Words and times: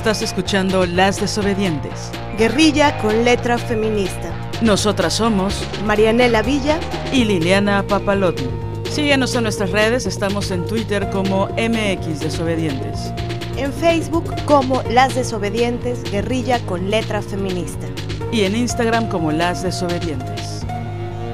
Estás 0.00 0.22
escuchando 0.22 0.86
Las 0.86 1.20
Desobedientes. 1.20 2.10
Guerrilla 2.38 2.96
con 3.02 3.22
letra 3.22 3.58
feminista. 3.58 4.32
Nosotras 4.62 5.12
somos 5.12 5.62
Marianela 5.84 6.40
Villa 6.40 6.80
y 7.12 7.26
Liliana 7.26 7.82
Papalotti. 7.86 8.46
Síguenos 8.90 9.34
en 9.34 9.42
nuestras 9.42 9.72
redes, 9.72 10.06
estamos 10.06 10.50
en 10.52 10.64
Twitter 10.64 11.10
como 11.10 11.48
MX 11.48 12.20
Desobedientes. 12.20 13.12
En 13.58 13.74
Facebook 13.74 14.34
como 14.46 14.82
Las 14.84 15.14
Desobedientes, 15.16 16.02
Guerrilla 16.10 16.64
con 16.64 16.88
letra 16.88 17.20
feminista. 17.20 17.86
Y 18.32 18.44
en 18.44 18.56
Instagram 18.56 19.06
como 19.06 19.32
Las 19.32 19.62
Desobedientes. 19.62 20.64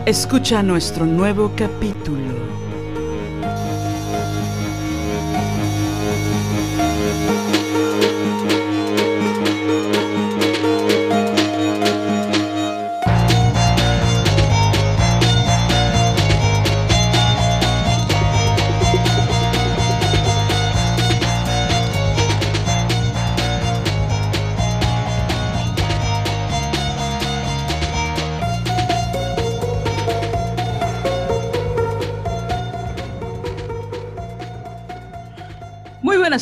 Escucha 0.06 0.64
nuestro 0.64 1.06
nuevo 1.06 1.52
capítulo. 1.56 2.35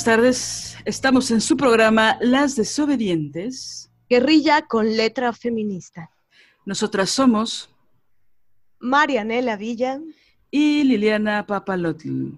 Buenas 0.05 0.19
tardes. 0.19 0.77
Estamos 0.85 1.31
en 1.31 1.41
su 1.41 1.57
programa 1.57 2.19
Las 2.21 2.57
Desobedientes. 2.57 3.91
Guerrilla 4.07 4.67
con 4.67 4.99
letra 4.99 5.33
feminista. 5.33 6.11
Nosotras 6.67 7.09
somos 7.09 7.71
Marianela 8.81 9.57
Villa 9.57 10.03
y 10.51 10.85
Liliana 10.85 11.47
Papalotl. 11.47 12.35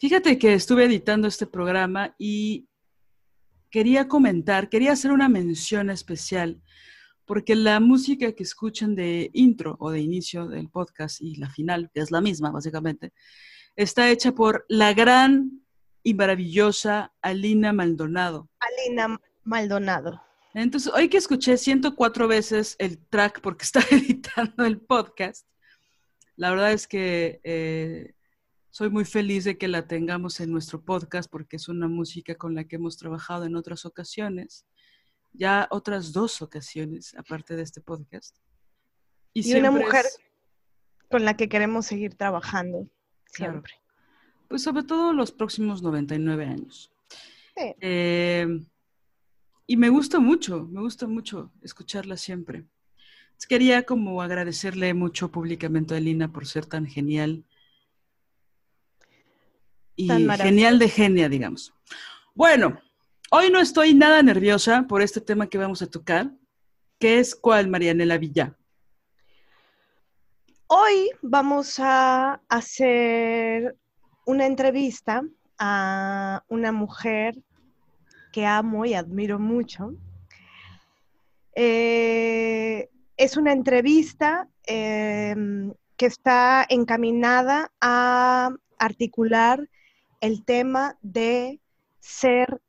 Fíjate 0.00 0.36
que 0.36 0.54
estuve 0.54 0.86
editando 0.86 1.28
este 1.28 1.46
programa 1.46 2.16
y 2.18 2.66
quería 3.70 4.08
comentar, 4.08 4.68
quería 4.68 4.92
hacer 4.92 5.12
una 5.12 5.28
mención 5.28 5.90
especial, 5.90 6.60
porque 7.24 7.54
la 7.54 7.78
música 7.78 8.32
que 8.32 8.42
escuchan 8.42 8.96
de 8.96 9.30
intro 9.32 9.76
o 9.78 9.92
de 9.92 10.00
inicio 10.00 10.48
del 10.48 10.68
podcast 10.70 11.20
y 11.20 11.36
la 11.36 11.50
final, 11.50 11.88
que 11.94 12.00
es 12.00 12.10
la 12.10 12.20
misma 12.20 12.50
básicamente, 12.50 13.12
está 13.76 14.10
hecha 14.10 14.32
por 14.32 14.66
la 14.68 14.92
gran 14.92 15.62
y 16.02 16.14
maravillosa 16.14 17.12
Alina 17.22 17.72
Maldonado. 17.72 18.48
Alina 18.60 19.20
Maldonado. 19.44 20.22
Entonces, 20.54 20.92
hoy 20.92 21.08
que 21.08 21.18
escuché 21.18 21.56
104 21.56 22.26
veces 22.26 22.76
el 22.78 22.98
track 22.98 23.40
porque 23.40 23.64
está 23.64 23.80
editando 23.90 24.64
el 24.64 24.80
podcast, 24.80 25.46
la 26.36 26.50
verdad 26.50 26.72
es 26.72 26.86
que 26.86 27.40
eh, 27.44 28.14
soy 28.70 28.90
muy 28.90 29.04
feliz 29.04 29.44
de 29.44 29.58
que 29.58 29.68
la 29.68 29.86
tengamos 29.86 30.40
en 30.40 30.50
nuestro 30.52 30.82
podcast 30.84 31.30
porque 31.30 31.56
es 31.56 31.68
una 31.68 31.88
música 31.88 32.34
con 32.36 32.54
la 32.54 32.64
que 32.64 32.76
hemos 32.76 32.96
trabajado 32.96 33.44
en 33.44 33.56
otras 33.56 33.84
ocasiones, 33.84 34.66
ya 35.32 35.66
otras 35.70 36.12
dos 36.12 36.42
ocasiones 36.42 37.14
aparte 37.16 37.56
de 37.56 37.62
este 37.62 37.80
podcast. 37.80 38.36
Y, 39.32 39.54
una 39.54 39.70
mujer 39.70 40.06
con 41.10 41.24
la 41.24 41.36
que 41.36 41.48
queremos 41.48 41.86
seguir 41.86 42.14
trabajando 42.14 42.88
siempre. 43.26 43.74
Pues 44.48 44.62
sobre 44.62 44.82
todo 44.82 45.12
los 45.12 45.30
próximos 45.30 45.82
99 45.82 46.46
años. 46.46 46.90
Eh, 47.80 48.46
y 49.66 49.76
me 49.76 49.90
gusta 49.90 50.18
mucho, 50.18 50.66
me 50.70 50.80
gusta 50.80 51.06
mucho 51.06 51.52
escucharla 51.62 52.16
siempre. 52.16 52.64
quería 53.48 53.84
como 53.84 54.22
agradecerle 54.22 54.94
mucho 54.94 55.30
públicamente 55.30 55.94
a 55.94 55.98
Elina 55.98 56.32
por 56.32 56.46
ser 56.46 56.64
tan 56.64 56.86
genial. 56.86 57.44
Y 59.94 60.08
genial 60.08 60.78
de 60.78 60.88
genia, 60.88 61.28
digamos. 61.28 61.74
Bueno, 62.34 62.80
hoy 63.30 63.50
no 63.50 63.58
estoy 63.58 63.92
nada 63.92 64.22
nerviosa 64.22 64.86
por 64.88 65.02
este 65.02 65.20
tema 65.20 65.48
que 65.48 65.58
vamos 65.58 65.82
a 65.82 65.90
tocar, 65.90 66.30
que 66.98 67.18
es 67.18 67.34
cuál, 67.34 67.68
Marianela 67.68 68.16
Villa. 68.16 68.56
Hoy 70.68 71.10
vamos 71.20 71.78
a 71.80 72.40
hacer 72.48 73.76
una 74.28 74.44
entrevista 74.44 75.22
a 75.58 76.44
una 76.48 76.70
mujer 76.70 77.34
que 78.30 78.44
amo 78.44 78.84
y 78.84 78.92
admiro 78.92 79.38
mucho. 79.38 79.94
Eh, 81.54 82.90
es 83.16 83.38
una 83.38 83.52
entrevista 83.52 84.46
em, 84.64 85.72
que 85.96 86.04
está 86.04 86.66
encaminada 86.68 87.72
a 87.80 88.50
articular 88.78 89.66
el 90.20 90.44
tema 90.44 90.98
de 91.00 91.58
ser 91.98 92.60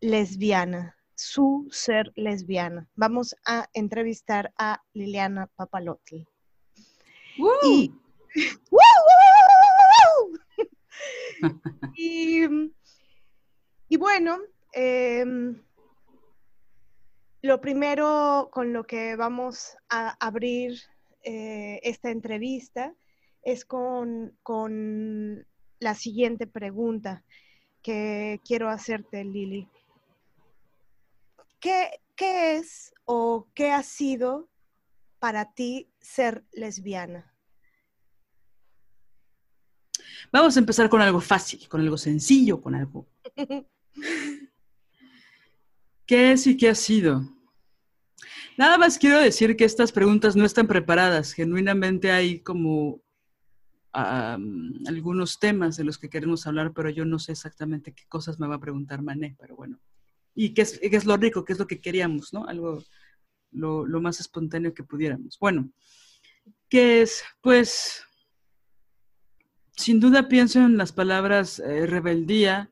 lesbiana, 0.00 0.96
su 1.14 1.68
ser 1.70 2.12
lesbiana. 2.16 2.88
Vamos 2.96 3.36
a 3.46 3.68
entrevistar 3.72 4.52
a 4.58 4.82
Liliana 4.94 5.46
Papalotti. 5.46 6.26
Y, 7.62 7.92
y, 11.96 12.46
bueno, 13.96 14.38
em, 14.72 15.62
lo 17.42 17.60
primero 17.60 18.48
con 18.52 18.72
lo 18.72 18.84
que 18.84 19.16
vamos 19.16 19.76
a 19.88 20.16
abrir 20.24 20.80
eh, 21.22 21.80
esta 21.82 22.10
entrevista 22.10 22.94
es 23.42 23.64
con, 23.64 24.38
la 25.80 25.94
siguiente 25.94 26.46
pregunta 26.46 27.24
que 27.82 28.40
quiero 28.44 28.70
hacerte, 28.70 29.22
Lili. 29.22 29.68
¿Qué, 31.60 31.90
¿Qué 32.16 32.56
es 32.56 32.94
o 33.04 33.48
qué 33.54 33.70
ha 33.70 33.82
sido 33.82 34.48
para 35.18 35.52
ti 35.52 35.90
ser 36.00 36.44
lesbiana? 36.52 37.33
Vamos 40.32 40.56
a 40.56 40.60
empezar 40.60 40.88
con 40.88 41.00
algo 41.00 41.20
fácil, 41.20 41.68
con 41.68 41.80
algo 41.80 41.96
sencillo, 41.96 42.60
con 42.60 42.74
algo... 42.74 43.06
¿Qué 46.06 46.32
es 46.32 46.46
y 46.46 46.56
qué 46.56 46.68
ha 46.68 46.74
sido? 46.74 47.22
Nada 48.56 48.76
más 48.78 48.98
quiero 48.98 49.18
decir 49.20 49.56
que 49.56 49.64
estas 49.64 49.90
preguntas 49.90 50.36
no 50.36 50.44
están 50.44 50.66
preparadas. 50.66 51.32
Genuinamente 51.32 52.12
hay 52.12 52.40
como 52.40 53.02
algunos 53.92 55.38
temas 55.38 55.76
de 55.76 55.84
los 55.84 55.98
que 55.98 56.10
queremos 56.10 56.46
hablar, 56.46 56.72
pero 56.74 56.90
yo 56.90 57.04
no 57.04 57.18
sé 57.18 57.32
exactamente 57.32 57.94
qué 57.94 58.04
cosas 58.08 58.40
me 58.40 58.48
va 58.48 58.56
a 58.56 58.60
preguntar 58.60 59.02
Mané, 59.02 59.36
pero 59.38 59.56
bueno. 59.56 59.78
Y 60.34 60.52
qué 60.52 60.62
es, 60.62 60.80
qué 60.80 60.96
es 60.96 61.04
lo 61.04 61.16
rico, 61.16 61.44
qué 61.44 61.52
es 61.52 61.58
lo 61.58 61.66
que 61.66 61.80
queríamos, 61.80 62.32
¿no? 62.32 62.44
Algo 62.46 62.82
lo, 63.52 63.86
lo 63.86 64.00
más 64.00 64.18
espontáneo 64.18 64.74
que 64.74 64.82
pudiéramos. 64.82 65.38
Bueno, 65.38 65.70
¿qué 66.68 67.02
es? 67.02 67.22
Pues 67.40 68.04
sin 69.76 70.00
duda 70.00 70.28
pienso 70.28 70.60
en 70.60 70.76
las 70.76 70.92
palabras 70.92 71.58
eh, 71.58 71.86
rebeldía, 71.86 72.70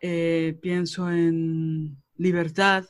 eh, 0.00 0.58
pienso 0.60 1.10
en 1.10 1.96
libertad, 2.16 2.84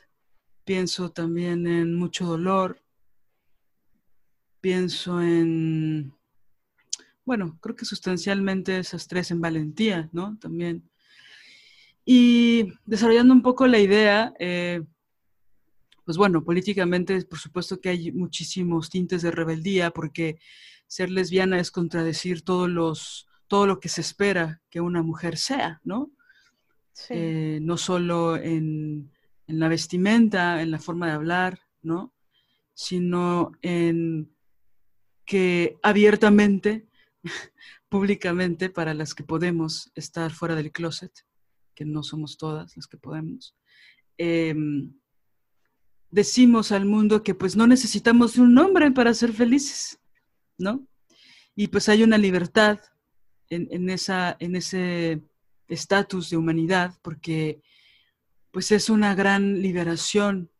pienso 0.64 1.10
también 1.10 1.66
en 1.66 1.94
mucho 1.94 2.26
dolor, 2.26 2.80
pienso 4.60 5.20
en, 5.20 6.14
bueno, 7.24 7.58
creo 7.60 7.76
que 7.76 7.84
sustancialmente 7.84 8.78
esas 8.78 9.08
tres 9.08 9.30
en 9.30 9.40
valentía, 9.40 10.08
¿no? 10.12 10.38
También. 10.38 10.88
Y 12.04 12.72
desarrollando 12.84 13.32
un 13.32 13.42
poco 13.42 13.66
la 13.66 13.78
idea, 13.78 14.34
eh, 14.38 14.82
pues 16.04 16.16
bueno, 16.16 16.44
políticamente 16.44 17.22
por 17.24 17.38
supuesto 17.38 17.80
que 17.80 17.90
hay 17.90 18.12
muchísimos 18.12 18.90
tintes 18.90 19.22
de 19.22 19.30
rebeldía 19.30 19.90
porque 19.90 20.38
ser 20.92 21.08
lesbiana 21.08 21.58
es 21.58 21.70
contradecir 21.70 22.42
todos 22.42 22.68
los, 22.68 23.26
todo 23.46 23.66
lo 23.66 23.80
que 23.80 23.88
se 23.88 24.02
espera 24.02 24.60
que 24.68 24.82
una 24.82 25.02
mujer 25.02 25.38
sea, 25.38 25.80
¿no? 25.84 26.12
Eh, 27.08 27.60
no 27.62 27.78
solo 27.78 28.36
en, 28.36 29.10
la 29.46 29.68
vestimenta, 29.68 30.60
en 30.60 30.70
la 30.70 30.78
forma 30.78 31.06
de 31.06 31.12
hablar, 31.12 31.60
¿no? 31.80 32.12
Sino 32.74 33.52
en 33.62 34.36
que 35.24 35.78
abiertamente, 35.82 36.86
públicamente, 37.88 38.68
para 38.68 38.92
las 38.92 39.14
que 39.14 39.24
podemos 39.24 39.90
estar 39.94 40.30
fuera 40.30 40.54
del 40.54 40.72
closet, 40.72 41.24
que 41.74 41.86
no 41.86 42.02
somos 42.02 42.36
todas 42.36 42.76
las 42.76 42.86
que 42.86 42.98
podemos, 42.98 43.56
em, 44.18 44.92
decimos 46.10 46.70
al 46.70 46.84
mundo 46.84 47.22
que 47.22 47.34
pues 47.34 47.56
no 47.56 47.66
necesitamos 47.66 48.34
de 48.34 48.42
un 48.42 48.58
hombre 48.58 48.90
para 48.90 49.14
ser 49.14 49.32
felices, 49.32 49.98
¿no? 50.58 50.86
Y 51.54 51.68
pues 51.68 51.88
hay 51.88 52.02
una 52.02 52.18
libertad 52.18 52.80
en, 53.50 53.90
esa, 53.90 54.36
en 54.38 54.56
ese 54.56 55.22
estatus 55.68 56.30
de 56.30 56.36
humanidad, 56.36 56.98
porque 57.02 57.60
pues 58.50 58.72
es 58.72 58.88
una 58.88 59.14
gran 59.14 59.60
liberación 59.60 60.50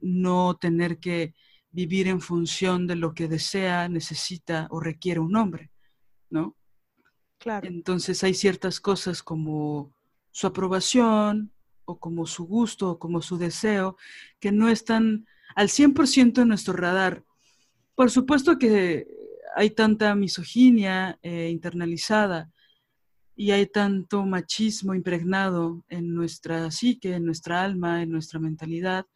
no 0.00 0.56
tener 0.56 0.98
que 0.98 1.34
vivir 1.70 2.08
en 2.08 2.20
función 2.20 2.86
de 2.86 2.96
lo 2.96 3.14
que 3.14 3.28
desea, 3.28 3.88
necesita 3.88 4.68
o 4.70 4.80
requiere 4.80 5.20
un 5.20 5.36
hombre, 5.36 5.70
¿no? 6.30 6.56
Claro. 7.38 7.68
Entonces 7.68 8.22
hay 8.24 8.34
ciertas 8.34 8.80
cosas 8.80 9.22
como 9.22 9.92
su 10.30 10.46
aprobación 10.46 11.52
o 11.84 11.98
como 11.98 12.26
su 12.26 12.44
gusto 12.46 12.90
o 12.90 12.98
como 12.98 13.22
su 13.22 13.38
deseo 13.38 13.96
que 14.40 14.52
no 14.52 14.68
están 14.68 15.26
al 15.54 15.68
100% 15.68 16.42
en 16.42 16.48
nuestro 16.48 16.74
radar. 16.74 17.24
Por 17.94 18.10
supuesto 18.10 18.58
que 18.58 19.06
hay 19.58 19.70
tanta 19.70 20.14
misoginia 20.14 21.18
eh, 21.20 21.48
internalizada 21.50 22.48
y 23.34 23.50
hay 23.50 23.66
tanto 23.66 24.24
machismo 24.24 24.94
impregnado 24.94 25.84
en 25.88 26.14
nuestra 26.14 26.70
psique, 26.70 27.14
en 27.14 27.24
nuestra 27.24 27.64
alma, 27.64 28.02
en 28.02 28.10
nuestra 28.10 28.38
mentalidad, 28.38 29.06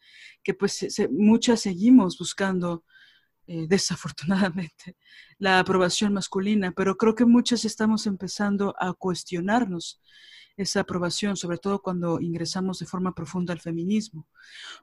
que 0.43 0.53
pues 0.53 0.85
muchas 1.11 1.61
seguimos 1.61 2.17
buscando 2.17 2.83
eh, 3.47 3.67
desafortunadamente 3.69 4.97
la 5.37 5.59
aprobación 5.59 6.11
masculina, 6.11 6.73
pero 6.75 6.97
creo 6.97 7.15
que 7.15 7.25
muchas 7.25 7.63
estamos 7.63 8.05
empezando 8.05 8.75
a 8.77 8.91
cuestionarnos 8.93 10.01
esa 10.57 10.81
aprobación, 10.81 11.37
sobre 11.37 11.57
todo 11.57 11.81
cuando 11.81 12.19
ingresamos 12.19 12.79
de 12.79 12.85
forma 12.85 13.15
profunda 13.15 13.53
al 13.53 13.61
feminismo. 13.61 14.27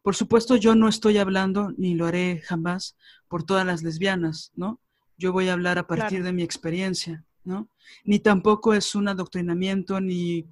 Por 0.03 0.17
supuesto, 0.17 0.57
yo 0.57 0.75
no 0.75 0.89
estoy 0.89 1.19
hablando, 1.19 1.75
ni 1.77 1.95
lo 1.95 2.07
haré 2.07 2.41
jamás, 2.47 2.97
por 3.29 3.45
todas 3.45 3.67
las 3.67 3.83
lesbianas, 3.83 4.53
¿no? 4.55 4.81
Yo 5.21 5.35
voy 5.35 5.51
a 5.51 5.53
hablar 5.53 5.77
a 5.77 5.87
partir 5.87 6.23
de 6.23 6.33
mi 6.33 6.43
experiencia, 6.43 7.23
¿no? 7.45 7.69
Ni 8.05 8.21
tampoco 8.21 8.73
es 8.73 8.95
un 8.95 9.07
adoctrinamiento 9.07 10.01
ni, 10.01 10.47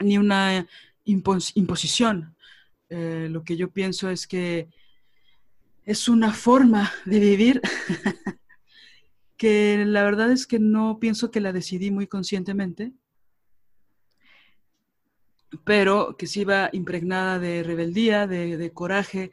ni 0.00 0.18
una 0.18 0.66
imposición. 1.04 2.36
Eh, 2.90 3.28
lo 3.30 3.44
que 3.44 3.56
yo 3.56 3.70
pienso 3.70 4.10
es 4.10 4.26
que 4.26 4.68
es 5.86 6.06
una 6.06 6.34
forma 6.34 6.92
de 7.06 7.18
vivir 7.18 7.62
que 9.38 9.84
la 9.86 10.02
verdad 10.02 10.30
es 10.32 10.46
que 10.46 10.58
no 10.58 10.98
pienso 11.00 11.30
que 11.30 11.40
la 11.40 11.54
decidí 11.54 11.90
muy 11.90 12.06
conscientemente, 12.06 12.92
pero 15.64 16.14
que 16.18 16.26
sí 16.26 16.44
va 16.44 16.68
impregnada 16.74 17.38
de 17.38 17.62
rebeldía, 17.62 18.26
de, 18.26 18.70
coraje, 18.74 19.32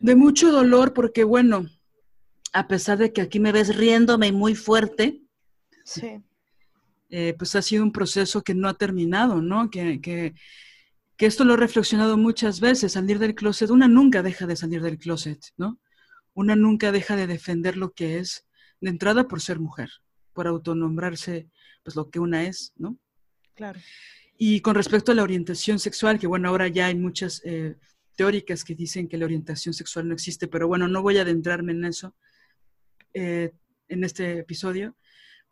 de 0.00 0.16
mucho 0.16 0.50
dolor, 0.50 0.94
porque 0.94 1.24
bueno, 1.24 1.66
a 2.56 2.66
pesar 2.66 2.96
de 2.96 3.12
que 3.12 3.20
aquí 3.20 3.38
me 3.38 3.52
ves 3.52 3.76
riéndome 3.76 4.32
muy 4.32 4.54
fuerte, 4.54 5.20
sí. 5.84 6.22
Eh, 7.10 7.34
pues 7.36 7.54
ha 7.54 7.62
sido 7.62 7.84
un 7.84 7.92
proceso 7.92 8.42
que 8.42 8.54
no 8.54 8.66
ha 8.68 8.74
terminado, 8.74 9.42
¿no? 9.42 9.70
Que, 9.70 10.00
que, 10.00 10.34
que, 11.16 11.26
esto 11.26 11.44
lo 11.44 11.54
he 11.54 11.58
reflexionado 11.58 12.16
muchas 12.16 12.58
veces, 12.60 12.92
salir 12.92 13.18
del 13.18 13.34
closet, 13.34 13.70
una 13.70 13.88
nunca 13.88 14.22
deja 14.22 14.46
de 14.46 14.56
salir 14.56 14.80
del 14.80 14.98
closet, 14.98 15.38
¿no? 15.58 15.78
Una 16.32 16.56
nunca 16.56 16.92
deja 16.92 17.14
de 17.14 17.26
defender 17.26 17.76
lo 17.76 17.92
que 17.92 18.18
es, 18.18 18.46
de 18.80 18.88
entrada 18.88 19.28
por 19.28 19.42
ser 19.42 19.60
mujer, 19.60 19.90
por 20.32 20.48
autonombrarse, 20.48 21.48
pues 21.84 21.94
lo 21.94 22.08
que 22.08 22.20
una 22.20 22.44
es, 22.44 22.72
¿no? 22.76 22.98
Claro. 23.54 23.78
Y 24.38 24.62
con 24.62 24.74
respecto 24.74 25.12
a 25.12 25.14
la 25.14 25.22
orientación 25.22 25.78
sexual, 25.78 26.18
que 26.18 26.26
bueno, 26.26 26.48
ahora 26.48 26.68
ya 26.68 26.86
hay 26.86 26.94
muchas 26.94 27.42
eh, 27.44 27.76
teóricas 28.16 28.64
que 28.64 28.74
dicen 28.74 29.08
que 29.08 29.18
la 29.18 29.26
orientación 29.26 29.74
sexual 29.74 30.08
no 30.08 30.14
existe, 30.14 30.48
pero 30.48 30.66
bueno, 30.66 30.88
no 30.88 31.02
voy 31.02 31.18
a 31.18 31.22
adentrarme 31.22 31.72
en 31.72 31.84
eso 31.84 32.14
eh, 33.18 33.50
en 33.88 34.04
este 34.04 34.40
episodio, 34.40 34.94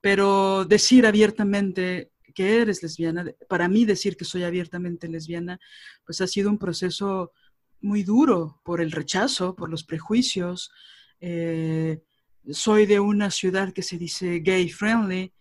pero 0.03 0.67
decir 0.67 1.07
abiertamente 1.07 2.11
que 2.35 2.61
eres 2.61 2.83
lesbiana, 2.83 3.25
para 3.49 3.69
mí 3.69 3.87
decir 3.87 4.19
que 4.19 4.27
soy 4.27 4.43
abiertamente 4.43 5.09
lesbiana, 5.09 5.59
pues 6.05 6.21
ha 6.21 6.27
sido 6.27 6.51
un 6.51 6.59
proceso 6.59 7.33
muy 7.81 8.03
duro 8.03 8.61
por 8.65 8.83
el 8.83 8.93
rechazo, 8.93 9.57
por 9.57 9.71
los 9.71 9.83
prejuicios. 9.83 10.73
Eh, 11.21 12.03
soy 12.51 12.85
de 12.85 13.01
una 13.01 13.31
ciudad 13.31 13.73
que 13.73 13.83
se 13.83 13.97
dice 13.97 14.41
gay 14.41 14.69
friendly, 14.69 15.33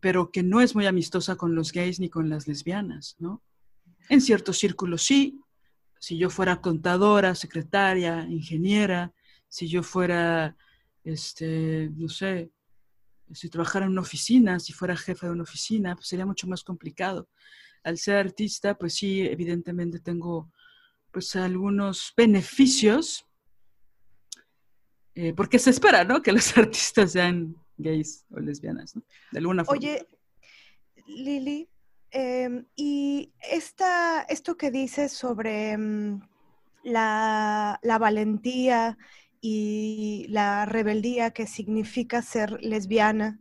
pero 0.00 0.30
que 0.30 0.44
no 0.44 0.60
es 0.60 0.76
muy 0.76 0.86
amistosa 0.86 1.34
con 1.34 1.56
los 1.56 1.72
gays 1.72 1.98
ni 1.98 2.08
con 2.08 2.28
las 2.28 2.46
lesbianas, 2.46 3.16
¿no? 3.18 3.42
En 4.08 4.20
ciertos 4.20 4.58
círculos 4.58 5.02
sí, 5.02 5.40
si 5.98 6.16
yo 6.16 6.30
fuera 6.30 6.60
contadora, 6.60 7.34
secretaria, 7.34 8.24
ingeniera, 8.28 9.12
si 9.48 9.66
yo 9.66 9.82
fuera, 9.82 10.56
este, 11.04 11.90
no 11.94 12.08
sé, 12.08 12.50
si 13.32 13.48
trabajara 13.48 13.86
en 13.86 13.92
una 13.92 14.00
oficina, 14.00 14.58
si 14.58 14.72
fuera 14.72 14.96
jefa 14.96 15.26
de 15.26 15.32
una 15.32 15.44
oficina, 15.44 15.94
pues 15.94 16.08
sería 16.08 16.26
mucho 16.26 16.46
más 16.46 16.64
complicado. 16.64 17.28
Al 17.82 17.98
ser 17.98 18.16
artista, 18.16 18.76
pues 18.76 18.94
sí, 18.94 19.22
evidentemente 19.22 20.00
tengo 20.00 20.50
pues 21.10 21.34
algunos 21.36 22.12
beneficios, 22.16 23.26
eh, 25.14 25.32
porque 25.34 25.58
se 25.58 25.70
espera, 25.70 26.04
¿no? 26.04 26.22
Que 26.22 26.32
los 26.32 26.56
artistas 26.56 27.12
sean 27.12 27.56
gays 27.76 28.24
o 28.30 28.40
lesbianas, 28.40 28.94
¿no? 28.96 29.02
De 29.32 29.38
alguna 29.38 29.64
forma. 29.64 29.78
Oye, 29.78 30.06
Lili, 31.06 31.68
em, 32.10 32.66
y 32.76 33.32
esta, 33.50 34.22
esto 34.22 34.56
que 34.56 34.70
dices 34.70 35.12
sobre 35.12 35.72
em, 35.72 36.20
la, 36.82 37.80
valentía 37.82 38.96
y 39.40 40.26
la 40.28 40.66
rebeldía 40.66 41.30
que 41.30 41.46
significa 41.46 42.22
ser 42.22 42.58
lesbiana 42.62 43.40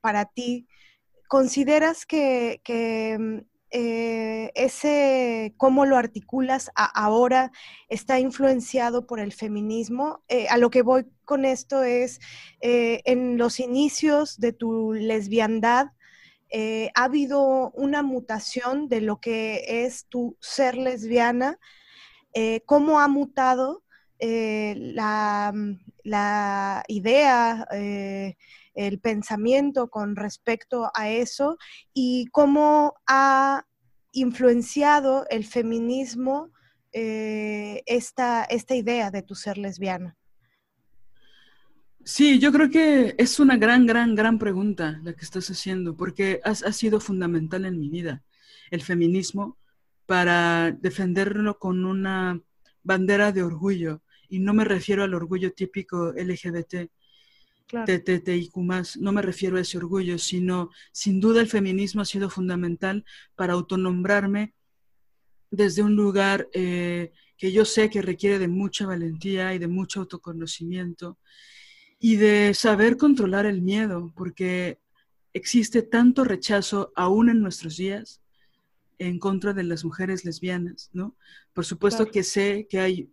para 0.00 0.26
ti, 0.26 0.66
¿consideras 1.28 2.04
que, 2.06 2.60
em, 2.66 3.44
eh, 3.74 4.52
ese 4.54 5.54
cómo 5.56 5.86
lo 5.86 5.96
articulas 5.96 6.70
ahora 6.74 7.52
está 7.88 8.20
influenciado 8.20 9.06
por 9.06 9.18
el 9.18 9.32
feminismo. 9.32 10.22
Eh, 10.28 10.46
a 10.50 10.58
lo 10.58 10.68
que 10.68 10.82
voy 10.82 11.06
con 11.24 11.46
esto 11.46 11.82
es, 11.82 12.20
eh, 12.60 13.00
en 13.06 13.38
los 13.38 13.60
inicios 13.60 14.38
de 14.38 14.52
tu 14.52 14.92
lesbiandad, 14.92 15.86
ha 16.94 17.04
habido 17.04 17.70
una 17.70 18.02
mutación 18.02 18.88
de 18.90 19.00
lo 19.00 19.20
que 19.20 19.84
es 19.86 20.04
tu 20.10 20.36
ser 20.38 20.76
lesbiana, 20.76 21.58
cómo 22.66 23.00
ha 23.00 23.08
mutado 23.08 23.81
la, 24.22 25.52
la, 26.04 26.84
idea 26.86 27.66
el 28.74 29.00
pensamiento 29.00 29.88
con 29.88 30.16
respecto 30.16 30.90
a 30.94 31.10
eso 31.10 31.58
y 31.92 32.26
cómo 32.26 32.94
ha 33.06 33.66
influenciado 34.12 35.26
el 35.30 35.44
feminismo 35.44 36.52
eh, 36.92 37.82
esta, 37.86 38.44
esta 38.44 38.74
idea 38.74 39.10
de 39.10 39.22
tu 39.22 39.34
ser 39.34 39.56
lesbiana. 39.58 40.16
Sí, 42.04 42.38
yo 42.38 42.52
creo 42.52 42.68
que 42.68 43.14
es 43.16 43.38
una 43.40 43.56
gran, 43.56 43.86
gran, 43.86 44.14
gran 44.14 44.38
pregunta 44.38 45.00
la 45.02 45.14
que 45.14 45.24
estás 45.24 45.48
haciendo, 45.48 45.96
porque 45.96 46.40
ha, 46.44 46.50
ha 46.50 46.72
sido 46.72 47.00
fundamental 47.00 47.64
en 47.64 47.78
mi 47.78 47.88
vida 47.88 48.22
el 48.70 48.82
feminismo 48.82 49.56
para 50.04 50.72
defenderlo 50.72 51.58
con 51.58 51.84
una 51.84 52.40
bandera 52.82 53.32
de 53.32 53.42
orgullo. 53.42 54.01
Y 54.32 54.38
no 54.38 54.54
me 54.54 54.64
refiero 54.64 55.04
al 55.04 55.12
orgullo 55.12 55.52
típico 55.52 56.14
LGBT, 56.16 56.88
más, 58.56 58.96
no 58.96 59.12
me 59.12 59.20
refiero 59.20 59.58
a 59.58 59.60
ese 59.60 59.76
orgullo, 59.76 60.18
sino 60.18 60.70
sin 60.90 61.20
duda 61.20 61.42
el 61.42 61.48
feminismo 61.48 62.00
ha 62.00 62.06
sido 62.06 62.30
fundamental 62.30 63.04
para 63.36 63.52
autonombrarme 63.52 64.54
desde 65.50 65.82
un 65.82 65.96
lugar 65.96 66.48
eh, 66.54 67.12
que 67.36 67.52
yo 67.52 67.66
sé 67.66 67.90
que 67.90 68.00
requiere 68.00 68.38
de 68.38 68.48
mucha 68.48 68.86
valentía 68.86 69.52
y 69.52 69.58
de 69.58 69.68
mucho 69.68 70.00
autoconocimiento 70.00 71.18
y 71.98 72.16
de 72.16 72.54
saber 72.54 72.96
controlar 72.96 73.44
el 73.44 73.60
miedo, 73.60 74.14
porque 74.16 74.78
existe 75.34 75.82
tanto 75.82 76.24
rechazo 76.24 76.90
aún 76.96 77.28
en 77.28 77.42
nuestros 77.42 77.76
días 77.76 78.22
en 78.98 79.18
contra 79.18 79.52
de 79.52 79.64
las 79.64 79.84
mujeres 79.84 80.24
lesbianas, 80.24 80.88
¿no? 80.94 81.16
Por 81.52 81.66
supuesto 81.66 82.06
que 82.06 82.22
sé 82.22 82.66
que 82.70 82.80
hay 82.80 83.10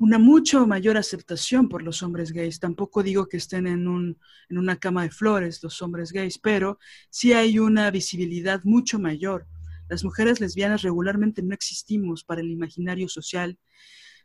una 0.00 0.18
mucho 0.18 0.66
mayor 0.66 0.96
aceptación 0.96 1.68
por 1.68 1.82
los 1.82 2.02
hombres 2.02 2.32
gays. 2.32 2.58
Tampoco 2.58 3.02
digo 3.02 3.28
que 3.28 3.36
estén 3.36 3.66
en, 3.66 3.86
un, 3.86 4.18
en 4.48 4.56
una 4.56 4.76
cama 4.76 5.02
de 5.02 5.10
flores 5.10 5.62
los 5.62 5.82
hombres 5.82 6.10
gays, 6.10 6.38
pero 6.38 6.78
sí 7.10 7.34
hay 7.34 7.58
una 7.58 7.90
visibilidad 7.90 8.62
mucho 8.64 8.98
mayor. 8.98 9.46
Las 9.90 10.02
mujeres 10.02 10.40
lesbianas 10.40 10.80
regularmente 10.80 11.42
no 11.42 11.52
existimos 11.52 12.24
para 12.24 12.40
el 12.40 12.50
imaginario 12.50 13.10
social, 13.10 13.58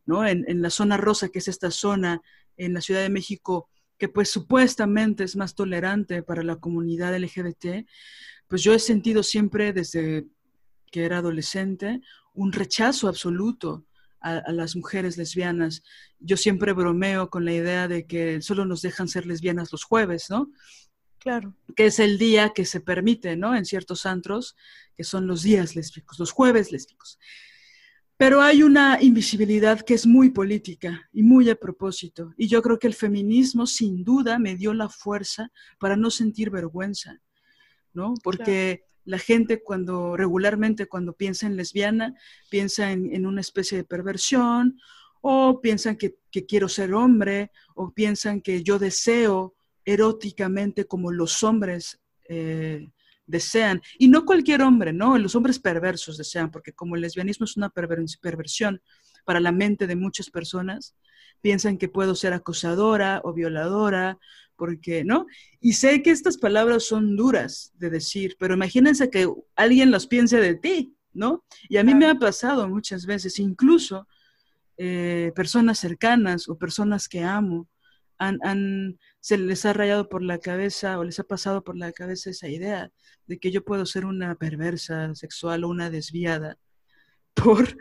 ¿no? 0.05 0.25
En, 0.25 0.61
la 0.61 0.69
zona 0.69 0.95
rosa, 0.95 1.27
que 1.27 1.39
es 1.39 1.49
esta 1.49 1.71
zona 1.71 2.21
en 2.55 2.73
la 2.73 2.79
Ciudad 2.79 3.01
de 3.01 3.09
México, 3.09 3.69
que 3.97 4.07
pues 4.07 4.29
supuestamente 4.29 5.25
es 5.25 5.35
más 5.35 5.55
tolerante 5.55 6.23
para 6.23 6.41
la 6.43 6.55
comunidad 6.55 7.17
LGBT, 7.19 7.85
pues 8.47 8.63
yo 8.63 8.73
he 8.73 8.79
sentido 8.79 9.23
siempre 9.23 9.73
desde 9.73 10.25
que 10.89 11.03
era 11.03 11.17
adolescente 11.17 11.99
un 12.33 12.53
rechazo 12.53 13.09
absoluto 13.09 13.85
a, 14.25 14.51
las 14.51 14.75
mujeres 14.75 15.17
lesbianas. 15.17 15.83
Yo 16.19 16.35
siempre 16.35 16.73
bromeo 16.73 17.29
con 17.29 17.45
la 17.45 17.53
idea 17.53 17.87
de 17.87 18.07
que 18.07 18.41
solo 18.41 18.65
nos 18.65 18.81
dejan 18.81 19.07
ser 19.07 19.25
lesbianas 19.25 19.71
los 19.71 19.83
jueves, 19.83 20.29
¿no? 20.29 20.51
Claro. 21.19 21.55
Que 21.75 21.87
es 21.87 21.99
el 21.99 22.17
día 22.17 22.51
que 22.53 22.65
se 22.65 22.81
permite, 22.81 23.37
¿no? 23.37 23.55
En 23.55 23.65
ciertos 23.65 24.05
antros, 24.05 24.55
que 24.95 25.03
son 25.03 25.27
los 25.27 25.43
días 25.43 25.75
lésbicos, 25.75 26.19
los 26.19 26.31
jueves 26.31 26.71
lésbicos. 26.71 27.19
Pero 28.17 28.41
hay 28.41 28.63
una 28.63 28.97
invisibilidad 29.01 29.81
que 29.81 29.93
es 29.93 30.07
muy 30.07 30.31
política 30.31 31.07
y 31.11 31.21
muy 31.21 31.49
a 31.49 31.55
propósito. 31.55 32.33
Y 32.37 32.47
yo 32.47 32.61
creo 32.61 32.79
que 32.79 32.87
el 32.87 32.93
feminismo 32.93 33.67
sin 33.67 34.03
duda 34.03 34.39
me 34.39 34.55
dio 34.55 34.73
la 34.73 34.89
fuerza 34.89 35.51
para 35.79 35.97
no 35.97 36.09
sentir 36.09 36.49
vergüenza, 36.49 37.21
¿no? 37.93 38.13
Porque 38.23 38.85
la 39.05 39.19
gente 39.19 39.61
cuando 39.63 40.17
regularmente 40.17 40.87
cuando 40.87 41.13
piensa 41.13 41.45
en 41.47 41.55
lesbiana, 41.55 42.15
piensa 42.49 42.91
en, 42.91 43.25
una 43.25 43.41
especie 43.41 43.77
de 43.77 43.83
perversión 43.83 44.79
o 45.21 45.61
piensan 45.61 45.95
que, 45.95 46.15
quiero 46.47 46.67
ser 46.67 46.93
hombre 46.93 47.51
o 47.75 47.93
piensan 47.93 48.41
que 48.41 48.61
yo 48.61 48.77
deseo 48.77 49.55
eróticamente 49.85 50.85
como 50.85 51.11
los 51.11 51.43
hombres 51.43 52.01
eh, 52.27 52.89
desean. 53.25 53.81
Y 53.97 54.09
no 54.09 54.25
cualquier 54.25 54.61
hombre, 54.61 54.91
¿no? 54.91 55.17
Los 55.17 55.35
hombres 55.35 55.59
perversos 55.59 56.17
desean, 56.17 56.51
porque 56.51 56.73
como 56.73 56.95
el 56.95 57.01
lesbianismo 57.01 57.45
es 57.45 57.55
una 57.55 57.69
perversión 57.69 58.81
para 59.23 59.39
la 59.39 59.51
mente 59.51 59.87
de 59.87 59.95
muchas 59.95 60.29
personas, 60.29 60.95
piensan 61.41 61.77
que 61.77 61.89
puedo 61.89 62.15
ser 62.15 62.33
acosadora 62.33 63.21
o 63.23 63.33
violadora, 63.33 64.17
porque, 64.55 65.03
¿no? 65.03 65.25
Y 65.59 65.73
sé 65.73 66.01
que 66.01 66.11
estas 66.11 66.37
palabras 66.37 66.85
son 66.85 67.15
duras 67.15 67.73
de 67.75 67.89
decir, 67.89 68.35
pero 68.39 68.53
imagínense 68.53 69.09
que 69.09 69.27
alguien 69.55 69.91
las 69.91 70.07
piense 70.07 70.37
de 70.37 70.55
ti, 70.55 70.95
¿no? 71.13 71.45
Y 71.69 71.77
a 71.77 71.83
mí 71.83 71.93
me 71.95 72.07
ha 72.07 72.15
pasado 72.15 72.67
muchas 72.67 73.05
veces, 73.05 73.39
incluso 73.39 74.07
eh, 74.77 75.31
personas 75.35 75.79
cercanas 75.79 76.49
o 76.49 76.57
personas 76.57 77.07
que 77.07 77.23
amo, 77.23 77.67
han, 78.17 78.97
se 79.19 79.37
les 79.37 79.65
ha 79.65 79.73
rayado 79.73 80.09
por 80.09 80.23
la 80.23 80.39
cabeza 80.39 80.99
o 80.99 81.03
les 81.03 81.19
ha 81.19 81.23
pasado 81.23 81.63
por 81.63 81.77
la 81.77 81.91
cabeza 81.91 82.29
esa 82.29 82.47
idea 82.47 82.91
de 83.27 83.39
que 83.39 83.51
yo 83.51 83.63
puedo 83.63 83.85
ser 83.85 84.05
una 84.05 84.35
perversa 84.35 85.13
sexual 85.15 85.63
o 85.63 85.69
una 85.69 85.89
desviada 85.89 86.57
por 87.33 87.77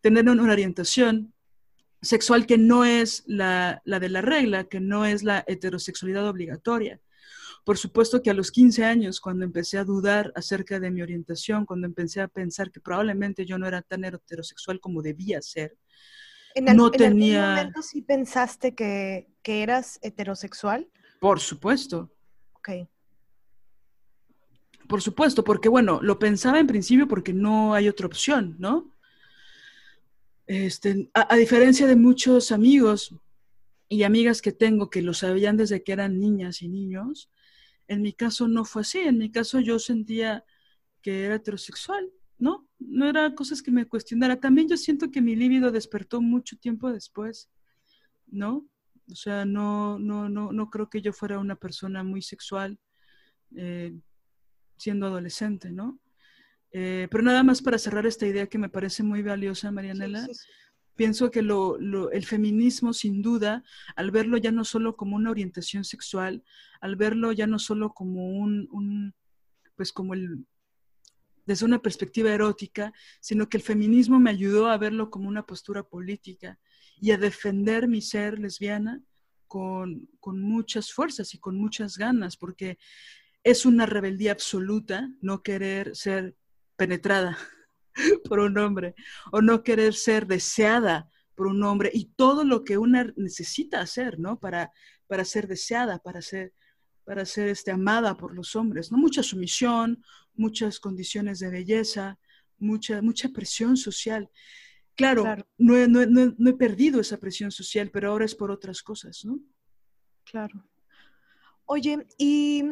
tener 0.00 0.28
una 0.28 0.52
orientación 0.52 1.32
sexual 2.02 2.46
que 2.46 2.58
no 2.58 2.84
es 2.84 3.22
la, 3.26 3.82
la, 3.84 4.00
de 4.00 4.08
la 4.08 4.22
regla, 4.22 4.64
que 4.64 4.80
no 4.80 5.04
es 5.04 5.22
la 5.22 5.44
heterosexualidad 5.46 6.26
obligatoria. 6.28 7.00
Por 7.64 7.76
supuesto 7.76 8.22
que 8.22 8.30
a 8.30 8.34
los 8.34 8.50
15 8.50 8.84
años, 8.84 9.20
cuando 9.20 9.44
empecé 9.44 9.78
a 9.78 9.84
dudar 9.84 10.32
acerca 10.34 10.80
de 10.80 10.90
mi 10.90 11.02
orientación, 11.02 11.66
cuando 11.66 11.86
empecé 11.86 12.20
a 12.20 12.28
pensar 12.28 12.70
que 12.70 12.80
probablemente 12.80 13.44
yo 13.44 13.58
no 13.58 13.66
era 13.66 13.82
tan 13.82 14.04
heterosexual 14.04 14.80
como 14.80 15.02
debía 15.02 15.42
ser, 15.42 15.76
¿En 16.54 16.64
no 16.76 16.90
tenía... 16.90 17.42
algún 17.42 17.56
momento 17.56 17.82
sí 17.82 18.02
pensaste 18.02 18.74
que, 18.74 19.28
que 19.42 19.62
eras 19.62 19.98
heterosexual? 20.02 20.88
Por 21.20 21.38
supuesto. 21.38 22.10
Ok. 22.54 22.70
Por 24.88 25.02
supuesto, 25.02 25.44
porque 25.44 25.68
bueno, 25.68 26.00
lo 26.02 26.18
pensaba 26.18 26.58
en 26.58 26.66
principio 26.66 27.06
porque 27.06 27.32
no 27.32 27.74
hay 27.74 27.88
otra 27.88 28.06
opción, 28.06 28.56
¿no? 28.58 28.92
Este, 30.52 31.08
a, 31.14 31.36
diferencia 31.36 31.86
de 31.86 31.94
muchos 31.94 32.50
amigos 32.50 33.14
y 33.88 34.02
amigas 34.02 34.42
que 34.42 34.50
tengo 34.50 34.90
que 34.90 35.00
lo 35.00 35.14
sabían 35.14 35.56
desde 35.56 35.84
que 35.84 35.92
eran 35.92 36.18
niñas 36.18 36.60
y 36.60 36.68
niños, 36.68 37.30
en 37.86 38.02
mi 38.02 38.12
caso 38.12 38.48
no 38.48 38.64
fue 38.64 38.82
así. 38.82 38.98
En 38.98 39.18
mi 39.18 39.30
caso 39.30 39.60
yo 39.60 39.78
sentía 39.78 40.44
que 41.02 41.24
era 41.24 41.36
heterosexual, 41.36 42.10
¿no? 42.36 42.68
No 42.80 43.08
era 43.08 43.32
cosas 43.36 43.62
que 43.62 43.70
me 43.70 43.86
cuestionara. 43.86 44.40
También 44.40 44.68
yo 44.68 44.76
siento 44.76 45.12
que 45.12 45.22
mi 45.22 45.36
líbido 45.36 45.70
despertó 45.70 46.20
mucho 46.20 46.56
tiempo 46.56 46.92
después, 46.92 47.48
¿no? 48.26 48.66
O 49.08 49.14
sea, 49.14 49.44
no, 49.44 50.00
no, 50.00 50.28
no, 50.28 50.50
no 50.50 50.68
creo 50.68 50.90
que 50.90 51.00
yo 51.00 51.12
fuera 51.12 51.38
una 51.38 51.54
persona 51.54 52.02
muy 52.02 52.22
sexual 52.22 52.76
eh, 53.54 53.96
siendo 54.76 55.06
adolescente, 55.06 55.70
¿no? 55.70 56.00
Eh, 56.72 57.08
pero 57.10 57.24
nada 57.24 57.42
más 57.42 57.62
para 57.62 57.78
cerrar 57.78 58.06
esta 58.06 58.26
idea 58.26 58.46
que 58.46 58.58
me 58.58 58.68
parece 58.68 59.02
muy 59.02 59.22
valiosa, 59.22 59.72
Marianela, 59.72 60.26
pienso 60.94 61.30
que 61.30 61.42
lo, 61.42 61.78
el 62.10 62.26
feminismo, 62.26 62.92
sin 62.92 63.22
duda, 63.22 63.64
al 63.96 64.10
verlo 64.10 64.36
ya 64.36 64.52
no 64.52 64.64
solo 64.64 64.96
como 64.96 65.16
una 65.16 65.30
orientación 65.30 65.84
sexual, 65.84 66.44
al 66.80 66.96
verlo 66.96 67.32
ya 67.32 67.46
no 67.46 67.58
solo 67.58 67.92
como 67.92 68.28
un, 68.28 69.14
pues 69.76 69.92
como 69.92 70.14
el, 70.14 70.44
desde 71.46 71.64
una 71.64 71.80
perspectiva 71.80 72.32
erótica, 72.32 72.92
sino 73.20 73.48
que 73.48 73.56
el 73.56 73.62
feminismo 73.62 74.20
me 74.20 74.30
ayudó 74.30 74.68
a 74.68 74.78
verlo 74.78 75.10
como 75.10 75.28
una 75.28 75.46
postura 75.46 75.82
política 75.82 76.58
y 77.00 77.10
a 77.12 77.18
defender 77.18 77.88
mi 77.88 78.02
ser 78.02 78.38
lesbiana 78.38 79.00
con, 79.48 80.08
con 80.20 80.40
muchas 80.40 80.92
fuerzas 80.92 81.34
y 81.34 81.38
con 81.38 81.56
muchas 81.56 81.96
ganas, 81.96 82.36
porque 82.36 82.78
es 83.42 83.64
una 83.64 83.86
rebeldía 83.86 84.32
absoluta 84.32 85.10
no 85.22 85.42
querer 85.42 85.96
ser 85.96 86.36
penetrada 86.80 87.36
por 88.26 88.38
un 88.40 88.56
hombre 88.56 88.94
o 89.32 89.42
no 89.42 89.62
querer 89.62 89.92
ser 89.92 90.26
deseada 90.26 91.10
por 91.34 91.46
un 91.46 91.62
hombre 91.62 91.90
y 91.92 92.06
todo 92.06 92.42
lo 92.42 92.64
que 92.64 92.78
una 92.78 93.12
necesita 93.16 93.82
hacer, 93.82 94.18
¿no? 94.18 94.38
Para, 94.38 94.72
para 95.06 95.26
ser 95.26 95.46
deseada, 95.46 95.98
para 95.98 96.22
ser, 96.22 96.54
para 97.04 97.26
ser 97.26 97.48
este, 97.50 97.70
amada 97.70 98.16
por 98.16 98.34
los 98.34 98.56
hombres, 98.56 98.90
¿no? 98.90 98.96
Mucha 98.96 99.22
sumisión, 99.22 100.02
muchas 100.34 100.80
condiciones 100.80 101.38
de 101.40 101.50
belleza, 101.50 102.18
mucha, 102.56 103.02
mucha 103.02 103.28
presión 103.28 103.76
social. 103.76 104.30
Claro, 104.96 105.24
No, 105.58 105.86
no, 105.86 106.50
he 106.50 106.54
perdido 106.54 106.98
esa 107.00 107.18
presión 107.18 107.50
social, 107.50 107.90
pero 107.90 108.10
ahora 108.10 108.24
es 108.24 108.34
por 108.34 108.50
otras 108.50 108.82
cosas, 108.82 109.22
¿no? 109.26 109.38
Claro. 110.24 110.64
Oye, 111.66 112.06
y 112.16 112.64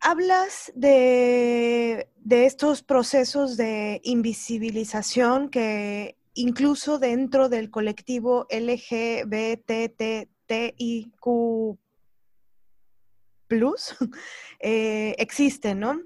hablas 0.00 0.72
de, 0.74 2.08
estos 2.28 2.82
procesos 2.82 3.56
de 3.56 4.00
invisibilización 4.02 5.50
que 5.50 6.16
incluso 6.34 6.98
dentro 6.98 7.48
del 7.48 7.70
colectivo 7.70 8.46
LGBTTIQ 8.50 9.66
eh, 14.60 15.14
existen, 15.18 15.80
¿no? 15.80 16.00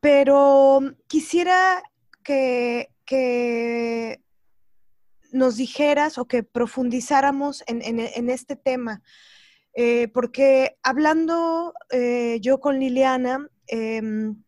Pero 0.00 0.80
quisiera 1.08 1.82
que, 2.22 2.90
nos 5.32 5.56
dijeras 5.56 6.18
o 6.18 6.26
que 6.26 6.42
profundizáramos 6.42 7.62
en 7.66 8.30
este 8.30 8.56
tema. 8.56 9.02
Eh, 9.80 10.08
porque 10.08 10.76
hablando 10.82 11.72
eh, 11.90 12.40
yo 12.40 12.58
con 12.58 12.80
Liliana, 12.80 13.48
em, 13.68 14.42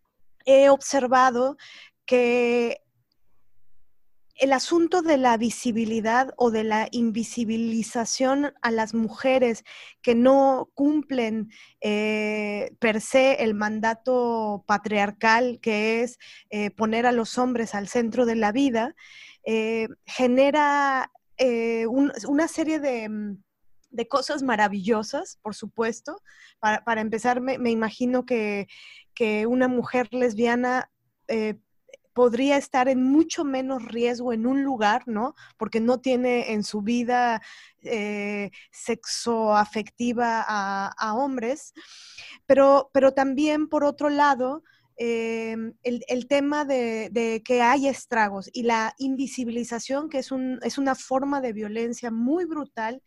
he 0.45 0.69
observado 0.71 1.57
que 2.05 2.83
el 4.35 4.53
asunto 4.53 5.03
de 5.03 5.19
la 5.19 5.37
visibilidad 5.37 6.35
o 6.37 6.51
de 6.51 6.65
la 6.65 6.89
invisibilización 6.91 8.55
a 8.61 8.73
las 8.73 8.93
mujeres 8.93 9.63
que 10.03 10.17
no 10.17 10.73
cumplen 10.75 11.53
eh, 11.81 12.75
per 12.81 13.01
se 13.01 13.45
el 13.45 13.55
mandato 13.55 14.65
patriarcal 14.67 15.61
que 15.63 16.03
es 16.03 16.19
poner 16.77 17.07
a 17.07 17.13
los 17.13 17.39
hombres 17.39 17.77
al 17.77 17.87
centro 17.87 18.27
de 18.27 18.35
la 18.35 18.51
vida, 18.51 18.97
genera 20.07 21.13
una 21.87 22.49
serie 22.49 22.81
de 22.81 23.09
mm, 23.09 23.37
de 23.91 24.09
cosas 24.09 24.43
maravillosas, 24.43 25.39
por 25.43 25.55
supuesto. 25.55 26.23
Para, 26.61 27.01
empezar, 27.01 27.41
me, 27.41 27.71
imagino 27.71 28.25
que, 28.25 28.67
una 29.47 29.69
mujer 29.69 30.09
lesbiana 30.13 30.91
eh, 31.29 31.59
podría 32.15 32.57
estar 32.57 32.89
en 32.89 33.03
mucho 33.03 33.45
menos 33.45 33.85
riesgo 33.85 34.33
en 34.33 34.47
un 34.47 34.63
lugar, 34.63 35.03
¿no? 35.07 35.35
Porque 35.57 35.81
no 35.81 36.01
tiene 36.01 36.53
en 36.53 36.65
su 36.65 36.83
vida 36.83 37.43
eh, 37.83 38.51
sexoafectiva 38.73 40.45
a, 40.47 41.15
hombres. 41.15 41.73
Pero, 42.47 42.91
pero 42.93 43.13
también, 43.13 43.69
por 43.69 43.85
otro 43.85 44.09
lado, 44.09 44.63
eh, 44.97 45.57
el, 45.83 46.29
tema 46.29 46.65
de, 46.65 47.43
que 47.45 47.63
hay 47.63 47.89
estragos 47.89 48.51
y 48.53 48.65
la 48.65 48.95
invisibilización, 48.99 50.09
que 50.09 50.19
es, 50.19 50.31
un, 50.31 50.59
es 50.63 50.79
una 50.79 50.95
forma 50.95 51.41
de 51.41 51.53
violencia 51.53 52.11
muy 52.11 52.45
brutal 52.45 53.03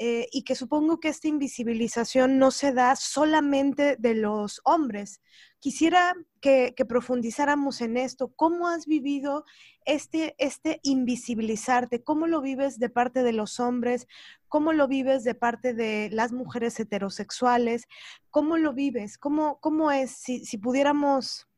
eh, 0.00 0.28
y 0.30 0.44
que 0.44 0.54
supongo 0.54 1.00
que 1.00 1.08
esta 1.08 1.26
invisibilización 1.26 2.38
no 2.38 2.52
se 2.52 2.72
da 2.72 2.94
solamente 2.94 3.96
de 3.98 4.14
los 4.14 4.60
hombres. 4.62 5.20
Quisiera 5.58 6.14
que, 6.40 6.72
profundizáramos 6.88 7.80
en 7.80 7.96
esto. 7.96 8.32
¿Cómo 8.36 8.68
has 8.68 8.86
vivido 8.86 9.44
este, 9.84 10.36
este 10.38 10.78
invisibilizarte? 10.84 12.04
¿Cómo 12.04 12.28
lo 12.28 12.40
vives 12.40 12.78
de 12.78 12.90
parte 12.90 13.24
de 13.24 13.32
los 13.32 13.58
hombres? 13.58 14.06
¿Cómo 14.46 14.72
lo 14.72 14.86
vives 14.86 15.24
de 15.24 15.34
parte 15.34 15.74
de 15.74 16.10
las 16.12 16.30
mujeres 16.30 16.78
heterosexuales? 16.78 17.88
¿Cómo 18.30 18.56
lo 18.56 18.74
vives? 18.74 19.18
¿Cómo, 19.18 19.58
cómo 19.58 19.90
es? 19.90 20.12
Si, 20.12 20.58
pudiéramos 20.58 21.48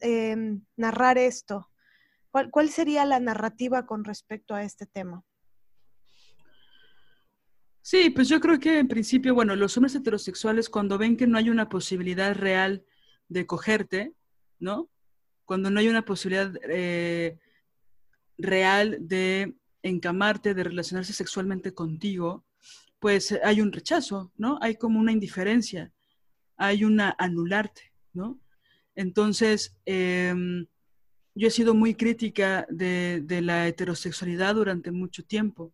em, 0.00 0.64
narrar 0.76 1.18
esto, 1.18 1.68
¿cuál 2.30 2.70
sería 2.70 3.04
la 3.04 3.20
narrativa 3.20 3.84
con 3.84 4.02
respecto 4.02 4.54
a 4.54 4.62
este 4.62 4.86
tema? 4.86 5.22
Sí, 7.88 8.10
pues 8.10 8.28
yo 8.28 8.40
creo 8.40 8.58
que 8.58 8.80
en 8.80 8.88
principio, 8.88 9.32
bueno, 9.32 9.54
los 9.54 9.76
hombres 9.76 9.94
heterosexuales 9.94 10.68
cuando 10.68 10.98
ven 10.98 11.16
que 11.16 11.28
no 11.28 11.38
hay 11.38 11.50
una 11.50 11.68
posibilidad 11.68 12.34
real 12.34 12.84
de 13.28 13.46
cogerte, 13.46 14.12
¿no? 14.58 14.90
cuando 15.46 15.70
no 15.70 15.80
hay 15.80 15.88
una 15.88 16.04
posibilidad 16.04 16.52
eh, 16.68 17.38
real 18.36 18.98
de 19.00 19.54
encamarte, 19.82 20.52
de 20.52 20.64
relacionarse 20.64 21.12
sexualmente 21.12 21.72
contigo, 21.72 22.44
pues 22.98 23.32
hay 23.44 23.60
un 23.60 23.70
rechazo, 23.70 24.32
¿no? 24.36 24.58
Hay 24.60 24.74
como 24.74 24.98
una 24.98 25.12
indiferencia, 25.12 25.92
hay 26.56 26.82
una 26.82 27.14
anularte, 27.18 27.92
¿no? 28.12 28.40
Entonces, 28.96 29.78
em, 29.84 30.66
yo 31.36 31.46
he 31.46 31.52
sido 31.52 31.74
muy 31.74 31.94
crítica 31.94 32.66
de, 32.68 33.22
la 33.42 33.68
heterosexualidad 33.68 34.56
durante 34.56 34.90
mucho 34.90 35.24
tiempo, 35.24 35.72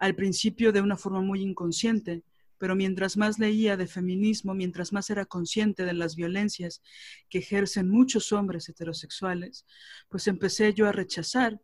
al 0.00 0.16
principio 0.16 0.72
de 0.72 0.80
una 0.80 0.96
forma 0.96 1.20
muy 1.20 1.42
inconsciente, 1.42 2.24
pero 2.58 2.74
mientras 2.74 3.16
más 3.16 3.38
leía 3.38 3.76
de 3.76 3.86
feminismo, 3.86 4.54
mientras 4.54 4.92
más 4.92 5.08
era 5.10 5.24
consciente 5.24 5.84
de 5.84 5.94
las 5.94 6.16
violencias 6.16 6.82
que 7.28 7.38
ejercen 7.38 7.88
muchos 7.88 8.32
hombres 8.32 8.68
heterosexuales, 8.68 9.64
pues 10.08 10.26
empecé 10.26 10.74
yo 10.74 10.88
a 10.88 10.92
rechazar. 10.92 11.60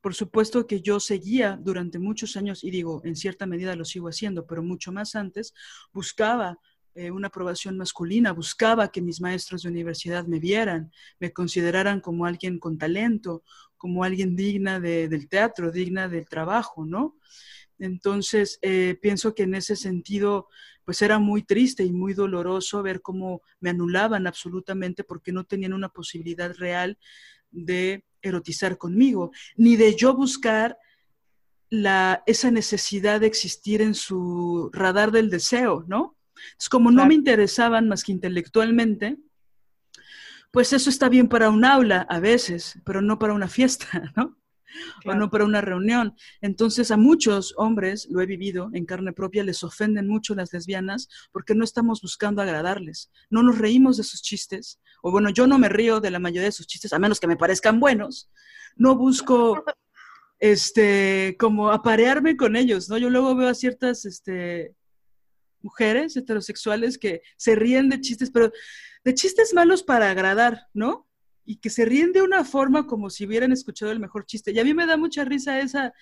Por 0.00 0.14
supuesto 0.14 0.66
que 0.66 0.80
yo 0.80 1.00
seguía 1.00 1.58
durante 1.62 1.98
muchos 1.98 2.36
años, 2.36 2.64
y 2.64 2.70
digo, 2.70 3.02
en 3.04 3.16
cierta 3.16 3.46
medida 3.46 3.76
lo 3.76 3.84
sigo 3.84 4.08
haciendo, 4.08 4.46
pero 4.46 4.62
mucho 4.62 4.92
más 4.92 5.14
antes, 5.14 5.54
buscaba 5.92 6.58
eh, 6.94 7.10
una 7.10 7.28
aprobación 7.28 7.76
masculina, 7.76 8.32
buscaba 8.32 8.88
que 8.88 9.02
mis 9.02 9.20
maestros 9.20 9.62
de 9.62 9.68
universidad 9.68 10.26
me 10.26 10.38
vieran, 10.38 10.92
me 11.20 11.30
consideraran 11.30 12.00
como 12.00 12.24
alguien 12.24 12.58
con 12.58 12.78
talento, 12.78 13.42
como 13.76 14.02
alguien 14.04 14.34
digna 14.34 14.80
del 14.80 15.28
teatro, 15.28 15.70
digna 15.70 16.08
del 16.08 16.26
trabajo, 16.26 16.86
¿no? 16.86 17.16
Entonces, 17.78 18.58
eh, 18.62 18.98
pienso 19.00 19.34
que 19.34 19.44
en 19.44 19.54
ese 19.54 19.76
sentido, 19.76 20.48
pues 20.84 21.02
era 21.02 21.18
muy 21.18 21.42
triste 21.42 21.84
y 21.84 21.92
muy 21.92 22.14
doloroso 22.14 22.82
ver 22.82 23.02
cómo 23.02 23.42
me 23.60 23.70
anulaban 23.70 24.26
absolutamente 24.26 25.04
porque 25.04 25.32
no 25.32 25.44
tenían 25.44 25.72
una 25.72 25.88
posibilidad 25.88 26.54
real 26.54 26.98
de 27.50 28.04
erotizar 28.22 28.78
conmigo, 28.78 29.30
ni 29.56 29.76
de 29.76 29.94
yo 29.94 30.14
buscar 30.14 30.78
la, 31.70 32.22
esa 32.26 32.50
necesidad 32.50 33.20
de 33.20 33.26
existir 33.26 33.82
en 33.82 33.94
su 33.94 34.70
radar 34.72 35.10
del 35.10 35.30
deseo, 35.30 35.84
¿no? 35.86 36.16
Es 36.58 36.68
como 36.68 36.90
no 36.90 37.06
me 37.06 37.14
interesaban 37.14 37.88
más 37.88 38.04
que 38.04 38.12
intelectualmente, 38.12 39.16
pues 40.50 40.72
eso 40.72 40.90
está 40.90 41.08
bien 41.08 41.28
para 41.28 41.50
un 41.50 41.64
aula 41.64 42.06
a 42.08 42.20
veces, 42.20 42.78
pero 42.84 43.02
no 43.02 43.18
para 43.18 43.34
una 43.34 43.48
fiesta, 43.48 44.12
¿no? 44.16 44.36
O 45.04 45.14
no 45.14 45.30
para 45.30 45.44
una 45.44 45.60
reunión. 45.60 46.14
Entonces 46.40 46.90
a 46.90 46.96
muchos 46.96 47.54
hombres, 47.56 48.06
lo 48.10 48.20
he 48.20 48.26
vivido 48.26 48.70
en 48.72 48.86
carne 48.86 49.12
propia, 49.12 49.44
les 49.44 49.62
ofenden 49.62 50.08
mucho 50.08 50.34
las 50.34 50.52
lesbianas 50.52 51.08
porque 51.32 51.54
no 51.54 51.64
estamos 51.64 52.02
buscando 52.02 52.42
agradarles. 52.42 53.10
No 53.30 53.42
nos 53.42 53.58
reímos 53.58 53.96
de 53.96 54.04
sus 54.04 54.22
chistes, 54.22 54.80
o 55.02 55.10
bueno, 55.10 55.30
yo 55.30 55.46
no 55.46 55.58
me 55.58 55.68
río 55.68 56.00
de 56.00 56.10
la 56.10 56.18
mayoría 56.18 56.48
de 56.48 56.52
sus 56.52 56.66
chistes, 56.66 56.92
a 56.92 56.98
menos 56.98 57.20
que 57.20 57.26
me 57.26 57.36
parezcan 57.36 57.80
buenos. 57.80 58.30
No 58.76 58.96
busco 58.96 59.64
este 60.38 61.36
como 61.38 61.70
aparearme 61.70 62.36
con 62.36 62.56
ellos, 62.56 62.88
¿no? 62.88 62.98
Yo 62.98 63.10
luego 63.10 63.34
veo 63.34 63.48
a 63.48 63.54
ciertas 63.54 64.04
este 64.04 64.74
mujeres 65.62 66.16
heterosexuales 66.16 66.98
que 66.98 67.22
se 67.36 67.56
ríen 67.56 67.88
de 67.88 68.00
chistes, 68.00 68.30
pero 68.30 68.52
de 69.04 69.14
chistes 69.14 69.52
malos 69.54 69.82
para 69.82 70.10
agradar, 70.10 70.66
¿no? 70.74 71.05
Y 71.46 71.56
que 71.56 71.70
se 71.70 71.84
ríen 71.84 72.12
de 72.12 72.22
una 72.22 72.44
forma 72.44 72.86
como 72.86 73.08
si 73.08 73.24
hubieran 73.24 73.52
escuchado 73.52 73.92
el 73.92 74.00
mejor 74.00 74.26
chiste. 74.26 74.50
Y 74.52 74.58
a 74.58 74.64
mí 74.64 74.74
me 74.74 74.84
da 74.84 74.96
mucha 74.96 75.24
risa 75.24 75.60
esa, 75.60 75.94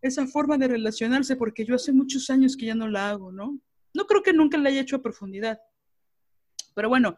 esa 0.00 0.26
forma 0.28 0.56
de 0.56 0.68
relacionarse, 0.68 1.34
porque 1.36 1.66
yo 1.66 1.74
hace 1.74 1.92
muchos 1.92 2.30
años 2.30 2.56
que 2.56 2.66
ya 2.66 2.76
no 2.76 2.88
la 2.88 3.10
hago, 3.10 3.32
¿no? 3.32 3.58
No 3.92 4.06
creo 4.06 4.22
que 4.22 4.32
nunca 4.32 4.56
la 4.56 4.68
haya 4.68 4.80
hecho 4.80 4.96
a 4.96 5.02
profundidad. 5.02 5.58
Pero 6.74 6.88
bueno, 6.88 7.16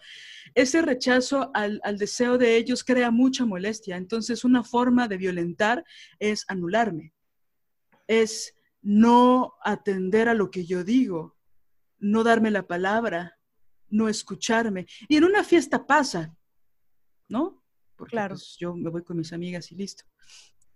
ese 0.55 0.83
rechazo 0.83 1.51
al, 1.55 1.81
al, 1.85 1.99
deseo 1.99 2.39
de 2.39 2.57
ellos 2.57 2.83
crea 2.83 3.11
mucha 3.11 3.45
molestia. 3.45 3.97
Entonces, 3.97 4.45
una 4.45 4.63
forma 4.63 5.07
de 5.07 5.19
violentar 5.19 5.85
es 6.19 6.45
anularme, 6.49 7.13
es 8.07 8.55
no 8.83 9.55
atender 9.63 10.29
a 10.29 10.35
lo 10.35 10.51
que 10.51 10.65
yo 10.65 10.83
digo, 10.83 11.37
no 11.99 12.23
darme 12.25 12.51
la 12.51 12.67
palabra, 12.67 13.39
no 13.89 14.09
escucharme. 14.09 14.87
Y 15.09 15.17
en 15.17 15.25
una 15.25 15.45
fiesta 15.45 15.87
pasa, 15.87 16.37
¿no? 17.29 17.66
Porque 17.97 18.13
claro. 18.13 18.35
Pues, 18.35 18.57
yo 18.59 18.75
me 18.75 18.91
voy 18.91 19.03
con 19.03 19.17
mis 19.17 19.33
amigas 19.33 19.73
y 19.73 19.75
listo, 19.75 20.05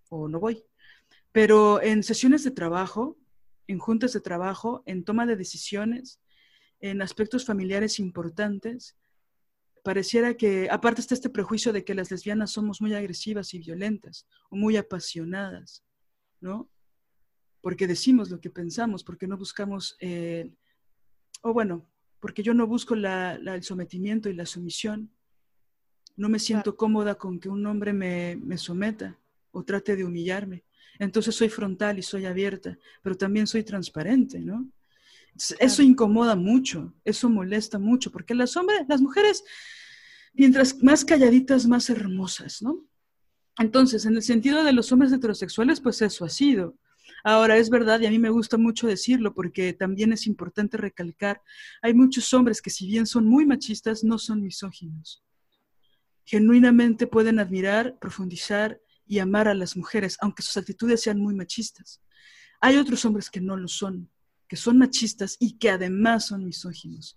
o 0.09 0.29
no 0.29 0.41
voy. 0.41 0.65
Pero 1.33 1.81
en 1.83 2.03
sesiones 2.03 2.43
de 2.45 2.51
trabajo, 2.51 3.17
en 3.67 3.79
juntas 3.79 4.13
de 4.13 4.21
trabajo, 4.21 4.83
en 4.87 5.05
toma 5.05 5.27
de 5.27 5.37
decisiones, 5.37 6.21
en 6.81 7.03
aspectos 7.03 7.45
familiares 7.45 8.01
importantes, 8.01 8.97
pareciera 9.83 10.35
que, 10.35 10.69
aparte 10.71 11.01
está 11.01 11.15
este 11.15 11.31
prejuicio 11.31 11.73
de 11.73 11.85
que 11.85 11.95
las 11.95 12.11
lesbianas 12.11 12.51
somos 12.51 12.81
muy 12.81 12.95
agresivas 12.95 13.55
y 13.55 13.59
violentas, 13.59 14.27
o 14.51 14.57
muy 14.57 14.77
apasionadas, 14.77 15.85
¿no? 16.41 16.69
Porque 17.61 17.87
decimos 17.87 18.31
lo 18.31 18.41
que 18.41 18.51
pensamos, 18.51 19.05
porque 19.05 19.27
no 19.27 19.37
buscamos, 19.37 19.97
eh, 20.01 20.51
o 21.43 21.53
bueno, 21.53 21.87
porque 22.19 22.43
yo 22.43 22.55
no 22.55 22.67
busco 22.67 22.95
la, 22.95 23.39
la, 23.39 23.55
el 23.55 23.63
sometimiento 23.63 24.29
y 24.29 24.35
la 24.35 24.47
sumisión, 24.47 25.11
no 26.21 26.29
me 26.29 26.39
siento 26.39 26.77
cómoda 26.77 27.15
con 27.15 27.41
que 27.41 27.49
un 27.49 27.65
hombre 27.65 27.95
me, 27.95 28.59
someta 28.59 29.19
o 29.53 29.65
trate 29.65 29.97
de 29.97 30.05
humillarme. 30.05 30.65
Entonces 30.99 31.35
soy 31.35 31.49
frontal 31.49 31.99
y 31.99 32.03
soy 32.03 32.27
abierta, 32.27 32.77
pero 33.03 33.17
también 33.17 33.47
soy 33.47 33.65
transparente, 33.65 34.39
¿no? 34.39 34.71
Eso 35.59 35.83
incomoda 35.83 36.37
mucho, 36.37 36.93
eso 37.07 37.31
molesta 37.31 37.79
mucho, 37.79 38.13
porque 38.13 38.35
las 38.35 38.55
hombres, 38.59 38.83
las 38.87 39.01
mujeres, 39.01 39.43
mientras 40.35 40.83
más 40.83 41.07
calladitas, 41.07 41.67
más 41.67 41.89
hermosas, 41.89 42.61
¿no? 42.61 42.85
Entonces, 43.59 44.05
en 44.05 44.17
el 44.17 44.23
sentido 44.23 44.63
de 44.63 44.75
los 44.75 44.93
hombres 44.93 45.13
heterosexuales, 45.13 45.81
pues 45.81 46.03
eso 46.03 46.27
ha 46.27 46.29
sido. 46.29 46.77
Ahora, 47.25 47.57
es 47.57 47.71
verdad, 47.71 47.99
y 48.01 48.07
a 48.07 48.11
mí 48.11 48.19
me 48.19 48.29
gusta 48.29 48.59
mucho 48.59 48.87
decirlo, 48.87 49.33
porque 49.33 49.73
también 49.73 50.13
es 50.13 50.27
importante 50.27 50.77
recalcar, 50.77 51.41
hay 51.81 51.95
muchos 51.95 52.31
hombres 52.35 52.61
que 52.61 52.69
si 52.69 52.87
bien 52.87 53.07
son 53.07 53.25
muy 53.25 53.47
machistas, 53.47 54.05
no 54.05 54.19
son 54.19 54.43
misóginos 54.43 55.25
genuinamente 56.31 57.09
pueden 57.09 57.41
admirar, 57.41 57.99
profundizar 57.99 58.81
y 59.05 59.19
amar 59.19 59.49
a 59.49 59.55
las 59.55 59.77
mujeres, 59.77 60.17
aunque 60.21 60.43
sus 60.43 60.57
actitudes 60.57 61.03
sean 61.03 61.19
muy 61.19 61.35
machistas. 61.35 62.01
Hay 62.61 62.77
otros 62.77 63.05
hombres 63.05 63.29
que 63.29 63.41
no 63.41 63.57
lo 63.57 63.67
son, 63.67 64.09
que 64.47 64.55
son 64.55 64.79
machistas 64.79 65.37
y 65.41 65.59
que 65.59 65.71
además 65.71 66.27
son 66.27 66.45
misóginos. 66.45 67.17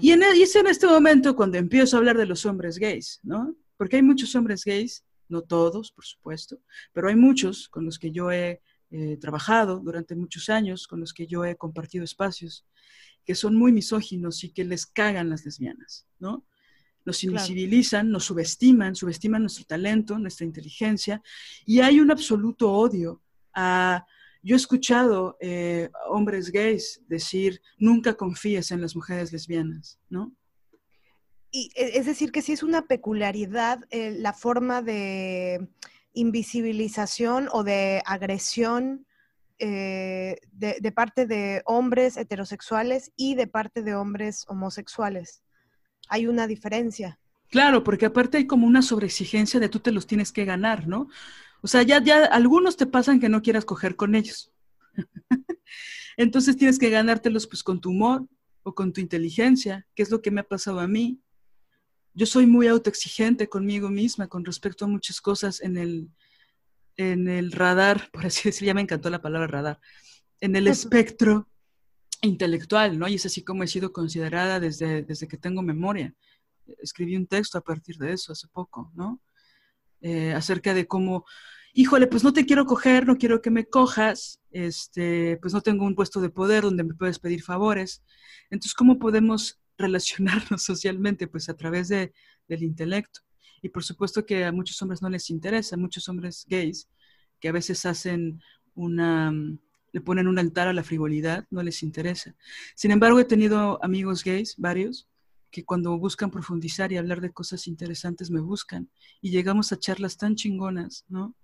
Y, 0.00 0.12
en, 0.12 0.22
y 0.36 0.42
es 0.42 0.54
en 0.54 0.68
este 0.68 0.86
momento 0.86 1.34
cuando 1.34 1.58
empiezo 1.58 1.96
a 1.96 1.98
hablar 1.98 2.16
de 2.16 2.26
los 2.26 2.46
hombres 2.46 2.78
gays, 2.78 3.18
¿no? 3.24 3.56
Porque 3.76 3.96
hay 3.96 4.02
muchos 4.02 4.32
hombres 4.36 4.62
gays, 4.64 5.04
no 5.28 5.42
todos, 5.42 5.90
por 5.90 6.04
supuesto, 6.04 6.60
pero 6.92 7.08
hay 7.08 7.16
muchos 7.16 7.68
con 7.68 7.84
los 7.84 7.98
que 7.98 8.12
yo 8.12 8.30
he 8.30 8.62
eh, 8.92 9.16
trabajado 9.16 9.80
durante 9.80 10.14
muchos 10.14 10.48
años, 10.50 10.86
con 10.86 11.00
los 11.00 11.12
que 11.12 11.26
yo 11.26 11.44
he 11.44 11.56
compartido 11.56 12.04
espacios, 12.04 12.64
que 13.24 13.34
son 13.34 13.56
muy 13.56 13.72
misóginos 13.72 14.44
y 14.44 14.52
que 14.52 14.64
les 14.64 14.86
cagan 14.86 15.30
las 15.30 15.44
lesbianas, 15.44 16.06
¿no? 16.20 16.46
Nos 17.06 17.24
invisibilizan, 17.24 18.10
nos 18.10 18.24
subestiman, 18.24 18.94
subestiman 18.94 19.42
nuestro 19.42 19.64
talento, 19.64 20.18
nuestra 20.18 20.44
inteligencia, 20.44 21.22
y 21.64 21.80
hay 21.80 22.00
un 22.00 22.10
absoluto 22.10 22.70
odio 22.70 23.22
a... 23.54 24.04
Yo 24.42 24.54
he 24.54 24.58
escuchado 24.58 25.36
eh, 25.40 25.88
hombres 26.08 26.52
gays 26.52 27.02
decir, 27.08 27.60
nunca 27.78 28.14
confíes 28.14 28.70
en 28.70 28.80
las 28.80 28.94
mujeres 28.94 29.32
lesbianas, 29.32 29.98
¿no? 30.08 30.36
Y 31.50 31.72
e, 31.74 31.98
es 31.98 32.06
decir, 32.06 32.30
que 32.30 32.42
sí 32.42 32.52
es 32.52 32.62
una 32.62 32.86
peculiaridad 32.86 33.80
eh, 33.90 34.14
la 34.16 34.32
forma 34.32 34.82
de 34.82 35.68
invisibilización 36.12 37.48
o 37.50 37.64
de 37.64 38.02
agresión 38.04 39.06
eh, 39.58 40.36
de, 40.52 40.92
parte 40.92 41.26
de 41.26 41.62
hombres 41.64 42.16
heterosexuales 42.16 43.10
y 43.16 43.34
de 43.36 43.46
parte 43.46 43.82
de 43.82 43.94
hombres 43.94 44.44
homosexuales 44.48 45.42
hay 46.08 46.26
una 46.26 46.46
diferencia. 46.46 47.18
Claro, 47.48 47.84
porque 47.84 48.06
aparte 48.06 48.38
hay 48.38 48.46
como 48.46 48.66
una 48.66 48.82
sobreexigencia 48.82 49.60
de 49.60 49.68
tú 49.68 49.80
te 49.80 49.92
los 49.92 50.06
tienes 50.06 50.32
que 50.32 50.44
ganar, 50.44 50.88
¿no? 50.88 51.08
O 51.62 51.68
sea, 51.68 51.82
ya, 51.82 52.02
ya 52.02 52.24
algunos 52.24 52.76
te 52.76 52.86
pasan 52.86 53.20
que 53.20 53.28
no 53.28 53.42
quieras 53.42 53.64
coger 53.64 53.96
con 53.96 54.14
ellos. 54.14 54.52
Entonces 56.16 56.56
tienes 56.56 56.78
que 56.78 56.90
ganártelos 56.90 57.46
pues 57.46 57.62
con 57.62 57.80
tu 57.80 57.90
humor 57.90 58.26
o 58.62 58.74
con 58.74 58.92
tu 58.92 59.00
inteligencia, 59.00 59.86
que 59.94 60.02
es 60.02 60.10
lo 60.10 60.22
que 60.22 60.30
me 60.30 60.40
ha 60.40 60.48
pasado 60.48 60.80
a 60.80 60.88
mí. 60.88 61.20
Yo 62.14 62.26
soy 62.26 62.46
muy 62.46 62.66
autoexigente 62.66 63.48
conmigo 63.48 63.90
misma 63.90 64.26
con 64.26 64.44
respecto 64.44 64.84
a 64.84 64.88
muchas 64.88 65.20
cosas 65.20 65.60
en 65.60 65.76
el, 65.76 66.08
en 66.96 67.28
el 67.28 67.52
radar, 67.52 68.10
por 68.12 68.26
así 68.26 68.48
decirlo, 68.48 68.66
ya 68.68 68.74
me 68.74 68.80
encantó 68.80 69.10
la 69.10 69.22
palabra 69.22 69.46
radar, 69.46 69.80
en 70.40 70.56
el 70.56 70.66
espectro 70.68 71.48
intelectual, 72.22 72.98
¿no? 72.98 73.08
Y 73.08 73.14
es 73.14 73.26
así 73.26 73.42
como 73.42 73.62
he 73.62 73.68
sido 73.68 73.92
considerada 73.92 74.60
desde, 74.60 75.02
desde 75.02 75.28
que 75.28 75.36
tengo 75.36 75.62
memoria. 75.62 76.14
Escribí 76.78 77.16
un 77.16 77.26
texto 77.26 77.58
a 77.58 77.62
partir 77.62 77.96
de 77.98 78.12
eso 78.12 78.32
hace 78.32 78.48
poco, 78.48 78.92
¿no? 78.94 79.20
Eh, 80.00 80.32
acerca 80.32 80.74
de 80.74 80.86
cómo, 80.86 81.24
híjole, 81.72 82.06
pues 82.06 82.22
no 82.24 82.32
te 82.32 82.46
quiero 82.46 82.66
coger, 82.66 83.06
no 83.06 83.16
quiero 83.16 83.40
que 83.40 83.50
me 83.50 83.66
cojas, 83.66 84.40
este, 84.50 85.38
pues 85.40 85.54
no 85.54 85.60
tengo 85.62 85.84
un 85.84 85.94
puesto 85.94 86.20
de 86.20 86.30
poder 86.30 86.64
donde 86.64 86.84
me 86.84 86.94
puedes 86.94 87.18
pedir 87.18 87.42
favores. 87.42 88.02
Entonces, 88.50 88.74
¿cómo 88.74 88.98
podemos 88.98 89.60
relacionarnos 89.78 90.62
socialmente? 90.62 91.28
Pues 91.28 91.48
a 91.48 91.54
través 91.56 91.88
de, 91.88 92.12
del 92.48 92.62
intelecto. 92.62 93.20
Y 93.62 93.70
por 93.70 93.84
supuesto 93.84 94.26
que 94.26 94.44
a 94.44 94.52
muchos 94.52 94.80
hombres 94.82 95.02
no 95.02 95.08
les 95.08 95.30
interesa, 95.30 95.76
muchos 95.76 96.08
hombres 96.08 96.46
gays 96.48 96.88
que 97.40 97.48
a 97.48 97.52
veces 97.52 97.84
hacen 97.86 98.40
una, 98.74 99.32
le 99.92 100.00
ponen 100.00 100.28
un 100.28 100.38
altar 100.38 100.68
a 100.68 100.72
la 100.72 100.82
frivolidad, 100.82 101.46
no 101.50 101.62
les 101.62 101.82
interesa. 101.82 102.34
Sin 102.74 102.90
embargo, 102.90 103.18
he 103.18 103.24
tenido 103.24 103.82
amigos 103.82 104.24
gays, 104.24 104.54
varios, 104.58 105.08
que 105.50 105.64
cuando 105.64 105.96
buscan 105.98 106.30
profundizar 106.30 106.92
y 106.92 106.98
hablar 106.98 107.20
de 107.20 107.32
cosas 107.32 107.66
interesantes 107.66 108.30
me 108.30 108.40
buscan 108.40 108.90
y 109.22 109.30
llegamos 109.30 109.72
a 109.72 109.78
charlas 109.78 110.16
tan 110.16 110.34
chingonas, 110.34 111.04
¿no? 111.08 111.34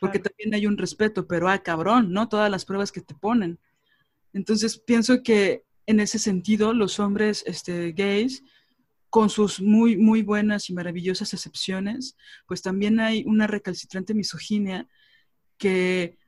Porque 0.00 0.18
también 0.18 0.54
hay 0.54 0.66
un 0.66 0.76
respeto, 0.76 1.26
pero 1.26 1.48
ah, 1.48 1.58
cabrón, 1.58 2.12
¿no? 2.12 2.28
Todas 2.28 2.50
las 2.50 2.64
pruebas 2.64 2.92
que 2.92 3.00
te 3.00 3.14
ponen. 3.14 3.58
Entonces 4.32 4.78
pienso 4.78 5.22
que 5.22 5.64
en 5.86 6.00
ese 6.00 6.18
sentido 6.18 6.72
los 6.72 6.98
hombres 6.98 7.42
este, 7.46 7.92
gays, 7.92 8.42
con 9.10 9.30
sus 9.30 9.60
muy, 9.60 9.96
muy 9.96 10.22
buenas 10.22 10.68
y 10.70 10.74
maravillosas 10.74 11.34
excepciones, 11.34 12.16
pues 12.46 12.62
también 12.62 12.98
hay 12.98 13.22
una 13.26 13.46
recalcitrante 13.46 14.12
misoginia 14.12 14.88
que 15.56 16.18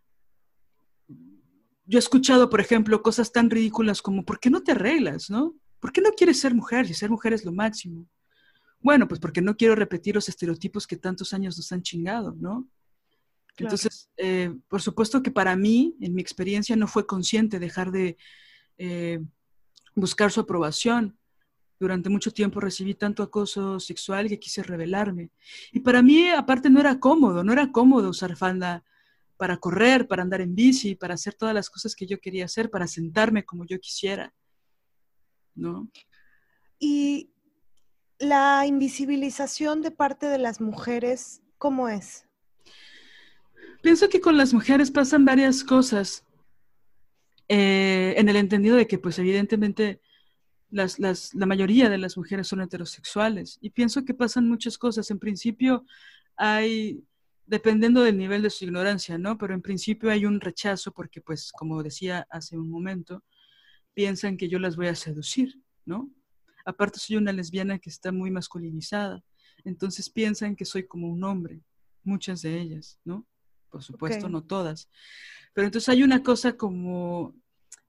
yo 1.87 1.99
he 1.99 2.01
escuchado, 2.01 2.51
por 2.51 2.61
ejemplo, 2.61 3.03
cosas 3.03 3.33
tan 3.33 3.49
ridículas 3.49 4.03
como, 4.03 4.25
¿por 4.25 4.41
qué 4.41 4.51
no 4.51 4.63
te 4.63 4.73
arreglas, 4.73 5.31
no? 5.31 5.55
¿Por 5.81 5.93
qué 5.93 6.01
no 6.01 6.11
quieres 6.11 6.41
ser 6.41 6.55
mujer 6.55 6.87
si 6.87 6.95
ser 6.95 7.11
mujer 7.11 7.33
es 7.33 7.45
lo 7.45 7.53
máximo? 7.53 8.09
Bueno, 8.81 9.07
pues 9.07 9.21
porque 9.21 9.41
no 9.41 9.57
quiero 9.57 9.75
repetir 9.75 10.15
los 10.15 10.29
estereotipos 10.29 10.87
que 10.87 10.97
tantos 10.97 11.33
años 11.33 11.57
nos 11.57 11.71
han 11.73 11.83
chingado, 11.83 12.35
¿no? 12.39 12.69
Entonces, 13.59 14.11
eh, 14.17 14.55
por 14.69 14.83
supuesto 14.83 15.23
que 15.23 15.31
para 15.31 15.57
mí, 15.57 15.97
en 16.01 16.15
mi 16.15 16.21
experiencia, 16.21 16.77
no 16.77 16.87
fue 16.87 17.07
consciente 17.07 17.59
dejar 17.59 17.91
de 17.91 18.17
eh, 18.77 19.21
buscar 19.95 20.31
su 20.31 20.41
aprobación. 20.41 21.17
Durante 21.79 22.11
mucho 22.11 22.33
tiempo 22.33 22.61
recibí 22.61 22.95
tanto 22.95 23.23
acoso 23.23 23.81
sexual 23.81 24.29
que 24.29 24.39
quise 24.39 24.63
rebelarme. 24.63 25.31
Y 25.73 25.81
para 25.81 26.03
mí, 26.03 26.29
aparte, 26.29 26.69
no 26.69 26.81
era 26.81 27.01
cómodo, 27.01 27.45
no 27.45 27.53
era 27.53 27.73
cómodo 27.73 28.11
usar 28.11 28.37
falda 28.37 28.85
para 29.37 29.59
correr, 29.59 30.07
para 30.09 30.23
andar 30.23 30.41
en 30.41 30.55
bici, 30.55 30.95
para 30.95 31.15
hacer 31.15 31.35
todas 31.35 31.55
las 31.55 31.71
cosas 31.71 31.95
que 31.95 32.07
yo 32.07 32.19
quería 32.19 32.47
hacer, 32.47 32.71
para 32.71 32.87
sentarme 32.87 33.45
como 33.45 33.65
yo 33.67 33.79
quisiera. 33.79 34.33
¿No? 35.55 35.89
Y 36.79 37.31
la 38.19 38.67
invisibilización 38.67 39.83
de 39.83 39.91
parte 39.91 40.27
de 40.27 40.39
las 40.39 40.61
mujeres, 40.61 41.43
¿cómo 41.59 41.89
es? 41.89 42.27
Pienso 43.83 44.09
que 44.09 44.21
con 44.21 44.37
las 44.37 44.53
mujeres 44.53 44.91
pasan 44.91 45.25
varias 45.25 45.63
cosas, 45.63 46.25
eh, 47.49 48.15
en 48.17 48.29
el 48.29 48.37
entendido 48.37 48.77
de 48.77 48.87
que, 48.87 48.99
pues 48.99 49.19
evidentemente, 49.19 50.01
las, 50.71 50.99
las, 50.99 51.35
la 51.35 51.47
mayoría 51.47 51.89
de 51.89 51.99
las 51.99 52.17
mujeres 52.17 52.49
son 52.49 52.61
heterosexuales. 52.61 53.59
Y 53.61 53.71
pienso 53.71 54.05
que 54.05 54.15
pasan 54.15 54.49
muchas 54.49 54.79
cosas. 54.79 55.11
En 55.11 55.19
principio 55.19 55.85
hay, 56.37 57.05
dependiendo 57.47 58.03
del 58.03 58.19
nivel 58.19 58.43
de 58.43 58.51
su 58.51 58.65
ignorancia, 58.65 59.19
¿no? 59.19 59.39
Pero 59.39 59.55
en 59.55 59.63
principio 59.63 60.11
hay 60.11 60.27
un 60.27 60.41
rechazo 60.41 60.93
porque, 60.93 61.21
pues, 61.21 61.53
como 61.53 61.83
decía 61.83 62.27
hace 62.31 62.57
un 62.59 62.69
momento, 62.69 63.25
piensan 63.95 64.37
que 64.37 64.49
yo 64.49 64.59
las 64.59 64.77
voy 64.77 64.89
a 64.89 64.95
seducir, 64.95 65.61
¿no? 65.85 66.11
Aparte 66.65 66.99
soy 66.99 67.17
una 67.17 67.33
lesbiana 67.33 67.79
que 67.79 67.91
está 67.91 68.13
muy 68.13 68.31
masculinizada. 68.31 69.23
Entonces 69.65 70.11
piensan 70.11 70.57
que 70.57 70.65
soy 70.65 70.87
como 70.87 71.09
un 71.09 71.25
hombre, 71.25 71.63
muchas 72.03 72.43
de 72.43 72.61
ellas, 72.61 72.99
¿no? 73.05 73.27
por 73.77 73.83
supuesto, 73.83 74.31
no 74.31 74.43
todas. 74.43 74.89
Pero 75.53 75.67
entonces 75.67 75.91
hay 75.91 76.03
una 76.03 76.23
cosa 76.23 76.57
como 76.57 77.35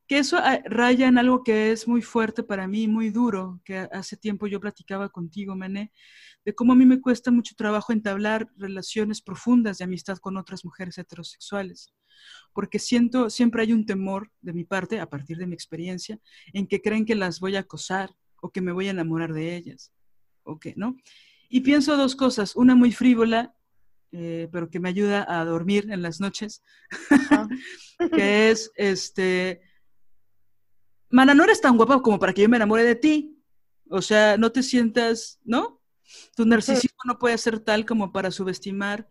que 0.07 0.19
eso 0.19 0.37
ah, 0.37 0.59
raya 0.65 1.07
en 1.07 1.17
algo 1.17 1.43
que 1.43 1.71
es 1.71 1.87
muy 1.87 2.01
fuerte 2.01 2.43
para 2.43 2.67
mí, 2.67 2.87
muy 2.87 3.09
duro, 3.09 3.61
que 3.65 3.77
hace 3.91 4.15
tiempo 4.15 4.47
yo 4.47 4.59
platicaba 4.59 5.09
contigo, 5.09 5.55
Mané, 5.55 5.91
de 6.45 6.55
cómo 6.55 6.73
a 6.73 6.75
mí 6.75 6.85
me 6.85 7.01
cuesta 7.01 7.29
mucho 7.29 7.55
trabajo 7.55 7.91
entablar 7.91 8.49
relaciones 8.55 9.21
profundas 9.21 9.77
de 9.77 9.83
amistad 9.83 10.17
con 10.17 10.37
otras 10.37 10.63
mujeres 10.63 10.97
heterosexuales, 10.97 11.93
porque 12.53 12.79
siento, 12.79 13.29
siempre 13.29 13.63
hay 13.63 13.73
un 13.73 13.85
temor 13.85 14.31
de 14.41 14.53
mi 14.53 14.63
parte, 14.63 14.99
a 14.99 15.09
partir 15.09 15.37
de 15.37 15.47
mi 15.47 15.53
experiencia, 15.53 16.19
en 16.53 16.67
que 16.67 16.81
creen 16.81 17.05
que 17.05 17.15
las 17.15 17.41
voy 17.41 17.57
a 17.57 17.61
acosar 17.61 18.15
o 18.41 18.49
que 18.51 18.61
me 18.61 18.71
voy 18.71 18.87
a 18.87 18.91
enamorar 18.91 19.33
de 19.33 19.57
ellas, 19.57 19.91
o 20.43 20.57
que, 20.57 20.73
¿no? 20.77 20.95
Y 21.49 21.61
pienso 21.61 21.97
dos 21.97 22.15
cosas, 22.15 22.55
una 22.55 22.75
muy 22.75 22.91
frívola 22.91 23.53
eh, 24.13 24.47
pero 24.53 24.69
que 24.69 24.79
me 24.79 24.87
ayuda 24.87 25.25
a 25.27 25.43
dormir 25.43 25.89
en 25.91 26.01
las 26.01 26.21
noches, 26.21 26.63
que 28.15 28.49
es, 28.49 28.71
este, 28.75 29.61
Mana, 31.09 31.33
no 31.33 31.43
eres 31.43 31.61
tan 31.61 31.77
guapa 31.77 32.01
como 32.01 32.19
para 32.19 32.33
que 32.33 32.41
yo 32.41 32.49
me 32.49 32.57
enamore 32.57 32.83
de 32.83 32.95
ti. 32.95 33.37
O 33.89 34.01
sea, 34.01 34.37
no 34.37 34.51
te 34.51 34.63
sientas, 34.63 35.39
¿no? 35.43 35.81
Tu 36.35 36.45
narcisismo 36.45 36.99
no 37.05 37.19
puede 37.19 37.37
ser 37.37 37.59
tal 37.59 37.85
como 37.85 38.11
para 38.11 38.31
subestimar 38.31 39.07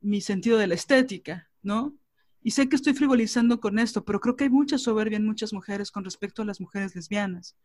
mi 0.00 0.20
sentido 0.20 0.58
de 0.58 0.66
la 0.66 0.74
estética, 0.74 1.50
¿no? 1.62 1.96
Y 2.42 2.52
sé 2.52 2.68
que 2.68 2.76
estoy 2.76 2.94
frivolizando 2.94 3.60
con 3.60 3.78
esto, 3.78 4.04
pero 4.04 4.20
creo 4.20 4.34
que 4.34 4.44
hay 4.44 4.50
mucha 4.50 4.78
soberbia 4.78 5.16
en 5.16 5.26
muchas 5.26 5.52
mujeres 5.52 5.90
con 5.90 6.04
respecto 6.04 6.40
a 6.40 6.44
las 6.46 6.60
mujeres 6.60 6.94
lesbianas, 6.94 7.56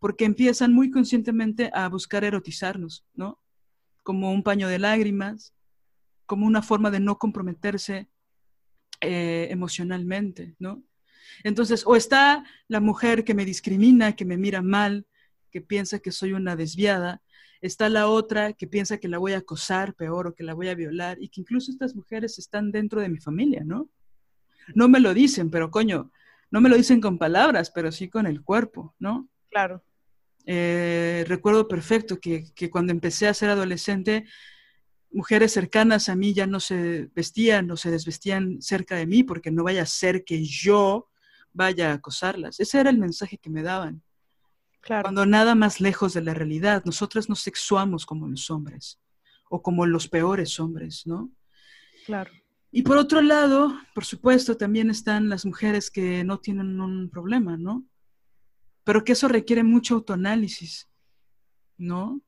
porque 0.00 0.24
empiezan 0.24 0.72
muy 0.72 0.90
conscientemente 0.90 1.70
a 1.72 1.88
buscar 1.88 2.24
erotizarnos, 2.24 3.04
¿no? 3.14 3.40
Como 4.02 4.32
un 4.32 4.42
paño 4.42 4.68
de 4.68 4.80
lágrimas, 4.80 5.54
como 6.26 6.46
una 6.46 6.62
forma 6.62 6.90
de 6.90 6.98
no 7.00 7.18
comprometerse 7.18 8.08
eh, 9.00 9.46
emocionalmente, 9.50 10.56
¿no? 10.58 10.82
Entonces, 11.44 11.84
o 11.86 11.96
está 11.96 12.44
la 12.68 12.80
mujer 12.80 13.24
que 13.24 13.34
me 13.34 13.44
discrimina, 13.44 14.14
que 14.14 14.24
me 14.24 14.36
mira 14.36 14.62
mal, 14.62 15.06
que 15.50 15.60
piensa 15.60 15.98
que 15.98 16.12
soy 16.12 16.32
una 16.32 16.56
desviada, 16.56 17.22
está 17.60 17.88
la 17.88 18.08
otra 18.08 18.52
que 18.52 18.66
piensa 18.66 18.98
que 18.98 19.08
la 19.08 19.18
voy 19.18 19.32
a 19.32 19.38
acosar 19.38 19.94
peor 19.94 20.26
o 20.26 20.34
que 20.34 20.44
la 20.44 20.54
voy 20.54 20.68
a 20.68 20.74
violar, 20.74 21.18
y 21.20 21.28
que 21.28 21.40
incluso 21.40 21.70
estas 21.70 21.94
mujeres 21.94 22.38
están 22.38 22.70
dentro 22.70 23.00
de 23.00 23.08
mi 23.08 23.18
familia, 23.18 23.62
¿no? 23.64 23.88
No 24.74 24.88
me 24.88 25.00
lo 25.00 25.14
dicen, 25.14 25.50
pero 25.50 25.70
coño, 25.70 26.10
no 26.50 26.60
me 26.60 26.68
lo 26.68 26.76
dicen 26.76 27.00
con 27.00 27.18
palabras, 27.18 27.70
pero 27.70 27.92
sí 27.92 28.08
con 28.08 28.26
el 28.26 28.42
cuerpo, 28.42 28.94
¿no? 28.98 29.28
Claro. 29.50 29.82
Eh, 30.44 31.24
recuerdo 31.26 31.66
perfecto 31.66 32.20
que, 32.20 32.52
que, 32.54 32.70
cuando 32.70 32.92
empecé 32.92 33.26
a 33.26 33.34
ser 33.34 33.50
adolescente, 33.50 34.26
mujeres 35.10 35.52
cercanas 35.52 36.08
a 36.08 36.14
mí 36.14 36.34
ya 36.34 36.46
no 36.46 36.60
se 36.60 37.10
vestían 37.14 37.70
o 37.70 37.76
se 37.76 37.90
desvestían 37.90 38.60
cerca 38.60 38.96
de 38.96 39.06
mí 39.06 39.22
porque 39.24 39.50
no 39.50 39.64
vaya 39.64 39.82
a 39.82 39.86
ser 39.86 40.24
que 40.24 40.44
yo 40.44 41.08
vaya 41.56 41.90
a 41.90 41.94
acosarlas. 41.94 42.60
Ese 42.60 42.78
era 42.78 42.90
el 42.90 42.98
mensaje 42.98 43.38
que 43.38 43.50
me 43.50 43.62
daban. 43.62 44.02
Claro. 44.82 45.02
Cuando 45.02 45.26
nada 45.26 45.54
más 45.54 45.80
lejos 45.80 46.12
de 46.12 46.20
la 46.20 46.34
realidad, 46.34 46.84
nosotras 46.84 47.28
nos 47.28 47.40
sexuamos 47.40 48.06
como 48.06 48.28
los 48.28 48.50
hombres 48.50 49.00
o 49.48 49.62
como 49.62 49.86
los 49.86 50.06
peores 50.06 50.60
hombres, 50.60 51.06
¿no? 51.06 51.32
Claro. 52.04 52.30
Y 52.70 52.82
por 52.82 52.98
otro 52.98 53.22
lado, 53.22 53.74
por 53.94 54.04
supuesto, 54.04 54.56
también 54.56 54.90
están 54.90 55.28
las 55.28 55.46
mujeres 55.46 55.90
que 55.90 56.22
no 56.24 56.38
tienen 56.38 56.80
un 56.80 57.08
problema, 57.08 57.56
¿no? 57.56 57.86
Pero 58.84 59.02
que 59.02 59.12
eso 59.12 59.28
requiere 59.28 59.64
mucho 59.64 59.94
autoanálisis, 59.94 60.88
¿no? 61.78 62.20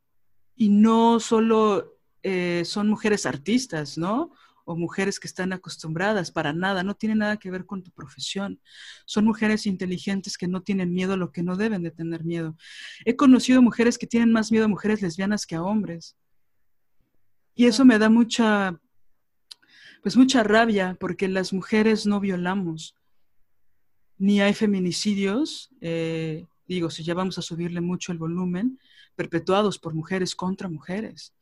Y 0.56 0.70
no 0.70 1.20
solo 1.20 1.98
eh, 2.22 2.62
son 2.64 2.88
mujeres 2.88 3.26
artistas, 3.26 3.98
¿no? 3.98 4.32
O 4.70 4.76
mujeres 4.76 5.18
que 5.18 5.26
están 5.26 5.54
acostumbradas, 5.54 6.30
para 6.30 6.52
nada, 6.52 6.82
no 6.82 6.94
tiene 6.94 7.14
nada 7.14 7.38
que 7.38 7.50
ver 7.50 7.64
con 7.64 7.82
tu 7.82 7.90
profesión. 7.90 8.60
Son 9.06 9.24
mujeres 9.24 9.64
inteligentes 9.64 10.36
que 10.36 10.46
no 10.46 10.60
tienen 10.60 10.92
miedo 10.92 11.14
a 11.14 11.16
lo 11.16 11.32
que 11.32 11.42
no 11.42 11.56
deben 11.56 11.82
de 11.82 11.90
tener 11.90 12.22
miedo. 12.22 12.54
He 13.06 13.16
conocido 13.16 13.62
mujeres 13.62 13.96
que 13.96 14.06
tienen 14.06 14.30
más 14.30 14.52
miedo 14.52 14.66
a 14.66 14.68
mujeres 14.68 15.00
lesbianas 15.00 15.46
que 15.46 15.54
a 15.54 15.62
hombres. 15.62 16.18
Y 17.54 17.64
eso 17.64 17.86
me 17.86 17.98
da 17.98 18.10
mucha, 18.10 18.78
pues 20.02 20.18
mucha 20.18 20.42
rabia, 20.42 20.98
porque 21.00 21.28
las 21.28 21.54
mujeres 21.54 22.04
no 22.04 22.20
violamos, 22.20 22.94
ni 24.18 24.42
hay 24.42 24.52
feminicidios, 24.52 25.70
eh, 25.80 26.44
digo, 26.66 26.90
si 26.90 27.04
ya 27.04 27.14
vamos 27.14 27.38
a 27.38 27.42
subirle 27.42 27.80
mucho 27.80 28.12
el 28.12 28.18
volumen, 28.18 28.78
perpetuados 29.16 29.78
por 29.78 29.94
mujeres 29.94 30.34
contra 30.34 30.68
mujeres. 30.68 31.32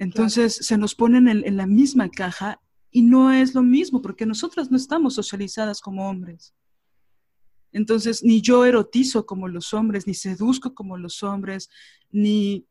Entonces 0.00 0.56
se 0.56 0.78
nos 0.78 0.94
ponen 0.94 1.28
en, 1.28 1.56
la 1.58 1.66
misma 1.66 2.08
caja 2.08 2.58
y 2.90 3.02
no 3.02 3.30
es 3.30 3.54
lo 3.54 3.62
mismo 3.62 4.00
porque 4.00 4.24
nosotras 4.24 4.70
no 4.70 4.78
estamos 4.78 5.14
socializadas 5.14 5.82
como 5.82 6.08
hombres. 6.08 6.54
Entonces, 7.70 8.24
ni 8.24 8.40
yo 8.40 8.64
erotizo 8.64 9.26
como 9.26 9.46
los 9.46 9.74
hombres, 9.74 10.06
ni 10.06 10.14
seduzco 10.14 10.74
como 10.74 10.96
los 10.96 11.22
hombres, 11.22 11.68
ni 12.10 12.66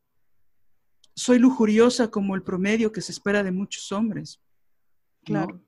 soy 1.16 1.38
lujuriosa 1.38 2.10
como 2.10 2.34
el 2.34 2.42
promedio 2.42 2.92
que 2.92 3.02
se 3.02 3.12
espera 3.12 3.44
de 3.44 3.52
muchos 3.52 3.92
hombres. 3.92 4.42
Claro. 5.24 5.62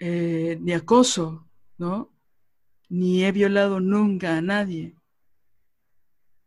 Eh, 0.00 0.58
ni 0.60 0.72
acoso, 0.72 1.48
¿no? 1.78 2.12
Ni 2.88 3.24
he 3.24 3.30
violado 3.30 3.78
nunca 3.78 4.36
a 4.36 4.42
nadie. 4.42 4.96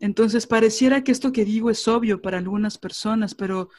Entonces, 0.01 0.45
pareciera 0.47 1.01
que 1.05 1.13
esto 1.13 1.31
que 1.31 1.45
digo 1.45 1.69
es 1.69 1.87
obvio 1.87 2.21
para 2.21 2.37
algunas 2.37 2.77
personas, 2.77 3.33
pero 3.33 3.69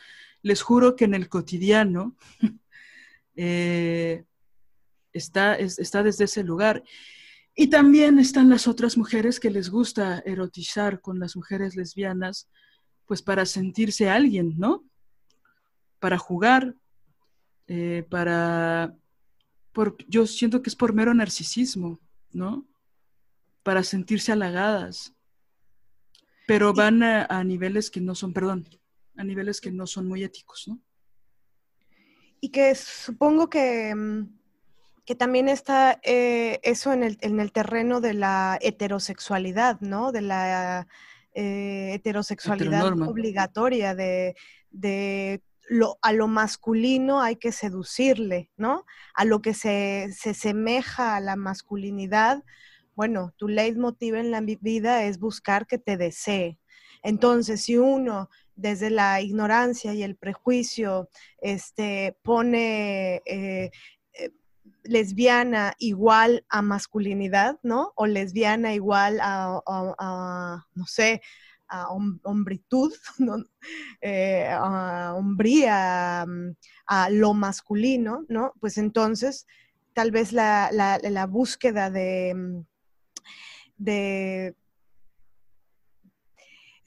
les 0.43 0.63
juro 0.63 0.97
que 0.97 1.05
en 1.05 1.15
el 1.15 1.29
cotidiano 1.29 2.17
eh, 3.37 4.25
está, 5.13 5.57
está 5.57 6.03
desde 6.03 6.25
ese 6.25 6.43
lugar. 6.45 6.83
Y 7.55 7.69
también 7.69 8.19
están 8.19 8.49
las 8.49 8.69
otras 8.69 8.97
mujeres 8.97 9.41
que 9.41 9.51
les 9.51 9.69
gusta 9.69 10.23
erotizar 10.25 11.01
con 11.01 11.19
las 11.19 11.35
mujeres 11.37 11.75
lesbianas, 11.75 12.49
pues 13.07 13.21
para 13.21 13.47
sentirse 13.47 14.09
alguien, 14.09 14.55
¿no? 14.59 14.85
para 15.99 16.19
jugar, 16.19 16.75
eh, 17.67 18.07
para... 18.09 18.95
Por, 19.73 19.97
yo 20.09 20.27
siento 20.27 20.63
que 20.63 20.71
es 20.71 20.77
por 20.77 20.93
mero 20.93 21.15
narcisismo, 21.15 22.01
¿no? 22.33 22.67
Para 23.63 23.83
sentirse 23.83 24.33
halagadas, 24.33 25.15
pero 26.47 26.73
van 26.73 27.03
a, 27.03 27.45
niveles 27.45 27.91
que 27.91 28.01
no 28.01 28.15
son, 28.15 28.33
perdón, 28.33 28.67
a 29.19 29.25
niveles 29.25 29.61
que 29.61 29.71
no 29.71 29.87
son 29.87 30.07
muy 30.09 30.25
éticos, 30.25 30.69
¿no? 30.69 30.81
Y 32.41 32.51
que 32.51 32.75
supongo 32.75 33.51
que, 33.51 33.95
mm, 33.95 34.39
que 35.05 35.15
también 35.17 35.49
está 35.49 35.99
eh, 36.03 36.61
eso 36.63 36.93
en 36.93 37.03
el, 37.03 37.19
en 37.21 37.41
el, 37.41 37.51
terreno 37.51 38.01
de 38.01 38.15
la 38.15 38.59
heterosexualidad, 38.63 39.81
¿no? 39.81 40.13
De 40.13 40.23
la 40.23 40.87
eh, 41.35 41.91
heterosexualidad 41.95 42.87
obligatoria, 42.87 43.97
de, 43.97 44.37
de 44.71 45.43
lo, 45.69 45.99
a 46.01 46.13
lo 46.13 46.29
masculino 46.29 47.21
hay 47.21 47.37
que 47.37 47.51
seducirle, 47.51 48.51
¿no? 48.57 48.87
A 49.15 49.25
lo 49.25 49.43
que 49.43 49.53
se, 49.53 50.11
se 50.17 50.33
semeja 50.33 51.17
a 51.17 51.21
la 51.21 51.35
masculinidad, 51.35 52.45
bueno, 52.95 53.33
tu 53.37 53.49
leitmotiv 53.49 54.15
en 54.15 54.31
la 54.31 54.41
vida 54.41 55.05
es 55.05 55.19
buscar 55.19 55.67
que 55.67 55.79
te 55.79 55.97
desee. 55.97 56.59
Entonces, 57.03 57.63
si 57.63 57.77
uno 57.77 58.29
desde 58.59 58.91
la 58.91 59.21
ignorancia 59.21 59.95
y 59.95 60.03
el 60.03 60.17
prejuicio 60.17 61.09
este, 61.41 62.17
pone 62.23 63.23
eh, 63.25 63.71
eh, 64.13 64.31
lesbiana 64.83 65.75
igual 65.79 66.45
a 66.49 66.61
masculinidad, 66.63 67.59
¿no? 67.63 67.93
O 67.97 68.07
lesbiana 68.07 68.75
igual 68.75 69.21
a, 69.23 70.67
no 70.75 70.87
sé, 70.87 71.23
a 71.69 71.89
hombritud, 71.91 72.93
eh, 74.01 74.49
a 74.51 75.15
hombría, 75.15 76.25
mm, 76.27 76.57
a 76.87 77.11
lo 77.11 77.35
masculino, 77.35 78.25
¿no? 78.29 78.53
Pues 78.61 78.79
entonces 78.79 79.47
tal 79.93 80.11
vez 80.11 80.33
la, 80.33 80.71
la 80.73 81.27
búsqueda 81.27 81.91
de 81.91 82.35
mm, 82.35 82.61
de... 83.79 84.55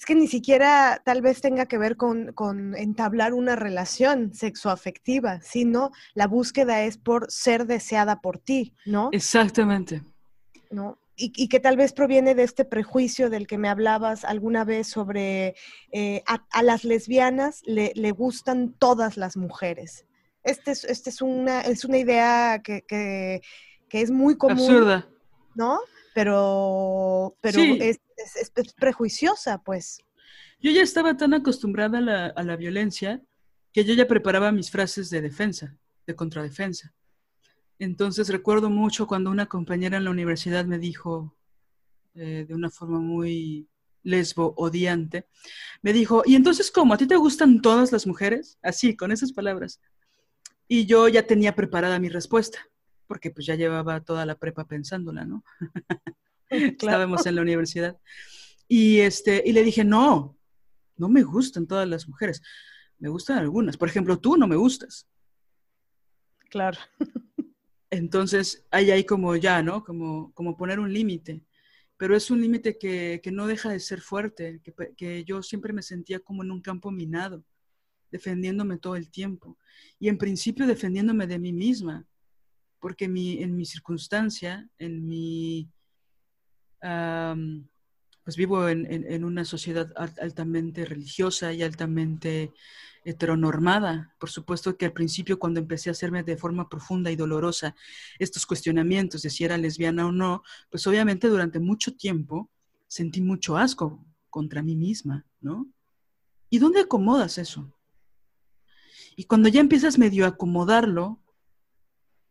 Es 0.02 0.06
que 0.06 0.16
ni 0.16 0.28
siquiera 0.28 1.00
tal 1.06 1.22
vez 1.22 1.42
tenga 1.42 1.68
que 1.68 1.78
ver 1.78 1.96
con, 1.96 2.34
entablar 2.76 3.36
una 3.36 3.56
relación 3.56 4.34
sexoafectiva, 4.34 5.42
sino 5.42 5.92
la 6.16 6.26
búsqueda 6.26 6.82
es 6.82 6.98
por 6.98 7.30
ser 7.30 7.68
deseada 7.68 8.20
por 8.20 8.40
ti, 8.40 8.74
¿no? 8.84 9.10
Exactamente. 9.12 10.02
¿No? 10.72 10.98
Y, 11.16 11.48
que 11.50 11.60
tal 11.60 11.78
vez 11.78 11.94
proviene 11.94 12.34
de 12.34 12.42
este 12.42 12.66
prejuicio 12.66 13.30
del 13.30 13.46
que 13.46 13.60
me 13.60 13.70
hablabas 13.70 14.26
alguna 14.26 14.64
vez 14.64 14.88
sobre 14.88 15.54
eh, 15.92 16.24
a, 16.26 16.64
las 16.64 16.84
lesbianas 16.84 17.62
le, 17.68 18.12
gustan 18.12 18.74
todas 18.74 19.18
las 19.18 19.38
mujeres. 19.38 20.08
Esta 20.42 20.72
es, 20.72 20.84
este 20.84 21.12
es, 21.12 21.22
una, 21.22 21.62
es 21.62 21.86
una 21.86 22.00
idea 22.00 22.60
que, 22.64 22.82
que, 22.88 23.42
es 23.92 24.10
muy 24.10 24.36
común. 24.36 24.62
Absurda. 24.62 25.08
¿No? 25.54 25.80
pero, 26.14 27.36
pero 27.42 27.62
es, 27.62 28.00
prejuiciosa, 28.78 29.58
pues. 29.60 30.00
Yo 30.60 30.72
ya 30.72 30.82
estaba 30.82 31.18
tan 31.18 31.34
acostumbrada 31.34 31.98
a 31.98 32.02
la, 32.02 32.26
a 32.28 32.44
la, 32.44 32.56
violencia 32.56 33.22
que 33.74 33.84
yo 33.84 33.94
ya 33.94 34.08
preparaba 34.08 34.52
mis 34.52 34.70
frases 34.70 35.10
de 35.10 35.22
defensa, 35.22 35.78
de 36.06 36.16
contradefensa. 36.16 36.94
Entonces 37.80 38.30
recuerdo 38.30 38.70
mucho 38.70 39.08
cuando 39.08 39.32
una 39.32 39.48
compañera 39.48 39.98
en 39.98 40.04
la 40.04 40.12
universidad 40.12 40.66
me 40.66 40.78
dijo, 40.78 41.36
eh, 42.14 42.46
de 42.48 42.54
una 42.54 42.70
forma 42.70 43.00
muy 43.00 43.68
lesbo 44.04 44.54
odiante, 44.58 45.28
me 45.82 45.94
dijo, 45.94 46.24
¿y 46.26 46.36
entonces 46.36 46.70
cómo? 46.72 46.94
¿A 46.94 46.98
ti 46.98 47.08
te 47.08 47.16
gustan 47.16 47.62
todas 47.62 47.92
las 47.92 48.06
mujeres? 48.06 48.60
Así, 48.62 48.96
con 48.96 49.12
esas 49.12 49.32
palabras. 49.32 49.80
Y 50.68 50.86
yo 50.86 51.08
ya 51.08 51.26
tenía 51.26 51.56
preparada 51.56 52.00
mi 52.00 52.10
respuesta 52.10 52.60
porque 53.12 53.30
pues 53.30 53.46
ya 53.46 53.56
llevaba 53.56 54.00
toda 54.00 54.26
la 54.26 54.36
prepa 54.36 54.64
pensándola, 54.64 55.26
¿no? 55.26 55.44
Estábamos 56.78 57.26
en 57.26 57.36
la 57.36 57.42
universidad. 57.42 57.98
Y, 58.68 59.00
este, 59.00 59.42
y 59.46 59.54
le 59.54 59.64
dije, 59.64 59.84
no, 59.84 60.38
no 60.98 61.10
me 61.10 61.24
gustan 61.24 61.66
todas 61.66 61.88
las 61.88 62.08
mujeres, 62.08 62.42
me 63.00 63.10
gustan 63.10 63.38
algunas. 63.38 63.78
Por 63.78 63.88
ejemplo, 63.88 64.20
tú 64.20 64.38
no 64.38 64.48
me 64.48 64.56
gustas. 64.56 65.08
Claro. 66.50 66.78
Entonces, 67.90 68.66
ahí 68.72 68.92
hay 68.92 69.04
como 69.06 69.36
ya, 69.36 69.64
¿no? 69.64 69.84
Como, 69.84 70.32
como 70.34 70.56
poner 70.56 70.80
un 70.80 70.94
límite. 70.94 71.42
Pero 71.98 72.16
es 72.16 72.32
un 72.32 72.42
límite 72.42 72.78
que, 72.78 73.20
que, 73.24 73.32
no 73.32 73.48
deja 73.48 73.70
de 73.70 73.80
ser 73.80 74.02
fuerte, 74.02 74.60
que, 74.64 74.74
que 74.96 75.24
yo 75.24 75.44
siempre 75.44 75.72
me 75.72 75.84
sentía 75.84 76.20
como 76.20 76.44
en 76.44 76.52
un 76.52 76.62
campo 76.62 76.90
minado, 76.90 77.44
defendiéndome 78.10 78.78
todo 78.78 78.96
el 78.96 79.10
tiempo. 79.10 79.58
Y 80.00 80.10
en 80.10 80.18
principio 80.18 80.66
defendiéndome 80.66 81.28
de 81.28 81.38
mí 81.40 81.54
misma, 81.54 82.06
porque 82.80 83.08
mi, 83.08 83.42
en 83.44 83.56
mi 83.56 83.66
circunstancia, 83.66 84.68
en 84.80 85.06
mi, 85.06 85.70
pues 86.82 88.36
vivo 88.36 88.68
en, 88.68 89.24
una 89.24 89.46
sociedad 89.46 89.92
altamente 89.96 90.86
religiosa 90.86 91.54
y 91.54 91.64
altamente 91.64 92.54
heteronormada. 93.04 94.16
Por 94.20 94.30
supuesto 94.30 94.78
que 94.78 94.86
al 94.86 94.94
principio 94.94 95.40
cuando 95.40 95.60
empecé 95.60 95.90
a 95.90 95.94
hacerme 95.94 96.24
de 96.24 96.38
forma 96.38 96.70
profunda 96.70 97.12
y 97.12 97.16
dolorosa 97.16 97.76
estos 98.20 98.46
cuestionamientos 98.46 99.24
de 99.24 99.30
si 99.30 99.44
era 99.44 99.58
lesbiana 99.58 100.08
o 100.08 100.12
no, 100.12 100.44
pues 100.70 100.86
obviamente 100.88 101.28
durante 101.28 101.60
mucho 101.60 101.96
tiempo 101.96 102.50
sentí 102.88 103.22
mucho 103.22 103.58
asco 103.58 104.04
contra 104.30 104.62
mí 104.62 104.76
misma, 104.76 105.26
¿no? 105.40 105.68
¿Y 106.50 106.60
dónde 106.60 106.82
acomodas 106.82 107.38
eso? 107.38 107.74
Y 109.16 109.26
cuando 109.26 109.50
ya 109.50 109.62
empiezas 109.62 109.98
medio 109.98 110.26
a 110.26 110.30
acomodarlo, 110.30 111.20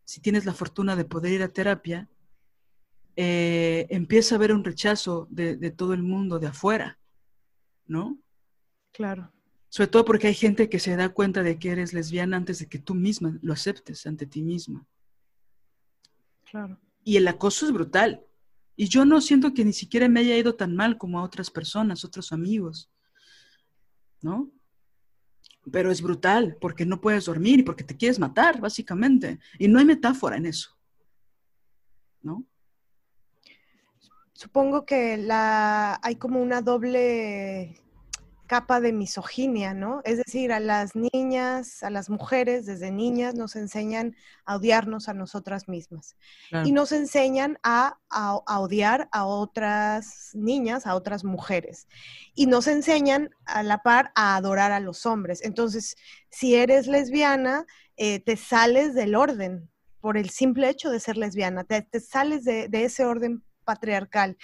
si 0.04 0.20
tienes 0.20 0.44
la 0.44 0.54
fortuna 0.54 0.96
de 0.96 1.04
poder 1.04 1.32
ir 1.32 1.42
a 1.42 1.48
terapia, 1.48 2.08
eh, 3.22 3.86
empieza 3.90 4.34
a 4.34 4.38
haber 4.38 4.54
un 4.54 4.64
rechazo 4.64 5.28
de, 5.30 5.70
todo 5.72 5.92
el 5.92 6.02
mundo 6.02 6.38
de 6.38 6.46
afuera, 6.46 6.98
¿no? 7.86 8.18
Claro. 8.92 9.30
Sobre 9.68 9.88
todo 9.88 10.06
porque 10.06 10.28
hay 10.28 10.34
gente 10.34 10.70
que 10.70 10.78
se 10.78 10.96
da 10.96 11.10
cuenta 11.10 11.42
de 11.42 11.58
que 11.58 11.70
eres 11.70 11.92
lesbiana 11.92 12.38
antes 12.38 12.60
de 12.60 12.66
que 12.66 12.78
tú 12.78 12.94
misma 12.94 13.38
lo 13.42 13.52
aceptes 13.52 14.06
ante 14.06 14.24
ti 14.24 14.40
misma. 14.40 14.86
Claro. 16.50 16.80
Y 17.04 17.18
el 17.18 17.28
acoso 17.28 17.66
es 17.66 17.72
brutal. 17.72 18.24
Y 18.74 18.88
yo 18.88 19.04
no 19.04 19.20
siento 19.20 19.52
que 19.52 19.66
ni 19.66 19.74
siquiera 19.74 20.08
me 20.08 20.20
haya 20.20 20.38
ido 20.38 20.54
tan 20.54 20.74
mal 20.74 20.96
como 20.96 21.20
a 21.20 21.22
otras 21.22 21.50
personas, 21.50 22.06
otros 22.06 22.32
amigos, 22.32 22.90
¿no? 24.22 24.50
pero 25.70 25.90
es 25.90 26.00
brutal 26.00 26.56
porque 26.58 26.86
no 26.86 27.02
puedes 27.02 27.26
dormir 27.26 27.60
y 27.60 27.62
porque 27.64 27.84
te 27.84 27.96
quieres 27.96 28.18
matar, 28.18 28.60
básicamente. 28.60 29.38
Y 29.58 29.68
no 29.68 29.78
hay 29.78 29.84
metáfora 29.84 30.38
en 30.38 30.46
eso. 30.46 30.70
¿No? 32.22 32.46
Supongo 34.40 34.86
que 34.86 35.18
la, 35.18 36.00
hay 36.02 36.16
como 36.16 36.40
una 36.40 36.62
doble 36.62 37.78
capa 38.46 38.80
de 38.80 38.94
misoginia, 38.94 39.74
¿no? 39.74 40.00
Es 40.06 40.16
decir, 40.16 40.50
a 40.50 40.60
las 40.60 40.92
niñas, 40.96 41.82
a 41.82 41.90
las 41.90 42.08
mujeres 42.08 42.64
desde 42.64 42.90
niñas 42.90 43.34
nos 43.34 43.54
enseñan 43.54 44.16
a 44.46 44.56
odiarnos 44.56 45.10
a 45.10 45.12
nosotras 45.12 45.68
mismas 45.68 46.16
y 46.64 46.72
nos 46.72 46.92
enseñan 46.92 47.58
a, 47.62 47.98
odiar 48.46 49.10
a 49.12 49.26
otras 49.26 50.30
niñas, 50.32 50.86
a 50.86 50.94
otras 50.94 51.22
mujeres 51.22 51.86
y 52.34 52.46
nos 52.46 52.66
enseñan 52.66 53.28
a 53.44 53.62
la 53.62 53.82
par 53.82 54.10
a 54.14 54.36
adorar 54.36 54.72
a 54.72 54.80
los 54.80 55.04
hombres. 55.04 55.44
Entonces, 55.44 55.96
si 56.30 56.54
eres 56.54 56.86
lesbiana, 56.86 57.66
eh, 57.98 58.20
te 58.20 58.38
sales 58.38 58.94
del 58.94 59.16
orden 59.16 59.68
por 60.00 60.16
el 60.16 60.30
simple 60.30 60.70
hecho 60.70 60.88
de 60.88 60.98
ser 60.98 61.18
lesbiana, 61.18 61.64
te, 61.64 61.84
sales 62.00 62.44
de 62.46 62.68
ese 62.72 63.04
orden 63.04 63.44
patriarcal. 63.64 64.36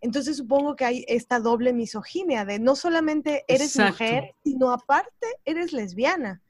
Entonces 0.00 0.36
supongo 0.36 0.76
que 0.76 0.84
hay 0.84 1.04
esta 1.08 1.40
doble 1.40 1.72
misoginia 1.72 2.44
de 2.44 2.58
no 2.58 2.76
solamente 2.76 3.44
eres 3.48 3.76
mujer, 3.78 4.34
sino 4.44 4.70
aparte 4.70 5.26
eres 5.44 5.72
lesbiana. 5.72 6.42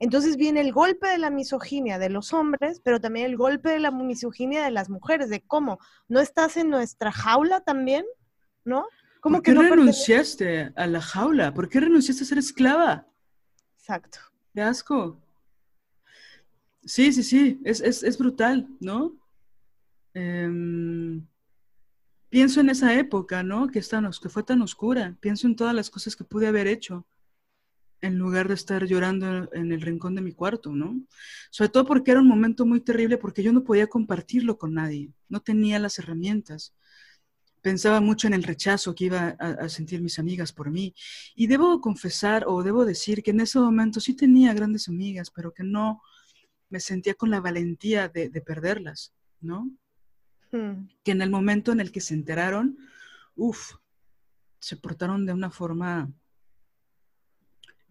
Entonces 0.00 0.36
viene 0.36 0.60
el 0.60 0.72
golpe 0.72 1.08
de 1.08 1.18
la 1.18 1.30
misoginia 1.30 1.98
de 1.98 2.08
los 2.08 2.32
hombres, 2.32 2.80
pero 2.84 3.00
también 3.00 3.26
el 3.26 3.36
golpe 3.36 3.70
de 3.70 3.80
la 3.80 3.90
misoginia 3.90 4.64
de 4.64 4.70
las 4.70 4.90
mujeres, 4.90 5.28
de 5.28 5.40
cómo 5.40 5.78
no 6.08 6.20
estás 6.20 6.56
en 6.56 6.70
nuestra 6.70 7.10
jaula 7.10 7.60
también, 7.60 8.04
¿no? 8.64 8.86
¿Cómo 9.20 9.38
¿Por 9.38 9.42
qué 9.42 9.54
renunciaste 9.54 10.72
a 10.76 10.86
la 10.86 11.00
jaula? 11.00 11.52
¿Por 11.52 11.68
qué 11.68 11.80
renunciaste 11.80 12.22
a 12.22 12.26
ser 12.26 12.38
esclava? 12.38 13.06
Exacto. 13.76 14.18
Qué 14.54 14.62
asco. 14.62 15.20
Sí, 16.84 17.12
sí, 17.12 17.22
sí, 17.24 17.60
es, 17.64 17.80
es 17.80 18.18
brutal, 18.18 18.68
¿no? 18.80 19.16
Eh, 20.14 20.48
pienso 22.28 22.60
en 22.60 22.70
esa 22.70 22.94
época, 22.98 23.42
¿no? 23.42 23.68
Que, 23.68 23.80
que 23.80 24.28
fue 24.28 24.42
tan 24.42 24.62
oscura. 24.62 25.16
Pienso 25.20 25.46
en 25.46 25.56
todas 25.56 25.74
las 25.74 25.90
cosas 25.90 26.16
que 26.16 26.24
pude 26.24 26.46
haber 26.46 26.66
hecho 26.66 27.06
en 28.00 28.18
lugar 28.18 28.48
de 28.48 28.54
estar 28.54 28.86
llorando 28.86 29.52
en 29.52 29.72
el 29.72 29.80
rincón 29.80 30.14
de 30.14 30.22
mi 30.22 30.32
cuarto, 30.32 30.72
¿no? 30.72 31.00
Sobre 31.50 31.70
todo 31.70 31.84
porque 31.86 32.12
era 32.12 32.20
un 32.20 32.28
momento 32.28 32.64
muy 32.64 32.80
terrible 32.80 33.18
porque 33.18 33.42
yo 33.42 33.52
no 33.52 33.64
podía 33.64 33.88
compartirlo 33.88 34.58
con 34.58 34.74
nadie, 34.74 35.12
no 35.28 35.40
tenía 35.40 35.78
las 35.78 35.98
herramientas. 35.98 36.74
pensaba 37.60 38.00
mucho 38.00 38.28
en 38.28 38.34
el 38.34 38.44
rechazo 38.44 38.94
que 38.94 39.06
iba 39.06 39.28
a, 39.38 39.68
sentir 39.68 40.00
mis 40.00 40.18
amigas 40.18 40.52
por 40.52 40.70
mí. 40.70 40.94
Y 41.34 41.48
debo 41.48 41.80
confesar 41.80 42.44
o 42.46 42.62
debo 42.62 42.84
decir 42.84 43.22
que 43.22 43.32
en 43.32 43.40
ese 43.40 43.58
momento 43.58 44.00
sí 44.00 44.14
tenía 44.14 44.54
grandes 44.54 44.88
amigas, 44.88 45.30
pero 45.30 45.52
que 45.52 45.64
no 45.64 46.00
me 46.70 46.80
sentía 46.80 47.14
con 47.14 47.30
la 47.30 47.40
valentía 47.40 48.08
de, 48.08 48.30
perderlas, 48.42 49.12
¿no? 49.40 49.70
Hmm. 50.50 50.88
Que 51.04 51.12
en 51.12 51.22
el 51.22 51.30
momento 51.30 51.72
en 51.72 51.80
el 51.80 51.92
que 51.92 52.00
se 52.00 52.14
enteraron, 52.14 52.78
uff, 53.36 53.74
se 54.58 54.76
portaron 54.76 55.26
de 55.26 55.32
una 55.32 55.50
forma 55.50 56.10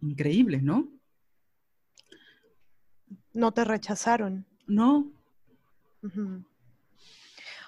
increíble, 0.00 0.60
¿no? 0.60 0.88
No 3.32 3.52
te 3.52 3.64
rechazaron. 3.64 4.46
No. 4.66 5.10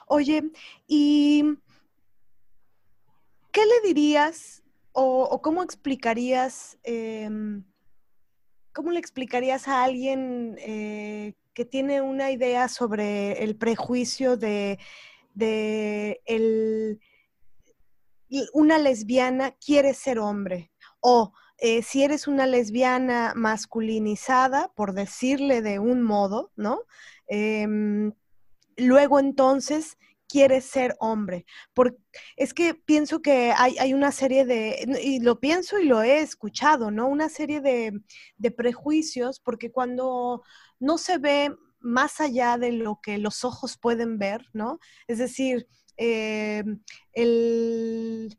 Oye, 0.06 0.50
¿y 0.86 1.44
qué 3.52 3.60
le 3.64 3.88
dirías 3.88 4.62
o, 4.92 5.40
cómo 5.42 5.62
explicarías, 5.62 6.78
em, 6.82 7.64
cómo 8.72 8.90
le 8.90 8.98
explicarías 8.98 9.68
a 9.68 9.84
alguien 9.84 10.56
eh, 10.58 11.34
que 11.60 11.66
tiene 11.66 12.00
una 12.00 12.30
idea 12.30 12.68
sobre 12.68 13.44
el 13.44 13.54
prejuicio 13.54 14.38
de, 14.38 14.78
una 18.54 18.78
lesbiana 18.78 19.50
quiere 19.62 19.92
ser 19.92 20.20
hombre? 20.20 20.72
O 21.00 21.34
eh, 21.58 21.82
si 21.82 22.02
eres 22.02 22.26
una 22.26 22.46
lesbiana 22.46 23.34
masculinizada, 23.36 24.72
por 24.74 24.94
decirle 24.94 25.60
de 25.60 25.78
un 25.78 26.02
modo, 26.02 26.50
¿no? 26.56 26.80
Em, 27.28 28.14
luego 28.78 29.20
entonces 29.20 29.98
quieres 30.30 30.64
ser 30.64 30.96
hombre. 31.00 31.44
Es 32.36 32.54
que 32.54 32.74
pienso 32.74 33.20
que 33.20 33.52
hay, 33.56 33.92
una 33.92 34.12
serie 34.12 34.46
de, 34.46 34.86
y 35.02 35.20
lo 35.20 35.40
pienso 35.40 35.78
y 35.78 35.84
lo 35.84 36.02
he 36.02 36.20
escuchado, 36.20 36.90
¿no? 36.90 37.08
Una 37.08 37.28
serie 37.28 37.60
de, 37.60 38.00
prejuicios, 38.52 39.40
porque 39.40 39.70
cuando 39.70 40.42
no 40.80 40.98
se 40.98 41.18
ve 41.18 41.54
más 41.80 42.20
allá 42.20 42.58
de 42.58 42.72
lo 42.72 43.00
que 43.02 43.18
los 43.18 43.44
ojos 43.44 43.78
pueden 43.78 44.18
ver, 44.18 44.46
¿no? 44.52 44.80
Es 45.06 45.18
decir, 45.18 45.66
em, 45.96 46.82
el 47.12 48.36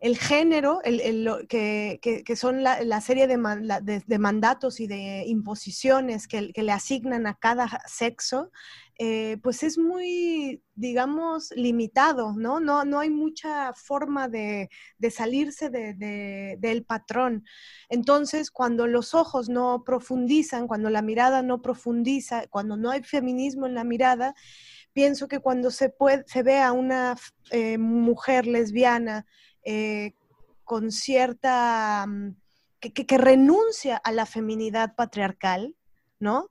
el 0.00 0.18
género, 0.18 0.80
el, 0.84 1.46
que, 1.48 2.36
son 2.36 2.62
la, 2.62 3.00
serie 3.00 3.26
de, 3.26 4.18
mandatos 4.18 4.80
y 4.80 4.86
de 4.86 5.24
imposiciones 5.26 6.28
que, 6.28 6.52
le 6.54 6.72
asignan 6.72 7.26
a 7.26 7.34
cada 7.34 7.80
sexo, 7.86 8.50
eh, 8.98 9.38
pues 9.42 9.62
es 9.62 9.76
muy, 9.78 10.62
digamos, 10.74 11.50
limitado, 11.56 12.34
¿no? 12.36 12.60
No, 12.60 12.84
no 12.84 13.00
hay 13.00 13.10
mucha 13.10 13.72
forma 13.72 14.28
de, 14.28 14.68
salirse 15.10 15.70
del 15.70 16.84
patrón. 16.84 17.44
Entonces, 17.88 18.50
cuando 18.50 18.86
los 18.86 19.14
ojos 19.14 19.48
no 19.48 19.84
profundizan, 19.84 20.68
cuando 20.68 20.90
la 20.90 21.02
mirada 21.02 21.42
no 21.42 21.62
profundiza, 21.62 22.46
cuando 22.48 22.76
no 22.76 22.90
hay 22.90 23.02
feminismo 23.02 23.66
en 23.66 23.74
la 23.74 23.84
mirada, 23.84 24.34
pienso 24.92 25.28
que 25.28 25.40
cuando 25.40 25.70
se, 25.70 25.88
puede, 25.90 26.24
se 26.26 26.42
ve 26.42 26.60
a 26.60 26.72
una 26.72 27.16
eh, 27.50 27.78
mujer 27.78 28.46
lesbiana, 28.46 29.26
eh, 29.64 30.12
con 30.64 30.90
cierta, 30.90 32.06
mm, 32.06 32.36
que, 32.80 33.18
renuncia 33.18 33.96
a 33.96 34.12
la 34.12 34.26
feminidad 34.26 34.94
patriarcal, 34.94 35.74
¿no? 36.18 36.50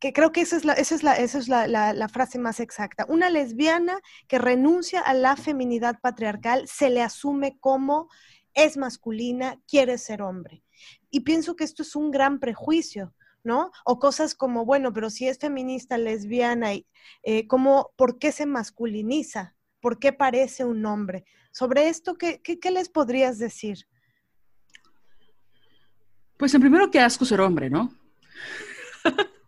Que 0.00 0.12
creo 0.12 0.32
que 0.32 0.40
esa 0.40 0.56
es, 0.56 0.64
la, 0.64 0.74
esa 0.74 0.94
es, 0.96 1.04
esa 1.04 1.38
es 1.38 1.48
la, 1.48 2.08
frase 2.08 2.38
más 2.38 2.60
exacta. 2.60 3.06
Una 3.08 3.30
lesbiana 3.30 4.00
que 4.28 4.38
renuncia 4.38 5.00
a 5.00 5.14
la 5.14 5.36
feminidad 5.36 6.00
patriarcal 6.00 6.68
se 6.68 6.90
le 6.90 7.02
asume 7.02 7.56
como 7.58 8.08
es 8.54 8.76
masculina, 8.76 9.60
quiere 9.66 9.98
ser 9.98 10.22
hombre. 10.22 10.62
Y 11.10 11.20
pienso 11.20 11.56
que 11.56 11.64
esto 11.64 11.82
es 11.82 11.96
un 11.96 12.10
gran 12.10 12.38
prejuicio, 12.38 13.14
¿no? 13.42 13.70
O 13.84 13.98
cosas 13.98 14.34
como, 14.34 14.64
bueno, 14.64 14.92
pero 14.92 15.10
si 15.10 15.28
es 15.28 15.38
feminista, 15.38 15.98
lesbiana, 15.98 16.72
eh, 17.22 17.48
¿por 17.96 18.18
qué 18.18 18.32
se 18.32 18.46
masculiniza? 18.46 19.56
¿Por 19.80 19.98
qué 19.98 20.12
parece 20.12 20.64
un 20.64 20.84
hombre? 20.86 21.24
Sobre 21.54 21.88
esto, 21.88 22.16
¿qué, 22.18 22.58
les 22.72 22.88
podrías 22.88 23.38
decir? 23.38 23.86
Pues 26.36 26.52
en 26.52 26.60
primero 26.60 26.90
que 26.90 26.98
asco 26.98 27.24
ser 27.24 27.40
hombre, 27.40 27.70
¿no? 27.70 27.96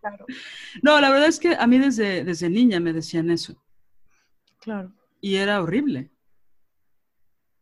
Claro. 0.01 0.25
no, 0.83 1.01
la 1.01 1.11
verdad 1.11 1.27
es 1.27 1.41
que 1.41 1.57
a 1.57 1.67
mí 1.67 1.79
desde, 1.79 2.23
desde 2.23 2.49
niña 2.49 2.79
me 2.79 2.93
decían 2.93 3.29
eso. 3.29 3.61
Claro. 4.61 4.95
Y 5.21 5.35
era 5.35 5.61
horrible. 5.61 6.13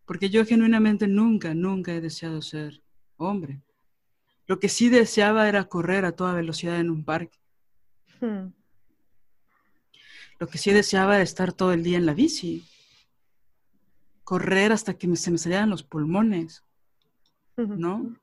Porque 0.04 0.28
yo 0.28 0.44
genuinamente 0.44 1.08
nunca, 1.08 1.54
nunca 1.54 1.94
he 1.94 2.02
deseado 2.02 2.42
ser 2.42 2.82
hombre. 3.16 3.62
Lo 4.46 4.60
que 4.60 4.68
sí 4.68 4.90
deseaba 4.90 5.48
era 5.48 5.70
correr 5.70 6.04
a 6.04 6.12
toda 6.12 6.34
velocidad 6.34 6.78
en 6.80 6.90
un 6.90 7.02
parque. 7.02 7.38
Hmm. 8.20 8.48
Lo 10.38 10.48
que 10.48 10.58
sí 10.58 10.70
deseaba 10.70 11.14
era 11.14 11.24
estar 11.24 11.54
todo 11.54 11.72
el 11.72 11.82
día 11.82 11.96
en 11.96 12.04
la 12.04 12.12
bici 12.12 12.62
correr 14.24 14.72
hasta 14.72 14.94
que 14.94 15.14
se 15.16 15.30
me 15.30 15.38
salieran 15.38 15.70
los 15.70 15.82
pulmones, 15.82 16.64
¿no? 17.56 18.16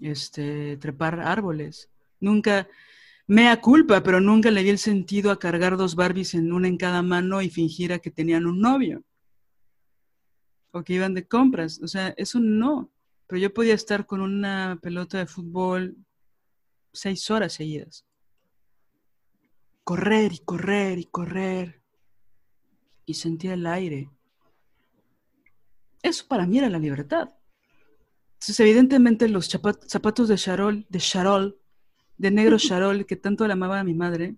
Este, 0.00 0.76
trepar 0.76 1.20
árboles. 1.20 1.88
Nunca, 2.18 2.68
mea 3.26 3.60
culpa, 3.60 4.02
pero 4.02 4.20
nunca 4.20 4.50
le 4.50 4.62
di 4.62 4.70
el 4.70 4.78
sentido 4.78 5.30
a 5.30 5.38
cargar 5.38 5.76
dos 5.76 5.94
Barbies 5.94 6.34
en 6.34 6.52
una 6.52 6.68
en 6.68 6.76
cada 6.76 7.02
mano 7.02 7.40
y 7.40 7.48
fingir 7.48 7.92
a 7.92 8.00
que 8.00 8.10
tenían 8.10 8.46
un 8.46 8.60
novio. 8.60 9.04
O 10.72 10.82
que 10.82 10.94
iban 10.94 11.14
de 11.14 11.26
compras. 11.26 11.80
O 11.82 11.88
sea, 11.88 12.08
eso 12.16 12.40
no. 12.40 12.90
Pero 13.26 13.40
yo 13.40 13.54
podía 13.54 13.74
estar 13.74 14.06
con 14.06 14.20
una 14.20 14.78
pelota 14.82 15.18
de 15.18 15.26
fútbol 15.26 15.96
seis 16.92 17.30
horas 17.30 17.52
seguidas. 17.52 18.04
Correr 19.84 20.32
y 20.32 20.38
correr 20.40 20.98
y 20.98 21.04
correr. 21.04 21.82
Y 23.06 23.14
sentir 23.14 23.52
el 23.52 23.66
aire 23.66 24.10
eso 26.02 26.26
para 26.28 26.46
mí 26.46 26.58
era 26.58 26.68
la 26.68 26.78
libertad. 26.78 27.30
Entonces, 28.34 28.60
evidentemente, 28.60 29.28
los 29.28 29.48
zapatos 29.48 30.28
de 30.28 30.36
Charol, 30.36 30.86
de 30.88 30.98
Charol, 30.98 31.58
de 32.16 32.30
negro 32.30 32.56
Charol, 32.58 33.06
que 33.06 33.16
tanto 33.16 33.46
le 33.46 33.52
amaba 33.52 33.80
a 33.80 33.84
mi 33.84 33.94
madre 33.94 34.36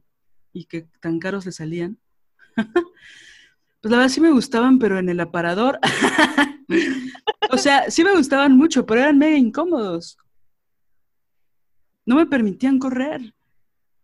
y 0.53 0.64
que 0.64 0.83
tan 1.01 1.18
caros 1.18 1.46
le 1.46 1.53
salían, 1.53 1.98
pues 2.57 3.90
la 3.90 3.98
verdad 3.98 4.09
sí 4.09 4.20
me 4.20 4.33
gustaban, 4.33 4.79
pero 4.79 4.98
en 4.98 5.09
el 5.09 5.20
aparador, 5.20 5.79
o 7.51 7.57
sea, 7.57 7.90
sí 7.90 8.05
me 8.05 8.14
gustaban 8.14 8.57
mucho, 8.57 8.85
pero 8.85 9.01
eran 9.01 9.18
mega 9.18 9.37
incómodos. 9.37 10.18
No 12.05 12.16
me 12.16 12.27
permitían 12.27 12.79
correr. 12.79 13.35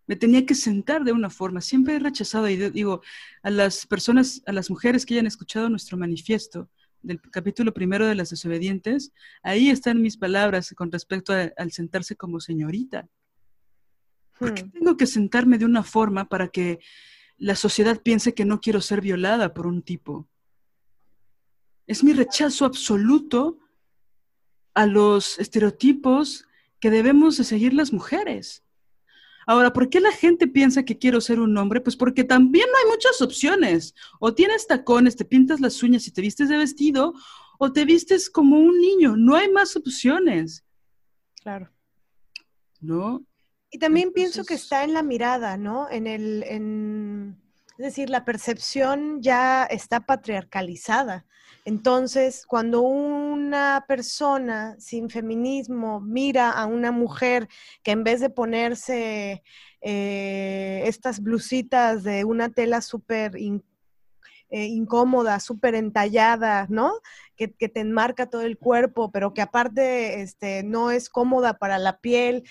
Me 0.06 0.16
tenía 0.16 0.46
que 0.46 0.54
sentar 0.54 1.04
de 1.04 1.12
una 1.12 1.28
forma. 1.28 1.60
Siempre 1.60 1.96
he 1.96 1.98
rechazado, 1.98 2.48
y 2.48 2.56
digo, 2.56 3.02
a 3.42 3.50
las 3.50 3.86
personas, 3.86 4.42
a 4.46 4.52
las 4.52 4.70
mujeres 4.70 5.04
que 5.04 5.14
hayan 5.14 5.26
escuchado 5.26 5.68
nuestro 5.68 5.98
manifiesto, 5.98 6.70
del 7.02 7.20
capítulo 7.20 7.72
primero 7.72 8.06
de 8.06 8.14
las 8.14 8.30
desobedientes, 8.30 9.12
ahí 9.42 9.70
están 9.70 10.02
mis 10.02 10.16
palabras 10.16 10.74
con 10.76 10.90
respecto 10.90 11.32
al 11.32 11.72
sentarse 11.72 12.16
como 12.16 12.40
señorita. 12.40 13.08
¿Por 14.38 14.54
qué 14.54 14.64
hmm. 14.64 14.70
tengo 14.70 14.96
que 14.96 15.06
sentarme 15.06 15.58
de 15.58 15.64
una 15.64 15.82
forma 15.82 16.28
para 16.28 16.48
que 16.48 16.78
la 17.36 17.54
sociedad 17.54 18.02
piense 18.02 18.34
que 18.34 18.44
no 18.44 18.60
quiero 18.60 18.80
ser 18.80 19.00
violada 19.00 19.54
por 19.54 19.66
un 19.66 19.82
tipo? 19.82 20.28
Es 21.86 22.04
mi 22.04 22.12
rechazo 22.12 22.64
absoluto 22.64 23.58
a 24.74 24.86
los 24.86 25.38
estereotipos 25.38 26.46
que 26.80 26.90
debemos 26.90 27.36
de 27.36 27.44
seguir 27.44 27.74
las 27.74 27.92
mujeres. 27.92 28.62
Ahora, 29.48 29.72
¿por 29.72 29.88
qué 29.88 29.98
la 29.98 30.12
gente 30.12 30.46
piensa 30.46 30.82
que 30.82 30.98
quiero 30.98 31.22
ser 31.22 31.40
un 31.40 31.56
hombre? 31.56 31.80
Pues 31.80 31.96
porque 31.96 32.22
también 32.22 32.66
no 32.70 32.76
hay 32.76 32.94
muchas 32.94 33.22
opciones. 33.22 33.94
O 34.20 34.34
tienes 34.34 34.66
tacones, 34.66 35.16
te 35.16 35.24
pintas 35.24 35.58
las 35.60 35.82
uñas 35.82 36.06
y 36.06 36.10
te 36.10 36.20
vistes 36.20 36.50
de 36.50 36.58
vestido, 36.58 37.14
o 37.58 37.72
te 37.72 37.86
vistes 37.86 38.28
como 38.28 38.58
un 38.58 38.78
niño. 38.78 39.16
No 39.16 39.36
hay 39.36 39.50
más 39.50 39.74
opciones. 39.74 40.66
Claro. 41.40 41.70
¿No? 42.82 43.24
Y 43.70 43.78
también 43.78 44.12
pienso 44.12 44.44
que 44.44 44.52
está 44.52 44.84
en 44.84 44.92
la 44.92 45.02
mirada, 45.02 45.56
¿no? 45.56 45.88
En 45.90 46.06
el, 46.06 46.42
en, 46.42 47.40
es 47.78 47.86
decir, 47.86 48.10
la 48.10 48.26
percepción 48.26 49.22
ya 49.22 49.64
está 49.64 50.00
patriarcalizada. 50.00 51.24
Entonces, 51.68 52.46
cuando 52.46 52.80
una 52.80 53.84
persona 53.86 54.74
sin 54.78 55.10
feminismo 55.10 56.00
mira 56.00 56.50
a 56.50 56.64
una 56.64 56.92
mujer 56.92 57.46
que 57.82 57.90
en 57.90 58.04
vez 58.04 58.20
de 58.20 58.30
ponerse 58.30 59.42
eh, 59.82 60.82
estas 60.86 61.20
blusitas 61.20 62.04
de 62.04 62.24
una 62.24 62.48
tela 62.48 62.80
súper 62.80 63.36
eh, 63.36 64.64
incómoda, 64.64 65.40
súper 65.40 65.74
entallada, 65.74 66.66
¿no? 66.70 66.90
Que, 67.36 67.48
te 67.48 67.80
enmarca 67.80 68.30
todo 68.30 68.40
el 68.40 68.56
cuerpo, 68.56 69.12
pero 69.12 69.34
que 69.34 69.42
aparte 69.42 70.22
este, 70.22 70.62
no 70.62 70.90
es 70.90 71.10
cómoda 71.10 71.58
para 71.58 71.76
la 71.78 72.00
piel, 72.00 72.44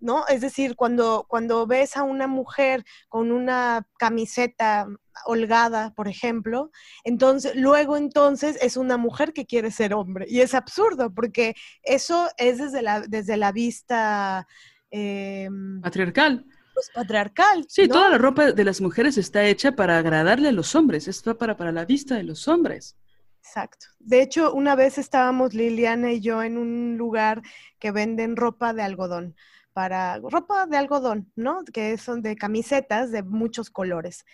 ¿no? 0.00 0.26
Es 0.28 0.40
decir, 0.40 0.76
cuando, 0.76 1.26
cuando 1.28 1.66
ves 1.66 1.96
a 1.96 2.02
una 2.02 2.26
mujer 2.26 2.84
con 3.08 3.32
una 3.32 3.86
camiseta 3.98 4.86
holgada, 5.24 5.92
por 5.94 6.08
ejemplo, 6.08 6.70
entonces, 7.04 7.54
luego 7.56 7.96
entonces 7.96 8.56
es 8.60 8.76
una 8.76 8.96
mujer 8.96 9.32
que 9.32 9.46
quiere 9.46 9.70
ser 9.70 9.94
hombre. 9.94 10.26
Y 10.28 10.40
es 10.40 10.54
absurdo, 10.54 11.12
porque 11.12 11.54
eso 11.82 12.28
es 12.36 12.58
desde 12.58 12.82
la, 12.82 13.00
desde 13.00 13.36
la 13.36 13.52
vista... 13.52 14.46
Em, 14.90 15.80
patriarcal. 15.80 16.44
Pues 16.74 16.90
patriarcal. 16.94 17.66
Sí, 17.68 17.88
toda 17.88 18.08
la 18.08 18.18
ropa 18.18 18.52
de 18.52 18.64
las 18.64 18.80
mujeres 18.80 19.18
está 19.18 19.44
hecha 19.44 19.72
para 19.72 19.98
agradarle 19.98 20.48
a 20.48 20.52
los 20.52 20.76
hombres, 20.76 21.08
está 21.08 21.34
para, 21.34 21.56
para 21.56 21.72
la 21.72 21.84
vista 21.84 22.14
de 22.14 22.22
los 22.22 22.46
hombres. 22.46 22.96
Exacto. 23.40 23.86
De 23.98 24.22
hecho, 24.22 24.52
una 24.52 24.76
vez 24.76 24.98
estábamos 24.98 25.54
Liliana 25.54 26.12
y 26.12 26.20
yo 26.20 26.42
en 26.42 26.56
un 26.56 26.96
lugar 26.96 27.42
que 27.80 27.90
venden 27.90 28.36
ropa 28.36 28.74
de 28.74 28.82
algodón 28.82 29.34
para 29.78 30.18
ropa 30.18 30.66
de 30.66 30.76
algodón, 30.76 31.30
¿no? 31.36 31.62
Que 31.72 31.96
son 31.98 32.20
de 32.20 32.34
camisetas 32.34 33.12
de 33.12 33.22
muchos 33.22 33.70
colores. 33.70 34.24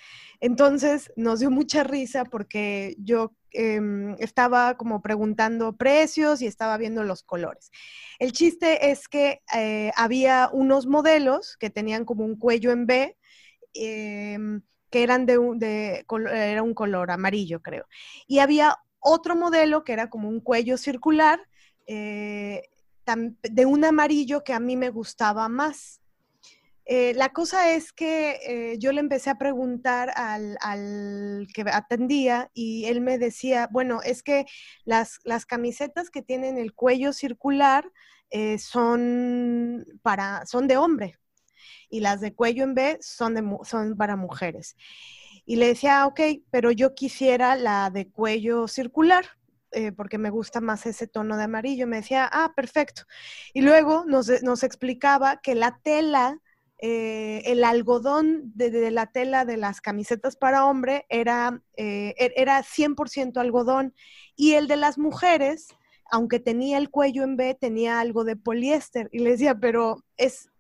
Entonces 0.40 1.12
nos 1.16 1.40
dio 1.40 1.50
mucha 1.50 1.84
risa 1.84 2.24
porque 2.24 2.96
yo 2.96 3.34
em, 3.50 4.14
estaba 4.20 4.78
como 4.78 5.02
preguntando 5.02 5.76
precios 5.76 6.40
y 6.40 6.46
estaba 6.46 6.78
viendo 6.78 7.04
los 7.04 7.22
colores. 7.22 7.70
El 8.18 8.32
chiste 8.32 8.90
es 8.90 9.06
que 9.06 9.42
eh, 9.54 9.92
había 9.98 10.48
unos 10.50 10.86
modelos 10.86 11.58
que 11.58 11.68
tenían 11.68 12.06
como 12.06 12.24
un 12.24 12.38
cuello 12.38 12.72
en 12.72 12.86
B. 12.86 13.18
Em, 13.74 14.62
que 14.90 15.02
eran 15.02 15.26
de, 15.26 15.36
un, 15.36 15.58
de, 15.58 16.06
era 16.32 16.62
un 16.62 16.72
color 16.72 17.10
amarillo, 17.10 17.60
creo. 17.60 17.84
Y 18.26 18.38
había 18.38 18.78
otro 18.98 19.36
modelo 19.36 19.84
que 19.84 19.92
era 19.92 20.08
como 20.08 20.30
un 20.30 20.40
cuello 20.40 20.78
circular, 20.78 21.38
eh, 21.86 22.62
de 23.42 23.66
un 23.66 23.84
amarillo 23.84 24.44
que 24.44 24.52
a 24.52 24.60
mí 24.60 24.76
me 24.76 24.90
gustaba 24.90 25.48
más. 25.48 26.00
Eh, 26.86 27.14
la 27.14 27.30
cosa 27.30 27.72
es 27.72 27.92
que 27.92 28.38
eh, 28.46 28.78
yo 28.78 28.92
le 28.92 29.00
empecé 29.00 29.30
a 29.30 29.38
preguntar 29.38 30.12
al, 30.16 31.48
que 31.54 31.62
atendía 31.72 32.50
y 32.52 32.84
él 32.84 33.00
me 33.00 33.16
decía, 33.16 33.68
bueno, 33.72 34.00
es 34.02 34.22
que 34.22 34.44
las, 34.84 35.18
las 35.24 35.46
camisetas 35.46 36.10
que 36.10 36.22
tienen 36.22 36.58
el 36.58 36.74
cuello 36.74 37.12
circular 37.12 37.90
son, 38.58 39.86
para, 40.02 40.44
son 40.44 40.66
de 40.66 40.76
hombre 40.76 41.20
y 41.94 42.00
las 42.00 42.20
de 42.20 42.34
cuello 42.34 42.64
en 42.64 42.74
B 42.74 42.98
son, 43.00 43.34
de, 43.34 43.58
son 43.64 43.96
para 43.96 44.16
mujeres. 44.16 44.76
Y 45.46 45.56
le 45.56 45.68
decía, 45.68 46.02
ah, 46.02 46.06
ok, 46.06 46.20
pero 46.50 46.70
yo 46.70 46.94
quisiera 46.94 47.56
la 47.56 47.90
de 47.90 48.08
cuello 48.08 48.66
circular. 48.66 49.24
Eh, 49.74 49.90
porque 49.90 50.18
me 50.18 50.30
gusta 50.30 50.60
más 50.60 50.86
ese 50.86 51.08
tono 51.08 51.36
de 51.36 51.44
amarillo. 51.44 51.86
Me 51.86 51.96
decía, 51.96 52.28
ah, 52.32 52.52
perfecto. 52.54 53.02
Y 53.52 53.62
luego 53.62 54.04
nos, 54.06 54.28
explicaba 54.62 55.40
que 55.42 55.56
la 55.56 55.80
tela, 55.82 56.38
eh, 56.78 57.42
el 57.46 57.64
algodón 57.64 58.52
de, 58.54 58.90
la 58.92 59.06
tela 59.06 59.44
de 59.44 59.56
las 59.56 59.80
camisetas 59.80 60.36
para 60.36 60.64
hombre 60.66 61.06
era, 61.08 61.60
eh, 61.76 62.14
e-, 62.18 62.32
era 62.36 62.62
100% 62.62 63.36
algodón 63.38 63.94
y 64.36 64.54
el 64.54 64.68
de 64.68 64.76
las 64.76 64.96
mujeres, 64.96 65.68
aunque 66.10 66.38
tenía 66.38 66.78
el 66.78 66.90
cuello 66.90 67.24
en 67.24 67.36
B, 67.36 67.56
tenía 67.60 67.98
algo 67.98 68.22
de 68.22 68.36
poliéster. 68.36 69.08
Y 69.12 69.18
le 69.18 69.30
decía, 69.30 69.56
pero 69.56 70.04
es 70.16 70.50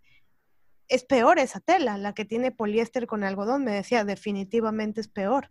es 0.88 1.04
peor 1.04 1.38
esa 1.38 1.60
tela, 1.60 1.96
la 1.96 2.12
que 2.12 2.26
tiene 2.26 2.52
poliéster 2.52 3.06
con 3.06 3.24
algodón, 3.24 3.64
me 3.64 3.72
decía, 3.72 4.04
definitivamente 4.04 5.00
es 5.00 5.08
peor. 5.08 5.50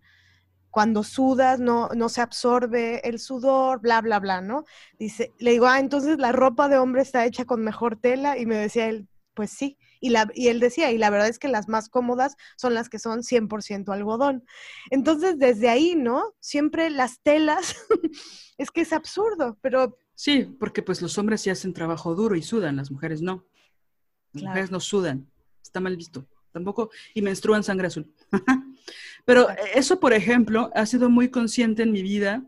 Cuando 0.74 1.04
sudas 1.04 1.60
no, 1.60 1.88
no 1.90 2.10
se 2.10 2.20
absorbe 2.20 3.08
el 3.08 3.20
sudor, 3.20 3.80
bla, 3.80 4.02
bla, 4.02 4.20
bla, 4.20 4.42
¿no? 4.42 4.64
Dice, 4.98 5.32
le 5.38 5.52
digo, 5.52 5.68
ah, 5.68 5.80
entonces 5.80 6.18
la 6.18 6.32
ropa 6.32 6.68
de 6.68 6.80
hombre 6.80 7.04
está 7.04 7.28
hecha 7.28 7.46
con 7.46 7.64
mejor 7.64 7.96
tela 7.96 8.40
y 8.40 8.48
me 8.48 8.56
decía 8.56 8.90
él, 8.90 9.08
pues 9.36 9.52
sí. 9.52 9.78
Y, 10.00 10.10
la, 10.10 10.28
y 10.34 10.48
él 10.48 10.60
decía, 10.60 10.92
y 10.92 10.98
la 10.98 11.12
verdad 11.12 11.28
es 11.28 11.38
que 11.38 11.48
las 11.48 11.70
más 11.70 11.90
cómodas 11.90 12.38
son 12.58 12.74
las 12.74 12.90
que 12.90 12.98
son 12.98 13.22
100% 13.22 13.94
algodón. 13.94 14.44
Entonces, 14.90 15.38
desde 15.38 15.70
ahí, 15.70 15.94
¿no? 15.96 16.34
Siempre 16.40 16.90
las 16.90 17.22
telas, 17.22 17.76
es 18.58 18.72
que 18.72 18.82
es 18.82 18.94
absurdo, 18.94 19.60
pero... 19.62 19.96
Sí, 20.16 20.58
porque 20.60 20.82
pues 20.82 21.04
los 21.04 21.20
hombres 21.20 21.42
sí 21.42 21.52
hacen 21.52 21.74
trabajo 21.74 22.16
duro 22.16 22.36
y 22.36 22.42
sudan, 22.42 22.78
las 22.78 22.90
mujeres 22.90 23.22
no. 23.22 23.46
Las 24.32 24.44
mujeres 24.44 24.72
no 24.72 24.80
sudan, 24.80 25.32
está 25.62 25.80
mal 25.80 25.96
visto. 25.98 26.28
Tampoco, 26.54 26.92
y 27.14 27.22
menstruan 27.22 27.64
sangre 27.64 27.88
azul. 27.88 28.14
Pero 29.26 29.48
eso, 29.74 30.00
por 30.00 30.14
ejemplo, 30.14 30.70
ha 30.76 30.86
sido 30.86 31.10
muy 31.10 31.30
consciente 31.30 31.84
en 31.84 31.92
mi 31.92 32.02
vida 32.02 32.46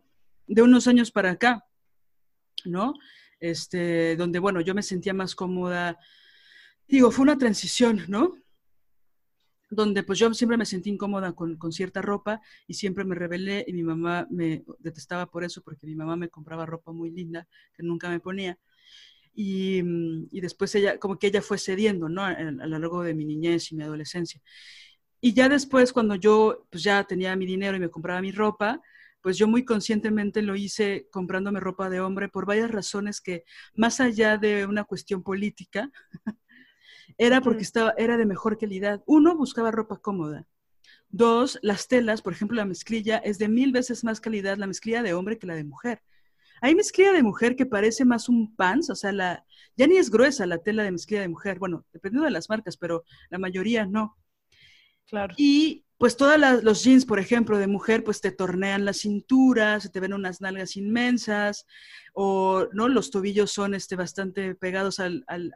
de 0.48 0.62
unos 0.62 0.88
años 0.88 1.12
para 1.12 1.32
acá, 1.32 1.66
¿no? 2.66 2.94
Este, 3.40 4.16
donde, 4.16 4.40
bueno, 4.40 4.62
yo 4.62 4.76
me 4.76 4.84
sentía 4.84 5.14
más 5.14 5.36
cómoda. 5.36 5.98
Digo, 6.88 7.12
fue 7.12 7.24
una 7.24 7.38
transición, 7.38 8.06
¿no? 8.08 8.36
Donde 9.72 10.04
pues 10.04 10.20
yo 10.20 10.32
siempre 10.34 10.58
me 10.58 10.66
sentí 10.66 10.92
incómoda 10.92 11.34
con, 11.34 11.58
con 11.58 11.72
cierta 11.72 12.02
ropa 12.02 12.40
y 12.68 12.76
siempre 12.76 13.04
me 13.04 13.16
rebelé 13.16 13.66
y 13.68 13.74
mi 13.74 13.82
mamá 13.82 14.28
me 14.30 14.64
detestaba 14.78 15.26
por 15.26 15.44
eso 15.44 15.64
porque 15.64 15.88
mi 15.88 15.96
mamá 15.96 16.16
me 16.16 16.30
compraba 16.30 16.68
ropa 16.68 16.92
muy 16.92 17.10
linda 17.10 17.48
que 17.74 17.82
nunca 17.82 18.10
me 18.10 18.20
ponía. 18.20 18.60
Mm, 19.36 20.28
y, 20.32 20.42
después 20.42 20.74
ella, 20.76 20.98
como 21.00 21.20
que 21.20 21.28
ella 21.28 21.42
fue 21.42 21.58
cediendo, 21.58 22.10
¿no? 22.10 22.24
A, 22.24 22.34
lo 22.42 22.68
largo 22.80 23.04
de 23.04 23.14
mi 23.14 23.26
niñez 23.26 23.72
y 23.72 23.76
mi 23.76 23.84
adolescencia. 23.84 24.42
Y 25.22 25.34
ya 25.34 25.50
después, 25.50 25.94
cuando 25.94 26.16
yo 26.16 26.68
pues 26.70 26.84
ya 26.84 27.04
tenía 27.06 27.36
mi 27.36 27.46
dinero 27.46 27.78
y 27.78 27.80
me 27.80 27.90
compraba 27.90 28.22
mi 28.22 28.32
ropa, 28.32 28.82
pues 29.22 29.38
yo 29.38 29.48
muy 29.48 29.66
conscientemente 29.66 30.42
lo 30.42 30.56
hice 30.56 31.08
comprándome 31.12 31.60
ropa 31.60 31.90
de 31.90 32.00
hombre 32.00 32.30
por 32.30 32.46
varias 32.46 32.72
razones 32.72 33.22
que, 33.22 33.44
más 33.76 34.00
allá 34.00 34.38
de 34.38 34.66
una 34.66 34.84
cuestión 34.86 35.24
política, 35.24 35.92
era 37.18 37.42
porque 37.42 37.64
estaba, 37.64 37.94
era 37.98 38.18
de 38.18 38.26
mejor 38.26 38.58
calidad. 38.58 39.04
Uno, 39.08 39.36
buscaba 39.36 39.72
ropa 39.72 39.98
cómoda. 39.98 40.48
Dos, 41.10 41.60
las 41.62 41.88
telas, 41.88 42.22
por 42.22 42.34
ejemplo, 42.34 42.58
la 42.58 42.66
mezclilla 42.66 43.18
es 43.18 43.38
de 43.40 43.48
mil 43.50 43.72
veces 43.72 44.04
más 44.04 44.22
calidad 44.22 44.58
la 44.58 44.68
mezclilla 44.68 45.04
de 45.04 45.14
hombre 45.14 45.38
que 45.40 45.48
la 45.48 45.56
de 45.56 45.64
mujer. 45.64 46.04
Hay 46.62 46.76
mezclilla 46.76 47.14
de 47.14 47.24
mujer 47.24 47.56
que 47.56 47.66
parece 47.66 48.06
más 48.06 48.30
un 48.30 48.56
pants, 48.56 48.90
o 48.90 48.96
sea, 48.96 49.12
la, 49.12 49.46
ya 49.76 49.88
ni 49.88 49.98
es 49.98 50.10
gruesa 50.10 50.46
la 50.46 50.60
tela 50.60 50.84
de 50.84 50.92
mezclilla 50.92 51.22
de 51.22 51.30
mujer, 51.30 51.60
bueno, 51.60 51.86
dependiendo 51.94 52.26
de 52.26 52.32
las 52.32 52.50
marcas, 52.50 52.78
pero 52.78 53.04
la 53.30 53.38
mayoría 53.38 53.86
no. 53.86 54.18
Claro. 55.06 55.36
Y 55.38 55.86
pues 55.98 56.18
todos 56.18 56.38
los 56.64 56.84
jeans, 56.84 57.06
por 57.06 57.20
ejemplo, 57.20 57.58
de 57.58 57.68
mujer, 57.68 58.04
pues 58.04 58.20
te 58.20 58.32
tornean 58.32 58.84
la 58.84 58.94
cintura, 58.94 59.80
se 59.80 59.90
te 59.90 60.00
ven 60.00 60.14
unas 60.14 60.42
nalgas 60.42 60.76
inmensas, 60.76 61.66
o 62.14 62.68
no, 62.74 62.90
los 62.90 63.12
tobillos 63.12 63.52
son 63.52 63.74
este, 63.74 63.96
bastante 63.96 64.56
pegados 64.56 65.00
al, 65.00 65.24
al, 65.28 65.52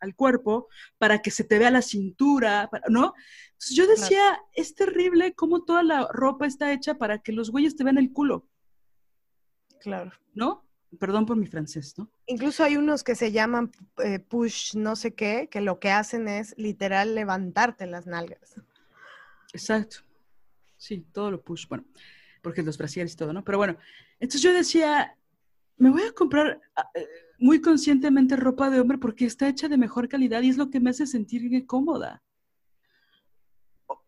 al, 0.00 0.14
cuerpo 0.14 0.68
para 0.98 1.20
que 1.20 1.30
se 1.30 1.44
te 1.44 1.58
vea 1.58 1.70
la 1.70 1.82
cintura, 1.82 2.68
¿no? 2.88 3.14
Entonces 3.52 3.76
yo 3.76 3.86
decía, 3.86 4.40
es 4.54 4.74
terrible 4.74 5.34
cómo 5.34 5.64
toda 5.64 5.82
la 5.82 6.06
ropa 6.12 6.46
está 6.46 6.72
hecha 6.72 6.94
para 6.94 7.18
que 7.18 7.32
los 7.32 7.50
güeyes 7.50 7.74
te 7.74 7.84
vean 7.84 7.98
el 7.98 8.12
culo. 8.12 8.46
Claro. 9.80 10.12
¿No? 10.34 10.64
Perdón 10.98 11.26
por 11.26 11.36
mi 11.36 11.46
francés, 11.46 11.94
¿no? 11.98 12.10
Incluso 12.26 12.64
hay 12.64 12.76
unos 12.76 13.04
que 13.04 13.14
se 13.14 13.30
llaman 13.30 13.70
eh, 14.02 14.18
push 14.18 14.74
no 14.74 14.96
sé 14.96 15.14
qué, 15.14 15.48
que 15.50 15.60
lo 15.60 15.78
que 15.78 15.90
hacen 15.90 16.28
es 16.28 16.54
literal 16.56 17.14
levantarte 17.14 17.86
las 17.86 18.06
nalgas. 18.06 18.56
Exacto. 19.52 19.98
Sí, 20.78 21.04
todo 21.12 21.30
lo 21.30 21.42
push, 21.42 21.68
bueno, 21.68 21.84
porque 22.40 22.62
los 22.62 22.78
brasieres 22.78 23.12
y 23.12 23.16
todo, 23.16 23.32
¿no? 23.32 23.44
Pero 23.44 23.58
bueno, 23.58 23.76
entonces 24.20 24.40
yo 24.40 24.52
decía, 24.52 25.16
me 25.76 25.90
voy 25.90 26.02
a 26.02 26.12
comprar 26.12 26.60
ah, 26.76 26.88
eh, 26.94 27.06
muy 27.38 27.60
conscientemente 27.60 28.36
ropa 28.36 28.70
de 28.70 28.80
hombre 28.80 28.98
porque 28.98 29.26
está 29.26 29.48
hecha 29.48 29.68
de 29.68 29.76
mejor 29.76 30.08
calidad 30.08 30.42
y 30.42 30.48
es 30.48 30.56
lo 30.56 30.70
que 30.70 30.80
me 30.80 30.90
hace 30.90 31.06
sentir 31.06 31.66
cómoda. 31.66 32.22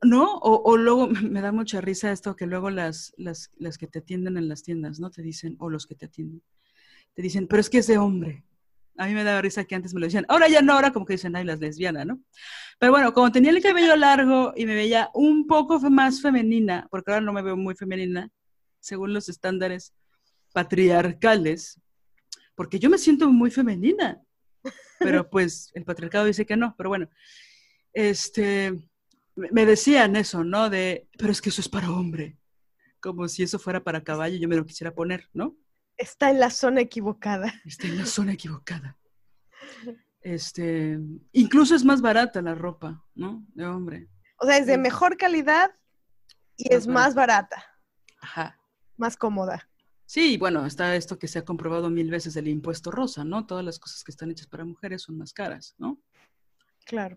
¿No? 0.03 0.39
O, 0.39 0.77
luego 0.77 1.09
me 1.31 1.41
da 1.41 1.53
mucha 1.53 1.81
risa 1.81 2.13
esto 2.13 2.37
que 2.37 2.47
luego 2.47 2.71
las, 2.71 3.13
las, 3.17 3.51
las, 3.57 3.79
que 3.79 3.87
te 3.87 4.01
atienden 4.01 4.37
en 4.37 4.49
las 4.49 4.63
tiendas, 4.63 5.01
¿no? 5.01 5.11
Te 5.11 5.23
dicen, 5.23 5.57
o 5.59 5.71
los 5.71 5.87
que 5.87 5.95
te 5.95 6.07
atienden, 6.07 6.43
te 7.15 7.23
dicen, 7.23 7.47
pero 7.47 7.61
es 7.61 7.71
que 7.71 7.79
es 7.79 7.87
de 7.87 7.99
hombre. 7.99 8.45
A 8.97 9.07
mí 9.07 9.15
me 9.15 9.25
da 9.25 9.41
risa 9.41 9.65
que 9.65 9.75
antes 9.75 9.95
me 9.95 10.01
lo 10.01 10.07
decían, 10.07 10.27
ahora 10.29 10.49
ya 10.49 10.61
no, 10.61 10.75
ahora 10.75 10.93
como 10.93 11.07
que 11.07 11.15
dicen, 11.15 11.35
ay, 11.35 11.45
las 11.45 11.59
lesbianas, 11.59 12.07
¿no? 12.07 12.21
Pero 12.79 12.93
bueno, 12.93 13.15
como 13.15 13.33
tenía 13.33 13.51
el 13.51 13.63
cabello 13.63 13.97
largo 13.97 14.53
y 14.57 14.67
me 14.67 14.75
veía 14.75 15.11
un 15.15 15.47
poco 15.47 15.79
más 15.91 16.21
femenina, 16.21 16.87
porque 16.91 17.13
ahora 17.13 17.25
no 17.25 17.33
me 17.33 17.43
veo 17.43 17.57
muy 17.57 17.75
femenina, 17.75 18.31
según 18.79 19.15
los 19.15 19.29
estándares 19.29 19.95
patriarcales, 20.53 21.81
porque 22.55 22.79
yo 22.79 22.91
me 22.91 22.99
siento 22.99 23.31
muy 23.31 23.51
femenina, 23.51 24.21
pero 24.99 25.31
pues 25.31 25.71
el 25.75 25.85
patriarcado 25.85 26.27
dice 26.27 26.45
que 26.45 26.57
no, 26.57 26.75
pero 26.77 26.91
bueno, 26.91 27.09
este, 27.93 28.75
me 29.35 29.67
decían 29.67 30.17
eso, 30.17 30.45
¿no? 30.45 30.71
De, 30.71 31.09
pero 31.19 31.33
es 31.33 31.41
que 31.41 31.51
eso 31.51 31.61
es 31.61 31.69
para 31.69 31.91
hombre. 31.91 32.39
Como 33.01 33.29
si 33.29 33.43
eso 33.43 33.59
fuera 33.59 33.83
para 33.83 34.05
caballo, 34.05 34.37
yo 34.37 34.49
me 34.49 34.57
lo 34.57 34.67
quisiera 34.67 34.95
poner, 34.95 35.29
¿no? 35.33 35.57
Está 35.97 36.31
en 36.31 36.41
la 36.41 36.51
zona 36.51 36.81
equivocada. 36.81 37.53
Está 37.65 37.87
en 37.87 37.99
la 37.99 38.07
zona 38.07 38.33
equivocada. 38.33 38.99
Este, 40.21 40.99
incluso 41.33 41.75
es 41.75 41.85
más 41.85 42.01
barata 42.01 42.43
la 42.43 42.55
ropa, 42.55 43.05
¿no? 43.15 43.47
De 43.55 43.67
hombre. 43.67 44.09
O 44.39 44.47
sea, 44.47 44.59
es 44.59 44.67
de 44.67 44.79
mejor 44.79 45.17
calidad 45.17 45.71
y 46.57 46.75
es 46.75 46.87
más 46.87 47.15
barata. 47.15 47.65
Ajá. 48.21 48.59
Más 48.97 49.17
cómoda. 49.17 49.69
Sí, 50.05 50.37
bueno, 50.37 50.67
está 50.67 50.97
esto 50.97 51.19
que 51.19 51.29
se 51.29 51.39
ha 51.39 51.45
comprobado 51.45 51.89
mil 51.89 52.11
veces 52.11 52.35
del 52.35 52.49
impuesto 52.49 52.91
rosa, 52.91 53.25
¿no? 53.25 53.47
Todas 53.47 53.65
las 53.65 53.79
cosas 53.79 54.03
que 54.03 54.11
están 54.11 54.31
hechas 54.31 54.47
para 54.47 54.65
mujeres 54.65 55.03
son 55.03 55.17
más 55.17 55.33
caras, 55.33 55.75
¿no? 55.79 56.03
Claro. 56.85 57.17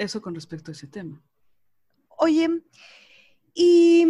Eso 0.00 0.22
con 0.22 0.34
respecto 0.34 0.70
a 0.70 0.72
ese 0.72 0.86
tema. 0.86 1.22
Oye, 2.16 2.48
y 3.52 4.06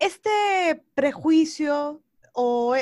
este 0.00 0.84
prejuicio 0.94 2.02
o, 2.32 2.74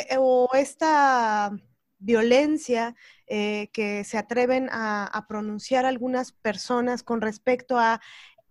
esta 0.54 1.52
violencia 1.98 2.96
eh, 3.26 3.68
que 3.74 4.02
se 4.04 4.16
atreven 4.16 4.70
a, 4.72 5.26
pronunciar 5.28 5.84
algunas 5.84 6.32
personas 6.32 7.02
con 7.02 7.20
respecto 7.20 7.78
a 7.78 8.00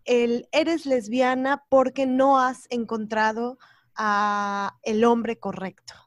el 0.05 0.47
eres 0.51 0.85
lesbiana 0.85 1.65
porque 1.69 2.05
no 2.05 2.39
has 2.39 2.67
encontrado 2.69 3.57
a 3.95 4.77
el 4.83 5.05
hombre 5.05 5.39
correcto. 5.39 6.02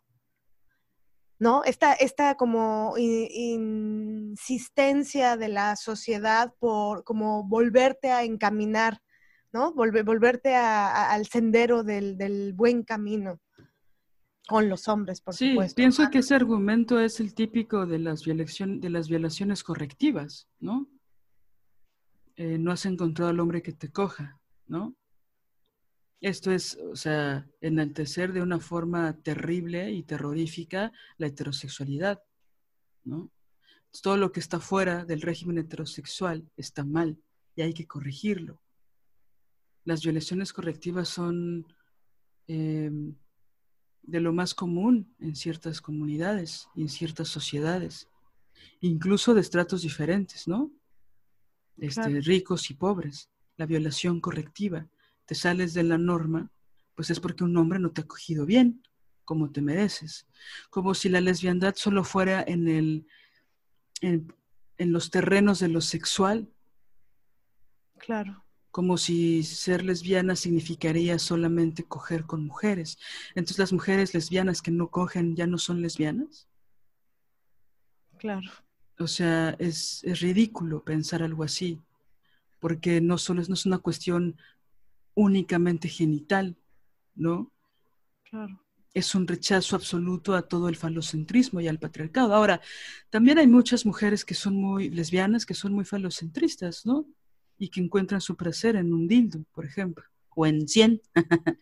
¿No? 1.39 1.63
Esta, 1.65 1.93
esta 1.93 2.35
como 2.37 2.95
insistencia 2.97 5.37
de 5.37 5.49
la 5.49 5.77
sociedad 5.77 6.55
por 6.59 7.05
como 7.05 7.45
volverte 7.45 8.11
a 8.11 8.25
encaminar, 8.25 9.03
¿no? 9.53 9.75
volverte 9.75 10.57
al 10.57 11.27
sendero 11.27 11.85
del, 11.85 12.55
buen 12.55 12.85
camino 12.85 13.39
con 14.49 14.71
los 14.71 14.89
hombres, 14.89 15.21
por 15.21 15.35
sí, 15.35 15.51
supuesto. 15.51 15.77
Pienso 15.77 16.09
que 16.11 16.19
ese 16.19 16.35
argumento 16.35 16.99
es 17.01 17.21
el 17.21 17.35
típico 17.35 17.85
de 17.85 17.99
las, 17.99 18.23
de 18.23 18.91
las 18.91 19.09
violaciones 19.09 19.63
correctivas, 19.63 20.49
¿no? 20.61 20.89
Eh, 22.37 22.59
no 22.59 22.71
has 22.71 22.87
encontrado 22.87 23.31
al 23.31 23.41
hombre 23.41 23.63
que 23.63 23.73
te 23.73 23.91
coja, 23.91 24.39
¿no? 24.67 24.95
Esto 26.21 26.51
es, 26.51 26.77
o 26.77 26.97
sea, 26.97 27.49
enaltecer 27.61 28.33
de 28.33 28.43
una 28.43 28.59
forma 28.59 29.13
terrible 29.23 29.93
y 29.93 30.03
terrorífica 30.03 30.93
la 31.19 31.27
heterosexualidad, 31.27 32.23
¿no? 33.05 33.31
Todo 34.03 34.17
lo 34.17 34.33
que 34.33 34.41
está 34.41 34.61
fuera 34.61 35.05
del 35.05 35.23
régimen 35.23 35.59
heterosexual 35.59 36.51
está 36.57 36.85
mal 36.85 37.19
y 37.55 37.63
hay 37.63 37.73
que 37.73 37.87
corregirlo. 37.87 38.61
Las 39.85 40.03
violaciones 40.03 40.53
correctivas 40.53 41.09
son 41.09 41.67
em, 42.47 43.15
de 44.03 44.21
lo 44.21 44.33
más 44.33 44.55
común 44.55 45.15
en 45.21 45.35
ciertas 45.37 45.81
comunidades 45.81 46.69
y 46.75 46.83
en 46.83 46.89
ciertas 46.89 47.29
sociedades, 47.29 48.09
incluso 48.81 49.35
de 49.35 49.41
estratos 49.41 49.83
diferentes, 49.83 50.47
¿no? 50.47 50.73
este, 51.79 52.21
ricos 52.21 52.71
y 52.71 52.75
pobres, 52.75 53.31
la 53.57 53.67
violación 53.67 54.21
correctiva, 54.21 54.89
te 55.27 55.35
sales 55.35 55.75
de 55.75 55.83
la 55.83 55.99
norma, 55.99 56.51
pues 56.95 57.11
es 57.11 57.21
porque 57.21 57.45
un 57.45 57.57
hombre 57.57 57.79
no 57.79 57.91
te 57.91 58.01
ha 58.01 58.07
cogido 58.07 58.47
bien, 58.47 58.83
como 59.25 59.51
te 59.51 59.61
mereces. 59.61 60.27
Como 60.71 60.95
si 60.95 61.09
la 61.09 61.21
lesbiandad 61.21 61.75
solo 61.77 62.05
fuera 62.05 62.43
en, 62.47 62.69
el, 62.69 63.07
en, 64.01 64.33
en 64.79 64.93
los 64.93 65.11
terrenos 65.11 65.59
de 65.59 65.69
lo 65.69 65.81
sexual. 65.81 66.49
Claro. 67.99 68.45
Como 68.71 68.99
si 68.99 69.43
ser 69.43 69.85
lesbiana 69.85 70.37
significaría 70.37 71.19
solamente 71.19 71.85
coger 71.85 72.25
con 72.25 72.47
mujeres. 72.47 72.99
Entonces 73.35 73.59
las 73.59 73.73
mujeres 73.73 74.15
lesbianas 74.15 74.63
que 74.63 74.71
no 74.71 74.89
cogen 74.91 75.37
ya 75.37 75.47
no 75.47 75.59
son 75.59 75.83
lesbianas. 75.83 76.49
Claro. 78.19 78.51
O 78.99 79.07
sea, 79.07 79.57
es, 79.59 80.03
ridículo 80.21 80.83
pensar 80.83 81.23
algo 81.23 81.43
así, 81.43 81.83
porque 82.61 83.01
no 83.01 83.19
solo 83.19 83.43
es, 83.43 83.49
no 83.49 83.55
es 83.55 83.67
una 83.67 83.79
cuestión 83.79 84.37
únicamente 85.17 85.89
genital, 85.89 86.57
¿no? 87.17 87.51
Claro. 88.31 88.63
Es 88.95 89.15
un 89.15 89.27
rechazo 89.27 89.75
absoluto 89.75 90.35
a 90.35 90.43
todo 90.43 90.69
el 90.69 90.77
falocentrismo 90.77 91.61
y 91.61 91.69
al 91.69 91.79
patriarcado. 91.79 92.35
Ahora, 92.35 92.61
también 93.11 93.39
hay 93.39 93.47
muchas 93.47 93.85
mujeres 93.85 94.25
que 94.25 94.35
son 94.35 94.55
muy 94.55 94.89
lesbianas, 94.91 95.45
que 95.45 95.55
son 95.55 95.73
muy 95.73 95.85
falocentristas, 95.85 96.87
¿no? 96.87 97.07
Y 97.59 97.69
que 97.71 97.81
encuentran 97.81 98.21
su 98.21 98.37
placer 98.37 98.77
en 98.77 98.93
un 98.93 99.09
dildo, 99.09 99.43
por 99.53 99.65
ejemplo, 99.65 100.05
o 100.35 100.47
en 100.47 100.69
100, 100.69 101.01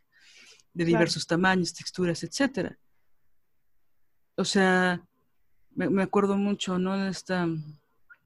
de 0.74 0.84
diversos 0.84 1.26
tamaños, 1.26 1.72
texturas, 1.72 2.22
etcétera. 2.24 2.76
O 4.36 4.44
sea, 4.44 5.04
me, 5.70 6.02
acuerdo 6.02 6.36
mucho, 6.36 6.78
¿no? 6.78 6.98
De 6.98 7.10
esta, 7.10 7.46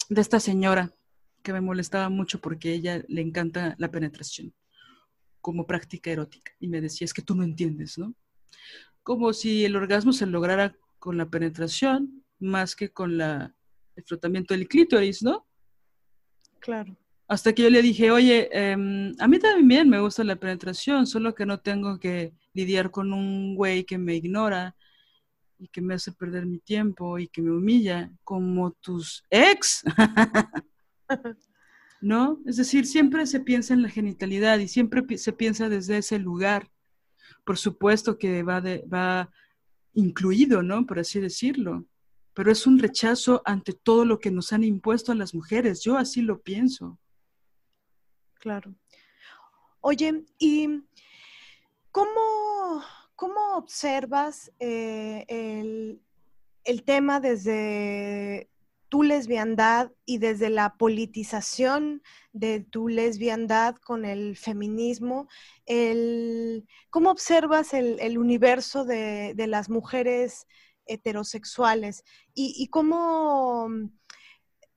de 0.08 0.20
esta 0.20 0.40
señora 0.40 0.90
que 1.42 1.52
me 1.52 1.60
molestaba 1.60 2.08
mucho 2.08 2.40
porque 2.40 2.72
ella 2.72 3.04
le 3.08 3.20
encanta 3.20 3.74
la 3.78 3.90
penetración 3.90 4.54
como 5.40 5.66
práctica 5.66 6.10
erótica. 6.10 6.52
Y 6.60 6.68
me 6.68 6.80
decía, 6.80 7.04
es 7.04 7.14
que 7.14 7.22
tú 7.22 7.34
no 7.34 7.42
entiendes, 7.42 7.98
¿no? 7.98 8.14
Como 9.02 9.32
si 9.32 9.64
el 9.64 9.76
orgasmo 9.76 10.12
se 10.12 10.26
lograra 10.26 10.76
con 10.98 11.16
la 11.16 11.28
penetración 11.28 12.24
más 12.38 12.76
que 12.76 12.90
con 12.90 13.18
la, 13.18 13.54
el 13.96 14.04
frotamiento 14.04 14.54
del 14.54 14.68
clítoris, 14.68 15.22
¿no? 15.22 15.46
Claro. 16.60 16.96
Hasta 17.26 17.52
que 17.52 17.62
yo 17.62 17.70
le 17.70 17.82
dije, 17.82 18.10
oye, 18.10 18.48
em, 18.52 19.14
a 19.18 19.28
mí 19.28 19.38
también 19.38 19.88
me 19.88 20.00
gusta 20.00 20.24
la 20.24 20.36
penetración, 20.36 21.06
solo 21.06 21.34
que 21.34 21.44
no 21.44 21.60
tengo 21.60 21.98
que 21.98 22.32
lidiar 22.54 22.90
con 22.90 23.12
un 23.12 23.54
güey 23.54 23.84
que 23.84 23.98
me 23.98 24.14
ignora 24.14 24.74
y 25.58 25.68
que 25.68 25.82
me 25.82 25.94
hace 25.94 26.12
perder 26.12 26.46
mi 26.46 26.58
tiempo 26.58 27.18
y 27.18 27.28
que 27.28 27.42
me 27.42 27.50
humilla 27.50 28.10
como 28.24 28.72
tus 28.72 29.24
ex. 29.30 29.82
¿No? 32.00 32.40
Es 32.46 32.56
decir, 32.56 32.86
siempre 32.86 33.26
se 33.26 33.40
piensa 33.40 33.74
en 33.74 33.82
la 33.82 33.88
genitalidad 33.88 34.58
y 34.58 34.68
siempre 34.68 35.18
se 35.18 35.32
piensa 35.32 35.68
desde 35.68 35.98
ese 35.98 36.18
lugar. 36.18 36.70
Por 37.44 37.58
supuesto 37.58 38.18
que 38.18 38.42
va, 38.42 38.60
va 38.60 39.30
incluido, 39.94 40.62
¿no? 40.62 40.86
Por 40.86 41.00
así 41.00 41.18
decirlo. 41.20 41.86
Pero 42.34 42.52
es 42.52 42.66
un 42.66 42.78
rechazo 42.78 43.42
ante 43.44 43.72
todo 43.72 44.04
lo 44.04 44.20
que 44.20 44.30
nos 44.30 44.52
han 44.52 44.62
impuesto 44.62 45.10
a 45.10 45.16
las 45.16 45.34
mujeres. 45.34 45.82
Yo 45.82 45.96
así 45.96 46.22
lo 46.22 46.40
pienso. 46.40 46.98
Claro. 48.34 48.74
Oye, 49.80 50.24
¿y 50.38 50.68
cómo, 51.90 52.82
¿Cómo 53.18 53.56
observas 53.56 54.52
eh, 54.60 55.24
el, 56.64 56.84
tema 56.84 57.18
desde 57.18 58.48
tu 58.88 59.02
lesbiandad 59.02 59.92
y 60.04 60.18
desde 60.18 60.50
la 60.50 60.76
politización 60.76 62.02
de 62.32 62.60
tu 62.60 62.88
lesbiandad 62.88 63.76
con 63.76 64.04
el 64.04 64.36
feminismo, 64.36 65.28
¿cómo 66.90 67.10
observas 67.10 67.74
el, 67.74 68.18
universo 68.18 68.84
de, 68.84 69.34
las 69.36 69.68
mujeres 69.68 70.46
heterosexuales 70.86 72.04
y, 72.34 72.68
cómo 72.68 73.68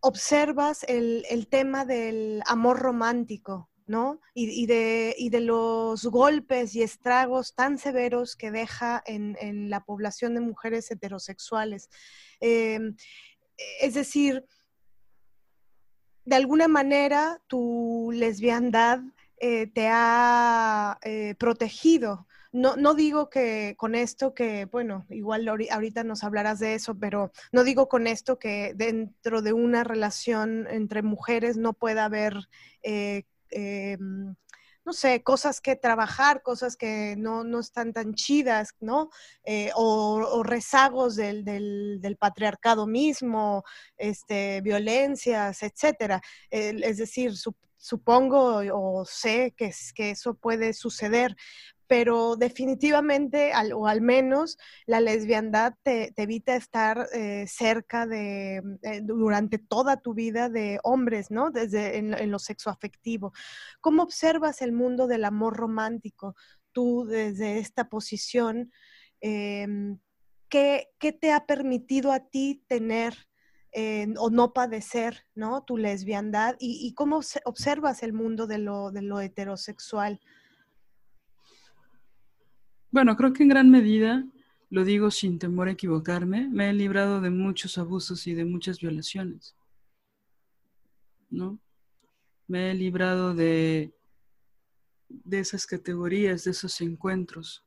observas 0.02 0.84
el, 0.88 1.48
tema 1.50 1.86
del 1.86 2.42
amor 2.46 2.80
romántico? 2.80 3.70
¿no? 3.88 4.22
Y, 4.34 4.68
de, 4.68 5.16
de, 5.30 5.42
los 5.42 6.06
golpes 6.06 6.76
y 6.76 6.82
estragos 6.82 7.56
tan 7.56 7.78
severos 7.78 8.38
que 8.38 8.50
deja 8.50 9.04
en, 9.06 9.70
la 9.70 9.84
población 9.84 10.34
de 10.34 10.40
mujeres 10.40 10.90
heterosexuales. 10.92 11.90
Em, 12.40 12.96
es 13.80 13.94
decir, 13.94 14.46
de 16.26 16.36
alguna 16.36 16.68
manera 16.68 17.42
tu 17.48 18.12
lesbiandad 18.14 19.02
eh, 19.38 19.68
te 19.68 19.88
ha 19.90 21.00
eh, 21.04 21.36
protegido. 21.40 22.28
No, 22.54 22.76
no, 22.76 22.94
digo 22.94 23.30
que 23.30 23.76
con 23.78 23.96
esto 23.96 24.34
que, 24.34 24.66
bueno, 24.66 25.06
igual 25.10 25.48
ahorita 25.48 26.04
nos 26.04 26.24
hablarás 26.24 26.60
de 26.60 26.76
eso, 26.76 26.96
pero 27.00 27.32
no 27.54 27.64
digo 27.64 27.88
con 27.88 28.08
esto 28.08 28.40
que 28.40 28.74
dentro 28.76 29.42
de 29.42 29.54
una 29.54 29.86
relación 29.86 30.68
entre 30.70 31.02
mujeres 31.02 31.56
no 31.56 31.74
pueda 31.74 32.06
haber 32.06 32.50
eh, 32.84 33.24
Em, 33.52 34.34
no 34.86 34.94
sé, 34.94 35.24
cosas 35.24 35.62
que 35.62 35.76
trabajar, 35.76 36.42
cosas 36.42 36.76
que 36.76 37.16
no, 37.18 37.60
están 37.60 37.94
tan 37.94 38.14
chidas, 38.14 38.76
¿no? 38.80 39.10
Eh, 39.44 39.72
o, 39.76 40.44
rezagos 40.44 41.16
del, 41.16 42.18
patriarcado 42.20 42.88
mismo, 42.88 43.64
este, 43.98 44.62
violencias, 44.62 45.64
etcétera. 45.64 46.22
es 46.50 46.98
decir, 46.98 47.34
supongo 47.78 48.62
o 48.74 49.06
sé 49.06 49.54
que, 49.58 49.72
que 49.96 50.12
eso 50.12 50.36
puede 50.36 50.74
suceder, 50.74 51.36
pero 51.92 52.38
definitivamente, 52.38 53.52
o 53.76 53.86
al 53.86 54.00
menos, 54.00 54.58
la 54.86 55.02
lesbiandad 55.02 55.74
te, 55.84 56.14
evita 56.16 56.56
estar 56.56 57.10
eh, 57.14 57.44
cerca 57.50 58.08
de, 58.08 58.62
eh, 58.84 59.02
durante 59.04 59.58
toda 59.58 59.98
tu 59.98 60.14
vida 60.14 60.48
de 60.48 60.80
hombres, 60.84 61.32
¿no? 61.32 61.52
Desde 61.52 61.98
en, 61.98 62.32
lo 62.32 62.40
sexo 62.40 62.70
afectivo. 62.70 63.34
¿Cómo 63.82 64.04
observas 64.04 64.62
el 64.62 64.72
mundo 64.72 65.06
del 65.06 65.26
amor 65.26 65.58
romántico 65.58 66.34
tú 66.72 67.06
desde 67.06 67.60
esta 67.60 67.90
posición? 67.90 68.72
Em, 69.20 70.00
¿qué, 70.48 70.88
te 70.98 71.34
ha 71.34 71.46
permitido 71.46 72.14
a 72.14 72.22
ti 72.22 72.64
tener 72.70 73.18
eh, 73.74 74.08
o 74.18 74.30
no 74.30 74.54
padecer, 74.54 75.26
¿no? 75.36 75.66
Tu 75.66 75.76
lesbiandad 75.76 76.56
y, 76.58 76.94
cómo 76.94 77.20
observas 77.44 78.02
el 78.02 78.14
mundo 78.14 78.48
de 78.48 78.60
lo 78.60 79.20
heterosexual. 79.20 80.22
Bueno, 82.92 83.16
creo 83.16 83.32
que 83.32 83.44
en 83.44 83.50
gran 83.50 83.70
medida 83.70 84.26
lo 84.70 84.84
digo 84.84 85.12
sin 85.12 85.40
temor 85.40 85.70
a 85.70 85.72
equivocarme, 85.72 86.50
me 86.50 86.70
he 86.70 86.74
librado 86.74 87.22
de 87.22 87.30
muchos 87.30 87.78
abusos 87.78 88.28
y 88.28 88.34
de 88.34 88.44
muchas 88.44 88.80
violaciones. 88.82 89.56
¿No? 91.30 91.58
Me 92.48 92.72
he 92.72 92.74
librado 92.74 93.34
de, 93.34 93.94
de 95.08 95.40
esas 95.40 95.66
categorías, 95.66 96.44
de 96.44 96.52
esos 96.52 96.82
encuentros 96.82 97.64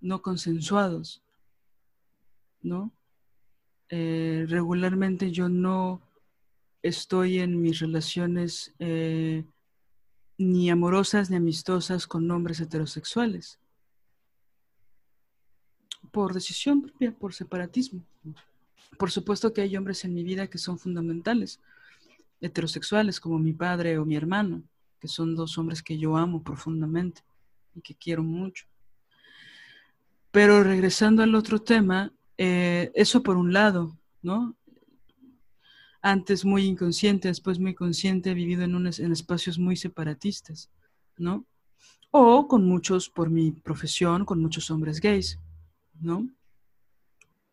no 0.00 0.22
consensuados. 0.22 1.24
¿No? 2.62 2.92
Eh, 3.88 4.46
regularmente 4.48 5.32
yo 5.32 5.48
no 5.48 6.00
estoy 6.80 7.40
en 7.40 7.60
mis 7.60 7.80
relaciones 7.80 8.72
eh, 8.78 9.44
ni 10.38 10.70
amorosas 10.70 11.28
ni 11.28 11.36
amistosas 11.36 12.06
con 12.06 12.30
hombres 12.30 12.60
heterosexuales 12.60 13.60
por 16.10 16.34
decisión 16.34 16.82
propia, 16.82 17.12
por 17.12 17.34
separatismo. 17.34 18.02
Por 18.98 19.10
supuesto 19.10 19.52
que 19.52 19.62
hay 19.62 19.76
hombres 19.76 20.04
en 20.04 20.14
mi 20.14 20.22
vida 20.22 20.48
que 20.48 20.58
son 20.58 20.78
fundamentales, 20.78 21.60
heterosexuales 22.40 23.20
como 23.20 23.38
mi 23.38 23.52
padre 23.52 23.98
o 23.98 24.04
mi 24.04 24.16
hermano, 24.16 24.62
que 25.00 25.08
son 25.08 25.34
dos 25.34 25.56
hombres 25.58 25.82
que 25.82 25.98
yo 25.98 26.16
amo 26.16 26.42
profundamente 26.42 27.22
y 27.74 27.80
que 27.80 27.94
quiero 27.94 28.22
mucho. 28.22 28.66
Pero 30.30 30.62
regresando 30.62 31.22
al 31.22 31.34
otro 31.34 31.60
tema, 31.60 32.12
eh, 32.38 32.90
eso 32.94 33.22
por 33.22 33.36
un 33.36 33.52
lado, 33.52 33.96
¿no? 34.22 34.54
Antes 36.02 36.44
muy 36.44 36.64
inconsciente, 36.64 37.28
después 37.28 37.58
muy 37.58 37.74
consciente, 37.74 38.30
he 38.30 38.34
vivido 38.34 38.62
en, 38.62 38.74
en 38.74 39.12
espacios 39.12 39.58
muy 39.58 39.76
separatistas, 39.76 40.70
¿no? 41.18 41.44
O 42.10 42.48
con 42.48 42.64
muchos, 42.66 43.08
por 43.08 43.28
mi 43.28 43.50
profesión, 43.50 44.24
con 44.24 44.40
muchos 44.40 44.70
hombres 44.70 45.00
gays. 45.00 45.38
¿No? 46.00 46.28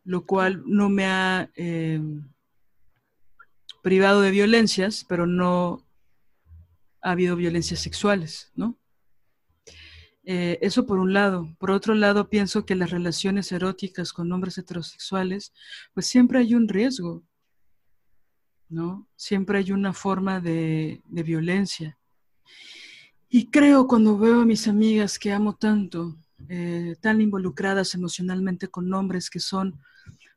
Lo 0.04 0.26
cual 0.26 0.62
no 0.66 0.88
me 0.88 1.06
ha 1.06 1.50
eh, 1.54 2.00
privado 3.82 4.20
de 4.20 4.30
violencias, 4.30 5.04
pero 5.08 5.26
no 5.26 5.86
ha 7.00 7.12
habido 7.12 7.36
violencias 7.36 7.80
sexuales, 7.80 8.50
¿no? 8.54 8.78
Eh, 10.24 10.58
eso 10.60 10.84
por 10.84 10.98
un 10.98 11.14
lado. 11.14 11.54
Por 11.58 11.70
otro 11.70 11.94
lado, 11.94 12.28
pienso 12.28 12.66
que 12.66 12.74
las 12.74 12.90
relaciones 12.90 13.50
eróticas 13.50 14.12
con 14.12 14.30
hombres 14.30 14.58
heterosexuales, 14.58 15.54
pues 15.94 16.06
siempre 16.06 16.40
hay 16.40 16.54
un 16.54 16.68
riesgo, 16.68 17.22
¿no? 18.68 19.08
Siempre 19.16 19.58
hay 19.58 19.72
una 19.72 19.94
forma 19.94 20.40
de, 20.40 21.00
de 21.06 21.22
violencia. 21.22 21.98
Y 23.30 23.50
creo 23.50 23.86
cuando 23.86 24.18
veo 24.18 24.42
a 24.42 24.44
mis 24.44 24.68
amigas 24.68 25.18
que 25.18 25.32
amo 25.32 25.56
tanto, 25.56 26.18
eh, 26.48 26.96
tan 27.00 27.20
involucradas 27.20 27.94
emocionalmente 27.94 28.68
con 28.68 28.92
hombres 28.94 29.30
que 29.30 29.40
son 29.40 29.80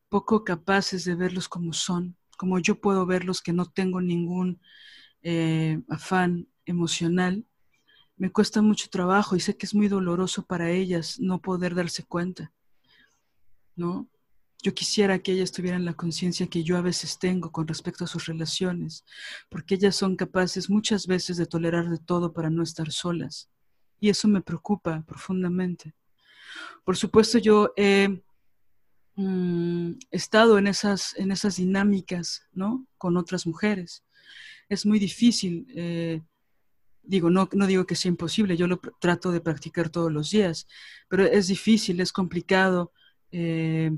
poco 0.10 0.44
capaces 0.44 1.06
de 1.06 1.16
verlos 1.16 1.48
como 1.48 1.74
son, 1.74 2.18
como 2.38 2.60
yo 2.60 2.82
puedo 2.82 3.06
verlos 3.06 3.42
que 3.42 3.54
no 3.54 3.66
tengo 3.66 4.02
ningún 4.02 4.60
eh, 5.22 5.80
afán 5.88 6.48
emocional, 6.66 7.46
me 8.18 8.32
cuesta 8.32 8.62
mucho 8.62 8.90
trabajo 8.90 9.36
y 9.36 9.40
sé 9.40 9.58
que 9.58 9.66
es 9.66 9.74
muy 9.74 9.88
doloroso 9.88 10.46
para 10.46 10.70
ellas 10.70 11.20
no 11.20 11.42
poder 11.42 11.76
darse 11.76 12.04
cuenta, 12.04 12.52
¿no? 13.76 14.08
Yo 14.64 14.76
quisiera 14.76 15.18
que 15.20 15.32
ellas 15.32 15.52
tuvieran 15.52 15.86
la 15.86 15.96
conciencia 15.96 16.46
que 16.46 16.64
yo 16.64 16.78
a 16.78 16.82
veces 16.82 17.18
tengo 17.18 17.52
con 17.52 17.68
respecto 17.68 18.04
a 18.04 18.08
sus 18.08 18.28
relaciones, 18.28 19.06
porque 19.50 19.76
ellas 19.76 19.96
son 19.96 20.16
capaces 20.16 20.70
muchas 20.70 21.08
veces 21.08 21.38
de 21.38 21.48
tolerar 21.48 21.90
de 21.90 21.98
todo 21.98 22.32
para 22.32 22.52
no 22.52 22.62
estar 22.62 22.92
solas. 22.92 23.50
Y 24.02 24.10
eso 24.10 24.28
me 24.28 24.42
preocupa 24.42 25.02
profundamente. 25.08 25.94
Por 26.84 26.98
supuesto, 26.98 27.38
yo 27.38 27.72
he 27.78 28.22
mm, 29.16 29.92
estado 30.10 30.58
en 30.58 30.68
esas, 30.68 31.16
en 31.18 31.32
esas 31.32 31.56
dinámicas, 31.56 32.48
¿no? 32.52 32.88
Con 32.98 33.16
otras 33.16 33.48
mujeres. 33.48 34.04
Es 34.68 34.86
muy 34.86 35.00
difícil. 35.00 35.68
Eh, 35.76 36.22
digo, 37.04 37.30
no, 37.30 37.48
no 37.54 37.68
digo 37.68 37.86
que 37.86 37.96
sea 37.96 38.10
imposible, 38.10 38.58
yo 38.58 38.68
lo 38.68 38.80
trato 39.00 39.32
de 39.32 39.42
practicar 39.42 39.90
todos 39.90 40.12
los 40.12 40.32
días, 40.32 40.68
pero 41.08 41.24
es 41.26 41.48
difícil, 41.48 42.00
es 42.00 42.12
complicado. 42.12 42.92
Eh, 43.32 43.92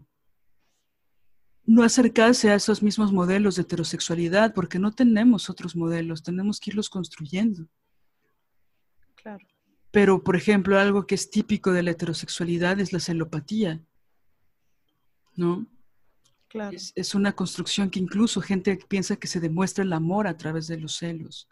no 1.66 1.84
acercarse 1.84 2.52
a 2.52 2.56
esos 2.56 2.84
mismos 2.84 3.14
modelos 3.14 3.56
de 3.56 3.62
heterosexualidad, 3.62 4.54
porque 4.54 4.80
no 4.80 4.92
tenemos 4.92 5.50
otros 5.50 5.78
modelos, 5.78 6.24
tenemos 6.24 6.60
que 6.60 6.72
irlos 6.72 6.90
construyendo. 6.90 7.68
Claro. 9.16 9.48
Pero, 9.94 10.24
por 10.24 10.36
ejemplo, 10.36 10.80
algo 10.80 11.06
que 11.06 11.14
es 11.14 11.30
típico 11.30 11.72
de 11.72 11.84
la 11.84 11.92
heterosexualidad 11.92 12.80
es 12.80 12.94
la 12.94 13.00
celopatía, 13.00 13.80
¿no? 15.36 15.68
Claro. 16.48 16.76
Es, 16.96 17.14
una 17.14 17.34
construcción 17.34 17.92
que 17.92 18.00
incluso 18.00 18.42
gente 18.42 18.80
piensa 18.88 19.18
que 19.18 19.28
se 19.28 19.40
demuestra 19.40 19.84
el 19.84 19.94
amor 19.94 20.26
a 20.26 20.36
través 20.36 20.66
de 20.66 20.80
los 20.80 20.96
celos. 20.96 21.48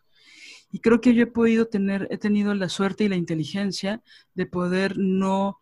Y 0.72 0.80
creo 0.80 1.02
que 1.02 1.14
yo 1.14 1.22
he 1.22 1.28
podido 1.28 1.68
tener, 1.68 2.08
he 2.10 2.18
tenido 2.18 2.56
la 2.56 2.68
suerte 2.68 3.04
y 3.04 3.10
la 3.10 3.16
inteligencia 3.16 4.02
de 4.34 4.48
poder 4.48 4.98
no 4.98 5.60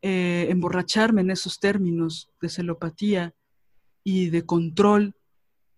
eh, 0.00 0.46
emborracharme 0.48 1.20
en 1.20 1.32
esos 1.32 1.60
términos 1.60 2.30
de 2.40 2.48
celopatía 2.48 3.34
y 4.04 4.30
de 4.30 4.46
control, 4.46 5.14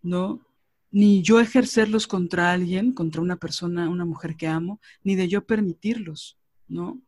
¿no? 0.02 0.46
Ni 0.92 1.20
yo 1.20 1.40
ejercerlos 1.40 2.06
contra 2.06 2.52
alguien, 2.52 2.92
contra 2.92 3.22
una 3.22 3.38
persona, 3.38 3.88
una 3.88 4.04
mujer 4.04 4.36
que 4.36 4.46
amo, 4.46 4.80
ni 5.02 5.16
de 5.16 5.26
yo 5.26 5.44
permitirlos. 5.44 6.38
¿No? 6.68 7.00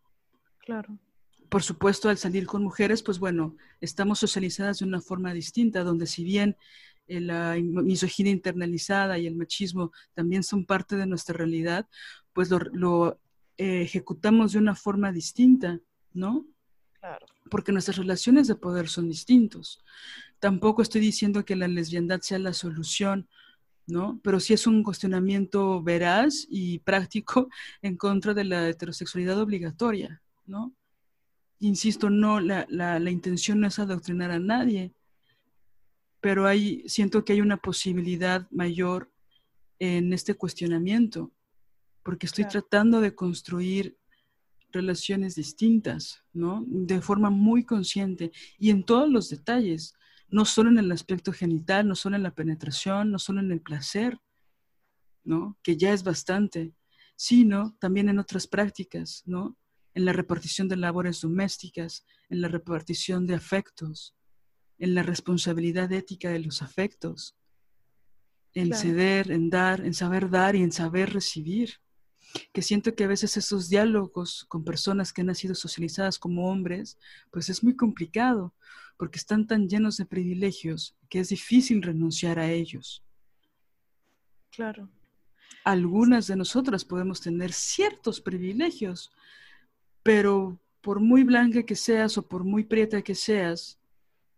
Claro. 0.59 0.99
Por 1.49 1.63
supuesto, 1.63 2.09
al 2.09 2.19
salir 2.19 2.47
con 2.47 2.63
mujeres, 2.63 3.03
pues 3.03 3.19
bueno, 3.19 3.57
estamos 3.81 4.19
socializadas 4.19 4.81
de 4.81 4.85
una 4.85 5.01
forma 5.01 5.33
distinta, 5.33 5.85
donde 5.85 6.07
si 6.07 6.25
bien 6.25 6.57
eh, 7.07 7.21
la 7.21 7.57
misoginia 7.61 8.33
internalizada 8.33 9.19
y 9.19 9.27
el 9.27 9.37
machismo 9.37 9.93
también 10.15 10.43
son 10.43 10.67
parte 10.67 10.97
de 10.97 11.07
nuestra 11.07 11.37
realidad, 11.37 11.89
pues 12.33 12.51
lo, 12.51 13.21
eh, 13.57 13.83
ejecutamos 13.83 14.53
de 14.53 14.59
una 14.59 14.75
forma 14.75 15.13
distinta, 15.13 15.81
¿no? 16.13 16.47
Claro. 16.99 17.27
Porque 17.49 17.71
nuestras 17.71 17.99
relaciones 17.99 18.49
de 18.49 18.57
poder 18.57 18.89
son 18.89 19.09
distintos. 19.09 19.85
Tampoco 20.41 20.83
estoy 20.83 21.01
diciendo 21.01 21.45
que 21.45 21.55
la 21.55 21.69
lesbiandad 21.69 22.21
sea 22.23 22.41
la 22.41 22.53
solución 22.53 23.29
¿no? 23.87 24.21
Pero 24.23 24.41
sí 24.41 24.55
es 24.55 24.67
un 24.67 24.83
cuestionamiento 24.83 25.83
veraz 25.83 26.47
y 26.49 26.79
práctico 26.81 27.49
en 27.83 27.97
contra 27.97 28.35
de 28.35 28.45
la 28.45 28.69
heterosexualidad 28.69 29.41
obligatoria, 29.41 30.21
¿no? 30.47 30.73
Insisto, 31.61 32.11
no, 32.11 32.41
la, 32.41 32.67
la, 32.69 32.99
la 32.99 33.11
intención 33.11 33.61
no 33.61 33.67
es 33.67 33.79
adoctrinar 33.79 34.31
a 34.31 34.39
nadie, 34.39 34.93
pero 36.21 36.47
hay, 36.47 36.83
siento 36.87 37.25
que 37.25 37.33
hay 37.33 37.41
una 37.41 37.57
posibilidad 37.57 38.51
mayor 38.51 39.11
en 39.79 40.13
este 40.13 40.35
cuestionamiento, 40.35 41.31
porque 42.03 42.27
estoy 42.27 42.47
tratando 42.47 43.01
de 43.01 43.15
construir 43.15 43.97
relaciones 44.71 45.35
distintas, 45.35 46.23
¿no? 46.33 46.65
De 46.67 47.01
forma 47.01 47.31
muy 47.31 47.65
consciente 47.65 48.33
y 48.59 48.71
en 48.71 48.85
todos 48.85 49.11
los 49.11 49.31
detalles 49.31 49.95
no 50.29 50.45
solo 50.45 50.71
en 50.71 50.79
el 50.79 50.93
aspecto 50.93 51.33
genital, 51.33 51.87
no 51.87 51.95
solo 51.95 52.17
en 52.17 52.23
la 52.23 52.35
penetración, 52.35 53.11
no 53.11 53.19
solo 53.19 53.41
en 53.41 53.53
el 53.53 53.61
placer, 53.61 54.19
¿no? 55.25 55.59
Que 55.63 55.77
ya 55.77 55.93
es 55.93 56.03
bastante, 56.03 56.75
sino 57.17 57.77
también 57.81 58.09
en 58.09 58.19
otras 58.19 58.47
prácticas, 58.47 59.23
¿no? 59.27 59.57
En 59.95 60.05
la 60.05 60.13
repartición 60.13 60.69
de 60.69 60.77
labores 60.77 61.21
domésticas, 61.21 62.05
en 62.29 62.41
la 62.41 62.49
repartición 62.49 63.27
de 63.27 63.35
afectos, 63.35 64.15
en 64.79 64.95
la 64.95 65.03
responsabilidad 65.03 65.91
ética 65.93 66.31
de 66.31 66.41
los 66.41 66.63
afectos, 66.63 67.37
en 68.53 68.75
ceder, 68.75 69.31
en 69.31 69.51
dar, 69.51 69.85
en 69.85 69.95
saber 69.95 70.31
dar 70.31 70.57
y 70.57 70.63
en 70.63 70.73
saber 70.73 71.13
recibir. 71.13 71.75
Que 72.53 72.63
siento 72.63 72.95
que 72.95 73.05
a 73.05 73.07
veces 73.07 73.37
esos 73.37 73.69
diálogos 73.69 74.45
con 74.49 74.65
personas 74.65 75.13
que 75.13 75.23
han 75.23 75.35
sido 75.35 75.55
socializadas 75.55 76.19
como 76.19 76.51
hombres, 76.51 76.99
pues 77.31 77.49
es 77.49 77.63
muy 77.63 77.77
complicado, 77.77 78.55
porque 78.97 79.19
están 79.19 79.47
tan 79.47 79.69
llenos 79.69 79.97
de 79.97 80.07
privilegios 80.07 80.97
que 81.09 81.21
es 81.21 81.29
difícil 81.29 81.83
renunciar 81.83 82.39
a 82.39 82.51
ellos. 82.51 83.03
Claro. 84.51 84.89
Algunas 85.65 86.27
de 86.27 86.37
nosotras 86.37 86.85
podemos 86.85 87.21
tener 87.21 87.53
ciertos 87.53 88.21
privilegios, 88.21 89.13
pero 90.03 90.59
por 90.81 91.01
muy 91.01 91.25
blanca 91.25 91.65
que 91.65 91.77
seas 91.77 92.17
o 92.17 92.27
por 92.27 92.45
muy 92.45 92.65
prieta 92.65 93.03
que 93.03 93.15
seas, 93.15 93.79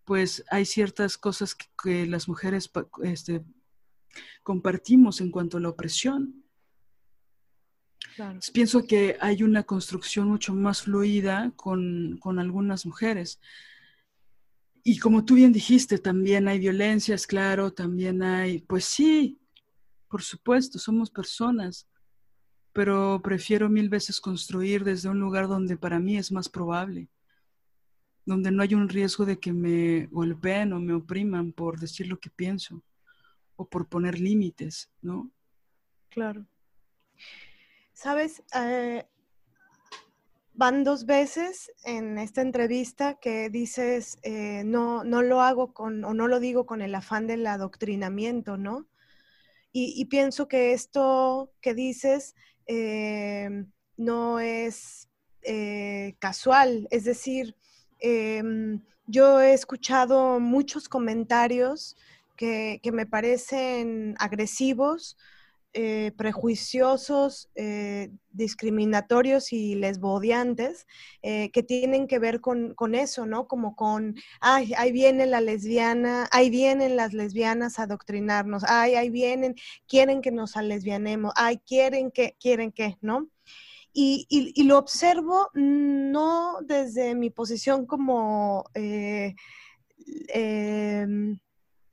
pues 0.05 0.43
hay 0.51 0.65
ciertas 0.65 1.19
cosas 1.19 1.55
que, 1.55 2.07
las 2.07 2.27
mujeres 2.27 2.71
este, 3.03 3.45
compartimos 4.43 5.21
en 5.21 5.31
cuanto 5.31 5.59
a 5.59 5.61
la 5.61 5.69
opresión. 5.69 6.43
Pienso 8.55 8.87
que 8.87 9.19
hay 9.21 9.43
una 9.43 9.65
construcción 9.65 10.29
mucho 10.29 10.55
más 10.55 10.83
fluida 10.83 11.53
con, 11.57 12.17
con 12.19 12.39
algunas 12.39 12.87
mujeres. 12.87 13.39
Y 14.91 14.99
como 14.99 15.23
tú 15.23 15.35
bien 15.35 15.53
dijiste, 15.53 15.99
también 15.99 16.49
hay 16.49 16.59
violencias, 16.59 17.27
claro, 17.27 17.71
también 17.71 18.23
hay, 18.23 18.61
pues 18.61 18.87
sí, 18.87 19.39
por 20.09 20.23
supuesto, 20.23 20.79
somos 20.79 21.11
personas, 21.11 21.87
pero 22.73 23.21
prefiero 23.23 23.69
mil 23.69 23.91
veces 23.91 24.19
construir 24.19 24.85
desde 24.85 25.11
un 25.11 25.21
lugar 25.21 25.47
donde 25.47 25.77
para 25.77 25.99
mí 25.99 26.17
es 26.17 26.33
más 26.33 26.49
probable. 26.49 27.11
donde 28.25 28.51
no 28.51 28.63
hay 28.63 28.75
un 28.75 28.89
riesgo 28.89 29.27
de 29.27 29.39
que 29.39 29.53
me 29.53 30.07
golpeen 30.07 30.73
o 30.73 30.81
me 30.81 30.95
opriman 30.95 31.53
por 31.53 31.79
decir 31.79 32.07
lo 32.07 32.19
que 32.19 32.31
pienso 32.31 32.83
o 33.57 33.69
por 33.69 33.89
poner 33.89 34.19
límites, 34.19 34.91
¿no? 35.03 35.31
Claro. 36.09 36.47
Sabes, 37.93 38.43
eh, 38.55 39.07
van 40.59 40.83
dos 40.83 41.07
veces 41.07 41.71
en 41.85 42.19
esta 42.19 42.43
entrevista 42.43 43.15
que 43.15 43.49
dices, 43.49 44.19
eh, 44.25 44.65
no, 44.65 45.05
no 45.05 45.23
lo 45.23 45.41
hago 45.41 45.73
con, 45.73 46.05
o 46.05 46.15
no 46.15 46.27
lo 46.27 46.41
digo 46.41 46.67
con 46.67 46.83
el 46.83 46.97
afán 46.97 47.29
del 47.29 47.47
adoctrinamiento, 47.47 48.57
¿no? 48.57 48.89
Y, 49.71 50.07
pienso 50.07 50.49
que 50.49 50.73
esto 50.73 51.53
que 51.61 51.73
dices 51.73 52.35
eh, 52.67 53.65
no 53.97 54.41
es 54.41 55.09
casual, 56.19 56.89
es 56.91 57.05
decir, 57.05 57.55
yo 59.07 59.41
he 59.41 59.53
escuchado 59.53 60.41
muchos 60.41 60.89
comentarios 60.89 61.97
que, 62.39 62.81
me 62.93 63.05
parecen 63.05 64.15
agresivos, 64.19 65.17
eh, 65.75 66.13
prejuiciosos, 66.17 67.51
eh, 67.55 68.11
discriminatorios 68.31 69.53
y 69.53 69.75
lesbodiantes, 69.75 70.87
eh, 71.21 71.51
que 71.51 71.63
tienen 71.63 72.07
que 72.07 72.19
ver 72.19 72.41
con, 72.41 72.75
eso, 72.95 73.27
¿no? 73.27 73.47
Como 73.47 73.77
con, 73.77 74.15
ay, 74.41 74.73
ahí 74.79 74.93
viene 74.93 75.27
la 75.27 75.43
lesbiana, 75.43 76.27
ahí 76.33 76.49
vienen 76.49 76.97
las 76.97 77.13
lesbianas 77.13 77.79
a 77.79 77.83
adoctrinarnos, 77.83 78.65
ay, 78.67 78.95
ahí 78.95 79.11
vienen, 79.11 79.57
quieren 79.87 80.23
que 80.23 80.31
nos 80.31 80.57
alesbianemos, 80.57 81.35
ay, 81.37 81.59
quieren 81.59 82.11
que, 82.11 82.35
quieren 82.41 82.73
que, 82.73 82.97
¿no? 83.03 83.29
Y, 83.93 84.27
lo 84.65 84.79
observo 84.79 85.51
no 85.55 86.61
desde 86.63 87.15
mi 87.15 87.29
posición 87.31 87.85
como 87.87 88.65
em, 88.75 89.35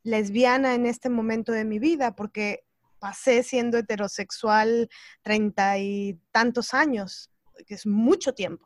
lesbiana 0.03 0.75
en 0.75 0.85
este 0.85 1.09
momento 1.09 1.51
de 1.51 1.65
mi 1.65 1.79
vida, 1.79 2.15
porque 2.15 2.65
pasé 2.99 3.43
siendo 3.43 3.77
heterosexual 3.77 4.89
treinta 5.21 5.77
y 5.77 6.19
tantos 6.31 6.73
años, 6.73 7.29
que 7.65 7.75
es 7.75 7.85
mucho 7.85 8.33
tiempo. 8.33 8.65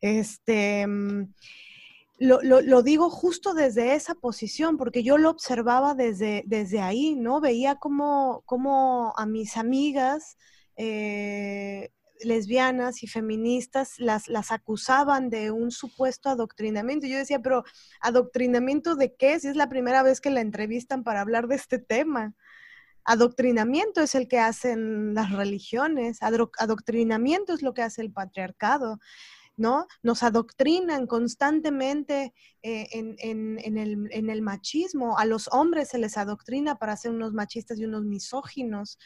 Este, 0.00 0.86
mm, 0.86 1.34
lo, 2.18 2.82
digo 2.82 3.10
justo 3.10 3.54
desde 3.54 3.94
esa 3.94 4.14
posición, 4.14 4.76
porque 4.76 5.02
yo 5.02 5.18
lo 5.18 5.30
observaba 5.30 5.94
desde, 5.94 6.42
desde 6.46 6.80
ahí, 6.80 7.16
¿no? 7.16 7.40
Veía 7.40 7.76
como 7.76 9.14
a 9.16 9.26
mis 9.26 9.56
amigas 9.56 10.36
eh, 10.76 11.90
lesbianas 12.24 13.02
y 13.02 13.06
feministas 13.06 13.98
las, 13.98 14.28
las 14.28 14.52
acusaban 14.52 15.30
de 15.30 15.50
un 15.50 15.70
supuesto 15.70 16.28
adoctrinamiento. 16.28 17.06
Yo 17.06 17.18
decía, 17.18 17.40
pero 17.40 17.64
¿adoctrinamiento 18.00 18.96
de 18.96 19.14
qué? 19.14 19.38
Si 19.40 19.48
es 19.48 19.56
la 19.56 19.68
primera 19.68 20.02
vez 20.02 20.20
que 20.20 20.30
la 20.30 20.40
entrevistan 20.40 21.04
para 21.04 21.20
hablar 21.20 21.48
de 21.48 21.56
este 21.56 21.78
tema. 21.78 22.34
Adoctrinamiento 23.04 24.00
es 24.00 24.14
el 24.14 24.28
que 24.28 24.38
hacen 24.38 25.14
las 25.14 25.32
religiones, 25.32 26.18
adoctrinamiento 26.22 27.54
es 27.54 27.62
lo 27.62 27.74
que 27.74 27.82
hace 27.82 28.02
el 28.02 28.12
patriarcado. 28.12 28.98
¿no? 29.56 29.86
Nos 30.02 30.22
adoctrinan 30.22 31.06
constantemente 31.06 32.32
eh, 32.62 32.88
en, 32.92 33.58
el, 34.30 34.42
machismo. 34.42 35.18
A 35.18 35.26
los 35.26 35.48
hombres 35.52 35.90
se 35.90 35.98
les 35.98 36.16
adoctrina 36.16 36.76
para 36.76 36.96
ser 36.96 37.10
unos 37.10 37.34
machistas 37.34 37.78
y 37.78 37.84
unos 37.84 38.04
misóginos 38.04 38.98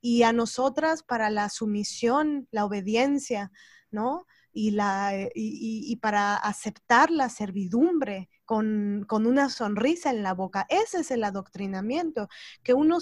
y 0.00 0.24
a 0.24 0.32
nosotras 0.32 1.04
para 1.04 1.30
la 1.30 1.48
sumisión, 1.48 2.48
la 2.50 2.64
obediencia, 2.64 3.52
¿no? 3.92 4.26
Y, 4.52 4.72
la, 4.72 5.16
eh, 5.16 5.30
y, 5.34 5.94
para 5.96 6.34
aceptar 6.34 7.12
la 7.12 7.28
servidumbre 7.28 8.28
con, 8.50 9.06
una 9.26 9.48
sonrisa 9.48 10.10
en 10.10 10.24
la 10.24 10.34
boca. 10.34 10.66
Ese 10.68 11.02
es 11.02 11.12
el 11.12 11.22
adoctrinamiento, 11.22 12.28
que, 12.64 12.74
uno, 12.74 12.98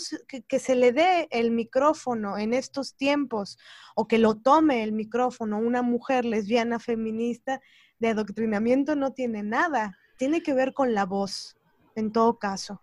que, 0.46 0.58
se 0.58 0.74
le 0.74 0.92
dé 0.92 1.26
el 1.30 1.52
micrófono 1.52 2.36
en 2.36 2.52
estos 2.52 2.96
tiempos 2.96 3.56
o 3.94 4.06
que 4.06 4.18
lo 4.18 4.34
tome 4.34 4.82
el 4.82 4.92
micrófono 4.92 5.58
una 5.58 5.80
mujer 5.80 6.26
lesbiana 6.26 6.78
feminista, 6.78 7.62
de 7.98 8.08
adoctrinamiento 8.08 8.94
no 8.94 9.14
tiene 9.14 9.42
nada, 9.42 9.96
tiene 10.18 10.42
que 10.42 10.52
ver 10.52 10.74
con 10.74 10.92
la 10.92 11.06
voz, 11.06 11.56
en 11.94 12.12
todo 12.12 12.38
caso, 12.38 12.82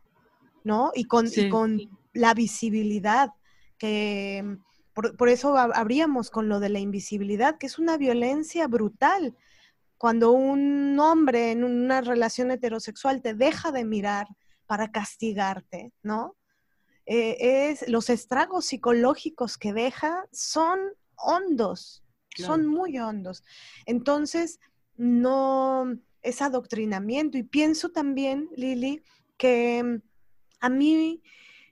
¿no? 0.63 0.91
Y 0.95 1.05
con, 1.05 1.27
y 1.27 1.49
con 1.49 1.79
la 2.13 2.33
visibilidad 2.33 3.29
que 3.77 4.41
mm, 4.43 4.55
por, 4.95 5.29
eso 5.29 5.55
habríamos 5.55 6.31
con 6.31 6.49
lo 6.49 6.59
de 6.59 6.69
la 6.69 6.79
invisibilidad, 6.79 7.59
que 7.59 7.67
es 7.67 7.77
una 7.77 7.95
violencia 7.95 8.67
brutal. 8.67 9.35
Cuando 9.97 10.31
un 10.31 10.99
hombre 10.99 11.51
en 11.51 11.63
una 11.63 12.01
relación 12.01 12.51
heterosexual 12.51 13.21
te 13.21 13.33
deja 13.33 13.71
de 13.71 13.85
mirar 13.85 14.27
para 14.65 14.91
castigarte, 14.91 15.93
¿no? 16.01 16.35
Eh, 17.05 17.69
es, 17.69 17.87
los 17.87 18.09
estragos 18.09 18.65
psicológicos 18.65 19.57
que 19.57 19.73
deja 19.73 20.25
son 20.31 20.79
hondos, 21.15 22.03
son 22.35 22.65
muy 22.65 22.97
hondos. 22.97 23.43
Entonces, 23.85 24.59
no 24.97 25.97
es 26.21 26.41
adoctrinamiento. 26.41 27.37
Y 27.37 27.43
pienso 27.43 27.89
también, 27.89 28.49
Lili, 28.55 29.03
que 29.37 29.83
mm, 29.83 30.01
a 30.59 30.69
mí 30.69 31.21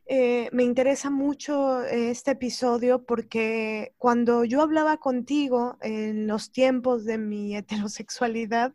eh, 0.06 0.50
me 0.52 0.64
interesa 0.64 1.10
mucho 1.10 1.82
este 1.84 2.32
episodio 2.32 3.04
porque 3.06 3.94
cuando 3.98 4.44
yo 4.44 4.62
hablaba 4.62 4.98
contigo 4.98 5.78
en 5.82 6.28
los 6.28 6.52
tiempos 6.52 7.06
de 7.06 7.18
mi 7.18 7.56
heterosexualidad, 7.56 8.74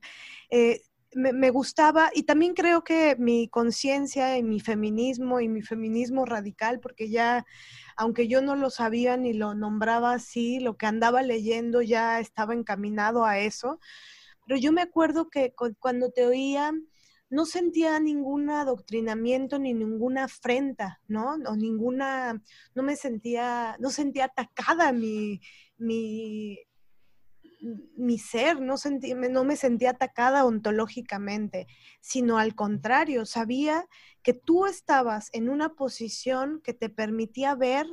eh, 0.50 0.80
me, 1.14 1.50
gustaba 1.50 2.10
y 2.14 2.24
también 2.24 2.54
creo 2.54 2.84
que 2.84 3.16
mi 3.18 3.48
conciencia 3.48 4.36
y 4.38 4.42
mi 4.42 4.60
feminismo 4.60 5.40
y 5.40 5.48
mi 5.48 5.62
feminismo 5.62 6.24
radical, 6.24 6.80
porque 6.80 7.08
ya, 7.10 7.46
aunque 7.96 8.28
yo 8.28 8.42
no 8.42 8.56
lo 8.56 8.70
sabía 8.70 9.16
ni 9.16 9.32
lo 9.32 9.54
nombraba 9.54 10.12
así, 10.12 10.60
lo 10.60 10.76
que 10.76 10.86
andaba 10.86 11.22
leyendo 11.22 11.82
ya 11.82 12.20
estaba 12.20 12.54
encaminado 12.54 13.24
a 13.24 13.38
eso, 13.38 13.80
pero 14.46 14.58
yo 14.60 14.72
me 14.72 14.82
acuerdo 14.82 15.30
que 15.30 15.54
cuando 15.78 16.10
te 16.10 16.26
oía 16.26 16.72
no 17.30 17.44
sentía 17.44 18.00
ningún 18.00 18.50
adoctrinamiento 18.50 19.58
ni 19.58 19.74
ninguna 19.74 20.24
afrenta, 20.24 21.00
¿no? 21.08 21.34
O 21.46 21.56
ninguna, 21.56 22.42
no 22.74 22.82
me 22.82 22.96
sentía, 22.96 23.76
no 23.80 23.90
sentía 23.90 24.26
atacada 24.26 24.92
mi, 24.92 25.40
mi, 25.76 26.58
mi 27.96 28.18
ser, 28.18 28.60
no, 28.60 28.76
sentí, 28.76 29.14
no 29.14 29.44
me 29.44 29.56
sentía 29.56 29.90
atacada 29.90 30.44
ontológicamente, 30.44 31.66
sino 32.00 32.38
al 32.38 32.54
contrario, 32.54 33.26
sabía 33.26 33.86
que 34.22 34.32
tú 34.32 34.66
estabas 34.66 35.28
en 35.32 35.48
una 35.48 35.74
posición 35.74 36.60
que 36.62 36.74
te 36.74 36.88
permitía 36.88 37.54
ver 37.54 37.86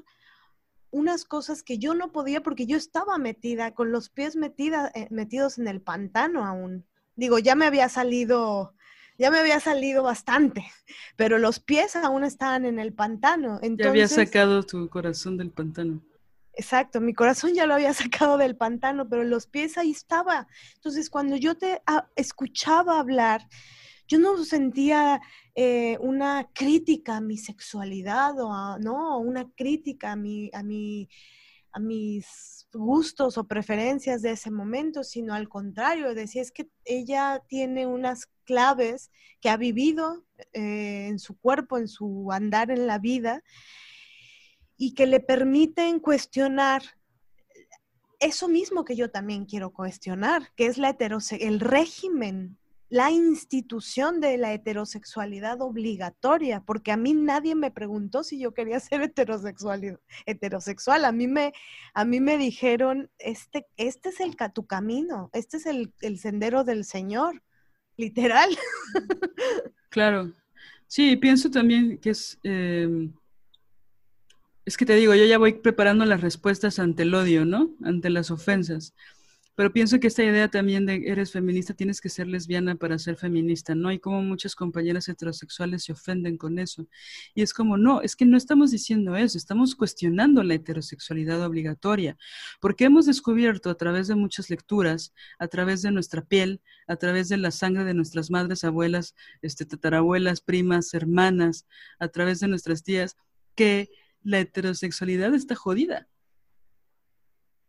unas 0.91 1.25
cosas 1.25 1.61
que 1.61 1.77
yo 1.77 1.93
no 1.93 2.13
podía 2.13 2.41
porque 2.41 2.65
yo 2.65 2.77
estaba 2.77 3.17
metida, 3.17 3.73
con 3.73 3.91
los 3.91 4.09
pies 4.09 4.37
eh, 4.37 5.07
metidos 5.09 5.57
en 5.57 5.67
el 5.67 5.81
pantano 5.81 6.45
aún. 6.45 6.85
Digo, 7.17 7.37
ya 7.39 7.55
me 7.55 7.65
había 7.65 7.89
salido 7.89 8.74
ya 9.17 9.31
me 9.31 9.39
había 9.39 9.59
salido 9.59 10.03
bastante, 10.03 10.65
pero 11.15 11.37
los 11.37 11.59
pies 11.59 11.95
aún 11.95 12.23
estaban 12.23 12.65
en 12.65 12.79
el 12.79 12.93
pantano. 12.93 13.59
ya 13.61 13.89
había 13.89 14.07
sacado 14.07 14.63
tu 14.63 14.89
corazón 14.89 15.37
del 15.37 15.51
pantano. 15.51 16.01
Exacto, 16.53 17.01
mi 17.01 17.13
corazón 17.13 17.53
ya 17.53 17.65
lo 17.65 17.73
había 17.73 17.93
sacado 17.93 18.37
del 18.37 18.55
pantano, 18.55 19.07
pero 19.07 19.23
los 19.23 19.47
pies 19.47 19.77
ahí 19.77 19.91
estaba. 19.91 20.47
Entonces, 20.75 21.09
cuando 21.09 21.35
yo 21.35 21.55
te 21.55 21.81
escuchaba 22.15 22.99
hablar, 22.99 23.47
yo 24.07 24.19
no 24.19 24.43
sentía 24.43 25.19
eh, 25.55 25.97
una 25.99 26.49
crítica 26.53 27.17
a 27.17 27.21
mi 27.21 27.37
sexualidad 27.37 28.39
o 28.39 28.77
no, 28.79 29.17
una 29.19 29.49
crítica 29.55 30.11
a 30.11 30.15
mi, 30.15 30.49
a 30.53 30.63
mi, 30.63 31.09
a 31.75 31.79
mis 31.79 32.67
gustos 32.73 33.37
o 33.37 33.47
preferencias 33.47 34.21
de 34.21 34.31
ese 34.31 34.49
momento, 34.49 35.03
sino 35.03 35.33
al 35.33 35.49
contrario, 35.49 36.15
decía 36.15 36.41
es 36.41 36.51
que 36.51 36.69
ella 36.85 37.43
tiene 37.47 37.85
unas 37.85 38.27
claves 38.45 39.11
que 39.41 39.49
ha 39.49 39.57
vivido 39.57 40.25
eh, 40.53 41.07
en 41.07 41.19
su 41.19 41.37
cuerpo, 41.37 41.77
en 41.77 41.89
su 41.89 42.31
andar 42.31 42.71
en 42.71 42.87
la 42.87 42.97
vida, 42.97 43.43
y 44.77 44.93
que 44.93 45.05
le 45.05 45.19
permiten 45.19 45.99
cuestionar 45.99 46.81
eso 48.19 48.47
mismo 48.47 48.85
que 48.85 48.95
yo 48.95 49.11
también 49.11 49.45
quiero 49.45 49.73
cuestionar, 49.73 50.53
que 50.55 50.67
es 50.67 50.77
la 50.77 50.95
el 50.97 51.59
régimen, 51.59 52.57
la 52.89 53.11
institución 53.11 54.21
de 54.21 54.37
la 54.37 54.53
heterosexualidad 54.53 55.61
obligatoria, 55.61 56.61
porque 56.61 56.91
a 56.91 56.97
mí 56.97 57.13
nadie 57.13 57.55
me 57.55 57.71
preguntó 57.71 58.23
si 58.23 58.39
yo 58.39 58.53
quería 58.53 58.79
ser 58.79 59.01
heterosexual, 59.01 59.99
heterosexual. 60.25 61.05
A 61.05 61.11
mí 61.11 61.27
me, 61.27 61.53
a 61.93 62.05
mí 62.05 62.19
me 62.19 62.37
dijeron, 62.37 63.09
este, 63.17 63.65
este 63.77 64.09
es 64.09 64.19
el, 64.19 64.35
tu 64.53 64.67
camino, 64.67 65.29
este 65.33 65.57
es 65.57 65.65
el, 65.65 65.93
el 66.01 66.19
sendero 66.19 66.63
del 66.63 66.85
Señor 66.85 67.41
literal. 67.97 68.49
Claro. 69.89 70.33
Sí, 70.87 71.15
pienso 71.15 71.49
también 71.49 71.97
que 71.99 72.09
es... 72.09 72.37
Em, 72.43 73.13
es 74.65 74.75
que 74.75 74.85
te 74.85 74.95
digo, 74.95 75.15
yo 75.15 75.23
ya 75.23 75.37
voy 75.37 75.53
preparando 75.53 76.03
las 76.03 76.19
respuestas 76.19 76.79
ante 76.79 77.03
el 77.03 77.15
odio, 77.15 77.45
¿no? 77.45 77.73
Ante 77.81 78.09
las 78.09 78.29
ofensas. 78.29 78.93
Pero 79.55 79.71
pienso 79.71 79.99
que 79.99 80.07
esta 80.07 80.23
idea 80.23 80.49
también 80.49 80.85
de 80.85 81.03
eres 81.07 81.31
feminista, 81.31 81.73
tienes 81.73 82.01
que 82.01 82.09
ser 82.09 82.27
lesbiana 82.27 82.75
para 82.75 82.99
ser 82.99 83.15
feminista, 83.15 83.73
¿no? 83.73 83.91
Y 83.91 83.99
como 83.99 84.21
muchas 84.21 84.53
compañeras 84.53 85.07
heterosexuales 85.07 85.83
se 85.83 85.93
ofenden 85.93 86.37
con 86.37 86.59
eso. 86.59 86.87
Y 87.33 87.41
es 87.41 87.53
como, 87.53 87.77
no, 87.77 88.01
es 88.01 88.15
que 88.17 88.25
no 88.25 88.35
estamos 88.35 88.71
diciendo 88.71 89.15
eso, 89.15 89.37
estamos 89.37 89.75
cuestionando 89.75 90.43
la 90.43 90.55
heterosexualidad 90.55 91.41
obligatoria, 91.45 92.17
porque 92.59 92.85
hemos 92.85 93.05
descubierto 93.05 93.69
a 93.69 93.75
través 93.75 94.07
de 94.09 94.15
muchas 94.15 94.49
lecturas, 94.49 95.13
a 95.39 95.47
través 95.47 95.81
de 95.81 95.91
nuestra 95.91 96.21
piel, 96.21 96.61
a 96.87 96.97
través 96.97 97.29
de 97.29 97.37
la 97.37 97.51
sangre 97.51 97.85
de 97.85 97.93
nuestras 97.93 98.29
madres, 98.31 98.65
abuelas, 98.65 99.15
este, 99.41 99.65
tatarabuelas, 99.65 100.41
primas, 100.41 100.93
hermanas, 100.93 101.65
a 101.99 102.09
través 102.09 102.41
de 102.41 102.47
nuestras 102.49 102.83
tías, 102.83 103.15
que 103.55 103.89
la 104.21 104.39
heterosexualidad 104.39 105.33
está 105.33 105.55
jodida 105.55 106.09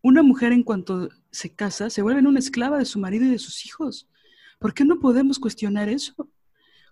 una 0.06 0.22
mujer 0.22 0.52
en 0.52 0.62
cuanto 0.62 1.08
se 1.32 1.52
casa 1.52 1.90
se 1.90 2.00
vuelve 2.00 2.20
una 2.20 2.38
esclava 2.38 2.78
de 2.78 2.84
su 2.84 3.00
marido 3.00 3.24
y 3.24 3.30
de 3.30 3.40
sus 3.40 3.66
hijos. 3.66 4.08
¿Por 4.60 4.72
qué 4.72 4.84
no 4.84 5.00
podemos 5.00 5.40
cuestionar 5.40 5.88
eso? 5.88 6.30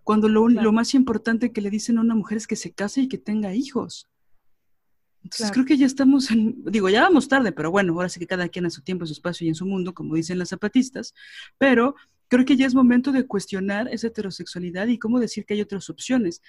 Cuando 0.02 0.28
lo, 0.28 0.72
más 0.72 0.94
importante 0.94 1.52
que 1.52 1.60
le 1.60 1.70
dicen 1.70 1.96
a 1.96 2.00
una 2.00 2.16
mujer 2.16 2.38
es 2.38 2.46
que 2.48 2.56
se 2.56 2.72
case 2.72 3.02
y 3.02 3.08
que 3.08 3.16
tenga 3.16 3.54
hijos. 3.54 4.08
Entonces 5.22 5.52
creo 5.52 5.64
que 5.64 5.78
ya 5.78 5.86
estamos, 5.86 6.30
en, 6.30 6.62
digo, 6.64 6.90
ya 6.90 7.02
vamos 7.02 7.28
tarde, 7.28 7.52
pero 7.52 7.70
bueno, 7.70 7.94
ahora 7.94 8.08
sí 8.08 8.18
que 8.18 8.26
cada 8.26 8.48
quien 8.48 8.66
a 8.66 8.70
su 8.70 8.82
tiempo, 8.82 9.04
en 9.04 9.06
su 9.06 9.14
espacio 9.14 9.46
y 9.46 9.48
en 9.48 9.54
su 9.54 9.64
mundo, 9.64 9.94
como 9.94 10.16
dicen 10.16 10.38
las 10.38 10.50
zapatistas, 10.50 11.14
pero 11.56 11.94
creo 12.28 12.44
que 12.44 12.56
ya 12.56 12.66
es 12.66 12.74
momento 12.74 13.12
de 13.12 13.26
cuestionar 13.26 13.88
esa 13.88 14.08
heterosexualidad 14.08 14.88
y 14.88 14.98
cómo 14.98 15.20
decir 15.20 15.46
que 15.46 15.54
hay 15.54 15.62
otras 15.62 15.88
opciones 15.88 16.42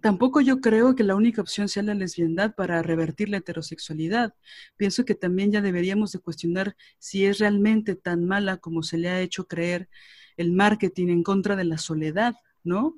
tampoco 0.00 0.40
yo 0.40 0.60
creo 0.60 0.94
que 0.94 1.04
la 1.04 1.14
única 1.14 1.40
opción 1.40 1.68
sea 1.68 1.82
la 1.82 1.94
lesbiandad 1.94 2.54
para 2.54 2.82
revertir 2.82 3.28
la 3.28 3.38
heterosexualidad. 3.38 4.34
Pienso 4.76 5.04
que 5.04 5.14
también 5.14 5.52
ya 5.52 5.60
deberíamos 5.60 6.12
de 6.12 6.18
cuestionar 6.18 6.76
si 6.98 7.24
es 7.24 7.38
realmente 7.38 7.94
tan 7.94 8.24
mala 8.24 8.56
como 8.58 8.82
se 8.82 8.98
le 8.98 9.08
ha 9.08 9.20
hecho 9.20 9.46
creer 9.46 9.88
el 10.36 10.52
marketing 10.52 11.08
en 11.08 11.22
contra 11.22 11.56
de 11.56 11.64
la 11.64 11.78
soledad, 11.78 12.34
¿no? 12.64 12.96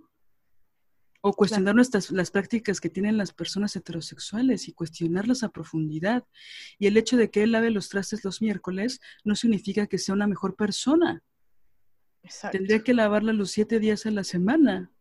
O 1.21 1.33
cuestionar 1.33 1.75
nuestras, 1.75 2.11
las 2.11 2.31
prácticas 2.31 2.81
que 2.81 2.91
tienen 2.91 3.17
las 3.17 3.33
personas 3.33 3.75
heterosexuales 3.75 4.69
y 4.69 4.73
cuestionarlas 4.73 5.43
a 5.43 5.51
profundidad. 5.51 6.25
Y 6.79 6.87
el 6.87 6.97
hecho 6.97 7.17
de 7.17 7.31
que 7.31 7.43
él 7.43 7.53
lave 7.53 7.71
los 7.71 7.89
trastes 7.89 8.25
los 8.25 8.41
miércoles 8.41 9.01
no 9.25 9.35
significa 9.35 9.87
que 9.87 9.99
sea 9.99 10.15
una 10.15 10.29
mejor 10.29 10.55
persona. 10.55 11.23
Tendría 12.53 12.83
que 12.85 12.95
lavarla 12.95 13.33
los 13.33 13.51
siete 13.51 13.81
días 13.81 14.07
a 14.07 14.11
la 14.11 14.23
semana 14.25 14.93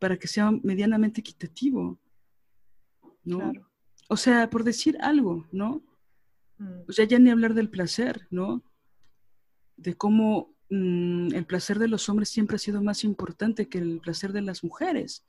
para 0.00 0.18
que 0.18 0.26
sea 0.26 0.50
medianamente 0.50 1.20
equitativo, 1.20 2.00
¿no? 3.22 3.52
O 4.08 4.16
sea, 4.16 4.50
por 4.50 4.64
decir 4.64 4.96
algo, 5.00 5.46
¿no? 5.52 5.84
Mm. 6.58 6.80
O 6.88 6.92
sea, 6.92 7.04
ya 7.04 7.18
ni 7.18 7.30
hablar 7.30 7.54
del 7.54 7.70
placer, 7.70 8.26
¿no? 8.30 8.64
De 9.76 9.94
cómo 9.94 10.56
mm, 10.70 11.34
el 11.34 11.46
placer 11.46 11.78
de 11.78 11.86
los 11.86 12.08
hombres 12.08 12.30
siempre 12.30 12.56
ha 12.56 12.58
sido 12.58 12.82
más 12.82 13.04
importante 13.04 13.68
que 13.68 13.78
el 13.78 14.00
placer 14.00 14.32
de 14.32 14.40
las 14.40 14.64
mujeres. 14.64 15.24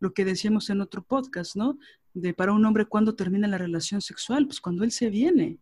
Lo 0.00 0.12
que 0.12 0.24
decíamos 0.24 0.68
en 0.68 0.80
otro 0.80 1.02
podcast, 1.04 1.54
¿no? 1.56 1.78
De 2.12 2.34
para 2.34 2.52
un 2.52 2.64
hombre, 2.66 2.86
¿cuándo 2.86 3.14
termina 3.14 3.46
la 3.46 3.56
relación 3.56 4.02
sexual? 4.02 4.46
Pues 4.46 4.60
cuando 4.60 4.82
él 4.82 4.90
se 4.90 5.10
viene. 5.10 5.60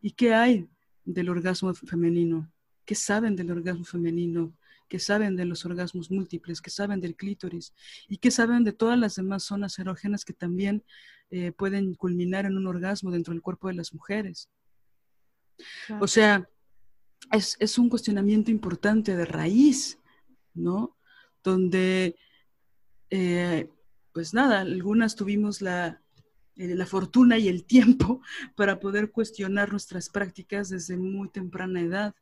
¿Y 0.00 0.12
qué 0.12 0.32
hay 0.34 0.68
del 1.04 1.28
orgasmo 1.28 1.74
femenino? 1.74 2.50
¿Qué 2.86 2.94
saben 2.94 3.36
del 3.36 3.50
orgasmo 3.50 3.84
femenino? 3.84 4.54
Que 4.94 5.00
saben 5.00 5.34
de 5.34 5.44
los 5.44 5.64
orgasmos 5.64 6.12
múltiples, 6.12 6.62
que 6.62 6.70
saben 6.70 7.00
del 7.00 7.16
clítoris 7.16 7.74
y 8.06 8.18
que 8.18 8.30
saben 8.30 8.62
de 8.62 8.72
todas 8.72 8.96
las 8.96 9.16
demás 9.16 9.42
zonas 9.42 9.76
erógenas 9.80 10.24
que 10.24 10.32
también 10.32 10.84
eh, 11.30 11.50
pueden 11.50 11.96
culminar 11.96 12.46
en 12.46 12.56
un 12.56 12.68
orgasmo 12.68 13.10
dentro 13.10 13.34
del 13.34 13.42
cuerpo 13.42 13.66
de 13.66 13.74
las 13.74 13.92
mujeres. 13.92 14.48
O 15.98 16.06
sea, 16.06 16.48
es, 17.32 17.76
un 17.76 17.88
cuestionamiento 17.88 18.52
importante 18.52 19.16
de 19.16 19.24
raíz, 19.24 19.98
¿no? 20.54 20.96
Donde, 21.42 22.14
eh, 23.10 23.68
pues 24.12 24.32
nada, 24.32 24.60
algunas 24.60 25.16
tuvimos 25.16 25.60
la, 25.60 26.00
eh, 26.54 26.76
la 26.76 26.86
fortuna 26.86 27.36
y 27.36 27.48
el 27.48 27.64
tiempo 27.64 28.20
para 28.54 28.78
poder 28.78 29.10
cuestionar 29.10 29.72
nuestras 29.72 30.08
prácticas 30.08 30.68
desde 30.68 30.96
muy 30.96 31.30
temprana 31.30 31.80
edad 31.80 32.14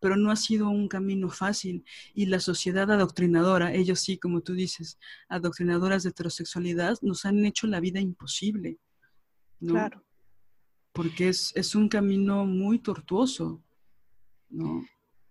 pero 0.00 0.16
no 0.16 0.30
ha 0.30 0.36
sido 0.36 0.68
un 0.68 0.88
camino 0.88 1.28
fácil 1.30 1.84
y 2.14 2.26
la 2.26 2.40
sociedad 2.40 2.90
adoctrinadora, 2.90 3.72
ellos 3.72 4.00
sí, 4.00 4.18
como 4.18 4.40
tú 4.40 4.54
dices, 4.54 4.98
adoctrinadoras 5.28 6.02
de 6.02 6.10
heterosexualidad, 6.10 6.96
nos 7.02 7.24
han 7.24 7.44
hecho 7.44 7.66
la 7.66 7.80
vida 7.80 8.00
imposible. 8.00 8.78
¿no? 9.60 9.74
Claro. 9.74 10.04
Porque 10.92 11.28
es, 11.28 11.52
es 11.54 11.74
un 11.74 11.88
camino 11.88 12.44
muy 12.46 12.78
tortuoso, 12.78 13.62
¿no? 14.48 14.84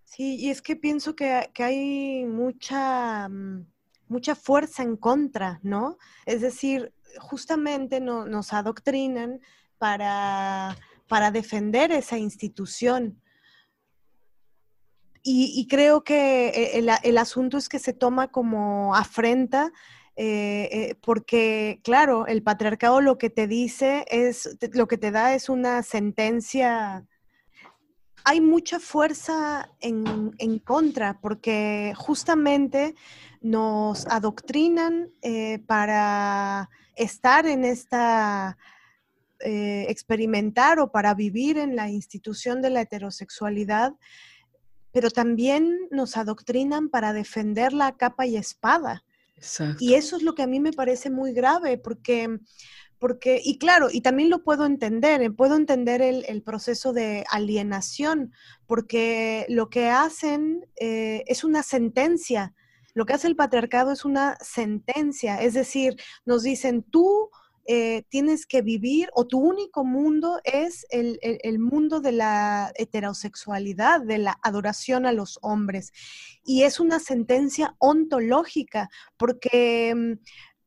Sí, 0.04 0.36
y 0.36 0.50
es 0.50 0.60
que 0.62 0.74
pienso 0.74 1.14
que, 1.14 1.50
que 1.54 1.62
hay 1.62 2.24
mucha, 2.24 3.28
mm, 3.28 3.66
mucha 4.08 4.34
fuerza 4.34 4.82
en 4.82 4.96
contra, 4.96 5.60
¿no? 5.62 5.98
Es 6.26 6.40
decir, 6.40 6.92
justamente 7.18 8.00
no, 8.00 8.26
nos 8.26 8.52
adoctrinan 8.52 9.40
para, 9.78 10.76
para 11.08 11.30
defender 11.30 11.92
esa 11.92 12.18
institución, 12.18 13.20
y, 15.22 15.66
creo 15.68 16.02
que 16.02 16.48
eh, 16.48 16.98
el, 17.02 17.18
asunto 17.18 17.58
es 17.58 17.68
que 17.68 17.78
se 17.78 17.92
toma 17.92 18.28
como 18.28 18.94
afrenta, 18.94 19.70
eh, 20.16 20.68
eh, 20.72 20.94
porque, 21.02 21.80
claro, 21.84 22.26
el 22.26 22.42
patriarcado 22.42 23.00
lo 23.00 23.18
que 23.18 23.28
te 23.28 23.46
dice 23.46 24.04
es, 24.08 24.56
lo 24.72 24.88
que 24.88 24.98
te 24.98 25.10
da 25.10 25.34
es 25.34 25.48
una 25.48 25.82
sentencia. 25.82 27.06
Hay 28.24 28.40
mucha 28.40 28.80
fuerza 28.80 29.70
en, 29.80 30.34
en 30.38 30.58
contra, 30.58 31.20
porque 31.20 31.92
justamente 31.96 32.94
nos 33.42 34.06
adoctrinan 34.06 35.10
para 35.66 36.68
estar 36.96 37.46
en 37.46 37.64
esta 37.64 38.56
experimentar 39.42 40.80
o 40.80 40.92
para 40.92 41.14
vivir 41.14 41.56
en 41.56 41.74
la 41.74 41.88
institución 41.88 42.60
de 42.60 42.68
la 42.68 42.82
heterosexualidad 42.82 43.94
pero 44.92 45.10
también 45.10 45.88
nos 45.90 46.16
adoctrinan 46.16 46.88
para 46.88 47.12
defender 47.12 47.72
la 47.72 47.96
capa 47.96 48.26
y 48.26 48.36
espada. 48.36 49.04
Y 49.78 49.94
eso 49.94 50.16
es 50.16 50.22
lo 50.22 50.34
que 50.34 50.42
a 50.42 50.46
mí 50.46 50.60
me 50.60 50.72
parece 50.72 51.08
muy 51.08 51.32
grave, 51.32 51.78
porque, 51.78 52.40
porque 52.98 53.40
y 53.42 53.58
claro, 53.58 53.88
y 53.90 54.02
también 54.02 54.28
lo 54.28 54.44
puedo 54.44 54.66
entender, 54.66 55.22
eh, 55.22 55.30
puedo 55.30 55.56
entender 55.56 56.02
el, 56.02 56.42
proceso 56.42 56.92
de 56.92 57.24
alienación, 57.30 58.32
porque 58.66 59.46
lo 59.48 59.70
que 59.70 59.88
hacen 59.88 60.66
eh, 60.78 61.24
es 61.26 61.42
una 61.42 61.62
sentencia, 61.62 62.54
lo 62.92 63.06
que 63.06 63.14
hace 63.14 63.28
el 63.28 63.36
patriarcado 63.36 63.92
es 63.92 64.04
una 64.04 64.36
sentencia, 64.42 65.40
es 65.40 65.54
decir, 65.54 65.96
nos 66.26 66.42
dicen, 66.42 66.82
tú 66.82 67.30
eh, 67.66 68.02
tienes 68.08 68.46
que 68.46 68.62
vivir 68.62 69.10
o 69.14 69.26
tu 69.26 69.38
único 69.38 69.84
mundo 69.84 70.40
es 70.44 70.86
el, 70.90 71.18
mundo 71.58 72.00
de 72.00 72.12
la 72.12 72.72
heterosexualidad, 72.74 74.00
de 74.00 74.18
la 74.18 74.38
adoración 74.42 75.06
a 75.06 75.12
los 75.12 75.38
hombres. 75.42 75.92
Y 76.44 76.62
es 76.62 76.80
una 76.80 76.98
sentencia 76.98 77.76
ontológica 77.78 78.88
porque 79.16 79.94
mm, 79.94 80.12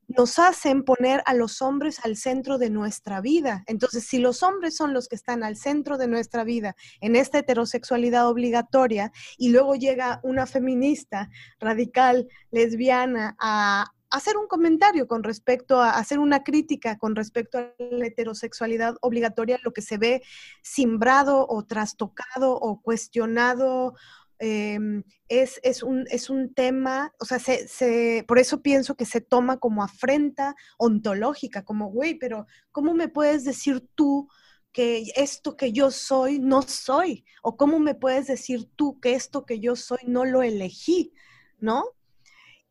nos 0.07 0.39
hacen 0.39 0.83
poner 0.83 1.23
a 1.25 1.33
los 1.33 1.61
hombres 1.61 1.99
al 2.03 2.17
centro 2.17 2.57
de 2.57 2.69
nuestra 2.69 3.21
vida. 3.21 3.63
Entonces, 3.67 4.05
si 4.05 4.19
los 4.19 4.43
hombres 4.43 4.75
son 4.75 4.93
los 4.93 5.07
que 5.07 5.15
están 5.15 5.43
al 5.43 5.55
centro 5.55 5.97
de 5.97 6.07
nuestra 6.07 6.43
vida 6.43 6.75
en 7.01 7.15
esta 7.15 7.39
heterosexualidad 7.39 8.27
obligatoria 8.27 9.11
y 9.37 9.49
luego 9.49 9.75
llega 9.75 10.19
una 10.23 10.45
feminista 10.45 11.29
radical, 11.59 12.27
lesbiana, 12.51 13.35
a, 13.39 13.92
hacer 14.13 14.37
un 14.37 14.47
comentario 14.47 15.07
con 15.07 15.23
respecto 15.23 15.81
a 15.81 15.97
hacer 15.97 16.19
una 16.19 16.43
crítica 16.43 16.99
con 16.99 17.15
respecto 17.15 17.57
a 17.57 17.73
la 17.79 18.05
heterosexualidad 18.05 18.95
obligatoria, 19.01 19.59
lo 19.63 19.73
que 19.73 19.81
se 19.81 19.97
ve 19.97 20.21
simbrado 20.61 21.47
o 21.49 21.65
trastocado 21.65 22.53
o 22.53 22.79
cuestionado. 22.81 23.95
Em, 24.37 25.03
es, 25.29 25.59
es, 25.63 25.81
un, 25.81 26.05
es, 26.09 26.29
un, 26.29 26.53
tema, 26.53 27.11
o 27.19 27.25
sea, 27.25 27.39
se, 27.39 28.25
por 28.27 28.39
eso 28.39 28.61
pienso 28.61 28.95
que 28.95 29.05
se 29.05 29.21
toma 29.21 29.57
como 29.57 29.83
afrenta 29.83 30.55
ontológica, 30.77 31.63
como, 31.63 31.89
güey, 31.89 32.15
pero 32.15 32.45
¿cómo 32.71 32.93
me 32.93 33.07
puedes 33.07 33.45
decir 33.45 33.87
tú 33.95 34.27
que 34.71 35.05
esto 35.15 35.55
que 35.55 35.71
yo 35.71 35.91
soy 35.91 36.39
no 36.39 36.61
soy? 36.61 37.25
¿O 37.41 37.57
cómo 37.57 37.79
me 37.79 37.95
puedes 37.95 38.27
decir 38.27 38.69
tú 38.75 38.99
que 38.99 39.13
esto 39.13 39.45
que 39.45 39.59
yo 39.59 39.75
soy 39.75 39.99
no 40.05 40.25
lo 40.25 40.43
elegí? 40.43 41.13
¿No? 41.59 41.85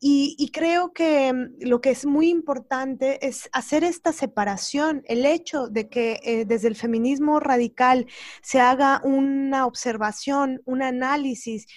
Y, 0.05 0.49
creo 0.51 0.91
que 0.91 1.31
mm, 1.31 1.59
lo 1.61 1.79
que 1.79 1.91
es 1.91 2.05
muy 2.05 2.27
importante 2.27 3.25
es 3.25 3.49
hacer 3.53 3.85
esta 3.85 4.11
separación, 4.11 5.01
el 5.05 5.25
hecho 5.25 5.69
de 5.69 5.87
que 5.87 6.19
eh, 6.23 6.43
desde 6.43 6.67
el 6.67 6.75
feminismo 6.75 7.39
radical 7.39 8.05
se 8.41 8.59
haga 8.59 8.99
una 9.05 9.65
observación, 9.65 10.61
un 10.65 10.81
análisis, 10.81 11.67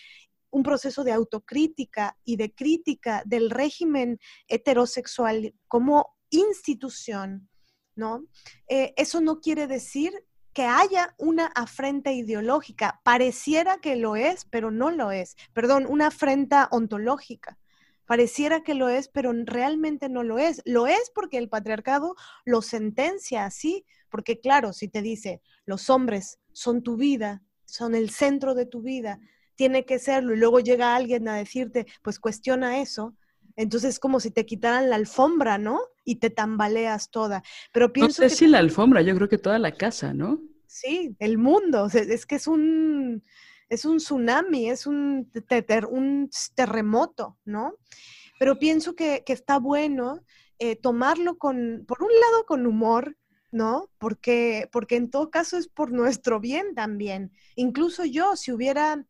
un 0.51 0.65
proceso 0.65 1.05
de 1.05 1.13
autocrítica 1.13 2.19
y 2.25 2.35
de 2.35 2.53
crítica 2.53 3.23
del 3.27 3.49
régimen 3.49 4.19
heterosexual 4.49 5.55
como 5.69 6.17
institución, 6.31 7.49
¿no? 7.95 8.25
Eh, 8.69 8.93
eso 8.97 9.21
no 9.21 9.39
quiere 9.41 9.69
decir 9.69 10.13
que 10.53 10.65
haya 10.65 11.15
una 11.17 11.47
afrenta 11.47 12.11
ideológica. 12.11 13.01
Pareciera 13.05 13.79
que 13.79 13.95
lo 13.95 14.17
es, 14.17 14.47
pero 14.47 14.73
no 14.73 14.91
lo 14.91 15.13
es. 15.13 15.37
Perdón, 15.53 15.87
una 15.89 16.09
afrenta 16.09 16.67
ontológica. 16.73 17.57
Pareciera 18.07 18.63
que 18.63 18.75
lo 18.75 18.89
es, 18.89 19.09
pero 19.09 19.33
realmente 19.33 20.09
no 20.09 20.23
lo 20.23 20.39
es. 20.39 20.63
Lo 20.65 20.87
es 20.87 21.11
porque 21.15 21.39
el 21.39 21.49
patriarcado 21.49 22.15
lo 22.45 22.63
sentencia 22.63 23.45
así, 23.45 23.85
porque 24.09 24.41
claro, 24.41 24.73
si 24.73 24.89
te 24.89 25.03
dice, 25.03 25.43
los 25.65 25.91
hombres 25.91 26.39
son 26.53 26.83
tu 26.83 26.97
vida, 26.97 27.43
son 27.65 27.95
el 27.95 28.11
centro 28.11 28.55
de 28.55 28.67
tu 28.67 28.83
vida, 28.83 29.19
tiene 29.57 29.85
que 29.85 29.99
serlo, 29.99 30.35
y 30.35 30.39
luego 30.39 30.61
llega 30.61 30.95
alguien 30.95 31.29
a 31.29 31.37
decirte, 31.37 31.87
pues 32.03 32.21
cuestiona 32.21 32.81
eso, 32.81 33.17
entonces 33.57 33.95
es 33.95 33.99
como 33.99 34.21
si 34.21 34.31
te 34.31 34.45
quitaran 34.45 34.91
la 34.91 34.97
alfombra, 34.97 35.59
¿no? 35.59 35.81
Y 36.05 36.17
te 36.17 36.31
tambaleas 36.31 37.11
toda. 37.11 37.43
Pero 37.73 37.93
pienso 37.93 38.23
no 38.23 38.29
sé 38.29 38.37
si 38.37 38.47
la 38.47 38.59
alfombra, 38.59 39.01
yo 39.01 39.17
creo 39.17 39.29
que 39.29 39.39
toda 39.39 39.59
la 39.59 39.73
casa, 39.73 40.13
¿no? 40.13 40.41
Sí, 40.67 41.17
el 41.19 41.39
mundo. 41.39 41.87
es 41.87 42.27
que 42.27 42.35
es 42.35 42.47
un, 42.47 43.25
es 43.69 43.85
un 43.85 43.99
tsunami, 43.99 44.71
es 44.71 44.87
un, 44.87 45.31
terremoto, 46.55 47.39
¿no? 47.45 47.75
Pero 48.39 48.59
pienso 48.59 48.95
que, 48.95 49.25
está 49.27 49.59
bueno 49.59 50.23
eh, 50.59 50.77
tomarlo 50.77 51.39
con, 51.39 51.85
por 51.87 52.03
un 52.03 52.11
lado, 52.21 52.47
con 52.47 52.67
humor, 52.67 53.17
¿no? 53.51 53.91
Porque, 53.99 54.69
porque 54.73 54.97
en 54.97 55.11
todo 55.11 55.31
caso 55.31 55.57
es 55.57 55.69
por 55.69 55.93
nuestro 55.93 56.41
bien 56.41 56.75
también. 56.75 57.33
Incluso 57.55 58.05
yo, 58.05 58.37
si 58.37 58.53
hubiera 58.53 59.05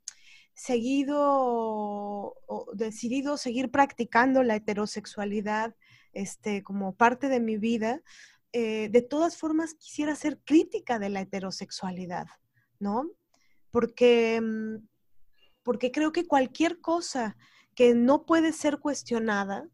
seguido 0.54 1.18
o 1.20 2.66
decidido 2.74 3.36
seguir 3.36 3.70
practicando 3.70 4.42
la 4.42 4.56
heterosexualidad 4.56 5.74
este, 6.12 6.62
como 6.62 6.94
parte 6.94 7.28
de 7.28 7.40
mi 7.40 7.58
vida, 7.58 8.02
eh, 8.52 8.88
de 8.90 9.02
todas 9.02 9.36
formas 9.36 9.74
quisiera 9.74 10.16
ser 10.16 10.38
crítica 10.38 10.98
de 10.98 11.10
la 11.10 11.20
heterosexualidad, 11.20 12.26
¿no? 12.78 13.10
Porque, 13.76 14.40
mm, 14.40 14.88
porque 15.62 15.92
creo 15.92 16.10
que 16.10 16.26
cualquier 16.26 16.80
cosa 16.80 17.36
que 17.74 17.94
no 17.94 18.24
puede 18.24 18.54
ser 18.54 18.78
cuestionada, 18.78 19.68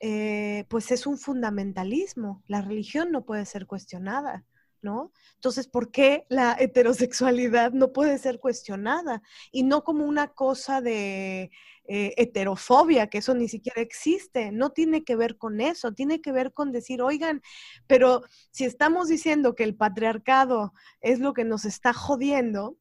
eh, 0.00 0.64
pues 0.70 0.90
es 0.90 1.06
un 1.06 1.18
fundamentalismo. 1.18 2.42
La 2.46 2.62
religión 2.62 3.12
no 3.12 3.26
puede 3.26 3.44
ser 3.44 3.66
cuestionada. 3.66 4.46
¿no? 4.80 5.12
Entonces, 5.34 5.68
¿por 5.68 5.90
qué 5.90 6.24
la 6.30 6.56
heterosexualidad 6.58 7.72
no 7.72 7.92
puede 7.92 8.16
ser 8.16 8.40
cuestionada? 8.40 9.20
Y 9.52 9.64
no 9.64 9.84
como 9.84 10.06
una 10.06 10.28
cosa 10.28 10.80
de 10.80 11.50
eh, 11.88 12.14
heterofobia, 12.16 13.08
que 13.08 13.18
eso 13.18 13.34
ni 13.34 13.48
siquiera 13.48 13.82
existe, 13.82 14.50
no 14.50 14.70
tiene 14.70 15.04
que 15.04 15.14
ver 15.16 15.36
con 15.36 15.60
eso, 15.60 15.92
tiene 15.92 16.22
que 16.22 16.32
ver 16.32 16.54
con 16.54 16.72
decir, 16.72 17.02
oigan, 17.02 17.42
pero 17.86 18.22
si 18.50 18.64
estamos 18.64 19.08
diciendo 19.08 19.54
que 19.54 19.64
el 19.64 19.76
patriarcado 19.76 20.72
es 21.02 21.18
lo 21.18 21.34
que 21.34 21.44
nos 21.44 21.66
está 21.66 21.92
jodiendo, 21.92 22.78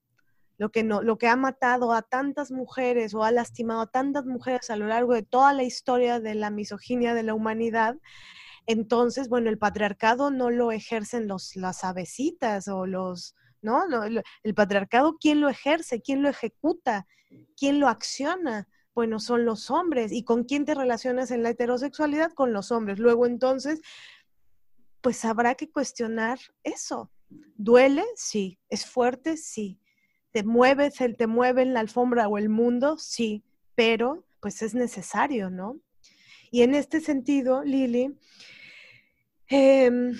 lo 0.58 0.70
que, 0.70 0.84
no, 0.84 1.02
lo 1.02 1.18
que 1.18 1.28
ha 1.28 1.36
matado 1.36 1.94
a 1.94 2.02
tantas 2.02 2.52
mujeres 2.52 3.14
o 3.14 3.24
ha 3.24 3.32
lastimado 3.32 3.82
a 3.82 3.92
tantas 3.92 4.26
mujeres 4.26 4.70
a 4.70 4.76
lo 4.76 4.88
largo 4.88 5.14
de 5.14 5.24
toda 5.24 5.54
la 5.54 5.64
historia 5.64 6.20
de 6.20 6.36
la 6.36 6.50
misoginia 6.50 7.14
de 7.14 7.24
la 7.24 7.34
humanidad, 7.34 7.98
entonces, 8.68 9.30
bueno, 9.30 9.50
el 9.50 9.58
patriarcado 9.58 10.32
no 10.32 10.50
lo 10.50 10.72
ejercen 10.72 11.28
los, 11.28 11.56
las 11.56 11.84
avecitas 11.84 12.68
o 12.68 12.86
los, 12.86 13.36
¿no? 13.62 13.84
El 14.44 14.56
patriarcado, 14.56 15.18
¿quién 15.20 15.42
lo 15.42 15.50
ejerce? 15.50 16.02
¿Quién 16.02 16.24
lo 16.24 16.30
ejecuta? 16.30 17.06
¿Quién 17.58 17.80
lo 17.80 17.88
acciona? 17.88 18.68
Bueno, 18.96 19.20
son 19.20 19.46
los 19.46 19.70
hombres. 19.70 20.12
¿Y 20.12 20.24
con 20.24 20.46
quién 20.46 20.66
te 20.66 20.74
relacionas 20.74 21.30
en 21.32 21.44
la 21.44 21.50
heterosexualidad? 21.50 22.34
Con 22.34 22.54
los 22.54 22.72
hombres. 22.72 22.98
Luego, 22.98 23.28
entonces, 23.28 23.82
pues 25.02 25.26
habrá 25.26 25.54
que 25.56 25.70
cuestionar 25.70 26.40
eso. 26.64 27.12
¿Duele? 27.56 28.04
Sí. 28.16 28.60
¿Es 28.70 28.86
fuerte? 28.86 29.38
Sí. 29.38 29.80
¿Te 30.36 30.44
mueves, 30.44 31.00
el 31.00 31.16
te 31.16 31.28
mueve 31.28 31.62
en 31.62 31.74
la 31.74 31.80
alfombra 31.80 32.28
o 32.28 32.38
el 32.38 32.50
mundo? 32.50 32.98
Sí. 32.98 33.46
Pero, 33.74 34.28
pues 34.42 34.62
es 34.62 34.76
necesario, 34.76 35.50
¿no? 35.50 35.80
Y 36.52 36.64
en 36.64 36.76
este 36.76 37.00
sentido, 37.00 37.64
Lili, 37.64 38.18
Em, 39.48 40.18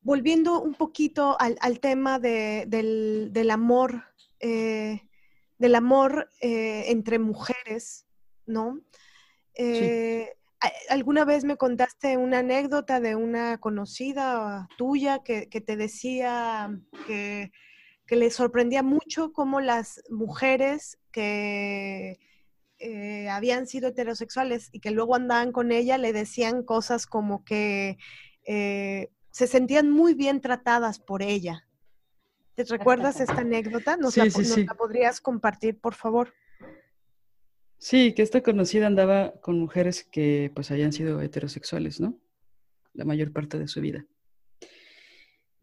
volviendo 0.00 0.60
un 0.60 0.74
poquito 0.74 1.36
al, 1.38 1.80
tema 1.80 2.18
del, 2.18 3.50
amor, 3.50 4.04
del 4.40 5.74
amor 5.74 6.30
eh, 6.40 6.48
eh, 6.48 6.84
entre 6.90 7.18
mujeres, 7.18 8.06
¿no? 8.46 8.80
Eh, 9.54 10.32
alguna 10.88 11.24
vez 11.24 11.44
me 11.44 11.56
contaste 11.56 12.16
una 12.16 12.38
anécdota 12.38 13.00
de 13.00 13.16
una 13.16 13.58
conocida 13.58 14.68
tuya 14.76 15.22
que, 15.22 15.46
te 15.46 15.76
decía 15.76 16.70
que, 17.06 17.50
que, 18.06 18.16
le 18.16 18.30
sorprendía 18.30 18.82
mucho 18.82 19.32
cómo 19.32 19.60
las 19.60 20.02
mujeres 20.10 20.98
que 21.10 22.18
eh, 22.84 23.28
habían 23.28 23.68
sido 23.68 23.90
heterosexuales 23.90 24.68
y 24.72 24.80
que 24.80 24.90
luego 24.90 25.14
andaban 25.14 25.52
con 25.52 25.70
ella, 25.70 25.98
le 25.98 26.12
decían 26.12 26.64
cosas 26.64 27.06
como 27.06 27.44
que 27.44 27.96
eh, 28.44 29.08
se 29.30 29.46
sentían 29.46 29.88
muy 29.88 30.14
bien 30.14 30.40
tratadas 30.40 30.98
por 30.98 31.22
ella. 31.22 31.68
¿Te 32.56 32.64
recuerdas 32.64 33.20
esta 33.20 33.42
anécdota? 33.42 33.96
¿Nos, 33.96 34.16
la, 34.16 34.26
podrías 34.76 35.20
compartir, 35.20 35.78
por 35.80 35.94
favor? 35.94 36.34
Sí, 37.82 38.14
que 38.14 38.22
esta 38.22 38.42
conocida 38.42 38.86
andaba 38.86 39.32
con 39.40 39.58
mujeres 39.58 40.04
que 40.04 40.52
pues 40.54 40.70
habían 40.70 40.92
sido 40.92 41.20
heterosexuales, 41.20 42.00
¿no? 42.00 42.16
La 42.94 43.04
mayor 43.04 43.32
parte 43.32 43.58
de 43.58 43.66
su 43.66 43.80
vida. 43.80 44.06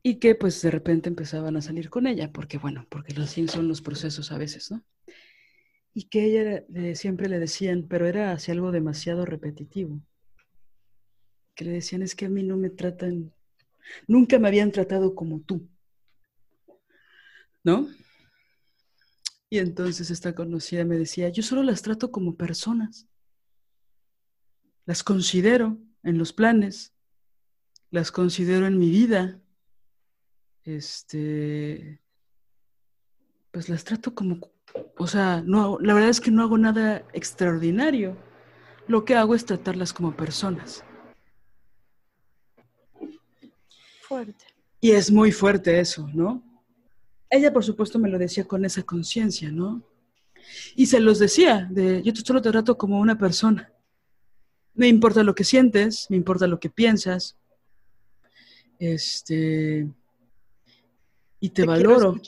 Y 0.04 0.16
que 0.16 0.36
pues 0.36 0.62
de 0.62 0.70
repente 0.70 1.08
empezaban 1.08 1.56
a 1.56 1.62
salir 1.62 1.90
con 1.90 2.08
ella, 2.08 2.32
porque 2.32 2.58
bueno, 2.58 2.86
porque 2.90 3.14
así 3.22 3.48
son 3.48 3.70
los 3.70 3.82
procesos 3.82 4.34
a 4.34 4.38
veces, 4.38 4.70
¿no? 4.70 4.84
y 5.94 6.04
que 6.06 6.26
ella 6.26 6.96
siempre 6.96 7.30
le 7.30 7.40
decían, 7.40 7.86
pero 7.90 8.06
era 8.08 8.32
hacia 8.32 8.54
algo 8.54 8.72
demasiado 8.72 9.26
repetitivo, 9.26 10.02
que 11.56 11.66
le 11.66 11.72
decían 11.72 12.04
es 12.04 12.16
que 12.16 12.26
a 12.26 12.30
mí 12.30 12.44
no 12.44 12.58
me 12.58 12.70
tratan, 12.70 13.34
nunca 14.08 14.40
me 14.40 14.48
habían 14.48 14.72
tratado 14.72 15.16
como 15.16 15.42
tú, 15.42 15.68
¿no? 17.64 17.90
Y 19.50 19.58
entonces 19.60 20.12
esta 20.12 20.36
conocida 20.36 20.86
me 20.86 20.98
decía, 20.98 21.30
yo 21.30 21.42
solo 21.42 21.64
las 21.64 21.82
trato 21.82 22.12
como 22.12 22.36
personas, 22.36 23.08
las 24.86 25.04
considero 25.04 25.78
en 26.04 26.18
los 26.18 26.34
planes, 26.34 26.94
las 27.90 28.12
considero 28.12 28.68
en 28.68 28.78
mi 28.78 28.90
vida, 28.90 29.40
este, 30.64 32.00
pues 33.52 33.70
las 33.70 33.84
trato 33.84 34.14
como 34.14 34.40
o 34.98 35.08
sea, 35.08 35.42
no, 35.46 35.78
la 35.80 35.94
verdad 35.94 36.10
es 36.10 36.22
que 36.22 36.32
no 36.32 36.44
hago 36.44 36.58
nada 36.58 37.04
extraordinario. 37.14 38.18
Lo 38.88 39.06
que 39.06 39.16
hago 39.16 39.36
es 39.36 39.46
tratarlas 39.46 39.94
como 39.94 40.16
personas. 40.16 40.84
Fuerte. 44.02 44.46
Y 44.82 44.92
es 44.92 45.12
muy 45.12 45.32
fuerte 45.32 45.80
eso, 45.80 46.10
¿no? 46.14 46.44
Ella, 47.30 47.54
por 47.54 47.64
supuesto, 47.64 48.00
me 48.00 48.10
lo 48.10 48.18
decía 48.18 48.46
con 48.46 48.66
esa 48.66 48.84
conciencia, 48.84 49.52
¿no? 49.52 49.84
Y 50.76 50.88
se 50.88 51.00
los 51.00 51.20
decía, 51.20 51.68
de, 51.70 52.02
yo 52.02 52.14
solo 52.16 52.42
te 52.42 52.52
trato 52.52 52.78
como 52.78 53.00
una 53.00 53.18
persona. 53.18 53.72
Me 54.74 54.88
importa 54.88 55.24
lo 55.24 55.36
que 55.36 55.44
sientes, 55.44 56.08
me 56.10 56.18
importa 56.18 56.48
lo 56.48 56.60
que 56.60 56.70
piensas. 56.70 57.38
Este. 58.80 59.88
Y 61.40 61.50
te, 61.50 61.66
valoro 61.66 62.20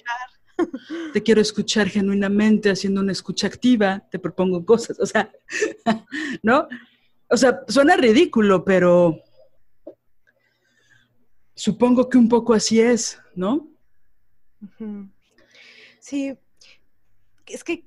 te 1.14 1.24
quiero 1.24 1.42
escuchar 1.42 1.90
genuinamente, 1.90 2.70
haciendo 2.70 3.02
una 3.02 3.12
escucha 3.12 3.48
activa, 3.48 4.06
te 4.10 4.20
propongo 4.20 4.66
cosas, 4.66 5.00
o 5.00 5.06
sea, 5.06 5.32
¿no? 6.42 6.68
O 7.30 7.38
sea, 7.38 7.62
suena 7.68 7.96
ridículo, 7.96 8.64
pero 8.66 9.22
supongo 11.56 12.10
que 12.10 12.18
un 12.18 12.28
poco 12.28 12.54
así 12.54 12.82
es, 12.82 13.20
¿no? 13.36 13.71
Sí, 16.00 16.38
es 17.48 17.64
que 17.64 17.86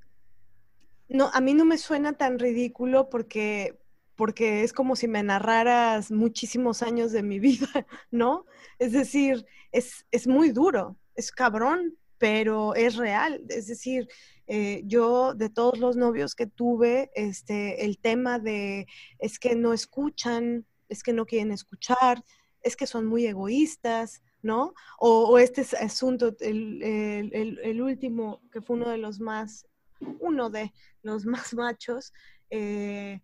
no, 1.09 1.31
a 1.33 1.41
mí 1.41 1.55
no 1.55 1.65
me 1.65 1.79
suena 1.79 2.15
tan 2.15 2.39
ridículo 2.39 3.09
porque, 3.09 3.79
porque 4.15 4.65
es 4.65 4.73
como 4.73 4.97
si 4.97 5.09
me 5.09 5.23
narraras 5.23 6.11
muchísimos 6.11 6.83
años 6.83 7.13
de 7.13 7.23
mi 7.23 7.39
vida, 7.41 7.87
¿no? 8.11 8.47
Es 8.79 8.93
decir, 8.93 9.45
es, 9.73 10.07
es 10.11 10.27
muy 10.27 10.51
duro, 10.51 10.97
es 11.15 11.31
cabrón, 11.31 11.97
pero 12.19 12.75
es 12.75 12.97
real. 12.97 13.43
Es 13.49 13.67
decir, 13.67 14.09
eh, 14.47 14.83
yo 14.85 15.35
de 15.35 15.51
todos 15.51 15.79
los 15.79 15.97
novios 15.97 16.35
que 16.35 16.47
tuve, 16.47 17.11
este, 17.15 17.85
el 17.85 17.99
tema 17.99 18.39
de 18.39 18.87
es 19.19 19.39
que 19.39 19.55
no 19.55 19.73
escuchan, 19.73 20.67
es 20.89 21.03
que 21.03 21.13
no 21.13 21.27
quieren 21.27 21.53
escuchar, 21.53 22.23
es 22.63 22.77
que 22.77 22.87
son 22.87 23.07
muy 23.07 23.27
egoístas, 23.27 24.23
¿no? 24.45 24.75
O, 24.99 25.39
este 25.39 25.63
asunto, 25.79 26.37
el, 26.41 27.83
último, 27.83 28.43
que 28.53 28.61
fue 28.61 28.77
uno 28.77 28.91
de 28.91 28.99
los 28.99 29.19
más, 29.19 29.67
uno 30.21 30.51
de 30.51 30.73
los 31.03 31.25
más 31.27 31.55
machos, 31.55 32.13
eh, 32.51 33.21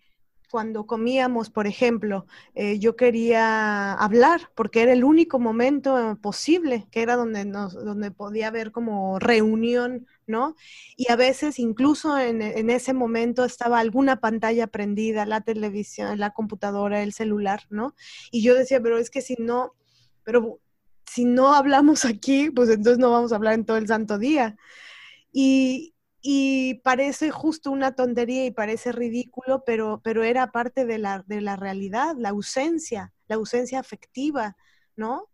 cuando 0.50 0.84
comíamos, 0.84 1.48
por 1.48 1.68
ejemplo, 1.68 2.26
eh, 2.54 2.80
yo 2.80 2.96
quería 2.96 3.92
hablar 3.92 4.50
porque 4.56 4.82
era 4.82 4.92
el 4.92 5.04
único 5.04 5.38
momento 5.38 6.18
posible, 6.20 6.88
que 6.90 7.02
era 7.02 7.14
donde, 7.14 7.44
donde 7.44 8.10
podía 8.10 8.48
haber 8.48 8.72
como 8.72 9.20
reunión, 9.20 10.08
¿no? 10.26 10.56
Y 10.96 11.12
a 11.12 11.14
veces 11.14 11.60
incluso 11.60 12.18
en, 12.18 12.42
ese 12.42 12.94
momento 12.94 13.44
estaba 13.44 13.78
alguna 13.78 14.18
pantalla 14.18 14.66
prendida, 14.66 15.24
la 15.24 15.42
televisión, 15.42 16.18
la 16.18 16.30
computadora, 16.30 17.02
el 17.02 17.12
celular, 17.12 17.62
¿no? 17.70 17.94
Y 18.32 18.42
yo 18.42 18.56
decía, 18.56 18.80
pero 18.82 18.98
es 18.98 19.08
que 19.08 19.20
si 19.20 19.36
no, 19.38 19.74
pero 20.24 20.58
si 21.10 21.24
no 21.24 21.54
hablamos 21.54 22.04
aquí, 22.04 22.50
pues 22.50 22.68
entonces 22.70 22.98
no 22.98 23.10
vamos 23.10 23.32
a 23.32 23.36
hablar 23.36 23.54
en 23.54 23.64
todo 23.64 23.76
el 23.78 23.88
santo 23.88 24.16
día. 24.16 24.56
Y, 25.32 25.96
y 26.22 26.74
parece 26.84 27.32
justo 27.32 27.72
una 27.72 27.96
tontería 27.96 28.46
y 28.46 28.52
parece 28.52 28.92
ridículo, 28.92 29.64
pero, 29.64 30.00
pero 30.04 30.22
era 30.22 30.52
parte 30.52 30.86
de 30.86 30.98
la, 30.98 31.24
de 31.26 31.40
la 31.40 31.56
realidad, 31.56 32.14
la 32.16 32.28
ausencia, 32.28 33.12
la 33.26 33.34
ausencia 33.36 33.80
afectiva, 33.80 34.56
¿no? 34.94 35.28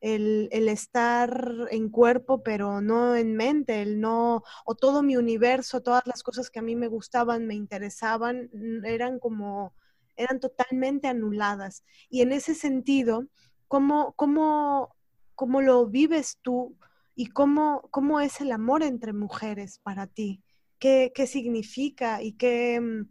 El, 0.00 0.48
el, 0.52 0.68
estar 0.68 1.66
en 1.72 1.88
cuerpo, 1.90 2.44
pero 2.44 2.80
no 2.80 3.16
en 3.16 3.34
mente, 3.34 3.82
el 3.82 4.00
no, 4.00 4.44
o 4.64 4.74
todo 4.76 5.02
mi 5.02 5.16
universo, 5.16 5.82
todas 5.82 6.06
las 6.06 6.22
cosas 6.22 6.50
que 6.50 6.60
a 6.60 6.62
mí 6.62 6.76
me 6.76 6.86
gustaban, 6.86 7.48
me 7.48 7.54
interesaban, 7.56 8.48
eran 8.84 9.18
como, 9.18 9.74
eran 10.14 10.38
totalmente 10.38 11.08
anuladas. 11.08 11.82
Y 12.08 12.20
en 12.20 12.30
ese 12.30 12.54
sentido, 12.54 13.26
¿cómo, 13.66 14.14
cómo, 14.16 14.95
cómo 15.36 15.62
lo 15.62 15.86
vives 15.86 16.38
tú? 16.42 16.76
¿Y 17.14 17.28
cómo, 17.28 17.88
cómo 17.90 18.20
es 18.20 18.40
el 18.40 18.50
amor 18.50 18.82
entre 18.82 19.12
mujeres 19.12 19.78
para 19.82 20.06
ti? 20.06 20.42
¿Qué, 20.78 21.12
qué 21.14 21.26
significa 21.26 22.20
y 22.22 22.32
qué, 22.32 22.80
mm, 22.80 23.08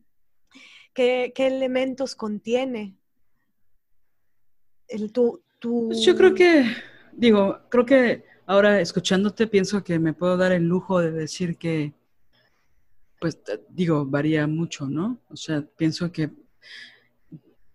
qué, 0.94 1.32
qué, 1.34 1.48
elementos 1.48 2.16
contiene? 2.16 2.98
El, 4.88 5.12
tu, 5.12 5.42
tu... 5.60 5.88
Pues 5.88 6.02
yo 6.02 6.16
creo 6.16 6.36
que, 6.36 6.66
digo, 7.14 7.62
creo 7.70 7.86
que 7.86 8.26
ahora 8.46 8.80
escuchándote 8.80 9.48
pienso 9.48 9.84
que 9.84 9.98
me 9.98 10.14
puedo 10.14 10.38
dar 10.38 10.52
el 10.52 10.64
lujo 10.68 11.00
de 11.00 11.12
decir 11.12 11.58
que, 11.58 11.94
pues 13.20 13.42
digo, 13.70 14.06
varía 14.06 14.46
mucho, 14.46 14.88
¿no? 14.88 15.20
O 15.30 15.36
sea, 15.36 15.66
pienso 15.78 16.12
que, 16.12 16.30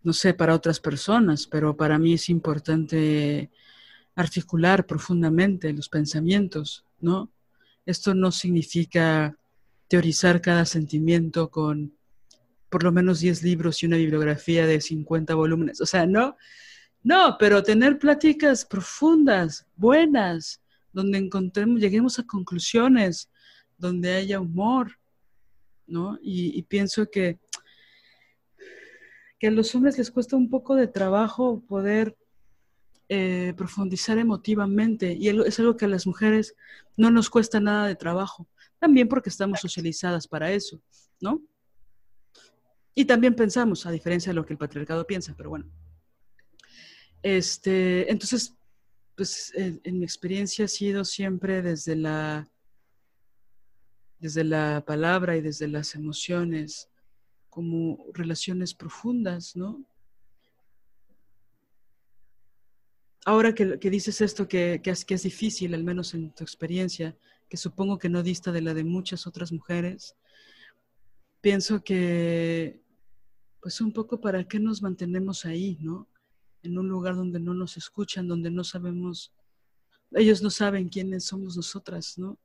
no 0.02 0.12
sé, 0.12 0.32
para 0.32 0.54
otras 0.54 0.78
personas, 0.78 1.46
pero 1.48 1.76
para 1.76 1.98
mí 1.98 2.14
es 2.14 2.28
importante 2.28 3.50
articular 4.20 4.86
profundamente 4.86 5.72
los 5.72 5.88
pensamientos, 5.88 6.84
¿no? 7.00 7.32
Esto 7.86 8.14
no 8.14 8.30
significa 8.30 9.36
teorizar 9.88 10.40
cada 10.40 10.64
sentimiento 10.64 11.50
con 11.50 11.94
por 12.68 12.84
lo 12.84 12.92
menos 12.92 13.18
10 13.18 13.42
libros 13.42 13.82
y 13.82 13.86
una 13.86 13.96
bibliografía 13.96 14.64
de 14.64 14.80
50 14.80 15.34
volúmenes. 15.34 15.80
O 15.80 15.86
sea, 15.86 16.06
no, 16.06 16.36
no, 17.02 17.36
pero 17.38 17.62
tener 17.62 17.98
pláticas 17.98 18.64
profundas, 18.64 19.66
buenas, 19.74 20.62
donde 20.92 21.18
encontremos, 21.18 21.80
lleguemos 21.80 22.18
a 22.18 22.26
conclusiones, 22.26 23.28
donde 23.76 24.14
haya 24.14 24.38
humor, 24.38 24.98
¿no? 25.86 26.18
Y, 26.22 26.56
y 26.56 26.62
pienso 26.62 27.10
que, 27.10 27.40
que 29.38 29.48
a 29.48 29.50
los 29.50 29.74
hombres 29.74 29.98
les 29.98 30.10
cuesta 30.10 30.36
un 30.36 30.48
poco 30.48 30.76
de 30.76 30.86
trabajo 30.86 31.64
poder 31.66 32.16
eh, 33.12 33.54
profundizar 33.56 34.18
emotivamente 34.18 35.12
y 35.18 35.28
es 35.30 35.58
algo 35.58 35.76
que 35.76 35.84
a 35.84 35.88
las 35.88 36.06
mujeres 36.06 36.54
no 36.96 37.10
nos 37.10 37.28
cuesta 37.28 37.58
nada 37.58 37.88
de 37.88 37.96
trabajo, 37.96 38.46
también 38.78 39.08
porque 39.08 39.30
estamos 39.30 39.58
socializadas 39.58 40.28
para 40.28 40.52
eso, 40.52 40.80
¿no? 41.20 41.42
Y 42.94 43.04
también 43.04 43.34
pensamos, 43.34 43.84
a 43.84 43.90
diferencia 43.90 44.30
de 44.30 44.34
lo 44.34 44.46
que 44.46 44.52
el 44.52 44.58
patriarcado 44.58 45.04
piensa, 45.08 45.34
pero 45.36 45.50
bueno. 45.50 45.68
Este, 47.20 48.08
entonces, 48.08 48.54
pues 49.16 49.52
en, 49.56 49.80
en 49.82 49.98
mi 49.98 50.04
experiencia 50.04 50.66
ha 50.66 50.68
sido 50.68 51.04
siempre 51.04 51.62
desde 51.62 51.96
la, 51.96 52.48
desde 54.20 54.44
la 54.44 54.84
palabra 54.86 55.36
y 55.36 55.40
desde 55.40 55.66
las 55.66 55.96
emociones, 55.96 56.88
como 57.48 58.06
relaciones 58.14 58.72
profundas, 58.72 59.56
¿no? 59.56 59.84
Ahora 63.24 63.54
que, 63.54 63.78
dices 63.90 64.20
esto 64.20 64.48
que, 64.48 64.80
que, 64.82 64.90
es, 64.90 65.04
que 65.04 65.14
es 65.14 65.22
difícil, 65.22 65.74
al 65.74 65.84
menos 65.84 66.14
en 66.14 66.30
tu 66.32 66.42
experiencia, 66.42 67.16
que 67.48 67.56
supongo 67.56 67.98
que 67.98 68.08
no 68.08 68.22
dista 68.22 68.52
de 68.52 68.62
la 68.62 68.74
de 68.74 68.84
muchas 68.84 69.26
otras 69.26 69.52
mujeres, 69.52 70.16
pienso 71.40 71.82
que, 71.82 72.80
pues 73.60 73.80
un 73.80 73.92
poco 73.92 74.20
para 74.20 74.44
qué 74.44 74.58
nos 74.58 74.82
mantenemos 74.82 75.44
ahí, 75.44 75.78
¿no? 75.80 76.08
En 76.62 76.78
un 76.78 76.88
lugar 76.88 77.16
donde 77.16 77.40
no 77.40 77.54
nos 77.54 77.76
escuchan, 77.76 78.28
donde 78.28 78.50
no 78.50 78.64
sabemos, 78.64 79.32
ellos 80.12 80.42
no 80.42 80.50
saben 80.50 80.88
quiénes 80.88 81.24
somos 81.24 81.56
nosotras, 81.56 82.18
¿no? 82.18 82.38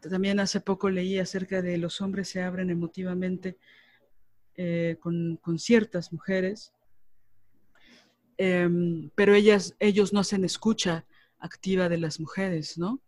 También 0.00 0.40
hace 0.40 0.60
poco 0.60 0.90
leí 0.90 1.18
acerca 1.18 1.62
de 1.62 1.78
los 1.78 2.00
hombres 2.00 2.28
se 2.28 2.42
abren 2.42 2.70
emotivamente 2.70 3.56
eh, 4.56 4.96
con, 5.00 5.36
con 5.36 5.58
ciertas 5.58 6.12
mujeres 6.12 6.72
Em, 8.42 9.10
pero 9.14 9.34
ellas, 9.34 9.76
ellos 9.80 10.14
no 10.14 10.20
hacen 10.20 10.46
escucha 10.46 11.04
activa 11.40 11.90
de 11.90 11.98
las 11.98 12.18
mujeres, 12.18 12.78
¿no? 12.78 13.02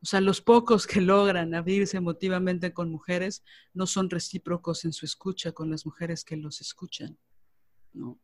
O 0.00 0.06
sea, 0.06 0.20
los 0.20 0.40
pocos 0.40 0.86
que 0.86 1.00
logran 1.00 1.52
abrirse 1.52 1.96
emotivamente 1.96 2.72
con 2.72 2.92
mujeres 2.92 3.42
no 3.72 3.88
son 3.88 4.08
recíprocos 4.08 4.84
en 4.84 4.92
su 4.92 5.04
escucha 5.04 5.50
con 5.50 5.68
las 5.68 5.84
mujeres 5.84 6.22
que 6.24 6.36
los 6.36 6.60
escuchan, 6.60 7.18
¿no? 7.92 8.16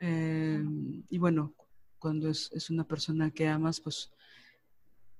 Em, 0.00 1.02
y 1.10 1.18
bueno, 1.18 1.54
cuando 1.98 2.30
es, 2.30 2.50
es, 2.54 2.70
una 2.70 2.88
persona 2.88 3.30
que 3.30 3.46
amas, 3.46 3.82
pues 3.82 4.12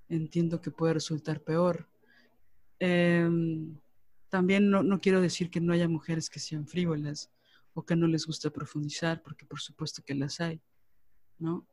entiendo 0.08 0.62
que 0.62 0.70
puede 0.70 0.94
resultar 0.94 1.42
peor. 1.42 1.86
Em, 2.78 3.76
también 4.30 4.70
no, 4.70 4.82
no, 4.82 5.02
quiero 5.02 5.20
decir 5.20 5.50
que 5.50 5.60
no 5.60 5.74
haya 5.74 5.86
mujeres 5.86 6.30
que 6.30 6.40
sean 6.40 6.66
frívolas 6.66 7.30
o 7.74 7.84
que 7.84 7.96
no 7.96 8.06
les 8.06 8.24
gusta 8.26 8.50
profundizar, 8.50 9.22
porque 9.22 9.44
por 9.44 9.60
supuesto 9.60 10.02
que 10.02 10.14
las 10.14 10.40
hay, 10.40 10.60
¿no? 11.38 11.66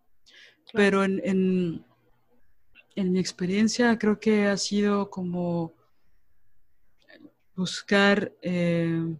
Pero 0.73 1.03
en, 1.03 1.85
en, 2.95 3.11
mi 3.11 3.19
experiencia 3.19 3.97
creo 3.97 4.19
que 4.19 4.45
ha 4.45 4.57
sido 4.57 5.09
como 5.09 5.73
buscar, 7.55 8.33
eh, 8.41 9.15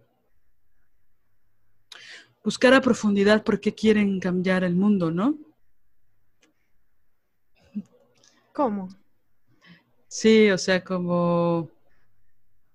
buscar 2.44 2.74
a 2.74 2.80
profundidad 2.80 3.44
por 3.44 3.60
qué 3.60 3.74
quieren 3.74 4.18
cambiar 4.18 4.64
el 4.64 4.74
mundo, 4.74 5.10
¿no? 5.10 5.38
¿Cómo? 8.52 8.88
Sí, 10.08 10.50
o 10.50 10.58
sea, 10.58 10.82
como 10.84 11.70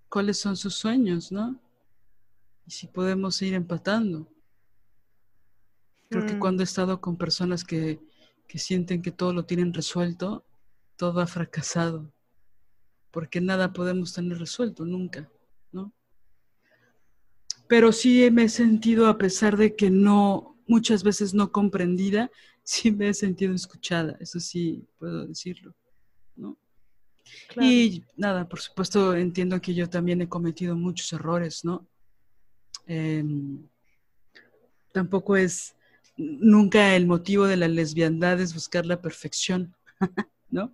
cuáles 0.09 0.39
son 0.39 0.55
sus 0.55 0.75
sueños, 0.75 1.31
¿no? 1.31 1.59
Y 2.68 2.72
si 2.72 2.88
podemos 2.88 3.41
ir 3.41 3.53
empatando. 3.53 4.30
Creo 6.10 6.26
que 6.26 6.35
mm. 6.35 6.39
cuando 6.39 6.64
he 6.64 6.65
estado 6.65 6.99
con 6.99 7.18
personas 7.18 7.64
que, 7.64 7.99
que 8.45 8.60
sienten 8.60 9.02
que 9.02 9.11
todo 9.11 9.34
lo 9.34 9.45
tienen 9.45 9.73
resuelto, 9.73 10.45
todo 10.98 11.22
ha 11.22 11.27
fracasado, 11.27 12.11
porque 13.11 13.39
nada 13.39 13.72
podemos 13.72 14.14
tener 14.14 14.38
resuelto 14.38 14.85
nunca, 14.85 15.30
¿no? 15.72 15.94
Pero 17.69 17.91
sí 17.91 18.30
me 18.31 18.44
he 18.44 18.49
sentido, 18.49 19.07
a 19.07 19.18
pesar 19.18 19.56
de 19.56 19.76
que 19.76 19.89
no, 19.89 20.57
muchas 20.68 21.03
veces 21.03 21.34
no 21.34 21.52
comprendida, 21.52 22.30
sí 22.64 22.91
me 22.91 23.10
he 23.10 23.14
sentido 23.14 23.53
escuchada, 23.53 24.18
eso 24.19 24.41
sí 24.41 24.85
puedo 24.98 25.26
decirlo, 25.26 25.73
¿no? 26.35 26.57
Y 27.61 28.03
nada, 28.15 28.48
por 28.48 28.60
supuesto 28.60 29.15
entiendo 29.15 29.61
que 29.61 29.73
yo 29.73 29.89
también 29.89 30.22
he 30.22 30.30
cometido 30.30 30.76
muchos 30.76 31.11
errores, 31.14 31.64
¿no? 31.64 31.88
Em, 32.88 33.68
tampoco 34.93 35.35
es 35.35 35.76
nunca 36.15 36.95
el 36.95 37.05
motivo 37.05 37.45
de 37.45 37.57
la 37.57 37.68
lesbiandad 37.68 38.39
es 38.41 38.53
buscar 38.53 38.85
la 38.85 39.01
perfección, 39.01 39.76
¿no? 40.49 40.73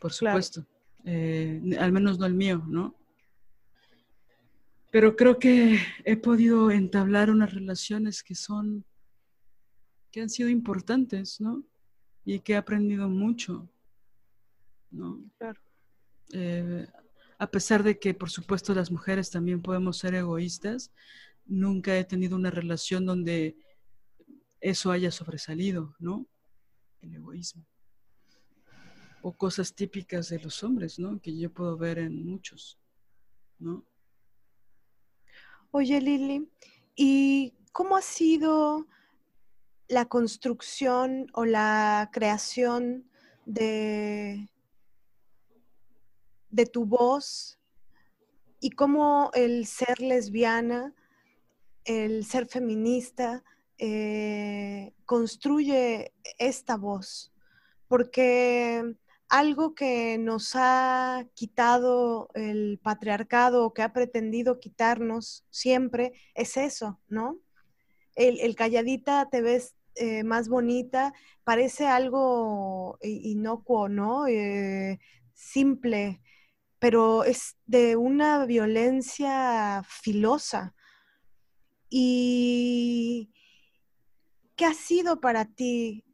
Por 0.00 0.12
supuesto. 0.12 0.66
Eh, 1.04 1.60
al 1.78 1.92
menos 1.92 2.18
no 2.18 2.26
el 2.26 2.34
mío, 2.34 2.64
¿no? 2.66 2.94
Pero 4.90 5.16
creo 5.16 5.38
que 5.38 5.78
he 6.04 6.16
podido 6.16 6.70
entablar 6.70 7.30
unas 7.30 7.52
relaciones 7.52 8.22
que 8.22 8.34
son, 8.34 8.84
que 10.10 10.22
han 10.22 10.30
sido 10.30 10.48
importantes, 10.48 11.40
¿no? 11.40 11.62
Y 12.24 12.40
que 12.40 12.54
he 12.54 12.56
aprendido 12.56 13.08
mucho, 13.08 13.68
¿no? 14.90 15.20
Claro. 15.38 15.60
Eh, 16.32 16.86
a 17.38 17.50
pesar 17.50 17.84
de 17.84 17.98
que, 17.98 18.14
por 18.14 18.30
supuesto, 18.30 18.74
las 18.74 18.90
mujeres 18.90 19.30
también 19.30 19.62
podemos 19.62 19.98
ser 19.98 20.14
egoístas, 20.14 20.92
nunca 21.46 21.96
he 21.96 22.04
tenido 22.04 22.36
una 22.36 22.50
relación 22.50 23.06
donde 23.06 23.56
eso 24.60 24.90
haya 24.90 25.12
sobresalido, 25.12 25.94
¿no? 26.00 26.26
El 27.00 27.14
egoísmo. 27.14 27.64
O 29.22 29.36
cosas 29.36 29.74
típicas 29.74 30.28
de 30.28 30.40
los 30.40 30.64
hombres, 30.64 30.98
¿no? 30.98 31.20
Que 31.20 31.36
yo 31.36 31.52
puedo 31.52 31.76
ver 31.76 31.98
en 31.98 32.26
muchos, 32.26 32.78
¿no? 33.60 33.86
Oye, 35.70 36.00
Lili, 36.00 36.50
¿y 36.96 37.54
cómo 37.72 37.96
ha 37.96 38.02
sido 38.02 38.88
la 39.86 40.06
construcción 40.06 41.28
o 41.34 41.44
la 41.44 42.10
creación 42.12 43.08
de, 43.46 44.48
de 46.50 46.66
tu 46.66 46.86
voz 46.86 47.58
y 48.60 48.70
cómo 48.70 49.30
el 49.34 49.66
ser 49.66 50.00
lesbiana, 50.00 50.94
el 51.84 52.24
ser 52.24 52.46
feminista, 52.46 53.44
eh, 53.78 54.92
construye 55.04 56.12
esta 56.38 56.76
voz? 56.76 57.32
Porque 57.86 58.96
algo 59.28 59.74
que 59.74 60.16
nos 60.18 60.52
ha 60.54 61.26
quitado 61.34 62.30
el 62.34 62.80
patriarcado 62.82 63.64
o 63.64 63.74
que 63.74 63.82
ha 63.82 63.92
pretendido 63.92 64.58
quitarnos 64.58 65.44
siempre 65.50 66.12
es 66.34 66.56
eso, 66.56 66.98
¿no? 67.08 67.38
El, 68.14 68.56
calladita 68.56 69.28
te 69.30 69.42
ves 69.42 69.76
eh, 69.94 70.24
más 70.24 70.48
bonita, 70.48 71.12
parece 71.44 71.86
algo 71.86 72.98
inocuo, 73.00 73.88
¿no? 73.88 74.26
Eh, 74.26 74.98
simple, 75.34 76.20
pero 76.78 77.24
es 77.24 77.56
de 77.66 77.96
una 77.96 78.44
violencia 78.46 79.82
filosa. 79.86 80.74
¿Y 81.90 83.32
qué 84.56 84.66
ha 84.66 84.74
sido 84.74 85.20
para 85.20 85.46
ti 85.46 86.04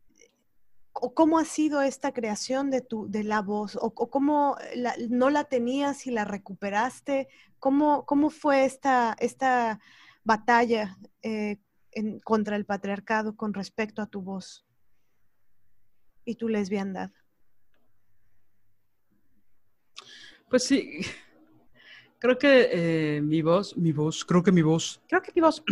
o 0.93 1.13
cómo 1.13 1.39
ha 1.39 1.45
sido 1.45 1.83
esta 1.83 2.13
creación 2.13 2.71
de, 2.71 2.81
tu, 2.81 3.11
de 3.11 3.25
la 3.25 3.43
voz, 3.43 3.77
o, 3.81 3.93
cómo 3.95 4.57
no 5.11 5.29
la 5.29 5.45
tenías 5.45 6.07
y 6.07 6.13
la 6.13 6.25
recuperaste, 6.25 7.29
cómo, 7.59 8.07
cómo 8.07 8.31
fue 8.31 8.65
esta, 8.65 9.17
esta 9.19 9.81
batalla 10.23 10.97
eh, 11.23 11.59
contra 12.23 12.55
el 12.57 12.65
patriarcado 12.65 13.37
con 13.37 13.55
respecto 13.55 14.03
a 14.03 14.07
tu 14.07 14.23
voz 14.23 14.65
y 16.25 16.37
tu 16.37 16.49
lesbiandad. 16.49 17.11
Pues 20.55 20.67
sí, 20.67 21.01
creo 22.21 22.39
que 22.39 22.69
eh, 22.71 23.21
mi 23.21 23.43
voz, 23.43 23.77
mi 23.77 23.91
voz, 23.91 24.25
creo 24.25 24.41
que 24.41 24.53
mi 24.53 24.63
voz, 24.63 25.03
creo 25.09 25.21
que 25.21 25.33
mi 25.35 25.41
voz, 25.41 25.65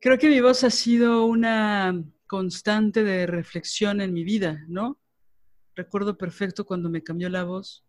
creo 0.00 0.16
que 0.16 0.28
mi 0.28 0.40
voz 0.40 0.62
ha 0.62 0.70
sido 0.70 1.24
una 1.24 2.00
constante 2.28 3.02
de 3.02 3.26
reflexión 3.26 4.00
en 4.00 4.12
mi 4.12 4.22
vida, 4.22 4.64
¿no? 4.68 5.00
Recuerdo 5.74 6.16
perfecto 6.16 6.64
cuando 6.64 6.88
me 6.88 7.02
cambió 7.02 7.28
la 7.28 7.42
voz 7.42 7.84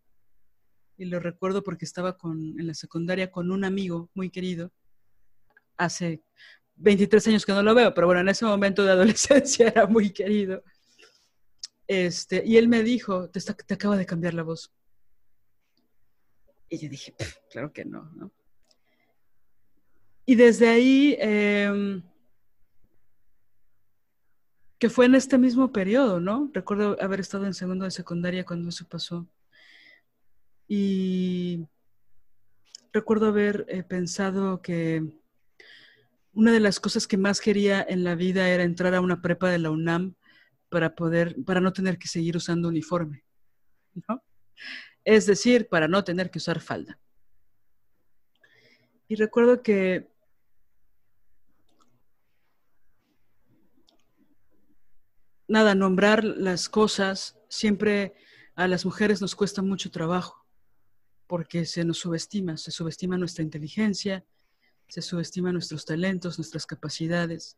y 0.96 1.04
lo 1.04 1.20
recuerdo 1.20 1.62
porque 1.62 1.84
estaba 1.84 2.18
con, 2.18 2.58
en 2.58 2.66
la 2.66 2.74
secundaria 2.74 3.30
con 3.30 3.52
un 3.52 3.64
amigo 3.64 4.10
muy 4.12 4.28
querido. 4.28 4.72
Hace 5.76 6.24
23 6.74 7.28
años 7.28 7.46
que 7.46 7.52
no 7.52 7.62
lo 7.62 7.76
veo, 7.76 7.94
pero 7.94 8.08
bueno, 8.08 8.22
en 8.22 8.28
ese 8.30 8.44
momento 8.44 8.82
de 8.82 8.90
adolescencia 8.90 9.68
era 9.68 9.86
muy 9.86 10.10
querido. 10.10 10.64
Este, 11.86 12.42
y 12.44 12.56
él 12.56 12.66
me 12.66 12.82
dijo, 12.82 13.30
te, 13.30 13.40
te 13.40 13.74
acaba 13.74 13.96
de 13.96 14.04
cambiar 14.04 14.34
la 14.34 14.42
voz. 14.42 14.72
Y 16.68 16.78
yo 16.78 16.88
dije, 16.88 17.14
claro 17.50 17.72
que 17.72 17.84
no, 17.84 18.10
¿no? 18.14 18.30
Y 20.24 20.34
desde 20.34 20.68
ahí... 20.68 21.16
Em, 21.20 22.02
que 24.78 24.90
fue 24.90 25.06
en 25.06 25.14
este 25.14 25.38
mismo 25.38 25.72
periodo, 25.72 26.20
¿no? 26.20 26.50
Recuerdo 26.52 26.96
haber 27.00 27.20
estado 27.20 27.46
en 27.46 27.54
segundo 27.54 27.84
de 27.84 27.90
secundaria 27.90 28.44
cuando 28.44 28.68
eso 28.68 28.86
pasó. 28.86 29.26
Y 30.68 31.66
recuerdo 32.92 33.26
haber 33.26 33.64
eh, 33.68 33.82
pensado 33.82 34.60
que 34.60 35.02
una 36.34 36.52
de 36.52 36.60
las 36.60 36.80
cosas 36.80 37.06
que 37.06 37.16
más 37.16 37.40
quería 37.40 37.84
en 37.88 38.04
la 38.04 38.14
vida 38.14 38.48
era 38.48 38.64
entrar 38.64 38.94
a 38.94 39.00
una 39.00 39.22
prepa 39.22 39.48
de 39.50 39.58
la 39.58 39.70
UNAM 39.70 40.14
para 40.68 40.94
poder, 40.94 41.36
para 41.44 41.60
no 41.60 41.72
tener 41.72 41.98
que 41.98 42.08
seguir 42.08 42.36
usando 42.36 42.68
uniforme, 42.68 43.24
¿no? 44.08 44.22
Es 45.06 45.24
decir, 45.24 45.68
para 45.68 45.86
no 45.86 46.02
tener 46.02 46.32
que 46.32 46.38
usar 46.38 46.60
falda. 46.60 46.98
Y 49.06 49.14
recuerdo 49.14 49.62
que 49.62 50.10
nada, 55.46 55.76
nombrar 55.76 56.24
las 56.24 56.68
cosas 56.68 57.38
siempre 57.48 58.14
a 58.56 58.66
las 58.66 58.84
mujeres 58.84 59.20
nos 59.20 59.36
cuesta 59.36 59.62
mucho 59.62 59.92
trabajo 59.92 60.44
porque 61.28 61.66
se 61.66 61.84
nos 61.84 61.98
subestima, 61.98 62.56
se 62.56 62.72
subestima 62.72 63.16
nuestra 63.16 63.44
inteligencia, 63.44 64.24
se 64.88 65.02
subestima 65.02 65.52
nuestros 65.52 65.84
talentos, 65.84 66.36
nuestras 66.36 66.66
capacidades. 66.66 67.56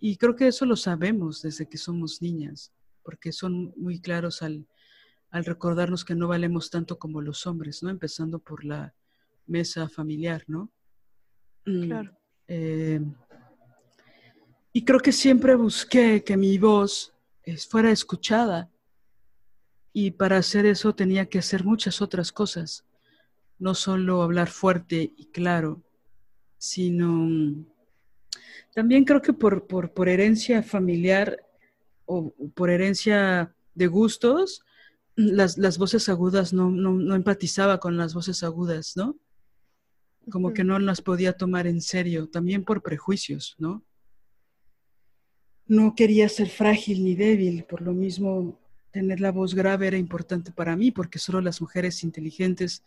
Y 0.00 0.16
creo 0.16 0.34
que 0.34 0.48
eso 0.48 0.66
lo 0.66 0.74
sabemos 0.74 1.42
desde 1.42 1.68
que 1.68 1.78
somos 1.78 2.20
niñas, 2.22 2.72
porque 3.04 3.30
son 3.30 3.72
muy 3.76 4.00
claros 4.00 4.42
al, 4.42 4.66
recordarnos 5.32 6.04
que 6.04 6.14
no 6.14 6.28
valemos 6.28 6.68
tanto 6.68 6.98
como 6.98 7.22
los 7.22 7.46
hombres, 7.46 7.82
¿no? 7.82 7.88
Empezando 7.88 8.38
por 8.38 8.64
la 8.64 8.94
mesa 9.46 9.88
familiar, 9.88 10.44
¿no? 10.46 10.70
Mm, 11.64 11.86
claro. 11.86 12.18
Eh, 12.48 13.00
y 14.74 14.84
creo 14.84 15.00
que 15.00 15.12
siempre 15.12 15.54
busqué 15.54 16.22
que 16.22 16.36
mi 16.36 16.58
voz 16.58 17.14
fuera 17.68 17.90
escuchada. 17.90 18.70
Y 19.92 20.12
para 20.12 20.38
hacer 20.38 20.64
eso 20.64 20.94
tenía 20.94 21.26
que 21.26 21.38
hacer 21.38 21.64
muchas 21.64 22.00
otras 22.00 22.32
cosas. 22.32 22.86
No 23.58 23.74
solo 23.74 24.22
hablar 24.22 24.48
fuerte 24.48 25.12
y 25.16 25.26
claro, 25.26 25.82
sino 26.56 27.08
mm, 27.08 27.66
también 28.74 29.04
creo 29.04 29.20
que 29.20 29.32
por, 29.32 29.66
por, 29.66 30.08
herencia 30.08 30.62
familiar 30.62 31.44
o 32.06 32.32
por 32.54 32.70
herencia 32.70 33.54
de 33.74 33.86
gustos, 33.86 34.64
las, 35.16 35.58
las 35.58 35.78
voces 35.78 36.08
agudas 36.08 36.52
no, 36.52 36.70
no, 36.70 37.14
empatizaba 37.14 37.78
con 37.78 37.96
las 37.96 38.14
voces 38.14 38.42
agudas, 38.42 38.96
¿no? 38.96 39.16
Como 40.30 40.52
que 40.52 40.64
no 40.64 40.78
las 40.78 41.00
podía 41.00 41.32
tomar 41.32 41.66
en 41.66 41.80
serio, 41.80 42.28
también 42.28 42.64
por 42.64 42.82
prejuicios, 42.82 43.56
¿no? 43.58 43.84
no 45.72 45.94
quería 45.94 46.28
ser 46.28 46.48
frágil 46.48 47.02
ni 47.02 47.14
débil, 47.14 47.64
por 47.64 47.80
lo 47.80 47.92
mismo 47.92 48.60
tener 48.90 49.20
la 49.20 49.32
voz 49.32 49.54
grave 49.54 49.86
era 49.86 49.96
importante 49.96 50.52
para 50.52 50.76
mí, 50.76 50.90
porque 50.90 51.18
solo 51.18 51.40
las 51.40 51.62
mujeres 51.62 52.04
inteligentes 52.04 52.82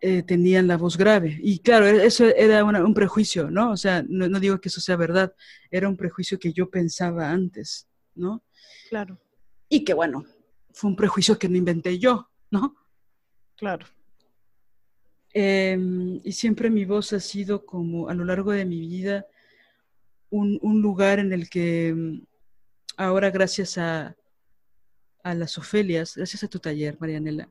eh, 0.00 0.22
tenían 0.22 0.66
la 0.66 0.78
voz 0.78 0.96
grave. 0.96 1.38
Y 1.42 1.58
claro, 1.58 1.86
e-, 1.86 2.06
eso 2.06 2.26
era 2.26 2.64
un 2.64 2.94
prejuicio, 2.94 3.50
¿no? 3.50 3.72
O 3.72 3.76
sea, 3.76 4.02
no, 4.08 4.26
no, 4.28 4.40
digo 4.40 4.58
que 4.58 4.70
eso 4.70 4.80
sea 4.80 4.96
verdad, 4.96 5.34
era 5.70 5.88
un 5.88 5.96
prejuicio 5.96 6.38
que 6.38 6.52
yo 6.52 6.70
pensaba 6.70 7.30
antes, 7.30 7.86
¿no? 8.14 8.42
Claro. 8.88 9.20
Y 9.68 9.84
que 9.84 9.92
bueno, 9.92 10.24
fue 10.72 10.90
un 10.90 10.96
prejuicio 10.96 11.38
que 11.38 11.48
no 11.48 11.56
inventé 11.56 11.98
yo, 11.98 12.30
¿no? 12.50 12.76
Claro. 13.56 13.86
Em, 15.34 16.20
y 16.24 16.32
siempre 16.32 16.68
mi 16.68 16.84
voz 16.84 17.12
ha 17.12 17.20
sido 17.20 17.64
como 17.64 18.08
a 18.08 18.14
lo 18.14 18.24
largo 18.24 18.52
de 18.52 18.64
mi 18.66 18.80
vida 18.80 19.26
un, 20.30 20.58
lugar 20.82 21.18
en 21.18 21.32
el 21.32 21.48
que 21.48 21.94
mm, 21.94 22.22
ahora 22.96 23.30
gracias 23.30 23.78
a, 23.78 24.16
a 25.22 25.34
las 25.34 25.56
Ofelias, 25.58 26.16
gracias 26.16 26.44
a 26.44 26.48
tu 26.48 26.58
taller, 26.58 26.96
Marianela, 27.00 27.50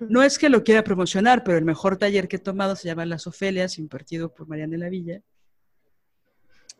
no 0.00 0.22
es 0.22 0.38
que 0.38 0.48
lo 0.48 0.64
quiera 0.64 0.82
promocionar, 0.82 1.44
pero 1.44 1.58
el 1.58 1.64
mejor 1.64 1.96
taller 1.96 2.28
que 2.28 2.36
he 2.36 2.40
tomado 2.40 2.76
se 2.76 2.88
llama 2.88 3.06
Las 3.06 3.26
Ofelias, 3.26 3.78
impartido 3.78 4.32
por 4.32 4.48
Marianela 4.48 4.88
Villa. 4.88 5.22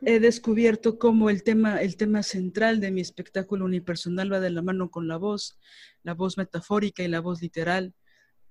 He 0.01 0.19
descubierto 0.19 0.99
cómo 0.99 1.31
el 1.31 1.43
tema, 1.43 1.81
el 1.81 1.97
tema 1.97 2.23
central 2.23 2.81
de 2.81 2.91
mi 2.91 3.01
espectáculo 3.01 3.65
unipersonal 3.65 4.33
va 4.33 4.41
de 4.41 4.51
la 4.51 4.63
mano 4.63 4.91
con 4.91 5.07
la 5.07 5.17
voz, 5.17 5.59
la 6.03 6.15
voz 6.15 6.37
metafórica 6.39 7.03
y 7.03 7.09
la 7.09 7.21
voz 7.21 7.41
literal, 7.41 7.95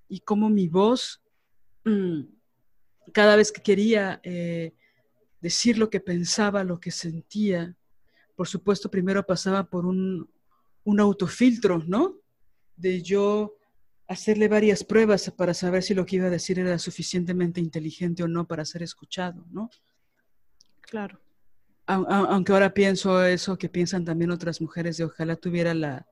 y 0.08 0.20
cómo 0.20 0.48
mi 0.48 0.68
voz, 0.68 1.22
mm, 1.84 2.22
cada 3.12 3.36
vez 3.36 3.50
que 3.50 3.62
quería 3.62 4.20
eh, 4.22 4.74
decir 5.40 5.78
lo 5.78 5.90
que 5.90 6.00
pensaba, 6.00 6.64
lo 6.64 6.78
que 6.80 6.90
sentía. 6.90 7.76
Por 8.36 8.46
supuesto, 8.46 8.90
primero 8.90 9.26
pasaba 9.26 9.68
por 9.68 9.86
un, 9.86 10.30
autofiltro, 10.84 11.82
¿no? 11.86 12.20
De 12.76 13.02
yo 13.02 13.56
hacerle 14.06 14.48
varias 14.48 14.84
pruebas 14.84 15.30
para 15.30 15.54
saber 15.54 15.82
si 15.82 15.94
lo 15.94 16.04
que 16.04 16.16
iba 16.16 16.26
a 16.26 16.30
decir 16.30 16.58
era 16.58 16.78
suficientemente 16.78 17.60
inteligente 17.60 18.22
o 18.22 18.28
no 18.28 18.46
para 18.46 18.64
ser 18.64 18.82
escuchado, 18.82 19.46
¿no? 19.50 19.70
Claro. 20.80 21.21
Aunque 21.94 22.52
ahora 22.52 22.74
pienso 22.74 23.24
eso 23.24 23.56
que 23.56 23.68
piensan 23.68 24.04
también 24.04 24.30
otras 24.30 24.60
mujeres 24.60 24.96
de 24.96 25.04
ojalá 25.04 25.36
tuviera 25.36 25.74
la, 25.74 26.06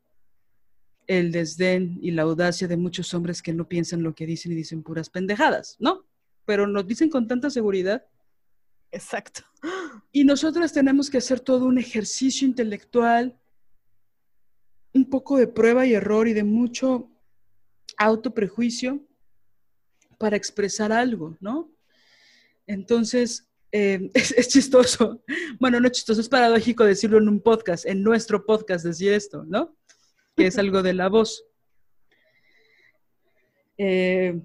el 1.06 1.32
desdén 1.32 1.98
y 2.02 2.10
la 2.10 2.22
audacia 2.22 2.68
de 2.68 2.76
muchos 2.76 3.12
hombres 3.14 3.42
que 3.42 3.52
no 3.52 3.68
piensan 3.68 4.02
lo 4.02 4.14
que 4.14 4.26
dicen 4.26 4.52
y 4.52 4.56
dicen 4.56 4.82
puras 4.82 5.10
pendejadas, 5.10 5.76
¿no? 5.78 6.04
Pero 6.44 6.66
nos 6.66 6.86
dicen 6.86 7.10
con 7.10 7.26
tanta 7.26 7.50
seguridad 7.50 8.04
Exacto. 8.90 9.42
Y 10.12 10.24
nosotros 10.24 10.72
tenemos 10.72 11.08
que 11.08 11.18
hacer 11.18 11.38
todo 11.38 11.66
un 11.66 11.78
ejercicio 11.78 12.44
intelectual, 12.44 13.38
un 14.92 15.08
poco 15.08 15.38
de 15.38 15.46
prueba 15.46 15.86
y 15.86 15.94
error 15.94 16.26
y 16.26 16.32
de 16.32 16.42
mucho 16.42 17.12
autoprejuicio 17.96 19.06
para 20.18 20.36
expresar 20.36 20.90
algo, 20.90 21.36
¿no? 21.38 21.70
Entonces, 22.66 23.49
eh, 23.72 24.10
es, 24.14 24.48
chistoso. 24.48 25.22
Bueno, 25.58 25.80
no 25.80 25.86
es 25.86 25.92
chistoso, 25.92 26.20
es 26.20 26.28
paradójico 26.28 26.84
decirlo 26.84 27.18
en 27.18 27.28
un 27.28 27.40
podcast, 27.40 27.86
en 27.86 28.02
nuestro 28.02 28.44
podcast 28.44 28.84
decir 28.84 29.12
esto, 29.12 29.44
¿no? 29.46 29.76
Que 30.36 30.46
es 30.46 30.58
algo 30.58 30.82
de 30.82 30.94
la 30.94 31.08
voz. 31.08 31.44
Eh, 33.78 34.40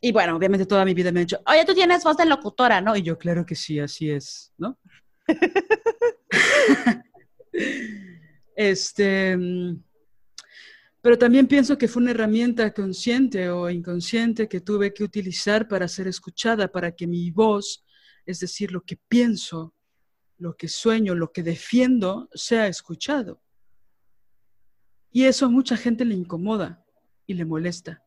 y 0.00 0.12
bueno, 0.12 0.36
obviamente 0.36 0.66
toda 0.66 0.84
mi 0.84 0.94
vida 0.94 1.10
me 1.12 1.20
han 1.20 1.26
dicho, 1.26 1.40
oye, 1.46 1.64
tú 1.64 1.74
tienes 1.74 2.04
voz 2.04 2.16
de 2.16 2.26
locutora, 2.26 2.80
¿no? 2.80 2.94
Y 2.96 3.02
yo, 3.02 3.18
claro 3.18 3.44
que 3.44 3.54
sí, 3.54 3.78
así 3.78 4.10
es, 4.10 4.52
¿no? 4.58 4.78
este, 8.54 9.36
mm, 9.36 9.82
pero 11.00 11.18
también 11.18 11.46
pienso 11.46 11.76
que 11.76 11.88
fue 11.88 12.02
una 12.02 12.12
herramienta 12.12 12.72
consciente 12.72 13.50
o 13.50 13.68
inconsciente 13.68 14.48
que 14.48 14.60
tuve 14.60 14.92
que 14.94 15.04
utilizar 15.04 15.68
para 15.68 15.88
ser 15.88 16.08
escuchada, 16.08 16.68
para 16.68 16.92
que 16.92 17.06
mi 17.06 17.30
voz, 17.30 17.84
es 18.26 18.40
decir, 18.40 18.72
lo 18.72 18.82
que 18.82 18.96
pienso, 19.08 19.74
lo 20.38 20.56
que 20.56 20.68
sueño, 20.68 21.14
lo 21.14 21.32
que 21.32 21.42
defiendo, 21.42 22.28
sea 22.32 22.66
escuchado. 22.66 23.40
Y 25.10 25.24
eso 25.24 25.46
a 25.46 25.48
mucha 25.48 25.76
gente 25.76 26.04
le 26.04 26.14
incomoda 26.14 26.84
y 27.26 27.34
le 27.34 27.44
molesta. 27.44 28.02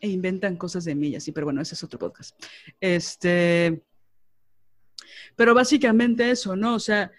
E 0.00 0.08
inventan 0.08 0.56
cosas 0.56 0.84
de 0.84 0.94
mí, 0.94 1.14
así, 1.14 1.32
pero 1.32 1.46
bueno, 1.46 1.60
ese 1.60 1.74
es 1.74 1.84
otro 1.84 1.98
podcast. 1.98 2.36
Este, 2.80 3.84
pero 5.36 5.54
básicamente 5.54 6.30
eso, 6.30 6.56
¿no? 6.56 6.74
O 6.74 6.80
sea, 6.80 7.12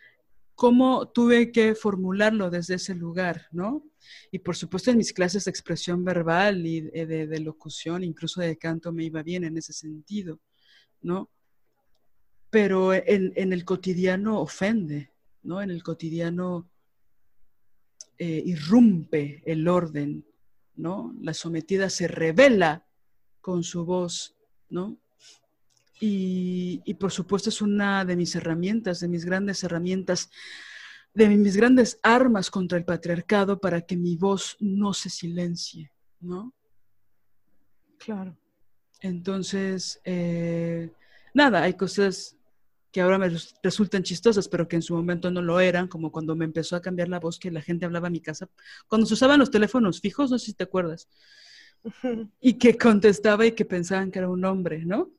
cómo 0.55 1.09
tuve 1.09 1.51
que 1.51 1.75
formularlo 1.75 2.49
desde 2.49 2.75
ese 2.75 2.95
lugar, 2.95 3.47
¿no? 3.51 3.83
Y 4.31 4.39
por 4.39 4.55
supuesto 4.55 4.91
en 4.91 4.97
mis 4.97 5.13
clases 5.13 5.45
de 5.45 5.51
expresión 5.51 6.03
verbal 6.03 6.65
y 6.65 6.81
de, 6.81 7.39
locución, 7.39 8.03
incluso 8.03 8.41
de 8.41 8.57
canto, 8.57 8.91
me 8.91 9.03
iba 9.03 9.21
bien 9.23 9.43
en 9.43 9.57
ese 9.57 9.73
sentido, 9.73 10.39
¿no? 11.06 11.30
Pero 12.49 12.94
en, 12.94 13.53
el 13.53 13.64
cotidiano 13.64 14.41
ofende, 14.41 15.11
¿no? 15.44 15.61
En 15.61 15.69
el 15.69 15.84
cotidiano 15.84 16.68
eh, 18.18 18.41
irrumpe 18.44 19.44
el 19.45 19.68
orden, 19.68 20.26
¿no? 20.76 21.14
La 21.22 21.36
sometida 21.36 21.91
se 21.91 22.07
revela 22.07 22.88
con 23.40 23.64
su 23.64 23.86
voz, 23.86 24.36
¿no? 24.69 24.98
Y, 25.99 26.94
por 26.95 27.11
supuesto 27.11 27.49
es 27.49 27.61
una 27.61 28.03
de 28.03 28.15
mis 28.15 28.36
herramientas, 28.36 28.99
de 28.99 29.07
mis 29.07 29.26
grandes 29.26 29.64
herramientas, 29.64 30.32
de 31.14 31.30
mis 31.30 31.56
grandes 31.56 31.99
armas 32.02 32.49
contra 32.49 32.80
el 32.80 32.84
patriarcado 32.84 33.60
para 33.60 33.82
que 33.82 33.95
mi 33.95 34.15
voz 34.18 34.57
no 34.60 34.94
se 34.94 35.11
silencie, 35.11 35.91
¿no? 36.19 36.53
Claro. 37.99 38.36
Entonces, 39.06 40.02
eh, 40.03 40.90
nada, 41.32 41.61
hay 41.61 41.76
cosas 41.76 42.36
que 42.91 43.02
ahora 43.02 43.19
me 43.19 43.30
resultan 43.61 44.02
chistosas, 44.02 44.48
pero 44.48 44.68
que 44.68 44.77
en 44.77 44.82
su 44.82 44.95
momento 44.95 45.30
no 45.30 45.44
lo 45.44 45.60
eran, 45.60 45.88
como 45.88 46.11
cuando 46.11 46.36
me 46.36 46.45
empezó 46.45 46.76
a 46.76 46.82
cambiar 46.82 47.10
la 47.10 47.19
voz 47.19 47.38
que 47.38 47.52
la 47.52 47.61
gente 47.61 47.86
hablaba 47.86 48.07
a 48.07 48.10
mi 48.10 48.19
casa, 48.19 48.49
cuando 48.88 49.06
se 49.06 49.14
usaban 49.14 49.40
los 49.40 49.52
teléfonos 49.52 50.02
fijos, 50.02 50.32
no 50.32 50.40
sé 50.40 50.48
si 50.48 50.53
te 50.53 50.64
acuerdas, 50.64 51.07
y 52.41 52.53
que 52.53 52.76
contestaba 52.80 53.45
y 53.45 53.52
que 53.52 53.64
pensaban 53.64 54.10
que 54.10 54.18
era 54.18 54.30
un 54.30 54.44
hombre, 54.44 54.84
¿no? 54.86 55.11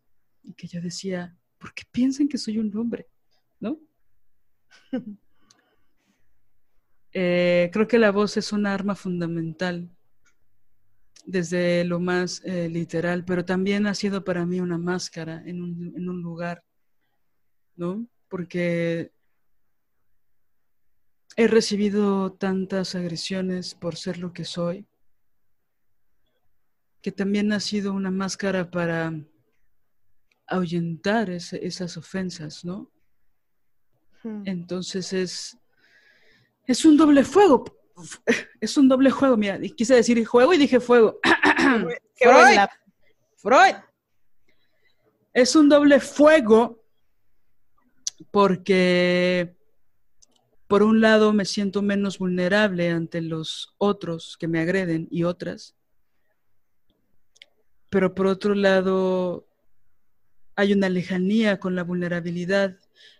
y 0.42 0.54
que 0.54 0.66
yo 0.66 0.80
decía, 0.80 1.36
¿por 1.56 1.72
qué 1.72 1.84
piensan 1.92 2.26
que 2.26 2.38
soy 2.38 2.58
un 2.58 2.76
hombre? 2.76 3.06
¿No? 3.60 3.78
Eh, 7.18 7.70
creo 7.72 7.88
que 7.88 7.98
la 7.98 8.10
voz 8.10 8.36
es 8.36 8.52
un 8.52 8.66
arma 8.66 8.94
fundamental 8.94 9.88
desde 11.26 11.84
lo 11.84 11.98
más 11.98 12.40
eh, 12.44 12.68
literal, 12.68 13.24
pero 13.24 13.44
también 13.44 13.86
ha 13.86 13.94
sido 13.94 14.24
para 14.24 14.46
mí 14.46 14.60
una 14.60 14.78
máscara 14.78 15.42
en 15.44 15.60
un, 15.60 15.92
en 15.96 16.08
un 16.08 16.22
lugar, 16.22 16.64
¿no? 17.74 18.06
Porque 18.28 19.12
he 21.36 21.48
recibido 21.48 22.32
tantas 22.32 22.94
agresiones 22.94 23.74
por 23.74 23.96
ser 23.96 24.18
lo 24.18 24.32
que 24.32 24.44
soy, 24.44 24.86
que 27.02 27.10
también 27.10 27.52
ha 27.52 27.60
sido 27.60 27.92
una 27.92 28.10
máscara 28.10 28.70
para 28.70 29.12
ahuyentar 30.46 31.28
esas 31.30 31.96
ofensas, 31.96 32.64
¿no? 32.64 32.90
Hmm. 34.22 34.42
Entonces 34.44 35.12
es, 35.12 35.58
es 36.66 36.84
un 36.84 36.96
doble 36.96 37.24
fuego, 37.24 37.64
es 38.60 38.76
un 38.76 38.88
doble 38.88 39.10
juego, 39.10 39.36
mira, 39.36 39.58
quise 39.76 39.94
decir 39.94 40.24
juego 40.24 40.52
y 40.52 40.58
dije 40.58 40.80
fuego. 40.80 41.18
Freud, 42.14 42.58
Freud. 43.36 43.76
Es 45.32 45.54
un 45.54 45.68
doble 45.68 46.00
fuego 46.00 46.82
porque 48.30 49.54
por 50.66 50.82
un 50.82 51.00
lado 51.00 51.32
me 51.32 51.44
siento 51.44 51.82
menos 51.82 52.18
vulnerable 52.18 52.90
ante 52.90 53.20
los 53.20 53.74
otros 53.78 54.36
que 54.38 54.48
me 54.48 54.60
agreden 54.60 55.06
y 55.10 55.24
otras, 55.24 55.76
pero 57.90 58.14
por 58.14 58.26
otro 58.26 58.54
lado 58.54 59.46
hay 60.56 60.72
una 60.72 60.88
lejanía 60.88 61.60
con 61.60 61.76
la 61.76 61.84
vulnerabilidad 61.84 62.78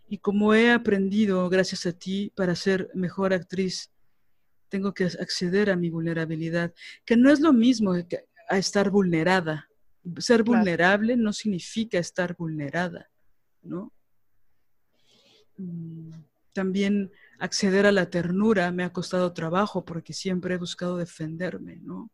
y 0.08 0.18
como 0.18 0.54
he 0.54 0.70
aprendido 0.70 1.48
gracias 1.48 1.86
a 1.86 1.92
ti 1.92 2.32
para 2.34 2.56
ser 2.56 2.90
mejor 2.94 3.32
actriz, 3.32 3.92
tengo 4.68 4.92
que 4.94 5.04
acceder 5.04 5.70
a 5.70 5.76
mi 5.76 5.90
vulnerabilidad, 5.90 6.74
que 7.04 7.16
no 7.16 7.30
es 7.30 7.40
lo 7.40 7.52
mismo 7.52 7.94
que 8.08 8.24
a 8.48 8.58
estar 8.58 8.90
vulnerada. 8.90 9.68
Ser 10.18 10.42
vulnerable 10.42 11.16
no 11.16 11.32
significa 11.32 11.98
estar 11.98 12.36
vulnerada, 12.36 13.10
¿no? 13.62 13.92
Mm, 15.56 16.12
también 16.52 17.10
acceder 17.38 17.86
a 17.86 17.92
la 17.92 18.08
ternura 18.08 18.70
me 18.72 18.84
ha 18.84 18.92
costado 18.92 19.32
trabajo 19.32 19.84
porque 19.84 20.12
siempre 20.12 20.54
he 20.54 20.58
buscado 20.58 20.96
defenderme, 20.96 21.76
¿no? 21.76 22.10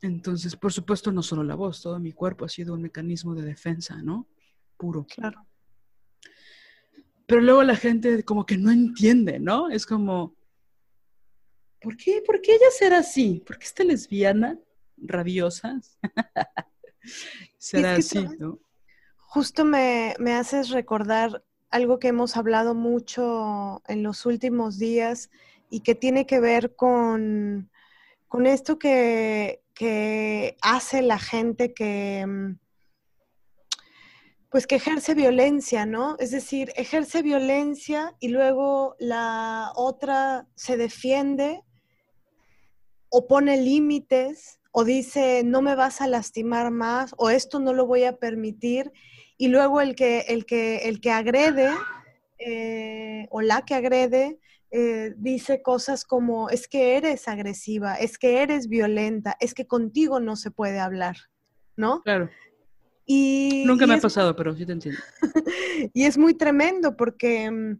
Entonces, 0.00 0.56
por 0.56 0.72
supuesto, 0.72 1.12
no 1.12 1.22
solo 1.22 1.42
la 1.42 1.54
voz, 1.54 1.82
todo 1.82 1.98
mi 1.98 2.12
cuerpo 2.12 2.44
ha 2.44 2.48
sido 2.48 2.74
un 2.74 2.82
mecanismo 2.82 3.34
de 3.34 3.42
defensa, 3.42 4.00
¿no? 4.02 4.28
Puro. 4.76 5.04
Claro. 5.04 5.46
Pero 7.26 7.42
luego 7.42 7.62
la 7.62 7.76
gente 7.76 8.22
como 8.22 8.46
que 8.46 8.56
no 8.56 8.70
entiende, 8.70 9.38
¿no? 9.38 9.68
Es 9.68 9.86
como, 9.86 10.37
¿por 11.80 11.96
qué, 11.96 12.22
¿por 12.24 12.40
qué 12.40 12.54
ella 12.54 12.70
será 12.70 12.98
así? 12.98 13.42
¿Por 13.46 13.58
qué 13.58 13.66
está 13.66 13.84
lesbiana, 13.84 14.58
rabiosa? 14.96 15.80
será 17.58 17.96
así, 17.96 18.26
¿no? 18.38 18.58
Justo 19.16 19.64
me, 19.64 20.14
me 20.18 20.32
haces 20.32 20.70
recordar 20.70 21.44
algo 21.70 21.98
que 21.98 22.08
hemos 22.08 22.36
hablado 22.36 22.74
mucho 22.74 23.82
en 23.86 24.02
los 24.02 24.24
últimos 24.26 24.78
días 24.78 25.30
y 25.70 25.80
que 25.80 25.94
tiene 25.94 26.26
que 26.26 26.40
ver 26.40 26.74
con, 26.74 27.70
con 28.26 28.46
esto 28.46 28.78
que, 28.78 29.62
que 29.74 30.56
hace 30.62 31.02
la 31.02 31.18
gente 31.18 31.74
que, 31.74 32.24
mm, 32.26 32.58
pues 34.50 34.66
que 34.66 34.76
ejerce 34.76 35.14
violencia, 35.14 35.84
¿no? 35.84 36.16
Es 36.18 36.30
decir, 36.30 36.72
ejerce 36.76 37.22
violencia 37.22 38.16
y 38.18 38.28
luego 38.28 38.96
la 38.98 39.72
otra 39.74 40.48
se 40.54 40.78
defiende 40.78 41.62
o 43.10 43.26
pone 43.26 43.60
límites 43.60 44.60
o 44.72 44.84
dice 44.84 45.42
no 45.44 45.62
me 45.62 45.74
vas 45.74 46.00
a 46.00 46.06
lastimar 46.06 46.70
más 46.70 47.14
o 47.16 47.30
esto 47.30 47.58
no 47.58 47.72
lo 47.72 47.86
voy 47.86 48.04
a 48.04 48.16
permitir 48.16 48.92
y 49.36 49.48
luego 49.48 49.80
el 49.80 49.94
que, 49.94 50.20
el 50.28 50.44
que, 50.46 50.88
el 50.88 51.00
que 51.00 51.10
agrede 51.10 51.70
eh, 52.38 53.26
o 53.30 53.40
la 53.40 53.62
que 53.64 53.74
agrede 53.74 54.38
eh, 54.70 55.14
dice 55.16 55.62
cosas 55.62 56.04
como, 56.04 56.50
es 56.50 56.68
que 56.68 56.96
eres 56.96 57.26
agresiva, 57.26 57.94
es 57.94 58.18
que 58.18 58.42
eres 58.42 58.68
violenta, 58.68 59.36
es 59.40 59.54
que 59.54 59.66
contigo 59.66 60.20
no 60.20 60.36
se 60.36 60.50
puede 60.50 60.78
hablar, 60.78 61.16
¿no? 61.74 62.02
Claro. 62.02 62.28
Y, 63.06 63.64
Nunca 63.66 63.86
me 63.86 63.94
ha 63.94 64.00
pasado, 64.00 64.36
pero 64.36 64.54
sí 64.54 64.66
te 64.66 64.72
entiendo. 64.72 65.00
y 65.94 66.04
es 66.04 66.18
muy 66.18 66.34
tremendo 66.34 66.96
porque... 66.96 67.78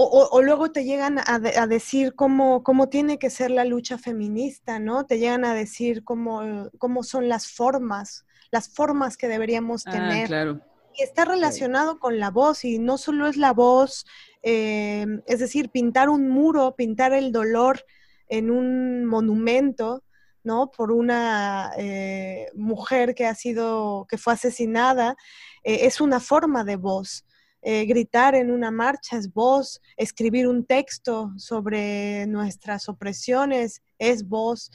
O, 0.00 0.42
luego 0.42 0.70
te 0.70 0.84
llegan 0.84 1.18
a, 1.18 1.66
decir 1.66 2.14
cómo, 2.14 2.62
cómo, 2.62 2.88
tiene 2.88 3.18
que 3.18 3.30
ser 3.30 3.50
la 3.50 3.64
lucha 3.64 3.98
feminista, 3.98 4.78
¿no? 4.78 5.06
Te 5.06 5.18
llegan 5.18 5.44
a 5.44 5.54
decir 5.54 6.04
cómo, 6.04 6.70
cómo 6.78 7.02
son 7.02 7.28
las 7.28 7.50
formas, 7.50 8.24
las 8.52 8.68
formas 8.68 9.16
que 9.16 9.26
deberíamos 9.26 9.82
ah, 9.86 9.90
tener. 9.90 10.28
Claro. 10.28 10.60
Y 10.96 11.02
está 11.02 11.24
relacionado 11.24 11.98
con 11.98 12.20
la 12.20 12.30
voz, 12.30 12.64
y 12.64 12.78
no 12.78 12.96
solo 12.96 13.26
es 13.26 13.36
la 13.36 13.52
voz 13.52 14.06
eh, 14.42 15.06
es 15.26 15.40
decir, 15.40 15.70
pintar 15.70 16.08
un 16.08 16.28
muro, 16.28 16.74
pintar 16.76 17.12
el 17.12 17.32
dolor 17.32 17.84
en 18.28 18.50
un 18.50 19.04
monumento, 19.04 20.04
¿no? 20.44 20.70
Por 20.70 20.92
una 20.92 21.72
eh, 21.76 22.48
mujer 22.54 23.14
que 23.14 23.26
ha 23.26 23.34
sido, 23.34 24.06
que 24.08 24.18
fue 24.18 24.34
asesinada, 24.34 25.16
eh, 25.64 25.80
es 25.82 26.00
una 26.00 26.20
forma 26.20 26.64
de 26.64 26.76
voz. 26.76 27.24
Gritar 27.62 28.34
en 28.34 28.50
una 28.50 28.70
marcha 28.70 29.16
es 29.16 29.32
voz, 29.32 29.80
escribir 29.96 30.48
un 30.48 30.64
texto 30.64 31.32
sobre 31.36 32.26
nuestras 32.26 32.88
opresiones 32.88 33.82
es 33.98 34.26
voz. 34.28 34.70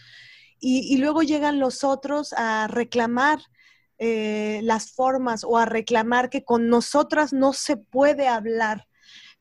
Y, 0.59 0.93
y 0.93 0.97
luego 0.97 1.23
llegan 1.23 1.59
los 1.59 1.83
otros 1.83 2.33
a 2.33 2.67
reclamar 2.67 3.39
eh, 4.05 4.59
las 4.63 4.91
formas 4.91 5.45
o 5.45 5.57
a 5.57 5.65
reclamar 5.65 6.29
que 6.29 6.43
con 6.43 6.67
nosotras 6.67 7.31
no 7.31 7.53
se 7.53 7.77
puede 7.77 8.27
hablar. 8.27 8.87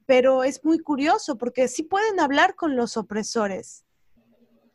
Pero 0.07 0.45
es 0.45 0.65
muy 0.65 0.79
curioso 0.79 1.37
porque 1.37 1.67
sí 1.67 1.83
pueden 1.83 2.21
hablar 2.21 2.55
con 2.55 2.77
los 2.77 2.97
opresores, 2.97 3.85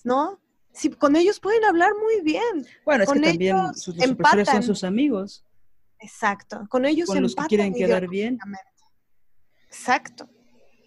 ¿no? 0.03 0.41
Sí, 0.73 0.89
con 0.89 1.15
ellos 1.15 1.39
pueden 1.39 1.64
hablar 1.64 1.91
muy 2.02 2.22
bien. 2.22 2.68
Bueno, 2.84 3.03
es 3.03 3.10
con 3.10 3.22
que 3.22 3.30
también 3.30 3.56
ellos 3.56 3.81
sus, 3.81 3.95
los 3.95 4.11
opresores 4.11 4.49
son 4.49 4.64
sus 4.64 4.84
amigos, 4.84 5.45
Exacto, 5.99 6.65
con 6.69 6.86
ellos 6.86 7.07
con 7.07 7.22
los 7.22 7.36
que 7.36 7.45
quieren 7.45 7.74
quedar 7.74 8.07
bien. 8.07 8.38
Exacto. 9.68 10.30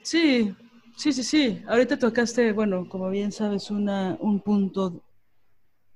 Sí, 0.03 0.55
sí, 0.97 1.13
sí, 1.13 1.23
sí. 1.23 1.63
Ahorita 1.67 1.99
tocaste, 1.99 2.53
bueno, 2.53 2.89
como 2.89 3.11
bien 3.11 3.33
sabes, 3.33 3.71
una, 3.71 4.17
un 4.21 4.41
punto 4.41 5.03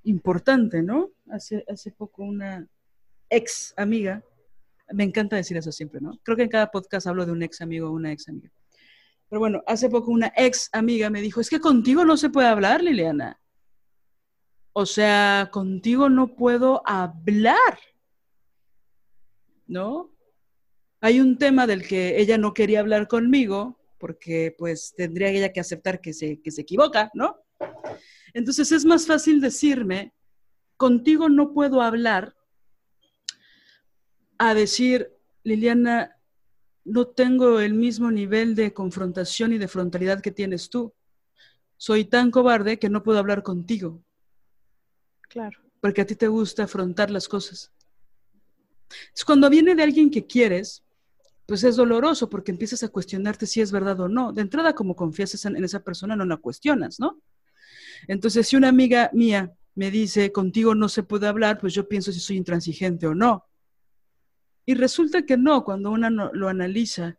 importante, 0.04 0.82
¿no? 0.82 1.10
Hace, 1.30 1.64
hace 1.68 1.90
poco 1.90 2.22
una 2.22 2.66
ex 3.30 3.72
amiga, 3.76 4.22
me 4.92 5.04
encanta 5.04 5.36
decir 5.36 5.56
eso 5.56 5.72
siempre, 5.72 6.00
¿no? 6.00 6.18
Creo 6.22 6.36
que 6.36 6.42
en 6.42 6.48
cada 6.48 6.70
podcast 6.70 7.06
hablo 7.06 7.24
de 7.24 7.32
un 7.32 7.42
ex 7.42 7.60
amigo 7.60 7.88
o 7.88 7.92
una 7.92 8.12
ex 8.12 8.28
amiga. 8.28 8.50
Pero 9.28 9.40
bueno, 9.40 9.62
hace 9.66 9.88
poco 9.88 10.10
una 10.10 10.32
ex 10.36 10.68
amiga 10.72 11.10
me 11.10 11.20
dijo, 11.20 11.40
es 11.40 11.48
que 11.48 11.60
contigo 11.60 12.04
no 12.04 12.16
se 12.16 12.30
puede 12.30 12.48
hablar, 12.48 12.82
Liliana. 12.82 13.40
O 14.72 14.86
sea, 14.86 15.48
contigo 15.52 16.08
no 16.08 16.34
puedo 16.34 16.82
hablar, 16.84 17.78
¿no? 19.66 20.10
Hay 21.00 21.20
un 21.20 21.38
tema 21.38 21.66
del 21.66 21.86
que 21.86 22.20
ella 22.20 22.38
no 22.38 22.54
quería 22.54 22.80
hablar 22.80 23.08
conmigo 23.08 23.78
porque 23.98 24.54
pues 24.58 24.94
tendría 24.96 25.28
ella 25.28 25.52
que 25.52 25.60
aceptar 25.60 26.00
que 26.00 26.12
se, 26.12 26.40
que 26.40 26.50
se 26.50 26.62
equivoca, 26.62 27.10
¿no? 27.14 27.36
Entonces 28.34 28.72
es 28.72 28.84
más 28.84 29.06
fácil 29.06 29.40
decirme, 29.40 30.12
contigo 30.76 31.28
no 31.28 31.52
puedo 31.52 31.80
hablar, 31.80 32.34
a 34.38 34.52
decir, 34.54 35.12
Liliana, 35.44 36.18
no 36.84 37.06
tengo 37.06 37.60
el 37.60 37.72
mismo 37.74 38.10
nivel 38.10 38.54
de 38.54 38.74
confrontación 38.74 39.52
y 39.52 39.58
de 39.58 39.68
frontalidad 39.68 40.20
que 40.20 40.32
tienes 40.32 40.68
tú. 40.68 40.92
Soy 41.76 42.04
tan 42.04 42.30
cobarde 42.30 42.78
que 42.78 42.90
no 42.90 43.02
puedo 43.02 43.18
hablar 43.18 43.42
contigo, 43.42 44.02
Claro. 45.28 45.58
porque 45.80 46.02
a 46.02 46.06
ti 46.06 46.14
te 46.14 46.28
gusta 46.28 46.64
afrontar 46.64 47.10
las 47.10 47.28
cosas. 47.28 47.72
Cuando 49.26 49.50
viene 49.50 49.74
de 49.74 49.82
alguien 49.82 50.10
que 50.10 50.26
quieres, 50.26 50.84
pues 51.46 51.64
es 51.64 51.76
doloroso 51.76 52.28
porque 52.28 52.52
empiezas 52.52 52.82
a 52.82 52.88
cuestionarte 52.88 53.46
si 53.46 53.60
es 53.60 53.70
verdad 53.70 54.00
o 54.00 54.08
no. 54.08 54.32
De 54.32 54.42
entrada, 54.42 54.74
como 54.74 54.96
confías 54.96 55.44
en, 55.44 55.62
esa 55.62 55.82
persona, 55.82 56.16
no 56.16 56.24
la 56.24 56.36
cuestionas, 56.38 56.98
¿no? 56.98 57.20
Entonces, 58.08 58.48
si 58.48 58.56
una 58.56 58.68
amiga 58.68 59.10
mía 59.12 59.52
me 59.74 59.90
dice, 59.90 60.32
contigo 60.32 60.74
no 60.74 60.88
se 60.88 61.02
puede 61.02 61.26
hablar, 61.26 61.58
pues 61.58 61.74
yo 61.74 61.88
pienso 61.88 62.12
si 62.12 62.20
soy 62.20 62.36
intransigente 62.36 63.06
o 63.06 63.14
no. 63.14 63.44
Y 64.66 64.74
resulta 64.74 65.26
que 65.26 65.36
no, 65.36 65.64
cuando 65.64 65.90
una 65.90 66.08
no- 66.08 66.30
lo 66.32 66.48
analiza, 66.48 67.18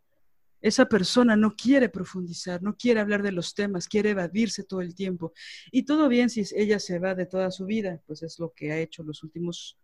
esa 0.60 0.86
persona 0.86 1.36
no 1.36 1.54
quiere 1.54 1.88
profundizar, 1.88 2.62
no 2.62 2.76
quiere 2.76 2.98
hablar 2.98 3.22
de 3.22 3.30
los 3.30 3.54
temas, 3.54 3.86
quiere 3.86 4.10
evadirse 4.10 4.64
todo 4.64 4.80
el 4.80 4.94
tiempo. 4.94 5.32
Y 5.70 5.84
todo 5.84 6.08
bien 6.08 6.28
si 6.30 6.42
ella 6.56 6.80
se 6.80 6.98
va 6.98 7.14
de 7.14 7.26
toda 7.26 7.52
su 7.52 7.66
vida, 7.66 8.00
pues 8.06 8.22
es 8.24 8.40
lo 8.40 8.52
que 8.52 8.72
ha 8.72 8.78
hecho 8.78 9.04
los 9.04 9.22
últimos 9.22 9.78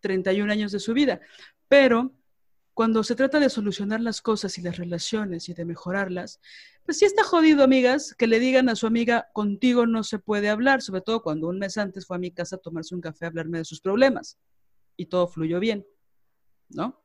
31 0.00 0.52
años 0.52 0.72
de 0.72 0.80
su 0.80 0.94
vida. 0.94 1.20
Pero 1.68 2.12
cuando 2.74 3.02
se 3.02 3.16
trata 3.16 3.40
de 3.40 3.50
solucionar 3.50 4.00
las 4.00 4.22
cosas 4.22 4.56
y 4.56 4.62
las 4.62 4.76
relaciones 4.76 5.48
y 5.48 5.54
de 5.54 5.64
mejorarlas, 5.64 6.40
pues 6.84 6.98
sí 6.98 7.04
está 7.04 7.24
jodido, 7.24 7.64
amigas, 7.64 8.14
que 8.16 8.26
le 8.26 8.38
digan 8.38 8.68
a 8.68 8.76
su 8.76 8.86
amiga, 8.86 9.28
contigo 9.32 9.86
no 9.86 10.04
se 10.04 10.18
puede 10.18 10.48
hablar, 10.48 10.80
sobre 10.80 11.00
todo 11.00 11.22
cuando 11.22 11.48
un 11.48 11.58
mes 11.58 11.76
antes 11.76 12.06
fue 12.06 12.16
a 12.16 12.20
mi 12.20 12.30
casa 12.30 12.56
a 12.56 12.60
tomarse 12.60 12.94
un 12.94 13.00
café 13.00 13.24
a 13.24 13.28
hablarme 13.28 13.58
de 13.58 13.64
sus 13.64 13.80
problemas 13.80 14.38
y 14.96 15.06
todo 15.06 15.26
fluyó 15.26 15.60
bien, 15.60 15.86
¿no? 16.68 17.02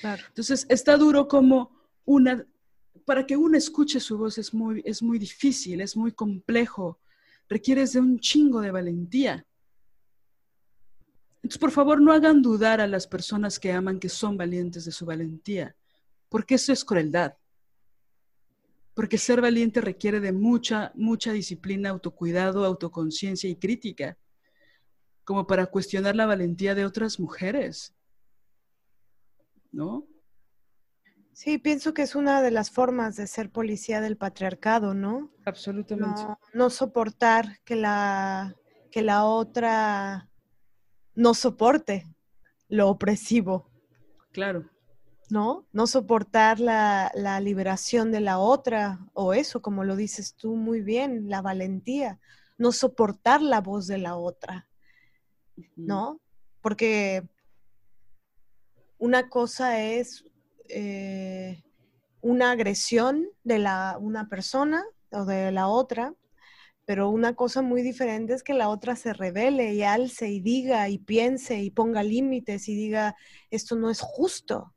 Claro. 0.00 0.22
Entonces, 0.28 0.66
está 0.68 0.96
duro 0.96 1.28
como 1.28 1.70
una, 2.04 2.46
para 3.04 3.26
que 3.26 3.36
uno 3.36 3.56
escuche 3.56 4.00
su 4.00 4.18
voz 4.18 4.38
es 4.38 4.54
muy, 4.54 4.82
es 4.84 5.02
muy 5.02 5.18
difícil, 5.18 5.80
es 5.80 5.96
muy 5.96 6.12
complejo, 6.12 7.00
requieres 7.48 7.92
de 7.92 8.00
un 8.00 8.18
chingo 8.18 8.60
de 8.60 8.70
valentía. 8.70 9.46
Entonces, 11.42 11.58
por 11.58 11.70
favor, 11.70 12.00
no 12.00 12.12
hagan 12.12 12.42
dudar 12.42 12.80
a 12.80 12.86
las 12.86 13.06
personas 13.06 13.58
que 13.58 13.72
aman 13.72 13.98
que 13.98 14.08
son 14.08 14.36
valientes 14.36 14.84
de 14.84 14.92
su 14.92 15.06
valentía, 15.06 15.74
porque 16.28 16.56
eso 16.56 16.72
es 16.72 16.84
crueldad. 16.84 17.34
Porque 18.94 19.16
ser 19.16 19.40
valiente 19.40 19.80
requiere 19.80 20.20
de 20.20 20.32
mucha, 20.32 20.92
mucha 20.94 21.32
disciplina, 21.32 21.90
autocuidado, 21.90 22.64
autoconciencia 22.64 23.48
y 23.48 23.56
crítica, 23.56 24.18
como 25.24 25.46
para 25.46 25.66
cuestionar 25.66 26.14
la 26.14 26.26
valentía 26.26 26.74
de 26.74 26.84
otras 26.84 27.18
mujeres. 27.18 27.94
¿No? 29.72 30.06
Sí, 31.32 31.56
pienso 31.56 31.94
que 31.94 32.02
es 32.02 32.14
una 32.14 32.42
de 32.42 32.50
las 32.50 32.70
formas 32.70 33.16
de 33.16 33.26
ser 33.26 33.50
policía 33.50 34.02
del 34.02 34.18
patriarcado, 34.18 34.92
¿no? 34.92 35.30
Absolutamente. 35.46 36.22
No, 36.22 36.38
no 36.52 36.68
soportar 36.68 37.60
que 37.64 37.76
la, 37.76 38.54
que 38.90 39.00
la 39.00 39.24
otra 39.24 40.29
no 41.14 41.34
soporte 41.34 42.06
lo 42.68 42.88
opresivo, 42.88 43.68
Claro. 44.32 44.70
¿no? 45.28 45.66
No 45.72 45.86
soportar 45.86 46.60
la, 46.60 47.10
la 47.14 47.40
liberación 47.40 48.12
de 48.12 48.20
la 48.20 48.38
otra, 48.38 49.00
o 49.12 49.34
eso, 49.34 49.60
como 49.62 49.84
lo 49.84 49.96
dices 49.96 50.34
tú 50.34 50.54
muy 50.56 50.80
bien, 50.80 51.28
la 51.28 51.42
valentía, 51.42 52.20
no 52.58 52.72
soportar 52.72 53.40
la 53.42 53.60
voz 53.60 53.86
de 53.86 53.98
la 53.98 54.16
otra, 54.16 54.68
¿no? 55.76 56.20
Porque 56.60 57.28
una 58.98 59.28
cosa 59.28 59.80
es 59.82 60.24
eh, 60.68 61.62
una 62.20 62.50
agresión 62.52 63.26
de 63.44 63.58
la, 63.58 63.96
una 63.98 64.28
persona 64.28 64.84
o 65.10 65.24
de 65.24 65.50
la 65.52 65.68
otra, 65.68 66.14
pero 66.90 67.08
una 67.08 67.36
cosa 67.36 67.62
muy 67.62 67.82
diferente 67.82 68.34
es 68.34 68.42
que 68.42 68.52
la 68.52 68.68
otra 68.68 68.96
se 68.96 69.12
revele 69.12 69.74
y 69.74 69.84
alce 69.84 70.28
y 70.28 70.40
diga 70.40 70.88
y 70.88 70.98
piense 70.98 71.62
y 71.62 71.70
ponga 71.70 72.02
límites 72.02 72.68
y 72.68 72.74
diga, 72.74 73.14
esto 73.48 73.76
no 73.76 73.90
es 73.90 74.00
justo, 74.00 74.74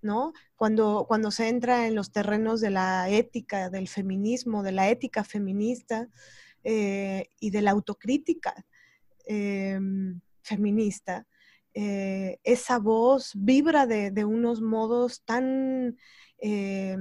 ¿no? 0.00 0.34
Cuando, 0.54 1.06
cuando 1.08 1.32
se 1.32 1.48
entra 1.48 1.88
en 1.88 1.96
los 1.96 2.12
terrenos 2.12 2.60
de 2.60 2.70
la 2.70 3.10
ética, 3.10 3.70
del 3.70 3.88
feminismo, 3.88 4.62
de 4.62 4.70
la 4.70 4.88
ética 4.88 5.24
feminista 5.24 6.08
eh, 6.62 7.26
y 7.40 7.50
de 7.50 7.62
la 7.62 7.72
autocrítica 7.72 8.64
eh, 9.26 9.80
feminista, 10.42 11.26
eh, 11.74 12.38
esa 12.44 12.78
voz 12.78 13.32
vibra 13.34 13.84
de, 13.86 14.12
de 14.12 14.24
unos 14.24 14.60
modos 14.60 15.24
tan, 15.24 15.96
eh, 16.40 16.96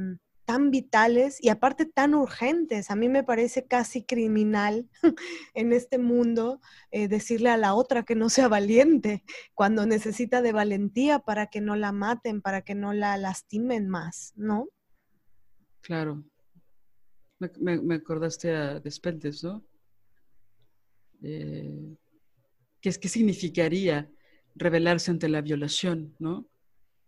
tan 0.47 0.71
vitales 0.71 1.43
y 1.43 1.49
aparte 1.49 1.85
tan 1.85 2.15
urgentes. 2.15 2.89
A 2.89 2.95
mí 2.95 3.09
me 3.09 3.25
parece 3.25 3.67
casi 3.67 4.05
criminal 4.05 4.89
en 5.53 5.73
este 5.73 5.97
mundo 5.97 6.61
eh, 6.89 7.09
decirle 7.09 7.49
a 7.49 7.57
la 7.57 7.73
otra 7.73 8.03
que 8.03 8.15
no 8.15 8.29
sea 8.29 8.47
valiente 8.47 9.25
cuando 9.53 9.85
necesita 9.85 10.41
de 10.41 10.53
valentía 10.53 11.19
para 11.19 11.47
que 11.47 11.59
no 11.59 11.75
la 11.75 11.91
maten, 11.91 12.41
para 12.41 12.61
que 12.61 12.75
no 12.75 12.93
la 12.93 13.17
lastimen 13.17 13.89
más, 13.89 14.31
¿no? 14.37 14.69
Claro. 15.81 16.23
Me, 17.59 17.95
acordaste 17.95 18.55
a 18.55 18.79
Despentes, 18.79 19.43
¿no? 19.43 19.65
Eh, 21.23 21.97
¿qué, 22.79 22.89
¿Qué 22.93 23.09
significaría 23.09 24.09
rebelarse 24.55 25.11
ante 25.11 25.27
la 25.27 25.41
violación, 25.41 26.15
¿no? 26.19 26.47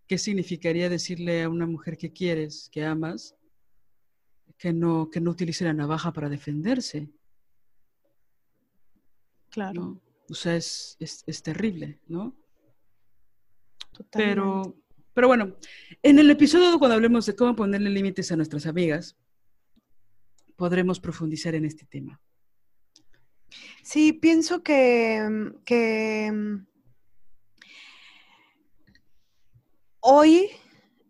¿Qué 0.10 0.18
significaría 0.18 0.90
decirle 0.90 1.44
a 1.44 1.49
una 1.49 1.68
mujer 1.68 1.95
que 1.95 2.11
quieres, 2.11 2.68
que 2.72 2.84
amas, 2.84 3.36
que 4.57 4.73
no, 4.73 5.07
que 5.11 5.22
no 5.22 5.30
utilice 5.30 5.65
la 5.65 5.73
navaja 5.73 6.11
para 6.11 6.30
defenderse, 6.30 7.11
Claro, 9.52 9.81
¿no? 9.81 10.02
O 10.31 10.34
sea, 10.34 10.56
es, 10.56 10.98
es, 10.99 11.23
es 11.27 11.44
terrible, 11.44 11.99
¿no? 12.07 12.36
totalmente. 13.91 14.34
Pero, 14.34 14.76
pero 15.14 15.27
bueno, 15.27 15.57
en 16.02 16.18
el 16.18 16.31
episodio 16.31 16.80
cuando 16.80 16.95
hablemos 16.95 17.27
de 17.27 17.36
cómo 17.36 17.56
ponerle 17.56 17.91
límites 17.91 18.31
a 18.31 18.36
nuestras 18.36 18.65
amigas, 18.65 19.15
podremos 20.56 20.99
profundizar 20.99 21.53
en 21.53 21.65
este 21.65 21.86
tema. 21.86 22.19
Sí, 23.84 24.14
pienso 24.14 24.64
que, 24.64 25.52
que 25.65 26.31
mm, 26.31 26.68
hoy 30.02 30.50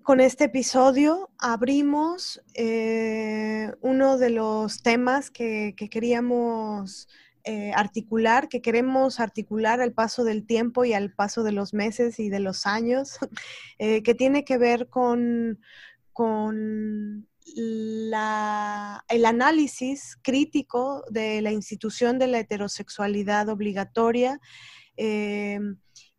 con 0.04 0.20
este 0.20 0.46
episodio 0.46 1.30
abrimos 1.38 2.42
eh, 2.56 3.72
uno 3.82 4.18
de 4.18 4.32
los 4.32 4.82
temas 4.82 5.30
que, 5.30 5.74
que 5.78 5.90
queríamos 5.90 7.08
eh, 7.44 7.72
articular, 7.76 8.50
que 8.50 8.62
queremos 8.62 9.20
articular 9.20 9.82
al 9.82 9.94
paso 9.94 10.24
del 10.24 10.46
tiempo 10.46 10.84
y 10.86 10.94
al 10.94 11.14
paso 11.14 11.44
de 11.44 11.52
los 11.52 11.74
meses 11.74 12.20
y 12.20 12.30
de 12.30 12.40
los 12.40 12.66
años, 12.66 13.18
eh, 13.80 14.02
que 14.04 14.16
tiene 14.16 14.44
que 14.44 14.58
ver 14.58 14.90
con, 14.90 15.60
con 16.12 17.28
la- 17.56 19.04
el 19.10 19.26
análisis 19.26 20.18
crítico 20.22 21.04
de 21.10 21.42
la 21.42 21.52
institución 21.52 22.20
de 22.20 22.28
la 22.28 22.40
heterosexualidad 22.40 23.50
obligatoria 23.50 24.40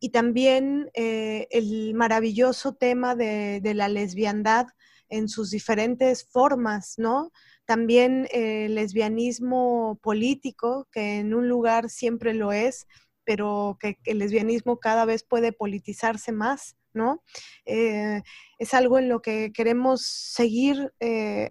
y 0.00 0.08
también 0.08 0.90
eh, 0.94 1.46
el 1.50 1.94
maravilloso 1.94 2.74
tema 2.74 3.14
de, 3.14 3.60
la 3.74 3.88
lesbiandad 3.88 4.66
en 5.10 5.28
sus 5.28 5.50
diferentes 5.50 6.26
formas, 6.26 6.94
¿no? 6.96 7.30
También 7.66 8.26
el 8.32 8.74
lesbianismo 8.74 9.98
político, 10.02 10.88
que 10.90 11.18
en 11.18 11.34
un 11.34 11.48
lugar 11.48 11.90
siempre 11.90 12.32
lo 12.32 12.52
es, 12.52 12.86
pero 13.24 13.76
que, 13.78 13.98
el 14.04 14.18
lesbianismo 14.18 14.78
cada 14.78 15.04
vez 15.04 15.22
puede 15.22 15.52
politizarse 15.52 16.32
más, 16.32 16.76
¿no? 16.94 17.22
Eh, 17.66 18.22
es 18.58 18.72
algo 18.72 18.98
en 18.98 19.08
lo 19.10 19.20
que 19.20 19.52
queremos 19.52 20.02
seguir 20.02 20.92
eh, 21.00 21.50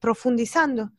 profundizando. 0.00 0.90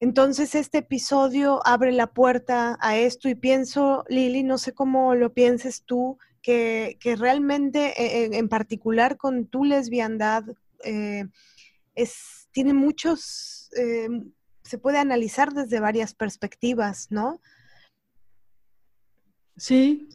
Entonces 0.00 0.54
este 0.54 0.78
episodio 0.78 1.60
abre 1.66 1.90
la 1.92 2.06
puerta 2.12 2.78
a 2.80 2.96
esto 2.96 3.28
y 3.28 3.34
pienso, 3.34 4.04
Lili, 4.08 4.44
no 4.44 4.56
sé 4.58 4.72
cómo 4.72 5.14
lo 5.14 5.32
pienses 5.34 5.82
tú, 5.84 6.18
que, 6.40 6.96
realmente 7.18 7.92
e, 8.00 8.38
en, 8.38 8.48
particular 8.48 9.16
con 9.16 9.46
tu 9.46 9.64
lesbiandad 9.64 10.44
eh, 10.84 11.24
es, 11.94 12.48
tiene 12.52 12.72
muchos, 12.72 13.70
eh, 13.76 14.08
se 14.62 14.78
puede 14.78 14.98
analizar 14.98 15.52
desde 15.52 15.80
varias 15.80 16.14
perspectivas, 16.14 17.10
¿no? 17.10 17.40
Sí, 19.56 20.08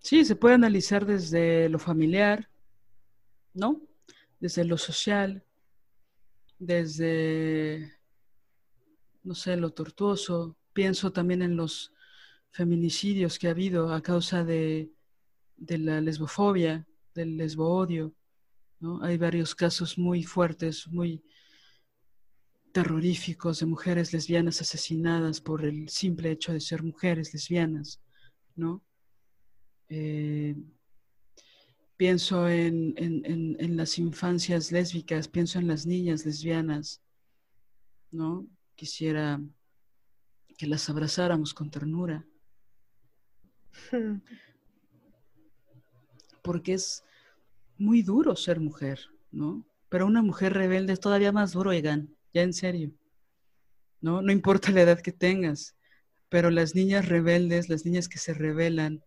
sí, 0.00 0.24
se 0.24 0.36
puede 0.36 0.56
analizar 0.56 1.06
desde 1.06 1.68
lo 1.68 1.78
familiar, 1.78 2.50
¿no? 3.54 3.80
Desde 4.40 4.64
lo 4.64 4.76
social, 4.76 5.44
desde 6.58 7.92
no 9.22 9.34
sé, 9.34 9.56
lo 9.56 9.70
tortuoso. 9.70 10.56
Pienso 10.72 11.12
también 11.12 11.42
en 11.42 11.56
los 11.56 11.92
feminicidios 12.50 13.38
que 13.38 13.48
ha 13.48 13.52
habido 13.52 13.92
a 13.92 14.02
causa 14.02 14.44
de, 14.44 14.90
la 15.56 16.00
lesbofobia, 16.00 16.86
del 17.14 17.36
lesboodio. 17.36 18.14
¿no? 18.80 19.02
Hay 19.02 19.16
varios 19.18 19.54
casos 19.54 19.98
muy 19.98 20.22
fuertes, 20.22 20.88
muy 20.88 21.22
terroríficos 22.72 23.60
de 23.60 23.66
mujeres 23.66 24.12
lesbianas 24.12 24.60
asesinadas 24.60 25.40
por 25.40 25.64
el 25.64 25.88
simple 25.88 26.30
hecho 26.30 26.52
de 26.52 26.60
ser 26.60 26.82
mujeres 26.82 27.32
lesbianas, 27.34 28.00
¿no? 28.56 28.82
Eh, 29.90 30.56
pienso 31.98 32.48
en, 32.48 32.94
en, 32.96 33.76
las 33.76 33.98
infancias 33.98 34.72
lésbicas, 34.72 35.28
pienso 35.28 35.58
en 35.58 35.68
las 35.68 35.86
niñas 35.86 36.24
lesbianas, 36.24 37.02
¿no? 38.10 38.46
Quisiera 38.74 39.40
que 40.56 40.66
las 40.66 40.88
abrazáramos 40.88 41.54
con 41.54 41.70
ternura. 41.70 42.26
Porque 46.42 46.74
es 46.74 47.04
muy 47.78 48.02
duro 48.02 48.36
ser 48.36 48.60
mujer, 48.60 49.00
¿no? 49.30 49.66
Pero 49.88 50.06
una 50.06 50.22
mujer 50.22 50.54
rebelde 50.54 50.92
es 50.94 51.00
todavía 51.00 51.32
más 51.32 51.52
duro, 51.52 51.72
Egan, 51.72 52.16
ya 52.32 52.42
en 52.42 52.52
serio. 52.52 52.92
¿No? 54.00 54.22
No 54.22 54.32
importa 54.32 54.72
la 54.72 54.82
edad 54.82 55.00
que 55.00 55.12
tengas, 55.12 55.76
pero 56.28 56.50
las 56.50 56.74
niñas 56.74 57.08
rebeldes, 57.08 57.68
las 57.68 57.84
niñas 57.84 58.08
que 58.08 58.18
se 58.18 58.32
rebelan, 58.34 59.04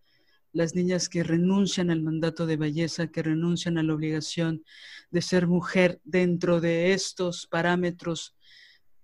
las 0.52 0.74
niñas 0.74 1.08
que 1.08 1.22
renuncian 1.22 1.90
al 1.90 2.02
mandato 2.02 2.46
de 2.46 2.56
belleza, 2.56 3.08
que 3.08 3.22
renuncian 3.22 3.78
a 3.78 3.82
la 3.82 3.94
obligación 3.94 4.64
de 5.10 5.22
ser 5.22 5.46
mujer 5.46 6.00
dentro 6.04 6.60
de 6.60 6.92
estos 6.92 7.46
parámetros 7.46 8.35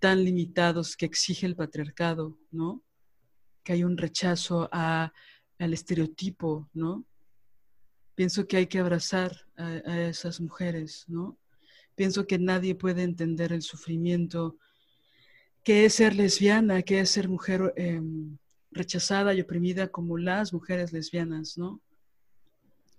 tan 0.03 0.21
limitados 0.21 0.97
que 0.97 1.05
exige 1.05 1.45
el 1.45 1.55
patriarcado, 1.55 2.37
¿no? 2.51 2.83
Que 3.63 3.71
hay 3.71 3.85
un 3.85 3.97
rechazo 3.97 4.67
a, 4.69 5.13
al 5.57 5.73
estereotipo, 5.73 6.69
¿no? 6.73 7.05
Pienso 8.13 8.45
que 8.45 8.57
hay 8.57 8.67
que 8.67 8.79
abrazar 8.79 9.47
a, 9.55 10.01
esas 10.01 10.41
mujeres, 10.41 11.05
¿no? 11.07 11.37
Pienso 11.95 12.27
que 12.27 12.37
nadie 12.37 12.75
puede 12.75 13.03
entender 13.03 13.53
el 13.53 13.61
sufrimiento 13.61 14.57
que 15.63 15.85
es 15.85 15.93
ser 15.93 16.17
lesbiana, 16.17 16.81
que 16.81 16.99
es 16.99 17.09
ser 17.09 17.29
mujer 17.29 17.73
em, 17.77 18.37
rechazada 18.71 19.33
y 19.33 19.39
oprimida 19.39 19.87
como 19.87 20.17
las 20.17 20.51
mujeres 20.51 20.91
lesbianas, 20.91 21.57
¿no? 21.57 21.81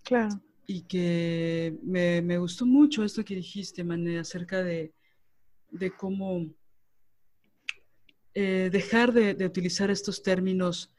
Claro. 0.04 0.40
Y 0.66 0.84
que 0.84 1.76
me, 1.82 2.22
me 2.22 2.38
gustó 2.38 2.64
mucho 2.64 3.04
esto 3.04 3.22
que 3.22 3.34
dijiste, 3.34 3.84
Mané, 3.84 4.18
acerca 4.18 4.62
de, 4.62 4.94
de 5.70 5.90
cómo 5.90 6.46
eh, 8.34 8.68
dejar 8.72 9.12
de, 9.12 9.46
utilizar 9.46 9.90
estos 9.90 10.22
términos 10.22 10.92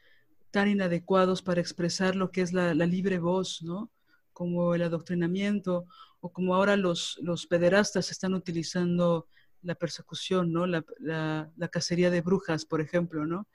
tan 0.50 0.68
inadecuados 0.68 1.42
para 1.42 1.60
expresar 1.60 2.16
lo 2.16 2.30
que 2.30 2.40
es 2.40 2.54
la, 2.54 2.72
libre 2.74 3.18
voz, 3.18 3.62
¿no? 3.62 3.90
Como 4.32 4.74
el 4.74 4.82
adoctrinamiento 4.82 5.86
o 6.20 6.32
como 6.32 6.54
ahora 6.54 6.76
los, 6.76 7.18
los 7.20 7.46
pederastas 7.46 8.10
están 8.10 8.32
utilizando 8.32 9.28
la 9.60 9.74
persecución, 9.74 10.50
¿no? 10.50 10.66
La, 10.66 10.82
la, 10.98 11.68
cacería 11.68 12.10
de 12.10 12.22
brujas, 12.22 12.64
por 12.64 12.80
ejemplo, 12.80 13.26
¿no? 13.26 13.46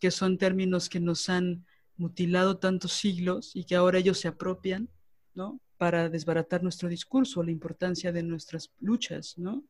Que 0.00 0.12
son 0.12 0.38
términos 0.38 0.88
que 0.88 1.00
nos 1.00 1.28
han 1.28 1.66
mutilado 1.96 2.58
tantos 2.58 2.92
siglos 2.92 3.50
y 3.56 3.64
que 3.64 3.74
ahora 3.74 3.98
ellos 3.98 4.20
se 4.20 4.28
apropian, 4.28 4.88
¿no? 5.34 5.60
Para 5.76 6.08
desbaratar 6.08 6.62
nuestro 6.62 6.88
discurso, 6.88 7.42
la 7.42 7.50
importancia 7.50 8.12
de 8.12 8.22
nuestras 8.22 8.70
luchas, 8.78 9.36
¿no? 9.38 9.64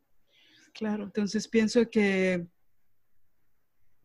Claro. 0.74 1.04
Entonces 1.04 1.48
pienso 1.48 1.88
que 1.88 2.46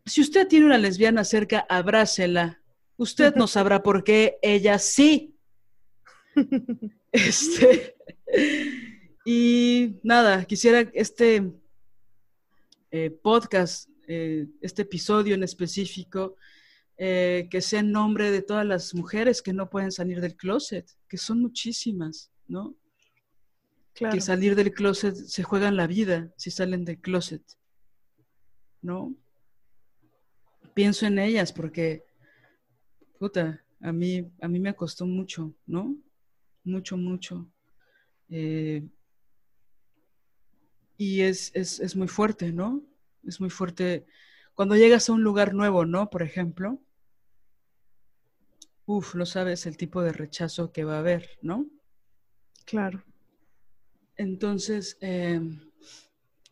si 0.06 0.22
usted 0.22 0.48
tiene 0.48 0.66
una 0.66 0.78
lesbiana 0.78 1.24
cerca, 1.24 1.66
abrácela. 1.70 2.62
Usted 2.98 3.36
no 3.36 3.48
sabrá 3.48 3.84
por 3.84 4.04
qué, 4.04 4.38
ella 4.42 4.80
sí. 4.80 5.36
Este, 7.14 7.98
y 9.26 10.00
nada, 10.02 10.46
quisiera 10.46 10.90
este 10.94 11.52
eh, 12.90 13.10
podcast, 13.10 13.90
eh, 14.08 14.48
este 14.62 14.84
episodio 14.84 15.36
en 15.36 15.44
específico, 15.44 16.38
eh, 16.98 17.48
que 17.52 17.62
sea 17.62 17.82
en 17.82 17.92
nombre 17.92 18.32
de 18.32 18.42
todas 18.42 18.66
las 18.66 18.94
mujeres 18.94 19.42
que 19.42 19.54
no 19.54 19.70
pueden 19.70 19.92
salir 19.92 20.22
del 20.22 20.36
closet, 20.36 20.90
que 21.08 21.18
son 21.18 21.42
muchísimas, 21.42 22.32
¿no? 22.48 22.76
Que 23.94 24.22
salir 24.22 24.56
del 24.56 24.74
closet 24.74 25.16
se 25.16 25.44
juegan 25.44 25.76
la 25.76 25.86
vida 25.86 26.32
si 26.38 26.50
salen 26.50 26.86
del 26.86 27.00
closet, 27.00 27.44
¿no? 28.82 29.16
Pienso 30.74 31.06
en 31.06 31.20
ellas 31.20 31.52
porque, 31.54 32.06
puta, 33.20 33.64
a 33.82 33.92
mí, 33.92 34.32
a 34.42 34.48
mí 34.48 34.60
me 34.60 34.76
costó 34.76 35.06
mucho, 35.06 35.54
¿no? 35.66 35.96
Mucho, 36.64 36.98
mucho. 36.98 37.52
Eh, 38.30 38.88
y 40.98 41.22
es, 41.22 41.52
es, 41.56 41.96
muy 41.96 42.08
fuerte, 42.08 42.52
¿no? 42.52 42.84
Es 43.26 43.40
muy 43.40 43.50
fuerte. 43.50 44.06
Cuando 44.54 44.76
llegas 44.76 45.10
a 45.10 45.14
un 45.14 45.24
lugar 45.24 45.54
nuevo, 45.54 45.86
¿no? 45.86 46.10
Por 46.10 46.22
ejemplo, 46.22 46.80
uff, 48.86 49.16
lo 49.16 49.26
sabes 49.26 49.66
el 49.66 49.78
tipo 49.78 50.04
de 50.04 50.14
rechazo 50.14 50.72
que 50.72 50.84
va 50.84 50.98
a 50.98 51.00
haber, 51.00 51.40
¿no? 51.42 51.66
Claro. 52.66 53.04
Entonces, 54.16 54.98
eh, 55.02 55.42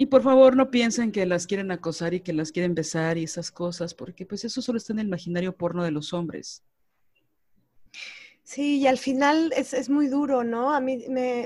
y 0.02 0.06
por 0.06 0.24
favor 0.24 0.56
no 0.56 0.72
piensen 0.72 1.12
que 1.12 1.26
las 1.26 1.46
quieren 1.46 1.72
acosar 1.72 2.14
y 2.14 2.22
que 2.22 2.32
las 2.32 2.54
quieren 2.54 2.74
besar 2.74 3.18
y 3.18 3.26
esas 3.26 3.52
cosas, 3.52 3.94
porque 3.94 4.26
pues 4.26 4.46
eso 4.46 4.62
solo 4.62 4.78
está 4.78 4.94
en 4.94 5.00
el 5.00 5.08
imaginario 5.08 5.58
porno 5.58 5.84
de 5.84 5.92
los 5.92 6.14
hombres. 6.14 6.64
Sí, 8.44 8.78
y 8.78 8.88
al 8.88 8.98
final 8.98 9.54
es, 9.54 9.90
muy 9.90 10.08
duro, 10.08 10.46
¿no? 10.46 10.74
A 10.74 10.80
mí 10.80 11.04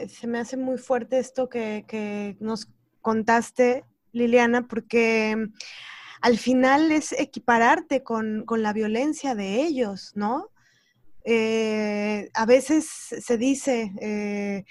se 0.08 0.28
me 0.28 0.38
hace 0.38 0.56
muy 0.56 0.78
fuerte 0.78 1.18
esto 1.18 1.50
que, 1.50 2.38
nos 2.40 2.70
contaste, 3.02 3.86
Liliana, 4.12 4.68
porque 4.68 5.36
al 6.22 6.38
final 6.38 6.92
es 6.92 7.12
equipararte 7.12 8.04
con, 8.04 8.46
la 8.48 8.72
violencia 8.72 9.34
de 9.34 9.64
ellos, 9.64 10.12
¿no? 10.14 10.52
Eh, 11.26 12.30
a 12.36 12.46
veces 12.46 12.88
se 12.88 13.38
dice, 13.40 13.92
eh, 14.00 14.64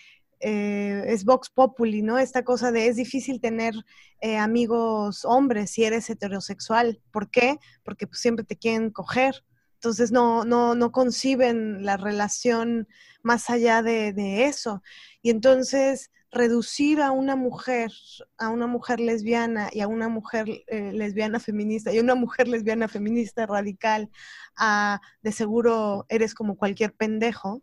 eh, 0.42 1.04
es 1.06 1.24
Vox 1.24 1.50
Populi, 1.50 2.02
¿no? 2.02 2.18
Esta 2.18 2.42
cosa 2.42 2.72
de 2.72 2.88
es 2.88 2.96
difícil 2.96 3.40
tener 3.40 3.74
eh, 4.20 4.36
amigos 4.36 5.24
hombres 5.24 5.70
si 5.70 5.84
eres 5.84 6.10
heterosexual. 6.10 7.00
¿Por 7.12 7.30
qué? 7.30 7.58
Porque 7.84 8.06
pues, 8.06 8.20
siempre 8.20 8.44
te 8.44 8.56
quieren 8.56 8.90
coger. 8.90 9.44
Entonces 9.74 10.12
no, 10.12 10.44
no, 10.44 10.74
no 10.74 10.92
conciben 10.92 11.84
la 11.84 11.96
relación 11.96 12.88
más 13.22 13.50
allá 13.50 13.82
de, 13.82 14.44
eso. 14.44 14.82
Y 15.22 15.30
entonces 15.30 16.10
reducir 16.30 17.00
a 17.00 17.10
una 17.10 17.36
mujer, 17.36 17.90
a 18.38 18.48
una 18.48 18.66
mujer 18.66 19.00
lesbiana 19.00 19.70
y 19.72 19.80
a 19.80 19.88
una 19.88 20.08
mujer 20.08 20.46
eh, 20.68 20.92
lesbiana 20.92 21.40
feminista 21.40 21.92
y 21.92 21.98
a 21.98 22.02
una 22.02 22.14
mujer 22.14 22.48
lesbiana 22.48 22.88
feminista 22.88 23.44
radical 23.46 24.08
a 24.56 25.00
de 25.20 25.32
seguro 25.32 26.06
eres 26.08 26.34
como 26.34 26.56
cualquier 26.56 26.94
pendejo, 26.94 27.62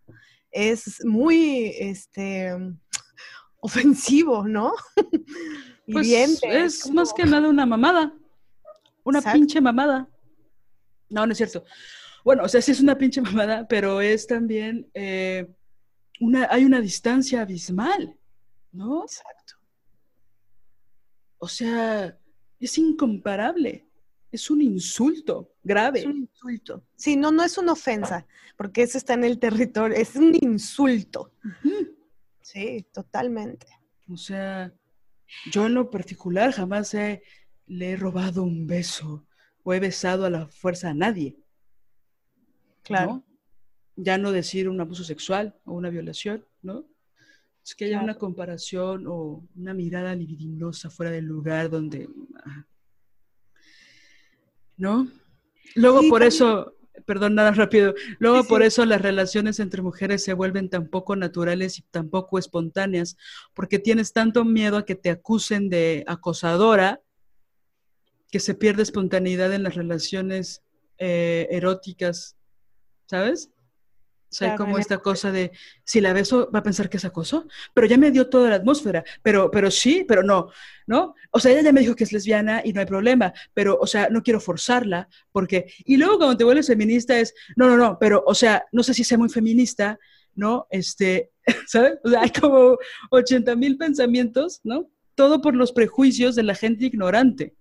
es 0.51 1.03
muy 1.05 1.73
este, 1.79 2.55
ofensivo, 3.59 4.47
¿no? 4.47 4.73
pues 5.91 6.07
es 6.43 6.89
más 6.91 7.13
que 7.13 7.25
nada 7.25 7.49
una 7.49 7.65
mamada, 7.65 8.13
una 9.03 9.21
pinche 9.21 9.61
mamada. 9.61 10.09
No, 11.09 11.25
no 11.25 11.31
es 11.31 11.37
cierto. 11.37 11.63
bueno, 12.23 12.43
o 12.43 12.47
sea, 12.47 12.61
sí 12.61 12.71
es 12.71 12.79
una 12.79 12.97
pinche 12.97 13.21
mamada, 13.21 13.67
pero 13.67 14.01
es 14.01 14.27
también, 14.27 14.89
eh, 14.93 15.47
una, 16.19 16.47
hay 16.51 16.65
una 16.65 16.81
distancia 16.81 17.41
abismal, 17.41 18.17
¿no? 18.71 19.03
Exacto. 19.03 19.55
O 21.39 21.47
sea, 21.47 22.17
es 22.59 22.77
incomparable. 22.77 23.88
Es 24.31 24.49
un 24.51 24.61
insulto 24.61 25.53
grave. 25.63 25.99
Es 25.99 26.05
un 26.05 26.17
insulto. 26.17 26.83
Sí, 26.95 27.15
no, 27.15 27.31
no 27.31 27.43
es 27.43 27.57
una 27.57 27.71
ofensa, 27.71 28.27
porque 28.57 28.83
eso 28.83 28.97
está 28.97 29.13
en 29.13 29.23
el 29.23 29.39
territorio, 29.39 29.97
es 29.97 30.15
un 30.15 30.35
insulto. 30.39 31.33
Sí, 32.41 32.85
totalmente. 32.91 33.67
O 34.11 34.17
sea, 34.17 34.73
yo 35.51 35.65
en 35.65 35.73
lo 35.73 35.89
particular 35.89 36.51
jamás 36.51 36.93
le 36.93 37.21
he 37.67 37.95
robado 37.95 38.43
un 38.43 38.67
beso 38.67 39.25
o 39.63 39.73
he 39.73 39.79
besado 39.79 40.25
a 40.25 40.29
la 40.29 40.47
fuerza 40.47 40.89
a 40.89 40.93
nadie. 40.93 41.37
Claro. 42.83 43.23
Ya 43.95 44.17
no 44.17 44.31
decir 44.31 44.69
un 44.69 44.79
abuso 44.79 45.03
sexual 45.03 45.59
o 45.65 45.73
una 45.73 45.89
violación, 45.89 46.45
¿no? 46.61 46.85
Es 47.63 47.75
que 47.75 47.85
haya 47.85 48.01
una 48.01 48.17
comparación 48.17 49.05
o 49.07 49.47
una 49.55 49.73
mirada 49.73 50.15
libidinosa 50.15 50.89
fuera 50.89 51.11
del 51.11 51.25
lugar 51.25 51.69
donde... 51.69 52.09
¿No? 54.79 55.07
Luego 55.75 56.01
por 56.09 56.23
eso, 56.23 56.73
perdón, 57.05 57.35
nada 57.35 57.51
rápido, 57.51 57.93
luego 58.17 58.45
por 58.45 58.63
eso 58.63 58.85
las 58.85 59.01
relaciones 59.01 59.59
entre 59.59 59.81
mujeres 59.81 60.23
se 60.23 60.33
vuelven 60.33 60.69
tan 60.69 60.87
poco 60.87 61.15
naturales 61.15 61.77
y 61.77 61.83
tan 61.83 62.09
poco 62.09 62.39
espontáneas, 62.39 63.17
porque 63.53 63.77
tienes 63.77 64.13
tanto 64.13 64.45
miedo 64.45 64.77
a 64.77 64.85
que 64.85 64.95
te 64.95 65.11
acusen 65.11 65.69
de 65.69 66.03
acosadora 66.07 67.01
que 68.31 68.39
se 68.39 68.55
pierde 68.55 68.83
espontaneidad 68.83 69.53
en 69.53 69.63
las 69.63 69.75
relaciones 69.75 70.63
eh, 70.97 71.47
eróticas, 71.51 72.37
¿sabes? 73.05 73.51
O 74.31 74.35
sea, 74.35 74.51
hay 74.51 74.57
como 74.57 74.77
esta 74.77 74.99
cosa 74.99 75.31
de, 75.31 75.51
si 75.83 76.01
la 76.01 76.13
beso, 76.13 76.51
va 76.53 76.59
a 76.59 76.63
pensar 76.63 76.87
que 76.87 76.97
es 76.97 77.05
acoso, 77.05 77.47
pero 77.73 77.87
ya 77.87 77.97
me 77.97 78.11
dio 78.11 78.29
toda 78.29 78.49
la 78.49 78.57
atmósfera, 78.57 79.03
pero, 79.23 79.49
pero 79.49 79.71
sí, 79.71 80.05
pero 80.07 80.21
no, 80.21 80.51
¿no? 80.85 81.15
O 81.31 81.39
sea, 81.39 81.51
ella 81.51 81.63
ya 81.63 81.71
me 81.71 81.81
dijo 81.81 81.95
que 81.95 82.03
es 82.03 82.13
lesbiana 82.13 82.61
y 82.63 82.71
no 82.71 82.79
hay 82.79 82.85
problema, 82.85 83.33
pero, 83.55 83.79
o 83.81 83.87
sea, 83.87 84.07
no 84.09 84.21
quiero 84.21 84.39
forzarla, 84.39 85.09
porque, 85.31 85.73
y 85.79 85.97
luego 85.97 86.17
cuando 86.17 86.37
te 86.37 86.43
vuelves 86.43 86.67
feminista 86.67 87.19
es, 87.19 87.33
no, 87.55 87.67
no, 87.67 87.75
no, 87.75 87.97
pero, 87.99 88.23
o 88.25 88.35
sea, 88.35 88.65
no 88.71 88.83
sé 88.83 88.93
si 88.93 89.03
sea 89.03 89.17
muy 89.17 89.29
feminista, 89.29 89.97
¿no? 90.35 90.67
Este, 90.69 91.31
¿sabes? 91.67 91.97
O 92.03 92.09
sea, 92.09 92.21
hay 92.21 92.31
como 92.31 92.77
80 93.09 93.55
mil 93.55 93.77
pensamientos, 93.77 94.61
¿no? 94.63 94.91
Todo 95.15 95.41
por 95.41 95.55
los 95.55 95.71
prejuicios 95.71 96.35
de 96.35 96.43
la 96.43 96.53
gente 96.53 96.85
ignorante. 96.85 97.55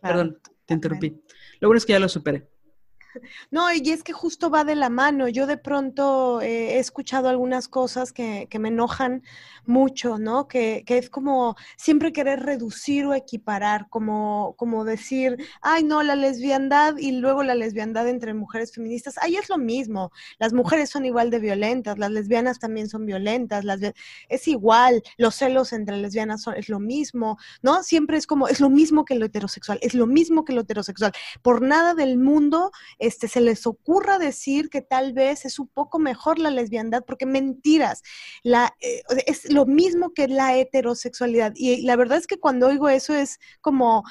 Perdón, 0.00 0.38
te 0.64 0.74
interrumpí. 0.74 1.20
Lo 1.60 1.68
bueno 1.68 1.78
es 1.78 1.84
que 1.84 1.92
ya 1.92 2.00
lo 2.00 2.08
superé. 2.08 2.48
No, 3.50 3.72
y 3.72 3.90
es 3.90 4.02
que 4.02 4.12
justo 4.12 4.50
va 4.50 4.64
de 4.64 4.74
la 4.74 4.90
mano. 4.90 5.28
Yo 5.28 5.46
de 5.46 5.56
pronto 5.56 6.40
eh, 6.40 6.74
he 6.76 6.78
escuchado 6.78 7.28
algunas 7.28 7.68
cosas 7.68 8.12
que, 8.12 8.48
me 8.60 8.68
enojan 8.68 9.22
mucho, 9.64 10.18
¿no? 10.18 10.46
Que, 10.48 10.84
es 10.86 11.10
como 11.10 11.56
siempre 11.76 12.12
querer 12.12 12.40
reducir 12.40 13.06
o 13.06 13.14
equiparar, 13.14 13.88
como, 13.88 14.54
como 14.58 14.84
decir, 14.84 15.36
ay, 15.62 15.84
no, 15.84 16.02
la 16.02 16.14
lesbiandad 16.14 16.96
y 16.98 17.12
luego 17.12 17.42
la 17.42 17.54
lesbiandad 17.54 18.08
entre 18.08 18.34
mujeres 18.34 18.72
feministas. 18.72 19.16
Ahí 19.18 19.36
es 19.36 19.48
lo 19.48 19.58
mismo. 19.58 20.12
Las 20.38 20.52
mujeres 20.52 20.90
son 20.90 21.04
igual 21.06 21.30
de 21.30 21.38
violentas, 21.38 21.98
las 21.98 22.10
lesbianas 22.10 22.58
también 22.58 22.88
son 22.88 23.06
violentas, 23.06 23.64
las, 23.64 23.80
es 24.28 24.48
igual. 24.48 25.02
Los 25.16 25.36
celos 25.36 25.72
entre 25.72 25.96
lesbianas 25.96 26.42
son, 26.42 26.54
es 26.56 26.68
lo 26.68 26.80
mismo, 26.80 27.38
¿no? 27.62 27.82
Siempre 27.82 28.18
es 28.18 28.26
como, 28.26 28.48
es 28.48 28.60
lo 28.60 28.70
mismo 28.70 29.04
que 29.04 29.14
lo 29.14 29.26
heterosexual, 29.26 29.78
es 29.82 29.94
lo 29.94 30.06
mismo 30.06 30.44
que 30.44 30.52
lo 30.52 30.62
heterosexual. 30.62 31.12
Por 31.42 31.62
nada 31.62 31.94
del 31.94 32.18
mundo 32.18 32.70
este, 33.00 33.28
se 33.28 33.40
les 33.40 33.66
ocurra 33.66 34.18
decir 34.18 34.68
que 34.68 34.82
tal 34.82 35.14
vez 35.14 35.44
es 35.46 35.58
un 35.58 35.68
poco 35.68 35.98
mejor 35.98 36.38
la 36.38 36.50
lesbiandad, 36.50 37.02
porque 37.04 37.26
mentiras, 37.26 38.02
la, 38.42 38.76
eh, 38.80 39.02
es 39.26 39.50
lo 39.50 39.66
mismo 39.66 40.12
que 40.12 40.28
la 40.28 40.56
heterosexualidad. 40.56 41.52
Y 41.56 41.82
la 41.82 41.96
verdad 41.96 42.18
es 42.18 42.26
que 42.26 42.38
cuando 42.38 42.68
oigo 42.68 42.88
eso 42.88 43.14
es 43.14 43.38
como, 43.62 44.04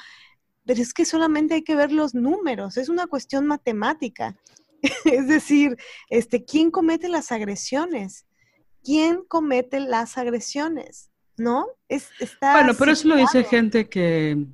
pero 0.66 0.82
es 0.82 0.92
que 0.92 1.04
solamente 1.04 1.54
hay 1.54 1.62
que 1.62 1.76
ver 1.76 1.92
los 1.92 2.14
números, 2.14 2.76
es 2.76 2.88
una 2.88 3.06
cuestión 3.06 3.46
matemática. 3.46 4.36
es 5.04 5.28
decir, 5.28 5.76
este, 6.08 6.44
¿quién 6.44 6.70
comete 6.70 7.08
las 7.08 7.30
agresiones? 7.30 8.26
¿Quién 8.82 9.22
comete 9.28 9.78
las 9.78 10.18
agresiones? 10.18 11.10
¿No? 11.36 11.66
Es, 11.88 12.08
está 12.18 12.52
bueno, 12.52 12.74
pero 12.76 12.92
eso 12.92 13.08
lo 13.08 13.16
dice 13.16 13.44
gente 13.44 13.88
que, 13.88 14.46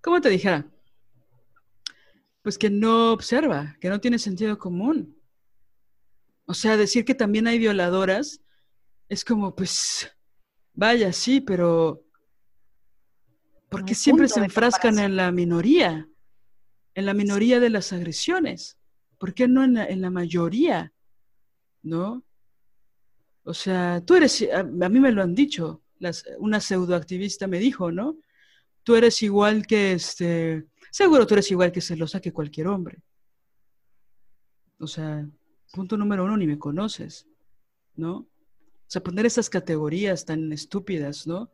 ¿cómo 0.00 0.20
te 0.20 0.28
dijera? 0.28 0.66
Pues 2.42 2.58
que 2.58 2.70
no 2.70 3.12
observa, 3.12 3.76
que 3.80 3.88
no 3.88 4.00
tiene 4.00 4.18
sentido 4.18 4.58
común. 4.58 5.16
O 6.46 6.54
sea, 6.54 6.76
decir 6.76 7.04
que 7.04 7.14
también 7.14 7.46
hay 7.46 7.58
violadoras 7.58 8.40
es 9.10 9.24
como, 9.24 9.54
pues, 9.56 10.08
vaya, 10.72 11.12
sí, 11.12 11.40
pero 11.40 12.06
¿por 13.68 13.84
qué 13.84 13.94
siempre 13.94 14.28
se 14.28 14.38
enfrascan 14.38 15.00
en 15.00 15.16
la 15.16 15.32
minoría? 15.32 16.08
En 16.94 17.06
la 17.06 17.12
minoría 17.12 17.58
de 17.58 17.70
las 17.70 17.92
agresiones. 17.92 18.78
¿Por 19.18 19.34
qué 19.34 19.48
no 19.48 19.64
en 19.64 20.00
la, 20.00 20.10
mayoría? 20.10 20.92
¿No? 21.82 22.24
O 23.42 23.52
sea, 23.52 24.00
tú 24.06 24.14
eres, 24.14 24.46
a, 24.52 24.62
mí 24.62 25.00
me 25.00 25.10
lo 25.10 25.22
han 25.22 25.34
dicho, 25.34 25.82
las, 25.98 26.24
una 26.38 26.60
pseudoactivista 26.60 27.48
me 27.48 27.58
dijo, 27.58 27.90
¿no? 27.90 28.16
Tú 28.84 28.94
eres 28.94 29.22
igual 29.22 29.66
que 29.66 29.92
este, 29.92 30.66
Seguro 30.90 31.26
tú 31.26 31.34
eres 31.34 31.50
igual 31.50 31.72
que 31.72 31.80
celosa 31.80 32.20
que 32.20 32.32
cualquier 32.32 32.66
hombre. 32.66 33.02
O 34.78 34.86
sea, 34.86 35.28
punto 35.72 35.96
número 35.96 36.24
uno, 36.24 36.36
ni 36.36 36.46
me 36.46 36.58
conoces, 36.58 37.26
¿no? 37.96 38.16
O 38.16 38.92
sea, 38.92 39.02
poner 39.02 39.26
esas 39.26 39.48
categorías 39.48 40.24
tan 40.24 40.52
estúpidas, 40.52 41.26
¿no? 41.26 41.52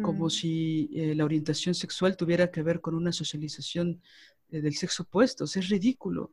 Como 0.00 0.30
si 0.30 0.88
eh, 0.94 1.14
la 1.14 1.26
orientación 1.26 1.74
sexual 1.74 2.16
tuviera 2.16 2.50
que 2.50 2.62
ver 2.62 2.80
con 2.80 2.94
una 2.94 3.12
socialización 3.12 4.00
eh, 4.48 4.62
del 4.62 4.74
sexo 4.74 5.02
opuesto. 5.02 5.44
O 5.44 5.46
sea, 5.46 5.60
es 5.60 5.68
ridículo, 5.68 6.32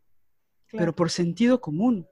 pero 0.71 0.95
por 0.95 1.09
sentido 1.09 1.59
común. 1.59 2.07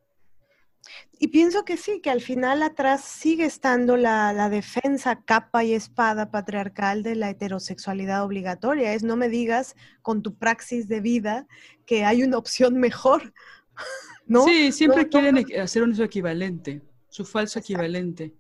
Y 1.20 1.28
pienso 1.28 1.66
que 1.66 1.78
sí, 1.78 2.02
que 2.02 2.10
al 2.10 2.22
final 2.22 2.64
atrás 2.64 3.04
sigue 3.04 3.46
estando 3.46 3.96
la, 3.96 4.50
defensa 4.50 5.24
capa 5.24 5.64
y 5.64 5.74
espada 5.74 6.32
patriarcal 6.32 7.04
de 7.04 7.16
la 7.16 7.30
heterosexualidad 7.30 8.24
obligatoria. 8.24 8.94
Es 8.94 9.04
no 9.04 9.16
me 9.16 9.30
digas 9.30 9.76
con 10.02 10.24
tu 10.24 10.36
praxis 10.36 10.88
de 10.88 11.00
vida 11.00 11.48
que 11.86 12.06
hay 12.06 12.24
una 12.24 12.38
opción 12.38 12.80
mejor. 12.80 13.34
¿no? 14.26 14.46
Sí, 14.46 14.72
siempre 14.72 15.08
quieren 15.08 15.46
hacer 15.60 15.84
un 15.84 16.00
equivalente, 16.02 16.82
su 17.10 17.24
falso 17.24 17.60
equivalente. 17.60 18.36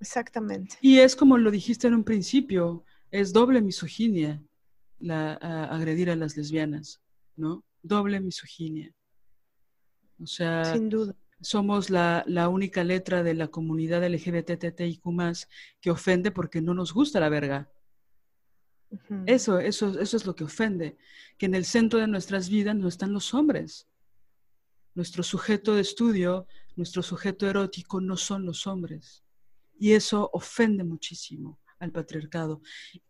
Exactamente. 0.00 0.76
Y 0.80 1.00
es 1.00 1.14
como 1.14 1.36
lo 1.36 1.50
dijiste 1.50 1.88
en 1.88 1.94
un 1.94 2.04
principio, 2.04 2.84
es 3.10 3.32
doble 3.32 3.60
misoginia 3.60 4.42
la, 4.98 5.34
agredir 5.34 6.10
a 6.10 6.16
las 6.16 6.36
lesbianas, 6.36 7.02
¿no? 7.36 7.64
Doble 7.82 8.20
misoginia. 8.20 8.94
O 10.20 10.26
sea, 10.26 10.64
sin 10.64 10.88
duda 10.88 11.14
somos 11.40 11.90
la, 11.90 12.24
única 12.50 12.84
letra 12.84 13.22
de 13.22 13.34
la 13.34 13.48
comunidad 13.48 14.04
LGBTTIQ 14.04 15.02
que 15.80 15.90
ofende 15.90 16.30
porque 16.30 16.60
no 16.60 16.74
nos 16.74 16.92
gusta 16.92 17.20
la 17.20 17.28
verga. 17.28 17.70
Eso, 19.26 19.58
eso, 19.58 20.00
eso 20.00 20.16
es 20.16 20.26
lo 20.26 20.34
que 20.34 20.44
ofende, 20.44 20.96
que 21.36 21.46
en 21.46 21.54
el 21.54 21.64
centro 21.64 21.98
de 21.98 22.06
nuestras 22.06 22.48
vidas 22.48 22.74
no 22.74 22.88
están 22.88 23.12
los 23.12 23.34
hombres. 23.34 23.86
Nuestro 24.94 25.22
sujeto 25.22 25.74
de 25.74 25.82
estudio, 25.82 26.46
nuestro 26.74 27.02
sujeto 27.02 27.48
erótico 27.48 28.00
no 28.00 28.16
son 28.16 28.46
los 28.46 28.66
hombres. 28.66 29.22
Y 29.78 29.92
eso 29.92 30.30
ofende 30.32 30.84
muchísimo 30.84 31.60
al 31.78 31.92
patriarcado. 31.92 32.60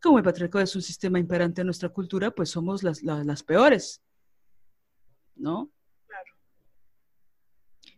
como 0.02 0.18
el 0.18 0.24
patriarcado 0.24 0.62
es 0.64 0.76
un 0.76 0.82
sistema 0.82 1.18
imperante 1.18 1.62
en 1.62 1.66
nuestra 1.66 1.88
cultura, 1.88 2.30
pues 2.30 2.50
somos 2.50 2.82
las, 2.82 3.02
las 3.02 3.42
peores, 3.42 4.02
¿no? 5.36 5.70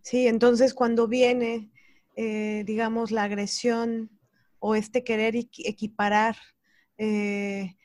Sí, 0.02 0.26
entonces 0.26 0.74
cuando 0.74 1.08
viene, 1.08 1.70
eh, 2.16 2.64
digamos, 2.66 3.10
la 3.10 3.24
agresión 3.24 4.10
o 4.58 4.74
este 4.74 5.04
querer 5.04 5.36
equiparar, 5.36 6.36
eh, 6.98 7.76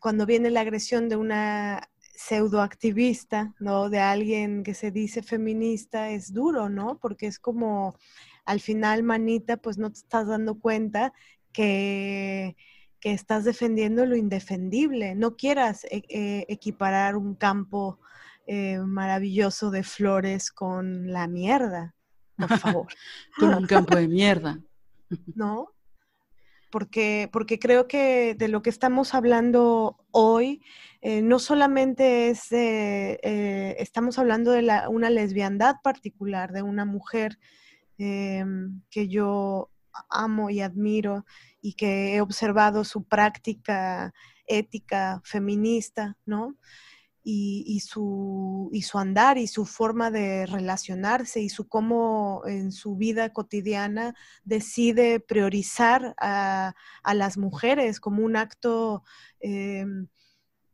cuando 0.00 0.26
viene 0.26 0.50
la 0.50 0.60
agresión 0.60 1.08
de 1.08 1.16
una 1.16 1.88
pseudoactivista, 2.14 3.54
¿no? 3.58 3.90
De 3.90 4.00
alguien 4.00 4.62
que 4.62 4.74
se 4.74 4.90
dice 4.90 5.22
feminista, 5.22 6.10
es 6.10 6.32
duro, 6.32 6.68
¿no? 6.68 6.98
Porque 6.98 7.26
es 7.26 7.38
como, 7.38 7.96
al 8.44 8.60
final, 8.60 9.02
manita, 9.02 9.56
pues 9.58 9.78
no 9.78 9.90
te 9.90 9.98
estás 9.98 10.26
dando 10.28 10.58
cuenta 10.58 11.12
que, 11.52 12.56
que 13.00 13.12
estás 13.12 13.44
defendiendo 13.44 14.06
lo 14.06 14.16
indefendible. 14.16 15.14
No 15.14 15.36
quieras 15.36 15.84
eh, 15.90 16.46
equiparar 16.48 17.16
un 17.16 17.34
campo 17.34 17.98
eh, 18.46 18.78
maravilloso 18.78 19.70
de 19.70 19.82
flores 19.82 20.50
con 20.50 21.10
la 21.12 21.26
mierda, 21.26 21.94
por 22.36 22.48
favor. 22.58 22.86
con 23.38 23.54
un 23.54 23.66
campo 23.66 23.96
de 23.96 24.08
mierda. 24.08 24.60
¿No? 25.34 25.76
porque, 26.70 27.28
porque 27.32 27.58
creo 27.58 27.88
que 27.88 28.34
de 28.34 28.48
lo 28.48 28.60
que 28.60 28.70
estamos 28.70 29.14
hablando 29.14 30.04
hoy 30.10 30.62
eh, 31.00 31.22
no 31.22 31.38
solamente 31.38 32.28
es 32.28 32.50
de, 32.50 33.18
eh, 33.22 33.76
estamos 33.78 34.18
hablando 34.18 34.50
de 34.50 34.82
una 34.90 35.08
lesbiandad 35.08 35.76
particular, 35.82 36.52
de 36.52 36.62
una 36.62 36.84
mujer 36.84 37.38
que 37.96 39.08
yo 39.08 39.70
amo 40.10 40.50
y 40.50 40.60
admiro 40.60 41.24
y 41.62 41.72
que 41.72 42.14
he 42.14 42.20
observado 42.20 42.84
su 42.84 43.04
práctica 43.04 44.12
ética 44.46 45.22
feminista, 45.24 46.18
¿no? 46.26 46.56
Y, 47.28 47.80
su, 47.80 48.70
andar 48.94 49.36
y 49.36 49.48
su 49.48 49.66
forma 49.66 50.12
de 50.12 50.46
relacionarse 50.46 51.40
y 51.40 51.48
su 51.48 51.66
cómo 51.66 52.42
en 52.46 52.70
su 52.70 52.94
vida 52.94 53.32
cotidiana 53.32 54.14
decide 54.44 55.18
priorizar 55.18 56.14
a, 56.20 56.74
las 57.14 57.36
mujeres 57.36 57.98
como 57.98 58.22
un 58.22 58.36
acto 58.36 59.02
em, 59.40 60.06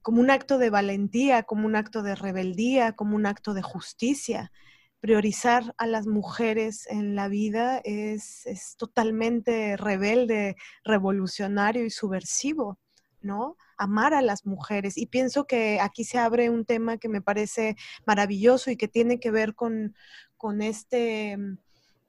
como 0.02 0.20
un 0.20 0.30
acto 0.30 0.58
de 0.58 0.68
valentía, 0.68 1.44
como 1.44 1.66
un 1.66 1.76
acto 1.76 2.02
de 2.02 2.16
rebeldía, 2.16 2.92
como 2.92 3.16
un 3.16 3.24
acto 3.24 3.54
de 3.54 3.62
justicia. 3.62 4.52
Priorizar 5.00 5.74
a 5.78 5.86
las 5.86 6.06
mujeres 6.06 6.86
en 6.88 7.14
la 7.14 7.28
vida 7.28 7.80
es, 7.84 8.44
es 8.46 8.76
totalmente 8.76 9.76
rebelde, 9.76 10.56
revolucionario 10.84 11.84
y 11.84 11.90
subversivo, 11.90 12.78
¿no? 13.22 13.56
amar 13.82 14.14
a 14.14 14.22
las 14.22 14.46
mujeres. 14.46 14.96
Y 14.96 15.06
pienso 15.06 15.46
que 15.46 15.80
aquí 15.80 16.04
se 16.04 16.18
abre 16.18 16.50
un 16.50 16.64
tema 16.64 16.98
que 16.98 17.08
me 17.08 17.20
parece 17.20 17.76
maravilloso 18.06 18.70
y 18.70 18.76
que 18.76 18.88
tiene 18.88 19.20
que 19.20 19.30
ver 19.30 19.54
con, 19.54 19.94
con 20.36 20.62
este... 20.62 21.36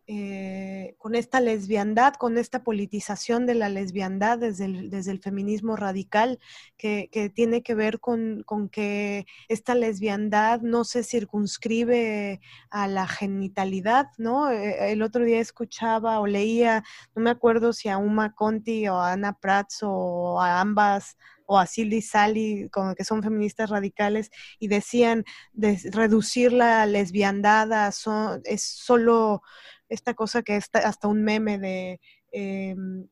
Eh, 0.06 0.96
con 0.98 1.16
esta 1.16 1.40
lesbiandad, 1.40 2.16
con 2.16 2.38
esta 2.38 2.62
politización 2.62 3.46
de 3.46 3.56
la 3.56 3.70
lesbiandad 3.70 4.38
desde 4.38 4.66
el, 4.66 4.90
desde 4.90 5.12
el 5.12 5.22
feminismo 5.22 5.78
radical, 5.78 6.40
que, 6.76 7.10
tiene 7.34 7.64
que 7.64 7.74
ver 7.74 8.02
con, 8.02 8.44
con, 8.44 8.68
que 8.68 9.26
esta 9.48 9.76
lesbiandad 9.76 10.60
no 10.60 10.84
se 10.84 11.04
circunscribe 11.04 12.42
a 12.70 12.90
la 12.90 13.08
genitalidad, 13.08 14.08
¿no? 14.18 14.52
Eh, 14.52 14.92
el 14.92 15.04
otro 15.04 15.24
día 15.24 15.40
escuchaba 15.40 16.20
o 16.20 16.28
leía, 16.28 16.84
no 17.16 17.22
me 17.22 17.30
acuerdo 17.30 17.72
si 17.72 17.88
a 17.88 17.98
Uma 17.98 18.36
Conti 18.36 18.90
o 18.90 18.96
a 18.98 19.14
Ana 19.14 19.40
Prats 19.40 19.84
o 19.84 20.42
a 20.42 20.60
ambas 20.60 21.16
o 21.46 21.58
a 21.58 21.66
Silly 21.66 22.02
Sally, 22.02 22.70
como 22.72 22.96
que 22.96 23.06
son 23.06 23.24
feministas 23.24 23.70
radicales, 23.70 24.32
y 24.60 24.68
decían 24.68 25.24
de 25.54 25.80
reducir 25.92 26.52
la 26.52 26.86
lesbiandad 26.86 27.72
a 27.72 27.92
es 28.46 28.64
solo 28.64 29.42
esta 29.94 30.14
cosa 30.14 30.42
que 30.42 30.56
es 30.58 30.70
hasta 30.74 31.08
un 31.08 31.24
meme 31.24 31.60
de 31.60 32.00
em, 32.32 33.08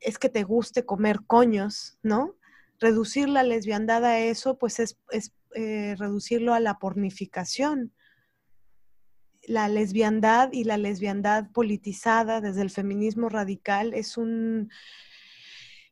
es 0.00 0.18
que 0.18 0.28
te 0.28 0.42
guste 0.42 0.84
comer 0.84 1.20
coños, 1.26 1.98
¿no? 2.02 2.36
Reducir 2.78 3.28
la 3.28 3.42
lesbiandad 3.42 4.04
a 4.04 4.18
eso, 4.18 4.58
pues 4.58 4.78
es, 4.80 4.98
eh, 5.54 5.94
reducirlo 5.98 6.52
a 6.52 6.60
la 6.60 6.78
pornificación. 6.78 7.92
La 9.46 9.68
lesbiandad 9.68 10.50
y 10.52 10.64
la 10.64 10.76
lesbiandad 10.76 11.50
politizada 11.52 12.40
desde 12.40 12.62
el 12.62 12.70
feminismo 12.70 13.28
radical 13.28 13.94
es 13.94 14.16
un, 14.16 14.70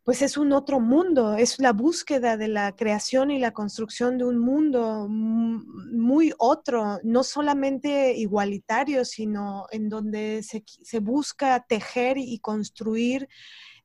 pues 0.05 0.21
es 0.21 0.37
un 0.37 0.53
otro 0.53 0.81
mundo, 0.81 1.35
es 1.35 1.59
la 1.59 1.73
búsqueda 1.73 2.37
de 2.37 2.49
la 2.49 2.77
creación 2.77 3.31
y 3.31 3.39
la 3.39 3.53
construcción 3.53 4.19
de 4.19 4.27
un 4.27 4.39
mundo 4.39 5.09
muy 5.09 6.35
otro, 6.39 6.99
no 7.03 7.25
solamente 7.25 8.13
igualitario, 8.13 9.07
sino 9.07 9.65
en 9.71 9.89
donde 9.89 10.43
se, 10.43 10.63
se 10.67 11.01
busca 11.01 11.65
tejer 11.67 12.19
y 12.19 12.39
construir 12.39 13.29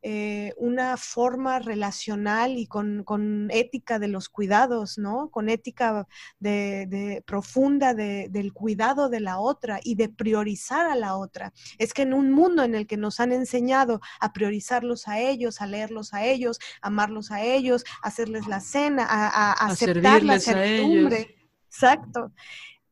eh, 0.02 0.54
una 0.56 0.96
forma 0.96 1.60
relacional 1.60 2.58
y 2.58 2.68
con, 2.68 3.50
ética 3.52 4.00
de 4.00 4.08
los 4.08 4.30
cuidados, 4.30 4.98
¿no? 4.98 5.30
Con 5.30 5.50
ética 5.50 6.08
de, 6.40 7.22
profunda 7.26 7.94
del 7.94 8.54
cuidado 8.54 9.10
de 9.10 9.20
la 9.20 9.40
otra 9.40 9.82
y 9.84 9.96
de 9.96 10.08
priorizar 10.08 10.90
a 10.90 10.96
la 10.96 11.18
otra. 11.18 11.52
Es 11.78 11.94
que 11.94 12.04
en 12.04 12.14
un 12.14 12.32
mundo 12.32 12.64
en 12.64 12.76
el 12.76 12.88
que 12.88 12.96
nos 12.96 13.20
han 13.20 13.34
enseñado 13.34 14.00
a 14.22 14.32
priorizarlos 14.32 15.10
a 15.10 15.20
ellos, 15.20 15.60
a 15.60 15.68
leerlos 15.68 16.14
a 16.14 16.26
ellos, 16.26 16.60
amarlos 16.82 17.30
a 17.32 17.44
ellos, 17.44 17.84
hacerles 18.02 18.48
la 18.48 18.62
cena, 18.62 19.06
a, 19.06 19.52
aceptar 19.52 20.24
la 20.24 20.40
servidumbre. 20.40 21.36
Exacto. 21.68 22.32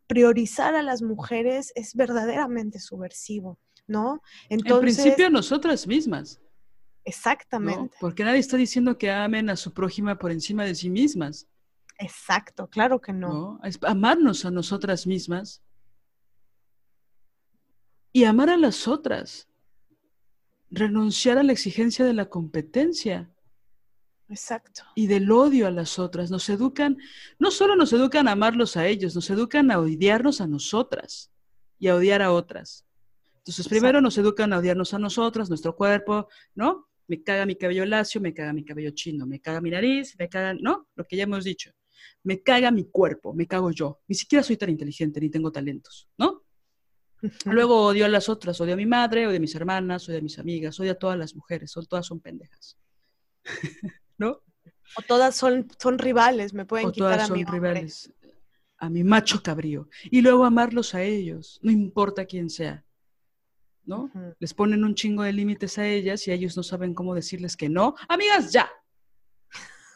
Priorizar 0.07 0.75
a 0.75 0.83
las 0.83 1.01
mujeres 1.01 1.71
es 1.75 1.95
verdaderamente 1.95 2.79
subversivo, 2.79 3.59
¿no? 3.87 4.21
Entonces, 4.49 4.99
en 4.99 5.03
principio 5.03 5.29
nosotras 5.29 5.87
mismas. 5.87 6.41
Exactamente. 7.07 7.95
Porque 8.01 8.25
nadie 8.25 8.39
está 8.39 8.57
diciendo 8.57 8.97
que 8.97 9.09
amen 9.09 9.49
a 9.49 9.55
su 9.55 9.73
prójima 9.73 10.19
por 10.19 10.29
encima 10.29 10.65
de 10.65 10.75
sí 10.75 10.89
mismas. 10.89 11.47
Exacto, 11.97 12.67
claro 12.69 12.99
que 12.99 13.13
no. 13.13 13.29
¿No? 13.29 13.59
Es 13.63 13.79
amarnos 13.83 14.43
a 14.43 14.51
nosotras 14.51 15.07
mismas 15.07 15.63
y 18.11 18.25
amar 18.25 18.49
a 18.49 18.57
las 18.57 18.89
otras. 18.89 19.47
Renunciar 20.69 21.37
a 21.37 21.43
la 21.43 21.53
exigencia 21.53 22.03
de 22.03 22.13
la 22.13 22.25
competencia. 22.25 23.31
Exacto. 24.27 24.83
Y 24.93 25.07
del 25.07 25.31
odio 25.31 25.65
a 25.65 25.71
las 25.71 25.99
otras. 25.99 26.29
Nos 26.29 26.49
educan, 26.49 26.97
no 27.39 27.51
solo 27.51 27.77
nos 27.77 27.93
educan 27.93 28.27
a 28.27 28.33
amarlos 28.33 28.75
a 28.75 28.85
ellos, 28.85 29.15
nos 29.15 29.29
educan 29.29 29.71
a 29.71 29.79
odiarnos 29.79 30.41
a 30.41 30.47
nosotras 30.47 31.31
y 31.79 31.87
a 31.87 31.95
odiar 31.95 32.21
a 32.21 32.33
otras. 32.33 32.85
Entonces, 33.37 33.69
primero 33.69 34.01
nos 34.01 34.17
educan 34.17 34.51
a 34.51 34.57
odiarnos 34.57 34.93
a 34.93 34.99
nosotras, 34.99 35.47
nuestro 35.47 35.73
cuerpo, 35.73 36.27
¿no? 36.53 36.86
Me 37.07 37.23
caga 37.23 37.45
mi 37.45 37.55
cabello 37.55 37.85
lacio, 37.85 38.19
me 38.21 38.33
caga 38.33 38.53
mi 38.53 38.63
cabello 38.63 38.91
chino, 38.91 39.25
me 39.25 39.39
caga 39.39 39.61
mi 39.61 39.69
nariz, 39.69 40.15
me 40.19 40.27
caga, 40.27 40.53
¿no? 40.53 40.89
Lo 40.95 41.05
que 41.05 41.15
ya 41.15 41.23
hemos 41.23 41.43
dicho. 41.43 41.71
Me 42.23 42.41
caga 42.43 42.71
mi 42.71 42.89
cuerpo, 42.89 43.33
me 43.33 43.47
cago 43.47 43.71
yo. 43.71 44.01
Ni 44.07 44.15
siquiera 44.15 44.43
soy 44.43 44.57
tan 44.57 44.69
inteligente 44.69 45.19
ni 45.19 45.29
tengo 45.29 45.51
talentos, 45.51 46.09
¿no? 46.17 46.43
Luego 47.45 47.85
odio 47.87 48.05
a 48.05 48.09
las 48.09 48.29
otras, 48.29 48.59
odio 48.61 48.73
a 48.73 48.77
mi 48.77 48.85
madre, 48.85 49.25
odio 49.25 49.37
a 49.37 49.39
mis 49.39 49.55
hermanas, 49.55 50.07
odio 50.07 50.19
a 50.19 50.21
mis 50.21 50.37
amigas, 50.37 50.79
odio 50.79 50.91
a 50.91 50.95
todas 50.95 51.17
las 51.17 51.35
mujeres, 51.35 51.71
son, 51.71 51.85
todas 51.85 52.05
son 52.05 52.19
pendejas. 52.19 52.77
¿No? 54.17 54.43
O 54.97 55.01
todas 55.07 55.35
son, 55.35 55.67
son 55.79 55.97
rivales, 55.97 56.53
me 56.53 56.65
pueden 56.65 56.91
quitar 56.91 57.13
todas 57.13 57.23
a 57.23 57.27
son 57.27 57.45
rivales. 57.45 58.13
A 58.77 58.89
mi 58.89 59.03
macho 59.03 59.41
cabrío. 59.41 59.89
Y 60.11 60.21
luego 60.21 60.45
amarlos 60.45 60.93
a 60.93 61.01
ellos, 61.01 61.59
no 61.63 61.71
importa 61.71 62.25
quién 62.25 62.49
sea. 62.49 62.85
¿No? 63.87 64.11
Les 64.39 64.53
ponen 64.53 64.83
un 64.83 64.93
chingo 64.93 65.23
de 65.23 65.33
límites 65.33 65.77
a 65.77 65.87
ellas 65.87 66.27
y 66.27 66.31
ellos 66.31 66.55
no 66.55 66.63
saben 66.63 66.93
cómo 66.93 67.15
decirles 67.15 67.57
que 67.57 67.69
no. 67.69 67.95
Amigas, 68.07 68.51
ya. 68.51 68.69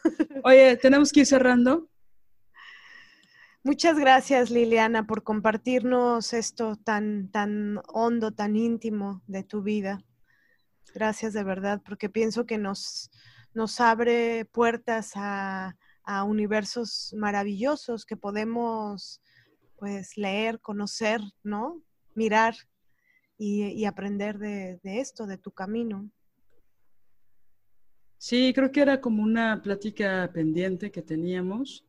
Oye, 0.43 0.77
tenemos 0.77 1.11
que 1.11 1.22
ir 1.22 1.26
cerrando. 1.26 1.89
Muchas 3.63 3.99
gracias, 3.99 4.49
Liliana, 4.49 5.05
por 5.05 5.23
compartirnos 5.23 6.34
esto 6.34 6.77
tan, 6.77 7.30
tan 7.30 7.80
hondo, 7.88 8.31
tan 8.31 8.55
íntimo 8.55 9.22
de 9.27 9.43
tu 9.43 9.61
vida. 9.61 10.03
Gracias 10.95 11.34
de 11.34 11.43
verdad, 11.43 11.81
porque 11.85 12.09
pienso 12.09 12.47
que 12.47 12.57
nos, 12.57 13.11
nos 13.53 13.80
abre 13.80 14.45
puertas 14.45 15.11
a, 15.15 15.77
a 16.03 16.23
universos 16.23 17.13
maravillosos 17.15 18.05
que 18.05 18.18
podemos 18.18 19.22
pues 19.77 20.18
leer, 20.18 20.59
conocer, 20.59 21.22
¿no? 21.43 21.84
Mirar 22.15 22.55
y, 23.43 23.85
aprender 23.85 24.38
de, 24.38 24.80
esto, 24.84 25.26
de 25.26 25.39
tu 25.39 25.49
camino. 25.49 26.11
Sí, 28.19 28.53
creo 28.53 28.72
que 28.72 28.81
era 28.81 29.01
como 29.01 29.23
una 29.23 29.63
plática 29.63 30.30
pendiente 30.31 30.91
que 30.91 31.01
teníamos. 31.01 31.84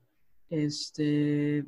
Este, 0.48 1.66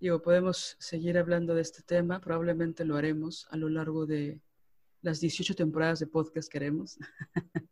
digo, 0.00 0.22
podemos 0.22 0.76
seguir 0.78 1.18
hablando 1.18 1.54
de 1.54 1.60
este 1.60 1.82
tema, 1.82 2.22
probablemente 2.22 2.86
lo 2.86 2.96
haremos 2.96 3.46
a 3.50 3.58
lo 3.58 3.68
largo 3.68 4.06
de 4.06 4.40
las 5.02 5.20
18 5.20 5.54
temporadas 5.54 5.98
de 5.98 6.06
podcast 6.06 6.50
que 6.50 6.56
haremos. 6.56 6.98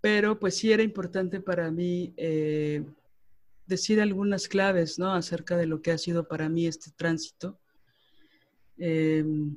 Pero 0.00 0.38
pues 0.38 0.56
sí 0.56 0.70
era 0.70 0.84
importante 0.84 1.40
para 1.40 1.68
mí 1.72 2.14
eh, 2.16 2.84
decir 3.66 4.00
algunas 4.00 4.46
claves, 4.46 5.00
¿no? 5.00 5.12
Acerca 5.14 5.56
de 5.56 5.66
lo 5.66 5.82
que 5.82 5.90
ha 5.90 5.98
sido 5.98 6.28
para 6.28 6.48
mí 6.48 6.68
este 6.68 6.92
tránsito 6.92 7.58
Em, 8.78 9.56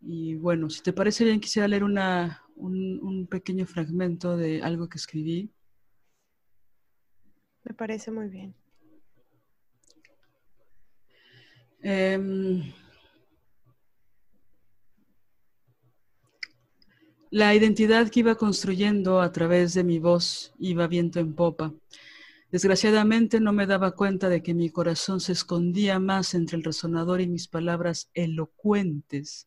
y 0.00 0.36
bueno, 0.36 0.70
si 0.70 0.82
te 0.82 0.92
parece 0.92 1.24
bien, 1.24 1.40
quisiera 1.40 1.66
leer 1.66 1.82
una, 1.82 2.42
un, 2.54 3.26
pequeño 3.28 3.66
fragmento 3.66 4.36
de 4.36 4.62
algo 4.62 4.88
que 4.88 4.98
escribí. 4.98 5.50
Me 7.64 7.74
parece 7.74 8.10
muy 8.12 8.28
bien. 8.28 8.54
Em, 11.82 12.72
la 17.30 17.54
identidad 17.54 18.08
que 18.08 18.20
iba 18.20 18.36
construyendo 18.36 19.20
a 19.20 19.32
través 19.32 19.74
de 19.74 19.84
mi 19.84 19.98
voz 19.98 20.54
iba 20.58 20.86
viento 20.86 21.18
en 21.18 21.34
popa. 21.34 21.74
Desgraciadamente 22.56 23.38
no 23.38 23.52
me 23.52 23.66
daba 23.66 23.90
cuenta 23.90 24.30
de 24.30 24.42
que 24.42 24.54
mi 24.54 24.70
corazón 24.70 25.20
se 25.20 25.32
escondía 25.32 25.98
más 25.98 26.32
entre 26.32 26.56
el 26.56 26.64
resonador 26.64 27.20
y 27.20 27.28
mis 27.28 27.48
palabras 27.48 28.08
elocuentes, 28.14 29.46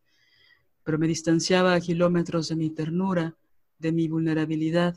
pero 0.84 1.00
me 1.00 1.08
distanciaba 1.08 1.74
a 1.74 1.82
kilómetros 1.82 2.50
de 2.50 2.56
mi 2.56 2.70
ternura, 2.70 3.36
de 3.80 3.92
mi 3.94 4.08
vulnerabilidad. 4.08 4.96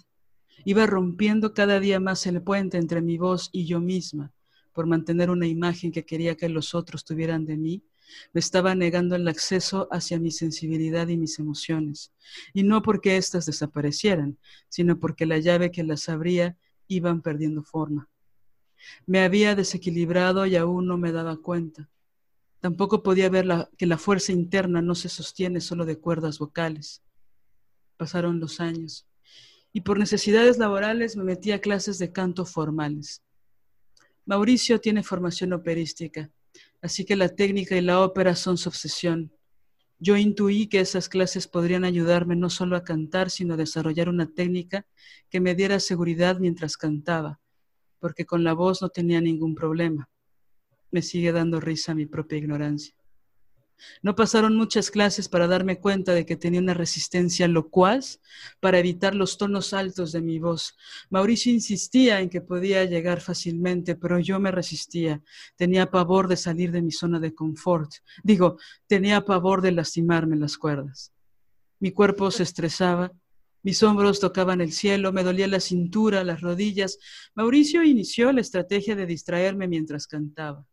Iba 0.66 0.84
rompiendo 0.84 1.54
cada 1.54 1.80
día 1.80 2.00
más 2.00 2.26
el 2.26 2.42
puente 2.42 2.76
entre 2.76 3.00
mi 3.00 3.16
voz 3.16 3.48
y 3.50 3.64
yo 3.64 3.80
misma, 3.80 4.30
por 4.74 4.86
mantener 4.86 5.30
una 5.30 5.46
imagen 5.46 5.90
que 5.90 6.04
quería 6.04 6.36
que 6.36 6.50
los 6.50 6.74
otros 6.74 7.06
tuvieran 7.06 7.46
de 7.46 7.56
mí, 7.56 7.82
me 8.34 8.40
estaba 8.40 8.74
negando 8.74 9.16
el 9.16 9.26
acceso 9.26 9.88
hacia 9.90 10.20
mi 10.20 10.32
sensibilidad 10.32 11.08
y 11.08 11.16
mis 11.16 11.38
emociones, 11.38 12.12
y 12.52 12.62
no 12.62 12.82
porque 12.82 13.16
éstas 13.16 13.46
desaparecieran, 13.46 14.36
sino 14.68 15.00
porque 15.00 15.24
la 15.24 15.38
llave 15.38 15.70
que 15.70 15.82
las 15.82 16.10
abría 16.10 16.58
iban 16.94 17.22
perdiendo 17.22 17.62
forma. 17.62 18.08
Me 19.06 19.20
había 19.20 19.54
desequilibrado 19.54 20.46
y 20.46 20.56
aún 20.56 20.86
no 20.86 20.98
me 20.98 21.12
daba 21.12 21.36
cuenta. 21.36 21.88
Tampoco 22.60 23.02
podía 23.02 23.28
ver 23.28 23.46
que 23.76 23.86
la 23.86 23.98
fuerza 23.98 24.32
interna 24.32 24.82
no 24.82 24.94
se 24.94 25.08
sostiene 25.08 25.60
solo 25.60 25.84
de 25.84 25.98
cuerdas 25.98 26.38
vocales. 26.38 27.02
Pasaron 27.96 28.40
los 28.40 28.60
años 28.60 29.06
y 29.72 29.80
por 29.80 29.98
necesidades 29.98 30.58
laborales 30.58 31.16
me 31.16 31.24
metí 31.24 31.50
a 31.52 31.60
clases 31.60 31.98
de 31.98 32.12
canto 32.12 32.44
formales. 32.44 33.22
Mauricio 34.26 34.80
tiene 34.80 35.02
formación 35.02 35.52
operística, 35.52 36.30
así 36.80 37.04
que 37.04 37.16
la 37.16 37.28
técnica 37.28 37.76
y 37.76 37.80
la 37.80 38.00
ópera 38.00 38.36
son 38.36 38.58
su 38.58 38.68
obsesión. 38.68 39.32
Yo 40.04 40.16
intuí 40.16 40.66
que 40.66 40.80
esas 40.80 41.08
clases 41.08 41.46
podrían 41.46 41.84
ayudarme 41.84 42.34
no 42.34 42.50
solo 42.50 42.74
a 42.74 42.82
cantar, 42.82 43.30
sino 43.30 43.54
a 43.54 43.56
desarrollar 43.56 44.08
una 44.08 44.26
técnica 44.26 44.84
que 45.30 45.38
me 45.38 45.54
diera 45.54 45.78
seguridad 45.78 46.40
mientras 46.40 46.76
cantaba, 46.76 47.38
porque 48.00 48.26
con 48.26 48.42
la 48.42 48.52
voz 48.52 48.82
no 48.82 48.88
tenía 48.88 49.20
ningún 49.20 49.54
problema. 49.54 50.10
Me 50.90 51.02
sigue 51.02 51.30
dando 51.30 51.60
risa 51.60 51.94
mi 51.94 52.06
propia 52.06 52.38
ignorancia. 52.38 52.96
No 54.02 54.14
pasaron 54.14 54.56
muchas 54.56 54.90
clases 54.90 55.28
para 55.28 55.46
darme 55.46 55.78
cuenta 55.78 56.14
de 56.14 56.26
que 56.26 56.36
tenía 56.36 56.60
una 56.60 56.74
resistencia 56.74 57.48
locuaz 57.48 58.20
para 58.60 58.78
evitar 58.78 59.14
los 59.14 59.38
tonos 59.38 59.72
altos 59.72 60.12
de 60.12 60.22
mi 60.22 60.38
voz. 60.38 60.76
Mauricio 61.10 61.52
insistía 61.52 62.20
en 62.20 62.28
que 62.28 62.40
podía 62.40 62.84
llegar 62.84 63.20
fácilmente, 63.20 63.96
pero 63.96 64.18
yo 64.18 64.40
me 64.40 64.50
resistía. 64.50 65.22
Tenía 65.56 65.90
pavor 65.90 66.28
de 66.28 66.36
salir 66.36 66.72
de 66.72 66.82
mi 66.82 66.92
zona 66.92 67.20
de 67.20 67.34
confort. 67.34 67.90
Digo, 68.22 68.58
tenía 68.86 69.24
pavor 69.24 69.62
de 69.62 69.72
lastimarme 69.72 70.36
las 70.36 70.56
cuerdas. 70.58 71.12
Mi 71.78 71.92
cuerpo 71.92 72.30
se 72.30 72.44
estresaba, 72.44 73.12
mis 73.62 73.82
hombros 73.82 74.18
tocaban 74.18 74.60
el 74.60 74.72
cielo, 74.72 75.12
me 75.12 75.22
dolía 75.22 75.46
la 75.46 75.60
cintura, 75.60 76.24
las 76.24 76.40
rodillas. 76.40 76.98
Mauricio 77.34 77.82
inició 77.82 78.32
la 78.32 78.40
estrategia 78.40 78.96
de 78.96 79.06
distraerme 79.06 79.68
mientras 79.68 80.06
cantaba 80.06 80.66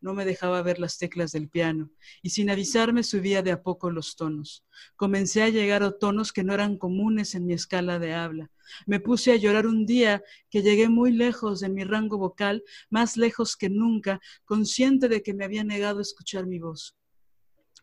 no 0.00 0.14
me 0.14 0.24
dejaba 0.24 0.62
ver 0.62 0.78
las 0.78 0.98
teclas 0.98 1.32
del 1.32 1.48
piano 1.48 1.90
y 2.22 2.30
sin 2.30 2.50
avisarme 2.50 3.02
subía 3.02 3.42
de 3.42 3.52
a 3.52 3.62
poco 3.62 3.90
los 3.90 4.16
tonos. 4.16 4.64
Comencé 4.96 5.42
a 5.42 5.48
llegar 5.48 5.82
a 5.82 5.92
tonos 5.92 6.32
que 6.32 6.44
no 6.44 6.54
eran 6.54 6.78
comunes 6.78 7.34
en 7.34 7.46
mi 7.46 7.54
escala 7.54 7.98
de 7.98 8.14
habla. 8.14 8.50
Me 8.86 9.00
puse 9.00 9.32
a 9.32 9.36
llorar 9.36 9.66
un 9.66 9.84
día 9.86 10.22
que 10.48 10.62
llegué 10.62 10.88
muy 10.88 11.12
lejos 11.12 11.60
de 11.60 11.68
mi 11.68 11.84
rango 11.84 12.18
vocal, 12.18 12.62
más 12.88 13.16
lejos 13.16 13.56
que 13.56 13.68
nunca, 13.68 14.20
consciente 14.44 15.08
de 15.08 15.22
que 15.22 15.34
me 15.34 15.44
había 15.44 15.64
negado 15.64 15.98
a 15.98 16.02
escuchar 16.02 16.46
mi 16.46 16.58
voz, 16.58 16.96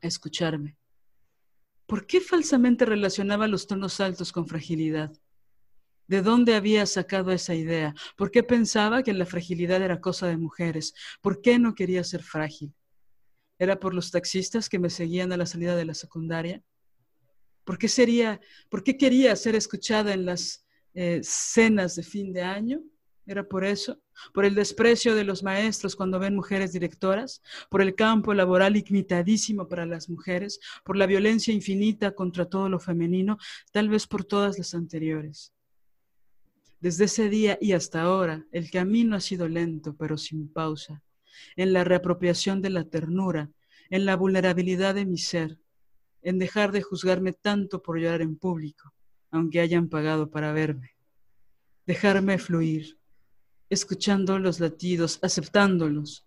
a 0.02 0.08
escucharme. 0.08 0.78
¿Por 1.86 2.06
qué 2.06 2.20
falsamente 2.20 2.86
relacionaba 2.86 3.48
los 3.48 3.68
tonos 3.68 4.00
altos 4.00 4.32
con 4.32 4.48
fragilidad? 4.48 5.12
¿De 6.08 6.22
dónde 6.22 6.56
había 6.56 6.86
sacado 6.86 7.32
esa 7.32 7.54
idea? 7.54 7.94
¿Por 8.16 8.32
qué 8.32 8.42
pensaba 8.42 9.04
que 9.04 9.14
la 9.14 9.26
fragilidad 9.26 9.82
era 9.82 10.00
cosa 10.00 10.28
de 10.28 10.38
mujeres? 10.38 10.94
¿Por 11.22 11.42
qué 11.42 11.60
no 11.60 11.76
quería 11.76 12.04
ser 12.04 12.24
frágil? 12.24 12.74
¿Era 13.60 13.80
por 13.80 13.94
los 13.94 14.12
taxistas 14.12 14.70
que 14.70 14.80
me 14.80 14.90
seguían 14.90 15.34
a 15.34 15.38
la 15.38 15.46
salida 15.46 15.76
de 15.76 15.86
la 15.86 15.94
secundaria? 15.94 16.64
¿Por 17.66 17.78
qué, 17.78 17.90
sería, 17.90 18.40
por 18.70 18.84
qué 18.84 18.98
quería 18.98 19.36
ser 19.36 19.56
escuchada 19.56 20.14
en 20.14 20.26
las 20.26 20.66
eh, 20.94 21.20
cenas 21.24 21.96
de 21.96 22.04
fin 22.04 22.32
de 22.32 22.42
año? 22.42 22.82
¿Era 23.26 23.46
por 23.46 23.66
eso? 23.66 24.00
¿Por 24.34 24.46
el 24.46 24.56
desprecio 24.56 25.14
de 25.14 25.26
los 25.26 25.44
maestros 25.44 25.98
cuando 25.98 26.18
ven 26.18 26.34
mujeres 26.34 26.72
directoras? 26.72 27.42
¿Por 27.70 27.82
el 27.82 27.94
campo 27.94 28.34
laboral 28.34 28.72
limitadísimo 28.72 29.68
para 29.68 29.86
las 29.86 30.08
mujeres? 30.08 30.62
¿Por 30.86 30.96
la 30.96 31.06
violencia 31.06 31.54
infinita 31.54 32.16
contra 32.16 32.46
todo 32.46 32.70
lo 32.70 32.80
femenino? 32.80 33.38
Tal 33.74 33.90
vez 33.90 34.08
por 34.08 34.24
todas 34.24 34.58
las 34.58 34.74
anteriores. 34.74 35.52
Desde 36.80 37.06
ese 37.06 37.30
día 37.30 37.58
y 37.60 37.72
hasta 37.72 38.02
ahora, 38.02 38.46
el 38.52 38.70
camino 38.70 39.16
ha 39.16 39.20
sido 39.20 39.48
lento, 39.48 39.96
pero 39.96 40.18
sin 40.18 40.48
pausa, 40.48 41.02
en 41.56 41.74
la 41.74 41.84
reapropiación 41.84 42.62
de 42.62 42.70
la 42.70 42.84
ternura, 42.84 43.50
en 43.90 44.06
la 44.06 44.16
vulnerabilidad 44.16 44.94
de 44.94 45.06
mi 45.06 45.18
ser, 45.18 45.58
en 46.22 46.38
dejar 46.38 46.72
de 46.72 46.84
juzgarme 46.84 47.34
tanto 47.34 47.82
por 47.82 48.00
llorar 48.00 48.22
en 48.22 48.38
público, 48.38 48.94
aunque 49.32 49.60
hayan 49.60 49.90
pagado 49.90 50.30
para 50.30 50.54
verme. 50.54 50.92
Dejarme 51.88 52.38
fluir, 52.38 53.00
escuchando 53.70 54.38
los 54.38 54.60
latidos, 54.60 55.20
aceptándolos. 55.24 56.26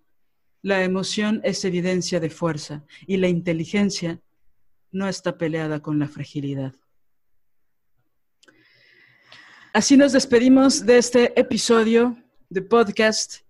La 0.63 0.83
emoción 0.83 1.41
es 1.45 1.65
evidencia 1.65 2.19
de 2.19 2.31
fuerza 2.31 2.85
y 3.07 3.19
la 3.19 3.29
inteligencia 3.29 4.21
no 4.91 5.09
está 5.09 5.39
peleada 5.39 5.81
con 5.81 5.99
la 5.99 6.09
fragilidad. 6.09 6.75
Así 9.73 9.97
nos 9.97 10.13
despedimos 10.13 10.85
de 10.85 10.99
este 10.99 11.39
episodio 11.39 12.17
de 12.49 12.61
podcast. 12.61 13.43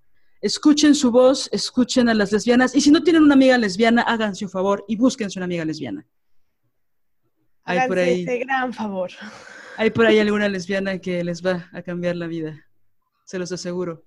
Escuchen 0.43 0.95
su 0.95 1.11
voz, 1.11 1.49
escuchen 1.51 2.11
a 2.11 2.15
las 2.15 2.31
lesbianas 2.31 2.75
y 2.75 2.83
si 2.83 2.91
no 2.91 3.03
tienen 3.03 3.23
una 3.23 3.33
amiga 3.33 3.57
lesbiana, 3.57 4.03
háganse 4.03 4.45
un 4.45 4.51
favor 4.51 4.85
y 4.87 4.97
búsquense 4.97 5.39
una 5.39 5.47
amiga 5.47 5.65
lesbiana. 5.65 6.07
Hay 7.65 7.89
por 7.89 7.99
ahí, 7.99 8.27
gran 8.39 8.75
favor. 8.75 9.11
Hay 9.79 9.91
por 9.91 10.05
ahí 10.05 10.19
alguna 10.19 10.47
lesbiana 10.51 10.99
que 10.99 11.25
les 11.25 11.45
va 11.45 11.71
a 11.73 11.81
cambiar 11.81 12.17
la 12.17 12.27
vida, 12.27 12.67
se 13.25 13.39
los 13.39 13.51
aseguro. 13.51 14.05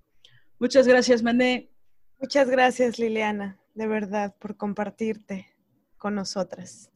Muchas 0.59 0.87
gracias, 0.87 1.23
Mané. 1.23 1.71
Muchas 2.19 2.47
gracias, 2.47 2.99
Liliana, 2.99 3.57
de 3.73 3.87
verdad, 3.87 4.35
por 4.37 4.55
compartirte 4.55 5.47
con 5.97 6.13
nosotras. 6.13 6.91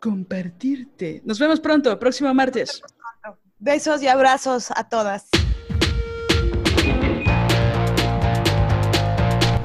Compartirte. 0.00 1.22
Nos 1.24 1.38
vemos 1.38 1.60
pronto, 1.60 1.98
próximo 1.98 2.32
martes. 2.34 2.82
Besos 3.60 4.02
y 4.04 4.08
abrazos 4.08 4.70
a 4.70 4.84
todas. 4.84 5.24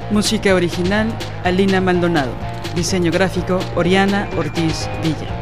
Música 0.10 0.56
original, 0.56 1.15
Alina 1.44 1.80
Maldonado. 1.80 2.32
Diseño 2.76 3.11
gráfico, 3.11 3.60
Oriana 3.76 4.28
Ortiz 4.36 4.90
Villa. 5.03 5.33